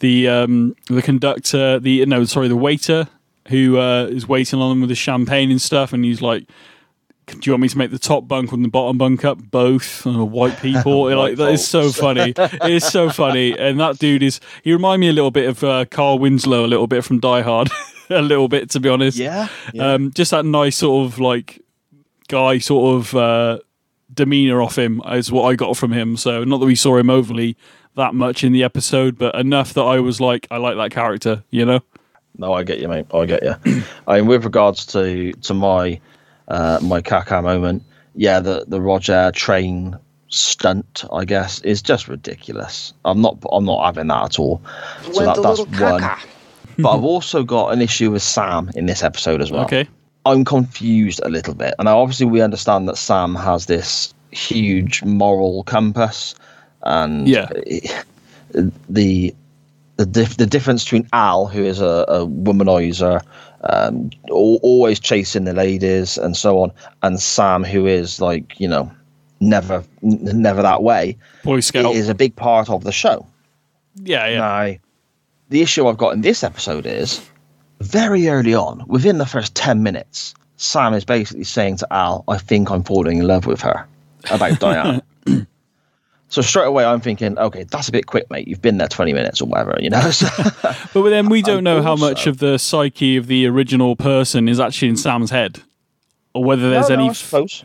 The 0.00 0.28
um 0.28 0.76
the 0.88 1.00
conductor, 1.00 1.80
the 1.80 2.04
no, 2.04 2.24
sorry, 2.24 2.48
the 2.48 2.56
waiter 2.56 3.08
who 3.48 3.78
uh, 3.78 4.04
is 4.04 4.28
waiting 4.28 4.60
on 4.60 4.68
them 4.70 4.80
with 4.80 4.90
the 4.90 4.94
champagne 4.94 5.50
and 5.50 5.60
stuff, 5.60 5.92
and 5.92 6.04
he's 6.04 6.22
like. 6.22 6.44
Do 7.38 7.48
you 7.48 7.52
want 7.52 7.62
me 7.62 7.68
to 7.68 7.78
make 7.78 7.90
the 7.90 7.98
top 7.98 8.26
bunk 8.26 8.52
and 8.52 8.64
the 8.64 8.68
bottom 8.68 8.98
bunk 8.98 9.24
up 9.24 9.38
both? 9.50 10.06
Oh, 10.06 10.24
white 10.24 10.58
people, 10.60 11.04
like 11.16 11.36
that 11.36 11.52
is 11.52 11.66
so 11.66 11.90
funny. 11.90 12.34
It 12.36 12.70
is 12.70 12.84
so 12.84 13.10
funny, 13.10 13.56
and 13.58 13.78
that 13.80 13.98
dude 13.98 14.22
is. 14.22 14.40
He 14.62 14.72
remind 14.72 15.00
me 15.00 15.08
a 15.08 15.12
little 15.12 15.30
bit 15.30 15.48
of 15.48 15.64
uh, 15.64 15.84
Carl 15.86 16.18
Winslow, 16.18 16.64
a 16.64 16.66
little 16.66 16.86
bit 16.86 17.04
from 17.04 17.20
Die 17.20 17.40
Hard, 17.42 17.70
a 18.10 18.22
little 18.22 18.48
bit 18.48 18.70
to 18.70 18.80
be 18.80 18.88
honest. 18.88 19.18
Yeah. 19.18 19.48
yeah. 19.72 19.92
Um, 19.92 20.12
just 20.12 20.30
that 20.30 20.44
nice 20.44 20.76
sort 20.76 21.06
of 21.06 21.18
like 21.18 21.60
guy 22.28 22.58
sort 22.58 22.96
of 22.96 23.14
uh, 23.14 23.58
demeanor 24.12 24.62
off 24.62 24.78
him 24.78 25.02
is 25.10 25.30
what 25.32 25.44
I 25.44 25.54
got 25.54 25.76
from 25.76 25.92
him. 25.92 26.16
So 26.16 26.44
not 26.44 26.58
that 26.58 26.66
we 26.66 26.74
saw 26.74 26.96
him 26.96 27.10
overly 27.10 27.56
that 27.96 28.14
much 28.14 28.44
in 28.44 28.52
the 28.52 28.62
episode, 28.62 29.18
but 29.18 29.34
enough 29.34 29.74
that 29.74 29.82
I 29.82 30.00
was 30.00 30.20
like, 30.20 30.46
I 30.50 30.58
like 30.58 30.76
that 30.76 30.90
character. 30.90 31.44
You 31.50 31.64
know? 31.64 31.80
No, 32.38 32.52
I 32.52 32.62
get 32.62 32.78
you, 32.78 32.88
mate. 32.88 33.06
I 33.12 33.26
get 33.26 33.42
you. 33.42 33.82
I 34.06 34.16
mean, 34.16 34.26
with 34.26 34.44
regards 34.44 34.86
to 34.86 35.32
to 35.32 35.54
my 35.54 36.00
uh, 36.50 36.78
my 36.82 37.00
caca 37.00 37.42
moment, 37.42 37.82
yeah, 38.14 38.40
the 38.40 38.64
the 38.68 38.80
Roger 38.80 39.32
train 39.34 39.96
stunt, 40.28 41.04
I 41.12 41.24
guess, 41.24 41.60
is 41.62 41.82
just 41.82 42.08
ridiculous. 42.08 42.92
I'm 43.04 43.20
not 43.20 43.38
I'm 43.52 43.64
not 43.64 43.84
having 43.84 44.08
that 44.08 44.24
at 44.24 44.38
all. 44.38 44.60
So 45.02 45.12
Went 45.12 45.26
that, 45.26 45.38
a 45.38 45.42
that's 45.42 45.58
little 45.60 45.90
one. 45.90 46.18
But 46.78 46.96
I've 46.96 47.04
also 47.04 47.42
got 47.42 47.72
an 47.72 47.82
issue 47.82 48.10
with 48.10 48.22
Sam 48.22 48.70
in 48.74 48.86
this 48.86 49.02
episode 49.02 49.42
as 49.42 49.50
well. 49.50 49.64
Okay. 49.64 49.86
I'm 50.24 50.44
confused 50.44 51.20
a 51.24 51.28
little 51.28 51.54
bit. 51.54 51.74
And 51.78 51.88
obviously, 51.88 52.26
we 52.26 52.40
understand 52.42 52.88
that 52.88 52.96
Sam 52.96 53.34
has 53.34 53.66
this 53.66 54.14
huge 54.30 55.02
moral 55.02 55.62
compass, 55.64 56.34
and 56.82 57.28
Yeah. 57.28 57.48
the 58.88 59.34
the 59.96 60.06
dif- 60.06 60.36
the 60.36 60.46
difference 60.46 60.84
between 60.84 61.06
Al, 61.12 61.46
who 61.46 61.62
is 61.62 61.80
a, 61.80 62.04
a 62.08 62.26
womanizer, 62.26 63.22
um, 63.64 64.10
al- 64.30 64.58
always 64.62 64.98
chasing 65.00 65.44
the 65.44 65.52
ladies 65.52 66.16
and 66.18 66.36
so 66.36 66.62
on, 66.62 66.72
and 67.02 67.20
Sam, 67.20 67.64
who 67.64 67.86
is 67.86 68.20
like 68.20 68.58
you 68.60 68.68
know 68.68 68.90
never 69.40 69.84
never 70.02 70.62
that 70.62 70.82
way, 70.82 71.16
Boy 71.44 71.60
Scout. 71.60 71.94
is 71.94 72.08
a 72.08 72.14
big 72.14 72.36
part 72.36 72.68
of 72.70 72.84
the 72.84 72.92
show. 72.92 73.26
yeah, 74.02 74.26
yeah. 74.28 74.38
Now, 74.38 74.76
the 75.48 75.62
issue 75.62 75.86
I've 75.88 75.96
got 75.98 76.14
in 76.14 76.20
this 76.20 76.44
episode 76.44 76.86
is 76.86 77.20
very 77.80 78.28
early 78.28 78.54
on, 78.54 78.84
within 78.86 79.18
the 79.18 79.26
first 79.26 79.54
10 79.54 79.82
minutes, 79.82 80.34
Sam 80.56 80.92
is 80.94 81.04
basically 81.04 81.44
saying 81.44 81.76
to 81.78 81.92
Al, 81.92 82.22
I 82.28 82.36
think 82.38 82.70
I'm 82.70 82.84
falling 82.84 83.18
in 83.18 83.26
love 83.26 83.46
with 83.46 83.60
her 83.62 83.86
about 84.30 84.60
Diane. 84.60 85.02
So 86.30 86.40
straight 86.40 86.66
away, 86.66 86.84
I'm 86.84 87.00
thinking, 87.00 87.38
okay, 87.38 87.64
that's 87.64 87.88
a 87.88 87.92
bit 87.92 88.06
quick, 88.06 88.30
mate. 88.30 88.48
You've 88.48 88.62
been 88.62 88.78
there 88.78 88.88
20 88.88 89.12
minutes 89.12 89.42
or 89.42 89.46
whatever, 89.46 89.76
you 89.80 89.90
know? 89.90 90.00
So, 90.10 90.28
But 90.94 91.10
then 91.10 91.28
we 91.28 91.42
don't 91.42 91.64
know 91.64 91.82
how 91.82 91.96
much 91.96 92.26
of 92.26 92.38
the 92.38 92.58
psyche 92.58 93.16
of 93.16 93.26
the 93.26 93.46
original 93.46 93.96
person 93.96 94.48
is 94.48 94.58
actually 94.58 94.88
in 94.88 94.96
Sam's 94.96 95.30
head, 95.30 95.60
or 96.32 96.44
whether 96.44 96.70
there's 96.70 96.88
No, 96.88 96.94
any 96.94 97.12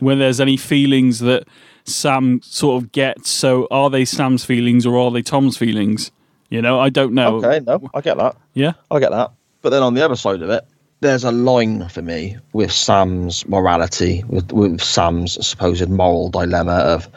whether 0.00 0.18
there's 0.18 0.40
any 0.40 0.56
feelings 0.56 1.20
that 1.20 1.46
Sam 1.84 2.40
sort 2.42 2.82
of 2.82 2.92
gets. 2.92 3.30
So 3.30 3.66
are 3.70 3.88
they 3.88 4.04
Sam's 4.04 4.44
feelings 4.44 4.84
or 4.84 4.98
are 4.98 5.10
they 5.10 5.22
Tom's 5.22 5.56
feelings? 5.56 6.10
You 6.50 6.60
know, 6.62 6.78
I 6.78 6.90
don't 6.90 7.12
know. 7.14 7.36
okay, 7.36 7.60
no, 7.64 7.88
I 7.94 8.00
get 8.00 8.18
that. 8.18 8.36
Yeah. 8.54 8.72
I 8.90 8.98
get 9.00 9.10
that. 9.10 9.32
But 9.62 9.70
then 9.70 9.82
on 9.82 9.94
the 9.94 10.04
other 10.04 10.16
side 10.16 10.42
of 10.42 10.50
it, 10.50 10.64
there's 11.00 11.24
a 11.24 11.32
line 11.32 11.88
for 11.88 12.02
me 12.02 12.36
with 12.52 12.72
Sam's 12.72 13.46
morality, 13.48 14.24
with, 14.28 14.52
with 14.52 14.80
Sam's 14.80 15.46
supposed 15.46 15.88
moral 15.88 16.30
dilemma 16.30 16.72
of, 16.72 17.08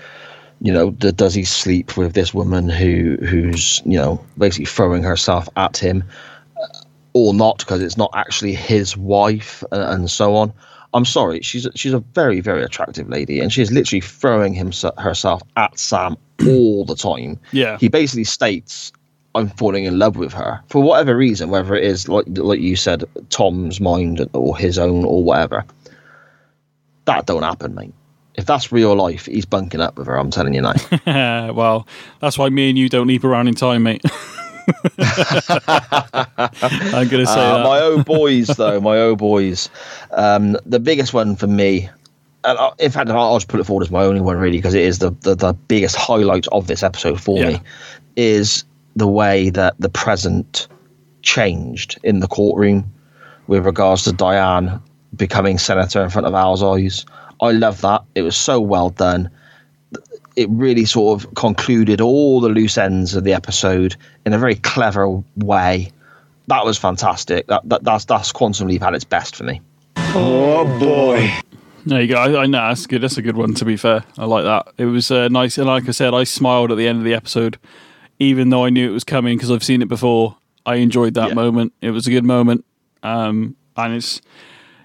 you 0.62 0.72
know, 0.72 0.92
d- 0.92 1.12
does 1.12 1.34
he 1.34 1.44
sleep 1.44 1.98
with 1.98 2.14
this 2.14 2.34
woman 2.34 2.70
who 2.70 3.18
who's 3.26 3.82
you 3.86 3.98
know 3.98 4.24
basically 4.38 4.66
throwing 4.66 5.04
herself 5.04 5.48
at 5.56 5.78
him, 5.78 6.04
uh, 6.62 6.68
or 7.14 7.34
not 7.34 7.60
because 7.60 7.82
it's 7.82 7.98
not 7.98 8.12
actually 8.14 8.54
his 8.54 8.98
wife 8.98 9.64
and, 9.72 9.82
and 9.82 10.12
so 10.12 10.36
on. 10.36 10.54
I'm 10.94 11.06
sorry, 11.06 11.42
she's 11.42 11.68
she's 11.76 11.94
a 11.94 12.00
very 12.00 12.42
very 12.42 12.64
attractive 12.64 13.08
lady, 13.10 13.40
and 13.40 13.54
she's 13.54 13.72
literally 13.72 14.02
throwing 14.02 14.54
himself 14.54 14.98
herself 14.98 15.42
at 15.56 15.78
Sam 15.78 16.18
all 16.48 16.86
the 16.86 16.96
time. 16.96 17.40
Yeah. 17.52 17.78
he 17.78 17.88
basically 17.88 18.24
states 18.24 18.92
I'm 19.36 19.50
falling 19.50 19.86
in 19.86 20.00
love 20.00 20.18
with 20.18 20.34
her 20.34 20.62
for 20.68 20.82
whatever 20.82 21.16
reason, 21.16 21.50
whether 21.50 21.76
it 21.76 21.84
is 21.84 22.10
like 22.10 22.26
like 22.30 22.60
you 22.60 22.76
said, 22.76 23.04
Tom's 23.30 23.80
mind 23.80 24.28
or 24.34 24.58
his 24.58 24.78
own 24.78 25.06
or 25.06 25.24
whatever. 25.24 25.66
That 27.06 27.26
don't 27.26 27.44
happen, 27.44 27.76
mate. 27.76 27.94
If 28.40 28.46
that's 28.46 28.72
real 28.72 28.96
life, 28.96 29.26
he's 29.26 29.46
bunking 29.46 29.82
up 29.82 29.98
with 29.98 30.08
her. 30.08 30.18
I'm 30.18 30.32
telling 30.32 30.54
you 30.54 30.62
now. 30.62 30.74
well, 31.54 31.86
that's 32.22 32.38
why 32.38 32.50
me 32.50 32.70
and 32.70 32.78
you 32.78 32.88
don't 32.90 33.08
leap 33.08 33.24
around 33.24 33.48
in 33.50 33.56
time, 33.56 33.84
mate. 33.84 34.02
I'm 34.98 35.08
gonna 37.08 37.26
say 37.26 37.42
Uh, 37.42 37.58
that. 37.58 37.64
my 37.64 37.80
oh 37.82 38.04
boys, 38.04 38.48
though, 38.48 38.80
my 38.80 38.98
oh 38.98 39.16
boys. 39.16 39.70
Um, 40.12 40.58
the 40.66 40.80
biggest 40.80 41.14
one 41.14 41.36
for 41.36 41.48
me, 41.48 41.90
and 42.44 42.58
I, 42.58 42.72
in 42.80 42.92
fact, 42.92 43.10
I'll 43.10 43.36
just 43.38 43.48
put 43.48 43.60
it 43.60 43.66
forward 43.66 43.84
as 43.84 43.92
my 43.92 44.04
only 44.04 44.22
one, 44.22 44.38
really, 44.38 44.58
because 44.58 44.74
it 44.74 44.84
is 44.84 45.00
the, 45.00 45.12
the, 45.22 45.36
the 45.36 45.54
biggest 45.54 45.96
highlight 45.96 46.48
of 46.48 46.68
this 46.68 46.84
episode 46.84 47.20
for 47.20 47.40
Yeah. 47.40 47.50
me, 47.50 47.62
is 48.16 48.64
the 48.96 49.08
way 49.08 49.50
that 49.52 49.76
the 49.80 49.90
present 49.90 50.68
changed 51.22 52.00
in 52.04 52.20
the 52.20 52.28
courtroom 52.28 52.92
with 53.48 53.66
regards 53.66 54.04
to 54.04 54.14
Diane 54.14 54.82
becoming 55.16 55.58
senator 55.58 56.04
in 56.04 56.10
front 56.10 56.28
of 56.28 56.34
Al's 56.34 56.64
eyes. 56.64 57.06
I 57.42 57.52
love 57.52 57.82
that. 57.82 58.04
It 58.16 58.22
was 58.24 58.36
so 58.38 58.60
well 58.60 58.90
done. 58.90 59.30
It 60.36 60.50
really 60.50 60.86
sort 60.86 61.22
of 61.24 61.34
concluded 61.36 62.00
all 62.02 62.40
the 62.40 62.50
loose 62.50 62.78
ends 62.78 63.16
of 63.16 63.24
the 63.24 63.34
episode 63.34 63.96
in 64.26 64.34
a 64.34 64.38
very 64.38 64.56
clever 64.56 65.22
way. 65.36 65.92
That 66.48 66.66
was 66.66 66.78
fantastic. 66.78 67.48
That, 67.48 67.68
that 67.70 67.84
that's 67.84 68.06
that's 68.06 68.32
Quantum 68.32 68.68
Leap 68.68 68.82
at 68.82 68.94
its 68.94 69.04
best 69.04 69.36
for 69.36 69.44
me. 69.44 69.62
Oh 69.98 70.66
boy. 70.80 71.32
There 71.86 72.02
you 72.02 72.08
go. 72.08 72.16
I, 72.18 72.44
I 72.44 72.46
know 72.46 72.68
that's 72.68 72.88
good. 72.88 73.02
That's 73.02 73.18
a 73.18 73.22
good 73.22 73.38
one. 73.38 73.54
To 73.56 73.66
be 73.66 73.78
fair, 73.78 74.04
I 74.18 74.26
like 74.26 74.44
that. 74.44 74.68
It 74.78 74.86
was 74.86 75.12
uh, 75.12 75.28
nice, 75.30 75.58
and 75.58 75.68
like 75.68 75.88
I 75.88 75.92
said, 75.92 76.14
I 76.14 76.24
smiled 76.24 76.72
at 76.72 76.78
the 76.78 76.88
end 76.88 76.98
of 77.00 77.04
the 77.06 77.14
episode, 77.14 77.58
even 78.20 78.50
though 78.50 78.66
I 78.66 78.70
knew 78.70 78.90
it 78.90 78.94
was 78.94 79.04
coming 79.04 79.38
because 79.38 79.52
I've 79.52 79.64
seen 79.64 79.82
it 79.82 79.88
before. 79.88 80.36
I 80.66 80.76
enjoyed 80.76 81.14
that 81.16 81.30
Yeah. 81.30 81.34
moment. 81.36 81.74
It 81.82 81.92
was 81.92 82.06
a 82.06 82.12
good 82.12 82.26
moment, 82.26 82.66
um, 83.02 83.56
and 83.78 83.94
it's 83.96 84.22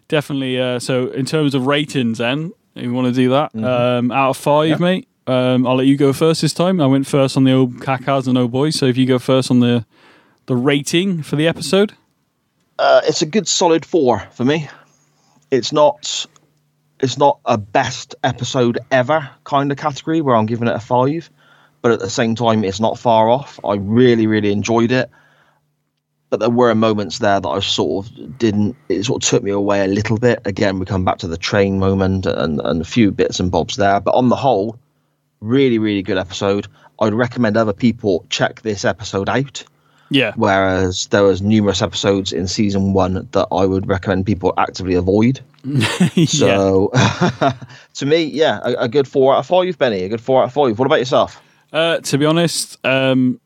definitely 0.09 0.61
uh, 0.61 0.79
so. 0.79 1.09
In 1.09 1.25
terms 1.27 1.55
of 1.55 1.67
ratings, 1.67 2.19
then 2.19 2.53
if 2.75 2.83
you 2.85 2.93
want 2.93 3.07
to 3.09 3.13
do 3.13 3.31
that, 3.31 3.55
um, 3.55 4.11
out 4.11 4.31
of 4.31 4.37
five, 4.37 4.69
Yeah. 4.71 4.77
mate. 4.77 5.09
Um, 5.27 5.67
I'll 5.67 5.77
let 5.77 5.87
you 5.87 5.97
go 5.97 6.13
first 6.13 6.43
this 6.43 6.53
time. 6.53 6.81
I 6.83 6.87
went 6.87 7.07
first 7.07 7.37
on 7.37 7.45
the 7.45 7.53
old 7.53 7.77
cacas 7.81 8.27
and 8.29 8.37
old 8.37 8.53
boys. 8.53 8.77
So 8.79 8.85
if 8.87 8.97
you 8.99 9.07
go 9.07 9.19
first 9.19 9.51
on 9.51 9.61
the 9.61 9.87
the 10.47 10.55
rating 10.57 11.23
for 11.23 11.37
the 11.37 11.49
episode, 11.49 11.95
Uh, 12.79 13.01
it's 13.05 13.23
a 13.23 13.27
good 13.27 13.49
solid 13.49 13.87
four 13.87 14.21
for 14.33 14.45
me. 14.45 14.69
It's 15.51 15.73
not 15.73 16.27
it's 17.01 17.17
not 17.19 17.39
a 17.47 17.57
best 17.59 18.15
episode 18.23 18.79
ever 18.91 19.29
kind 19.45 19.71
of 19.73 19.79
category 19.79 20.21
where 20.21 20.37
I'm 20.37 20.47
giving 20.47 20.69
it 20.69 20.75
a 20.75 20.81
five, 20.81 21.31
but 21.83 21.93
at 21.93 22.01
the 22.01 22.11
same 22.11 22.35
time 22.35 22.63
it's 22.65 22.81
not 22.81 22.99
far 22.99 23.31
off. 23.31 23.59
I 23.65 23.75
really 23.77 24.27
really 24.27 24.53
enjoyed 24.53 24.93
it, 24.93 25.09
but 26.31 26.41
there 26.41 26.51
were 26.51 26.75
moments 26.75 27.19
there 27.19 27.41
that 27.41 27.49
I 27.49 27.61
sort 27.61 28.07
of 28.07 28.39
didn't. 28.39 28.77
It 28.89 29.05
sort 29.05 29.23
of 29.23 29.29
took 29.29 29.43
me 29.43 29.51
away 29.51 29.85
a 29.85 29.89
little 29.89 30.19
bit. 30.19 30.41
Again, 30.45 30.79
we 30.79 30.87
come 30.87 31.05
back 31.05 31.19
to 31.19 31.29
the 31.29 31.37
train 31.37 31.79
moment 31.79 32.27
and 32.27 32.61
and 32.61 32.81
a 32.81 32.85
few 32.85 33.11
bits 33.11 33.41
and 33.41 33.51
bobs 33.51 33.77
there, 33.77 34.01
but 34.01 34.15
on 34.15 34.29
the 34.29 34.37
whole, 34.37 34.79
really 35.41 35.79
really 35.79 36.03
good 36.03 36.19
episode. 36.19 36.67
I'd 37.01 37.13
recommend 37.13 37.57
other 37.57 37.73
people 37.73 38.25
check 38.31 38.63
this 38.63 38.85
episode 38.85 39.29
out 39.29 39.65
yeah, 40.11 40.33
whereas 40.37 41.07
there 41.09 41.23
was 41.23 41.43
numerous 41.43 41.83
episodes 41.83 42.33
in 42.33 42.47
season 42.47 42.93
one 42.93 43.29
that 43.33 43.49
I 43.51 43.67
would 43.67 43.89
recommend 43.89 44.27
people 44.27 44.55
actively 44.57 44.95
avoid. 44.95 45.41
So, 46.27 46.91
to 47.95 48.07
me, 48.07 48.25
yeah, 48.25 48.61
a, 48.63 48.85
a 48.85 48.89
good 48.89 49.09
four 49.09 49.35
out 49.35 49.39
of 49.41 49.47
five, 49.47 49.79
Benny. 49.79 50.03
A 50.03 50.09
good 50.09 50.21
four 50.21 50.43
out 50.43 50.47
of 50.47 50.53
five. 50.53 50.79
What 50.79 50.87
about 50.87 50.99
yourself? 50.99 51.41
Uh, 51.73 51.99
to 52.01 52.19
be 52.19 52.27
honest, 52.27 52.79
um, 52.85 53.41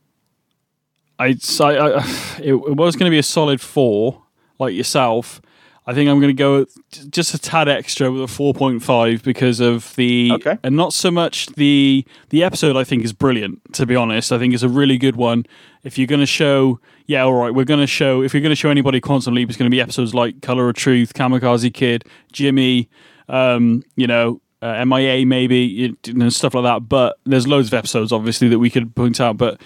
Say 1.38 1.78
I, 1.78 1.98
it, 2.42 2.54
it 2.54 2.76
was 2.76 2.96
going 2.96 3.08
to 3.08 3.14
be 3.14 3.18
a 3.18 3.22
solid 3.22 3.60
four, 3.60 4.22
like 4.58 4.74
yourself. 4.74 5.40
I 5.86 5.94
think 5.94 6.10
I'm 6.10 6.20
going 6.20 6.36
to 6.36 6.42
go 6.42 6.66
just 7.08 7.32
a 7.32 7.38
tad 7.38 7.66
extra 7.66 8.12
with 8.12 8.20
a 8.20 8.26
4.5 8.26 9.22
because 9.22 9.58
of 9.58 9.96
the 9.96 10.30
Okay. 10.34 10.58
and 10.62 10.76
not 10.76 10.92
so 10.92 11.10
much 11.10 11.46
the 11.46 12.04
the 12.28 12.44
episode. 12.44 12.76
I 12.76 12.84
think 12.84 13.04
is 13.04 13.14
brilliant. 13.14 13.72
To 13.72 13.86
be 13.86 13.96
honest, 13.96 14.30
I 14.30 14.38
think 14.38 14.52
it's 14.52 14.62
a 14.62 14.68
really 14.68 14.98
good 14.98 15.16
one. 15.16 15.46
If 15.84 15.96
you're 15.96 16.06
going 16.06 16.20
to 16.20 16.26
show, 16.26 16.78
yeah, 17.06 17.22
all 17.22 17.32
right, 17.32 17.54
we're 17.54 17.64
going 17.64 17.80
to 17.80 17.86
show. 17.86 18.20
If 18.22 18.34
you're 18.34 18.42
going 18.42 18.50
to 18.50 18.56
show 18.56 18.68
anybody 18.68 19.00
Quantum 19.00 19.32
Leap, 19.34 19.48
it's 19.48 19.56
going 19.56 19.70
to 19.70 19.74
be 19.74 19.80
episodes 19.80 20.14
like 20.14 20.42
Color 20.42 20.68
of 20.68 20.74
Truth, 20.76 21.14
Camikazi 21.14 21.72
Kid, 21.72 22.04
Jimmy, 22.32 22.90
um, 23.30 23.82
you 23.96 24.06
know, 24.06 24.42
uh, 24.60 24.84
MIA 24.84 25.24
maybe, 25.24 25.60
you 25.60 25.96
know, 26.12 26.28
stuff 26.28 26.52
like 26.52 26.64
that. 26.64 26.86
But 26.86 27.18
there's 27.24 27.46
loads 27.48 27.68
of 27.68 27.74
episodes, 27.74 28.12
obviously, 28.12 28.48
that 28.48 28.58
we 28.58 28.68
could 28.68 28.94
point 28.94 29.22
out. 29.22 29.38
But 29.38 29.58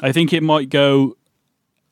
I 0.00 0.12
think 0.12 0.32
it 0.32 0.42
might 0.42 0.68
go 0.70 1.16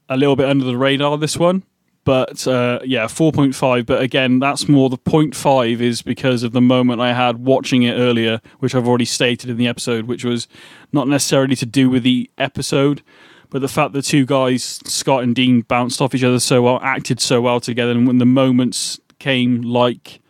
a 0.09 0.17
little 0.17 0.37
bit 0.37 0.49
under 0.49 0.65
the 0.65 0.77
radar 0.77 1.19
this 1.19 1.37
one. 1.37 1.65
But 2.05 2.47
uh, 2.47 2.79
yeah, 2.85 3.07
4.5. 3.07 3.85
But 3.85 4.01
again, 4.01 4.39
that's 4.39 4.69
more 4.69 4.89
the 4.89 4.97
0.5 4.97 5.81
is 5.81 6.03
because 6.03 6.45
of 6.45 6.53
the 6.53 6.61
moment 6.61 7.01
I 7.01 7.13
had 7.13 7.39
watching 7.45 7.83
it 7.83 7.95
earlier, 7.95 8.41
which 8.61 8.77
I've 8.77 8.87
already 8.87 9.05
stated 9.05 9.51
in 9.51 9.57
the 9.57 9.67
episode, 9.67 10.07
which 10.07 10.25
was 10.25 10.47
not 10.93 11.09
necessarily 11.09 11.57
to 11.57 11.67
do 11.67 11.91
with 11.91 12.05
the 12.05 12.31
episode, 12.39 13.03
but 13.51 13.61
the 13.61 13.67
fact 13.67 13.93
the 13.93 14.03
two 14.03 14.25
guys, 14.25 14.81
Scott 14.85 15.25
and 15.25 15.35
Dean, 15.35 15.63
bounced 15.63 16.01
off 16.01 16.15
each 16.15 16.23
other 16.23 16.39
so 16.39 16.63
well, 16.63 16.79
acted 16.81 17.21
so 17.21 17.41
well 17.41 17.59
together. 17.59 17.91
And 17.91 18.07
when 18.07 18.19
the 18.19 18.25
moments 18.25 19.01
came 19.19 19.63
like 19.63 20.21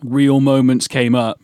real 0.00 0.40
moments 0.40 0.86
came 0.86 1.16
up, 1.16 1.40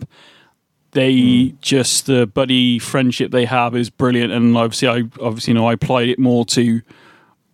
they 0.92 1.54
just 1.60 2.06
the 2.06 2.26
buddy 2.26 2.78
friendship 2.78 3.30
they 3.30 3.44
have 3.44 3.76
is 3.76 3.90
brilliant, 3.90 4.32
and 4.32 4.56
obviously 4.56 4.88
I 4.88 4.98
obviously 5.20 5.52
you 5.52 5.54
know 5.54 5.66
I 5.66 5.74
applied 5.74 6.08
it 6.08 6.18
more 6.18 6.44
to 6.46 6.82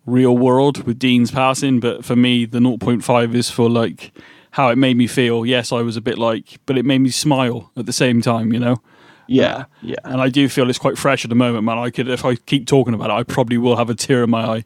real 0.05 0.37
world 0.37 0.83
with 0.85 0.99
Dean's 0.99 1.31
passing, 1.31 1.79
but 1.79 2.05
for 2.05 2.15
me 2.15 2.45
the 2.45 2.59
0.5 2.59 3.33
is 3.35 3.49
for 3.49 3.69
like 3.69 4.11
how 4.51 4.69
it 4.69 4.77
made 4.77 4.95
me 4.95 5.07
feel. 5.07 5.45
Yes, 5.45 5.71
I 5.71 5.81
was 5.81 5.97
a 5.97 6.01
bit 6.01 6.17
like, 6.17 6.59
but 6.65 6.77
it 6.77 6.85
made 6.85 6.99
me 6.99 7.09
smile 7.09 7.71
at 7.75 7.85
the 7.85 7.93
same 7.93 8.21
time, 8.21 8.53
you 8.53 8.59
know. 8.59 8.77
Yeah, 9.27 9.65
yeah. 9.81 9.95
And 10.03 10.21
I 10.21 10.29
do 10.29 10.47
feel 10.47 10.69
it's 10.69 10.79
quite 10.79 10.97
fresh 10.97 11.25
at 11.25 11.29
the 11.29 11.35
moment, 11.35 11.63
man. 11.63 11.77
I 11.77 11.89
could, 11.89 12.07
if 12.07 12.23
I 12.23 12.35
keep 12.35 12.67
talking 12.67 12.93
about 12.93 13.09
it, 13.09 13.13
I 13.13 13.23
probably 13.23 13.57
will 13.57 13.75
have 13.75 13.89
a 13.89 13.95
tear 13.95 14.23
in 14.23 14.29
my 14.29 14.57
eye. 14.57 14.63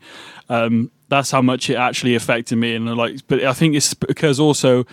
Um, 0.49 0.91
that's 1.07 1.31
how 1.31 1.41
much 1.41 1.69
it 1.69 1.75
actually 1.75 2.13
affected 2.13 2.57
me, 2.57 2.75
and 2.75 2.85
like, 2.95 3.25
but 3.27 3.43
I 3.43 3.53
think 3.53 3.75
it's 3.75 3.93
because 3.93 4.39
also 4.39 4.85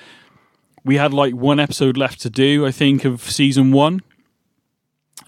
we 0.86 0.96
had 0.96 1.12
like 1.12 1.34
one 1.34 1.60
episode 1.60 1.96
left 1.96 2.20
to 2.22 2.30
do. 2.30 2.64
I 2.64 2.70
think 2.70 3.04
of 3.04 3.20
season 3.20 3.72
one 3.72 4.02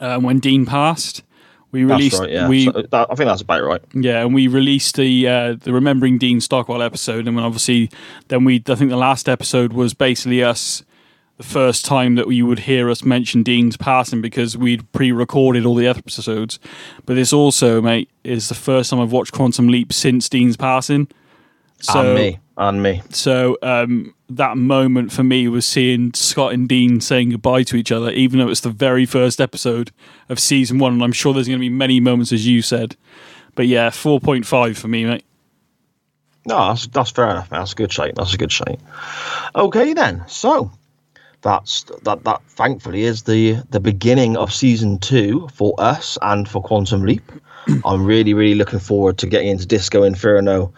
um, 0.00 0.22
when 0.22 0.38
Dean 0.38 0.64
passed. 0.64 1.24
We 1.70 1.84
That's 1.84 1.98
released 1.98 2.20
right. 2.20 2.30
Yeah, 2.30 2.48
we 2.48 2.64
So 2.64 2.82
that, 2.90 3.08
I 3.10 3.14
think 3.14 3.28
that's 3.28 3.42
about 3.42 3.62
right. 3.64 3.82
yeah, 3.92 4.22
and 4.22 4.32
we 4.32 4.46
released 4.46 4.96
the 4.96 5.28
uh, 5.28 5.54
the 5.54 5.72
remembering 5.72 6.16
Dean 6.16 6.40
Stockwell 6.40 6.80
episode, 6.80 7.28
and 7.28 7.36
then 7.36 7.44
obviously 7.44 7.90
then 8.28 8.44
we 8.44 8.62
I 8.68 8.74
think 8.74 8.90
the 8.90 8.96
last 8.96 9.28
episode 9.28 9.74
was 9.74 9.92
basically 9.92 10.42
us 10.42 10.82
the 11.36 11.42
first 11.42 11.84
time 11.84 12.14
that 12.14 12.28
you 12.30 12.46
would 12.46 12.60
hear 12.60 12.88
us 12.88 13.04
mention 13.04 13.42
Dean's 13.42 13.76
passing 13.76 14.20
because 14.20 14.56
we'd 14.56 14.90
pre-recorded 14.92 15.66
all 15.66 15.74
the 15.74 15.86
episodes. 15.86 16.58
But 17.06 17.14
this 17.14 17.32
also, 17.32 17.80
mate, 17.80 18.10
is 18.24 18.48
the 18.48 18.56
first 18.56 18.90
time 18.90 19.00
I've 19.00 19.12
watched 19.12 19.32
Quantum 19.32 19.68
Leap 19.68 19.92
since 19.92 20.28
Dean's 20.28 20.56
passing. 20.56 21.08
So 21.80 22.00
and 22.00 22.14
me, 22.14 22.38
and 22.58 22.82
me. 22.82 23.00
so 23.10 23.56
um, 23.62 24.12
that 24.28 24.56
moment 24.58 25.12
for 25.12 25.22
me 25.22 25.46
was 25.48 25.64
seeing 25.64 26.12
Scott 26.12 26.52
and 26.52 26.68
Dean 26.68 27.00
saying 27.00 27.30
goodbye 27.30 27.62
to 27.62 27.76
each 27.76 27.92
other, 27.92 28.10
even 28.10 28.40
though 28.40 28.48
it's 28.48 28.60
the 28.60 28.70
very 28.70 29.06
first 29.06 29.40
episode 29.40 29.92
of 30.28 30.40
season 30.40 30.78
one. 30.78 30.94
And 30.94 31.02
I'm 31.02 31.12
sure 31.12 31.32
there's 31.32 31.46
going 31.46 31.58
to 31.58 31.60
be 31.60 31.68
many 31.70 32.00
moments, 32.00 32.32
as 32.32 32.46
you 32.46 32.60
said. 32.60 32.96
But 33.54 33.68
yeah, 33.68 33.90
4.5 33.90 34.76
for 34.76 34.88
me, 34.88 35.04
mate. 35.04 35.24
No, 36.46 36.68
that's, 36.68 36.86
that's 36.88 37.10
fair 37.10 37.30
enough. 37.30 37.50
Man. 37.50 37.60
That's 37.60 37.72
a 37.72 37.76
good 37.76 37.92
shite. 37.92 38.16
That's 38.16 38.34
a 38.34 38.38
good 38.38 38.52
shite. 38.52 38.80
Okay, 39.54 39.92
then. 39.92 40.24
So 40.26 40.72
that's 41.42 41.84
that. 42.02 42.24
That 42.24 42.42
thankfully 42.44 43.04
is 43.04 43.22
the 43.22 43.62
the 43.70 43.80
beginning 43.80 44.36
of 44.36 44.52
season 44.52 44.98
two 44.98 45.48
for 45.52 45.74
us 45.78 46.16
and 46.22 46.48
for 46.48 46.62
Quantum 46.62 47.02
Leap. 47.02 47.30
I'm 47.84 48.04
really, 48.04 48.34
really 48.34 48.54
looking 48.54 48.78
forward 48.78 49.18
to 49.18 49.26
getting 49.26 49.48
into 49.48 49.66
Disco 49.66 50.02
Inferno 50.02 50.72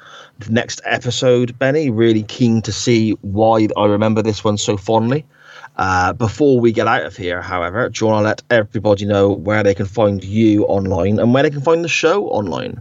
next 0.48 0.80
episode. 0.84 1.58
Benny, 1.58 1.90
really 1.90 2.22
keen 2.22 2.62
to 2.62 2.72
see 2.72 3.12
why 3.22 3.68
I 3.76 3.86
remember 3.86 4.22
this 4.22 4.42
one 4.42 4.56
so 4.56 4.76
fondly. 4.76 5.24
Uh, 5.76 6.12
before 6.12 6.60
we 6.60 6.72
get 6.72 6.86
out 6.86 7.04
of 7.04 7.16
here, 7.16 7.40
however, 7.40 7.88
do 7.88 8.04
you 8.04 8.10
want 8.10 8.22
to 8.22 8.26
let 8.26 8.42
everybody 8.50 9.04
know 9.04 9.30
where 9.30 9.62
they 9.62 9.74
can 9.74 9.86
find 9.86 10.22
you 10.22 10.64
online 10.64 11.18
and 11.18 11.32
where 11.32 11.42
they 11.42 11.50
can 11.50 11.62
find 11.62 11.84
the 11.84 11.88
show 11.88 12.26
online? 12.28 12.80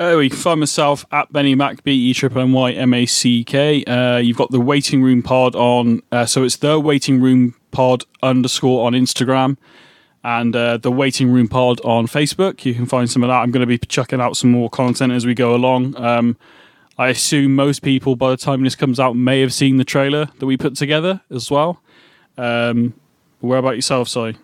Oh, 0.00 0.18
you 0.18 0.30
can 0.30 0.38
find 0.38 0.60
myself 0.60 1.04
at 1.12 1.32
Benny 1.32 1.54
Mac, 1.54 1.84
B 1.84 1.92
E 1.92 2.14
triple 2.14 2.42
N 2.42 2.52
Y 2.52 2.72
M 2.72 2.94
A 2.94 3.06
C 3.06 3.44
K. 3.44 3.84
Uh, 3.84 4.16
you've 4.16 4.36
got 4.36 4.50
the 4.50 4.60
Waiting 4.60 5.02
Room 5.02 5.22
Pod 5.22 5.54
on, 5.54 6.02
uh, 6.10 6.26
so 6.26 6.42
it's 6.42 6.56
the 6.56 6.80
Waiting 6.80 7.20
Room 7.20 7.54
Pod 7.70 8.04
underscore 8.22 8.86
on 8.86 8.92
Instagram 8.92 9.56
and 10.24 10.56
uh, 10.56 10.78
the 10.78 10.90
Waiting 10.90 11.30
Room 11.30 11.48
Pod 11.48 11.80
on 11.82 12.06
Facebook. 12.06 12.64
You 12.64 12.74
can 12.74 12.86
find 12.86 13.08
some 13.08 13.22
of 13.22 13.28
that. 13.28 13.36
I'm 13.36 13.50
going 13.50 13.60
to 13.60 13.66
be 13.66 13.78
chucking 13.78 14.20
out 14.20 14.36
some 14.36 14.50
more 14.50 14.70
content 14.70 15.12
as 15.12 15.26
we 15.26 15.34
go 15.34 15.54
along. 15.54 15.94
Um, 15.96 16.36
I 16.96 17.08
assume 17.08 17.54
most 17.54 17.82
people, 17.82 18.16
by 18.16 18.30
the 18.30 18.36
time 18.38 18.62
this 18.62 18.74
comes 18.74 18.98
out, 18.98 19.14
may 19.14 19.40
have 19.40 19.52
seen 19.52 19.76
the 19.76 19.84
trailer 19.84 20.30
that 20.38 20.46
we 20.46 20.56
put 20.56 20.76
together 20.76 21.20
as 21.30 21.50
well. 21.50 21.82
Um, 22.38 22.94
where 23.40 23.58
about 23.58 23.76
yourself, 23.76 24.08
Si? 24.08 24.34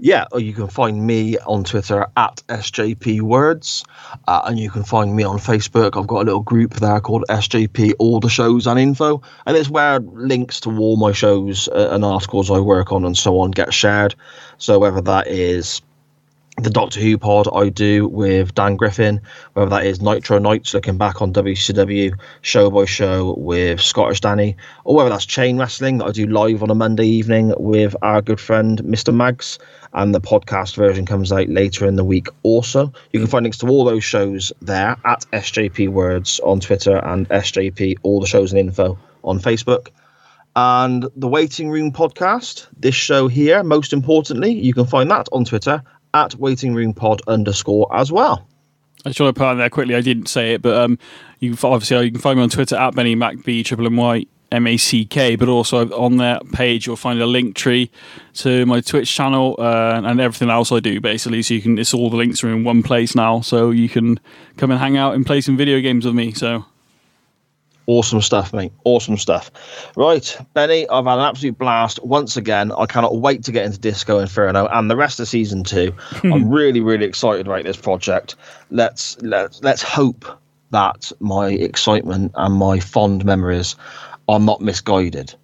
Yeah, 0.00 0.26
or 0.30 0.38
you 0.38 0.52
can 0.52 0.68
find 0.68 1.04
me 1.04 1.38
on 1.38 1.64
Twitter 1.64 2.06
at 2.16 2.40
SJP 2.48 3.20
Words, 3.20 3.84
uh, 4.28 4.42
and 4.44 4.56
you 4.56 4.70
can 4.70 4.84
find 4.84 5.16
me 5.16 5.24
on 5.24 5.38
Facebook. 5.38 5.98
I've 5.98 6.06
got 6.06 6.22
a 6.22 6.24
little 6.24 6.40
group 6.40 6.74
there 6.74 7.00
called 7.00 7.24
SJP 7.28 7.94
All 7.98 8.20
the 8.20 8.28
Shows 8.28 8.68
and 8.68 8.78
Info, 8.78 9.20
and 9.44 9.56
it's 9.56 9.68
where 9.68 9.98
links 9.98 10.60
to 10.60 10.70
all 10.70 10.96
my 10.96 11.10
shows 11.10 11.66
uh, 11.68 11.88
and 11.90 12.04
articles 12.04 12.48
I 12.48 12.60
work 12.60 12.92
on 12.92 13.04
and 13.04 13.18
so 13.18 13.40
on 13.40 13.50
get 13.50 13.74
shared. 13.74 14.14
So 14.58 14.78
whether 14.78 15.00
that 15.00 15.26
is 15.26 15.82
the 16.62 16.70
Doctor 16.70 16.98
Who 16.98 17.18
pod 17.18 17.46
I 17.54 17.68
do 17.68 18.08
with 18.08 18.52
Dan 18.54 18.76
Griffin, 18.76 19.20
whether 19.52 19.70
that 19.70 19.86
is 19.86 20.02
Nitro 20.02 20.38
Nights 20.38 20.74
looking 20.74 20.98
back 20.98 21.22
on 21.22 21.32
WCW 21.32 22.18
show 22.42 22.68
by 22.68 22.84
show 22.84 23.34
with 23.38 23.80
Scottish 23.80 24.20
Danny, 24.20 24.56
or 24.84 24.96
whether 24.96 25.08
that's 25.08 25.24
Chain 25.24 25.56
Wrestling 25.56 25.98
that 25.98 26.06
I 26.06 26.10
do 26.10 26.26
live 26.26 26.64
on 26.64 26.70
a 26.70 26.74
Monday 26.74 27.06
evening 27.06 27.54
with 27.58 27.94
our 28.02 28.20
good 28.20 28.40
friend 28.40 28.82
Mr. 28.82 29.14
Mags, 29.14 29.60
and 29.92 30.12
the 30.12 30.20
podcast 30.20 30.74
version 30.74 31.06
comes 31.06 31.30
out 31.30 31.48
later 31.48 31.86
in 31.86 31.94
the 31.94 32.04
week 32.04 32.26
also. 32.42 32.92
You 33.12 33.20
can 33.20 33.28
find 33.28 33.44
links 33.44 33.58
to 33.58 33.68
all 33.68 33.84
those 33.84 34.04
shows 34.04 34.52
there 34.60 34.96
at 35.04 35.24
SJP 35.32 35.88
Words 35.90 36.40
on 36.40 36.58
Twitter 36.58 36.96
and 36.96 37.28
SJP 37.28 37.98
All 38.02 38.20
the 38.20 38.26
Shows 38.26 38.52
and 38.52 38.60
Info 38.60 38.98
on 39.22 39.38
Facebook. 39.38 39.88
And 40.56 41.06
the 41.14 41.28
Waiting 41.28 41.70
Room 41.70 41.92
podcast, 41.92 42.66
this 42.76 42.96
show 42.96 43.28
here, 43.28 43.62
most 43.62 43.92
importantly, 43.92 44.50
you 44.50 44.74
can 44.74 44.86
find 44.86 45.08
that 45.12 45.28
on 45.30 45.44
Twitter 45.44 45.84
at 46.14 46.34
waiting 46.34 46.74
room 46.74 46.94
pod 46.94 47.22
underscore 47.26 47.88
as 47.94 48.10
well. 48.10 48.46
I 49.04 49.10
just 49.10 49.20
want 49.20 49.34
to 49.34 49.38
put 49.38 49.46
on 49.46 49.58
there 49.58 49.70
quickly. 49.70 49.94
I 49.94 50.00
didn't 50.00 50.26
say 50.26 50.54
it, 50.54 50.62
but 50.62 50.76
um, 50.76 50.98
you 51.38 51.54
can, 51.54 51.70
obviously 51.70 52.04
you 52.04 52.10
can 52.10 52.20
find 52.20 52.36
me 52.36 52.42
on 52.42 52.50
Twitter 52.50 52.76
at 52.76 52.94
Benny 52.94 53.14
Mac 53.14 53.44
B 53.44 53.62
Triple 53.62 53.86
N 53.86 53.96
Y 53.96 54.26
M 54.50 54.66
A 54.66 54.76
C 54.76 55.04
K. 55.04 55.36
But 55.36 55.48
also 55.48 55.88
on 55.90 56.16
that 56.16 56.50
page, 56.52 56.86
you'll 56.86 56.96
find 56.96 57.20
a 57.20 57.26
link 57.26 57.54
tree 57.54 57.90
to 58.34 58.66
my 58.66 58.80
Twitch 58.80 59.14
channel 59.14 59.54
uh, 59.58 60.00
and 60.04 60.20
everything 60.20 60.50
else 60.50 60.72
I 60.72 60.80
do. 60.80 61.00
Basically, 61.00 61.42
so 61.42 61.54
you 61.54 61.62
can 61.62 61.78
it's 61.78 61.94
all 61.94 62.10
the 62.10 62.16
links 62.16 62.42
are 62.42 62.50
in 62.50 62.64
one 62.64 62.82
place 62.82 63.14
now, 63.14 63.40
so 63.40 63.70
you 63.70 63.88
can 63.88 64.18
come 64.56 64.70
and 64.70 64.80
hang 64.80 64.96
out 64.96 65.14
and 65.14 65.24
play 65.24 65.40
some 65.40 65.56
video 65.56 65.80
games 65.80 66.04
with 66.04 66.14
me. 66.14 66.32
So 66.32 66.66
Awesome 67.88 68.20
stuff, 68.20 68.52
mate. 68.52 68.70
Awesome 68.84 69.16
stuff. 69.16 69.50
Right, 69.96 70.36
Benny, 70.52 70.86
I've 70.90 71.06
had 71.06 71.14
an 71.14 71.24
absolute 71.24 71.56
blast 71.56 71.98
once 72.04 72.36
again. 72.36 72.70
I 72.70 72.84
cannot 72.84 73.16
wait 73.16 73.44
to 73.44 73.52
get 73.52 73.64
into 73.64 73.78
Disco 73.78 74.18
Inferno 74.18 74.66
and 74.66 74.90
the 74.90 74.96
rest 74.96 75.18
of 75.20 75.26
season 75.26 75.64
two. 75.64 75.94
I'm 76.22 76.50
really, 76.50 76.80
really 76.80 77.06
excited 77.06 77.46
about 77.46 77.64
this 77.64 77.78
project. 77.78 78.36
Let's 78.70 79.18
let's 79.22 79.62
let's 79.62 79.80
hope 79.80 80.26
that 80.70 81.10
my 81.20 81.48
excitement 81.48 82.32
and 82.34 82.54
my 82.54 82.78
fond 82.78 83.24
memories 83.24 83.74
are 84.28 84.38
not 84.38 84.60
misguided. 84.60 85.34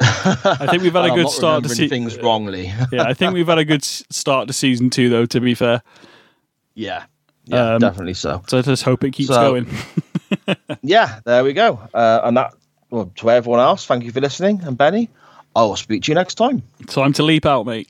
I 0.00 0.66
think 0.68 0.82
we've 0.82 0.92
had 0.92 1.04
a 1.12 1.14
good 1.14 1.30
start 1.30 1.62
to 1.62 1.68
see 1.68 1.86
things 1.86 2.18
wrongly. 2.18 2.66
yeah, 2.90 3.04
I 3.04 3.14
think 3.14 3.32
we've 3.32 3.46
had 3.46 3.58
a 3.58 3.64
good 3.64 3.84
start 3.84 4.48
to 4.48 4.52
season 4.52 4.90
two, 4.90 5.08
though. 5.08 5.26
To 5.26 5.40
be 5.40 5.54
fair. 5.54 5.82
Yeah, 6.74 7.04
yeah, 7.44 7.74
um, 7.74 7.80
definitely 7.80 8.14
so. 8.14 8.42
So 8.48 8.60
let's 8.66 8.82
hope 8.82 9.04
it 9.04 9.12
keeps 9.12 9.28
so, 9.28 9.52
going. 9.52 9.68
yeah, 10.82 11.20
there 11.24 11.44
we 11.44 11.52
go. 11.52 11.80
Uh, 11.94 12.20
and 12.24 12.36
that, 12.36 12.54
well, 12.90 13.10
to 13.16 13.30
everyone 13.30 13.60
else, 13.60 13.86
thank 13.86 14.04
you 14.04 14.12
for 14.12 14.20
listening. 14.20 14.60
And 14.62 14.76
Benny, 14.76 15.08
I 15.54 15.62
will 15.62 15.76
speak 15.76 16.02
to 16.04 16.10
you 16.10 16.14
next 16.14 16.34
time. 16.34 16.62
Time 16.86 17.12
to 17.14 17.22
leap 17.22 17.46
out, 17.46 17.66
mate. 17.66 17.88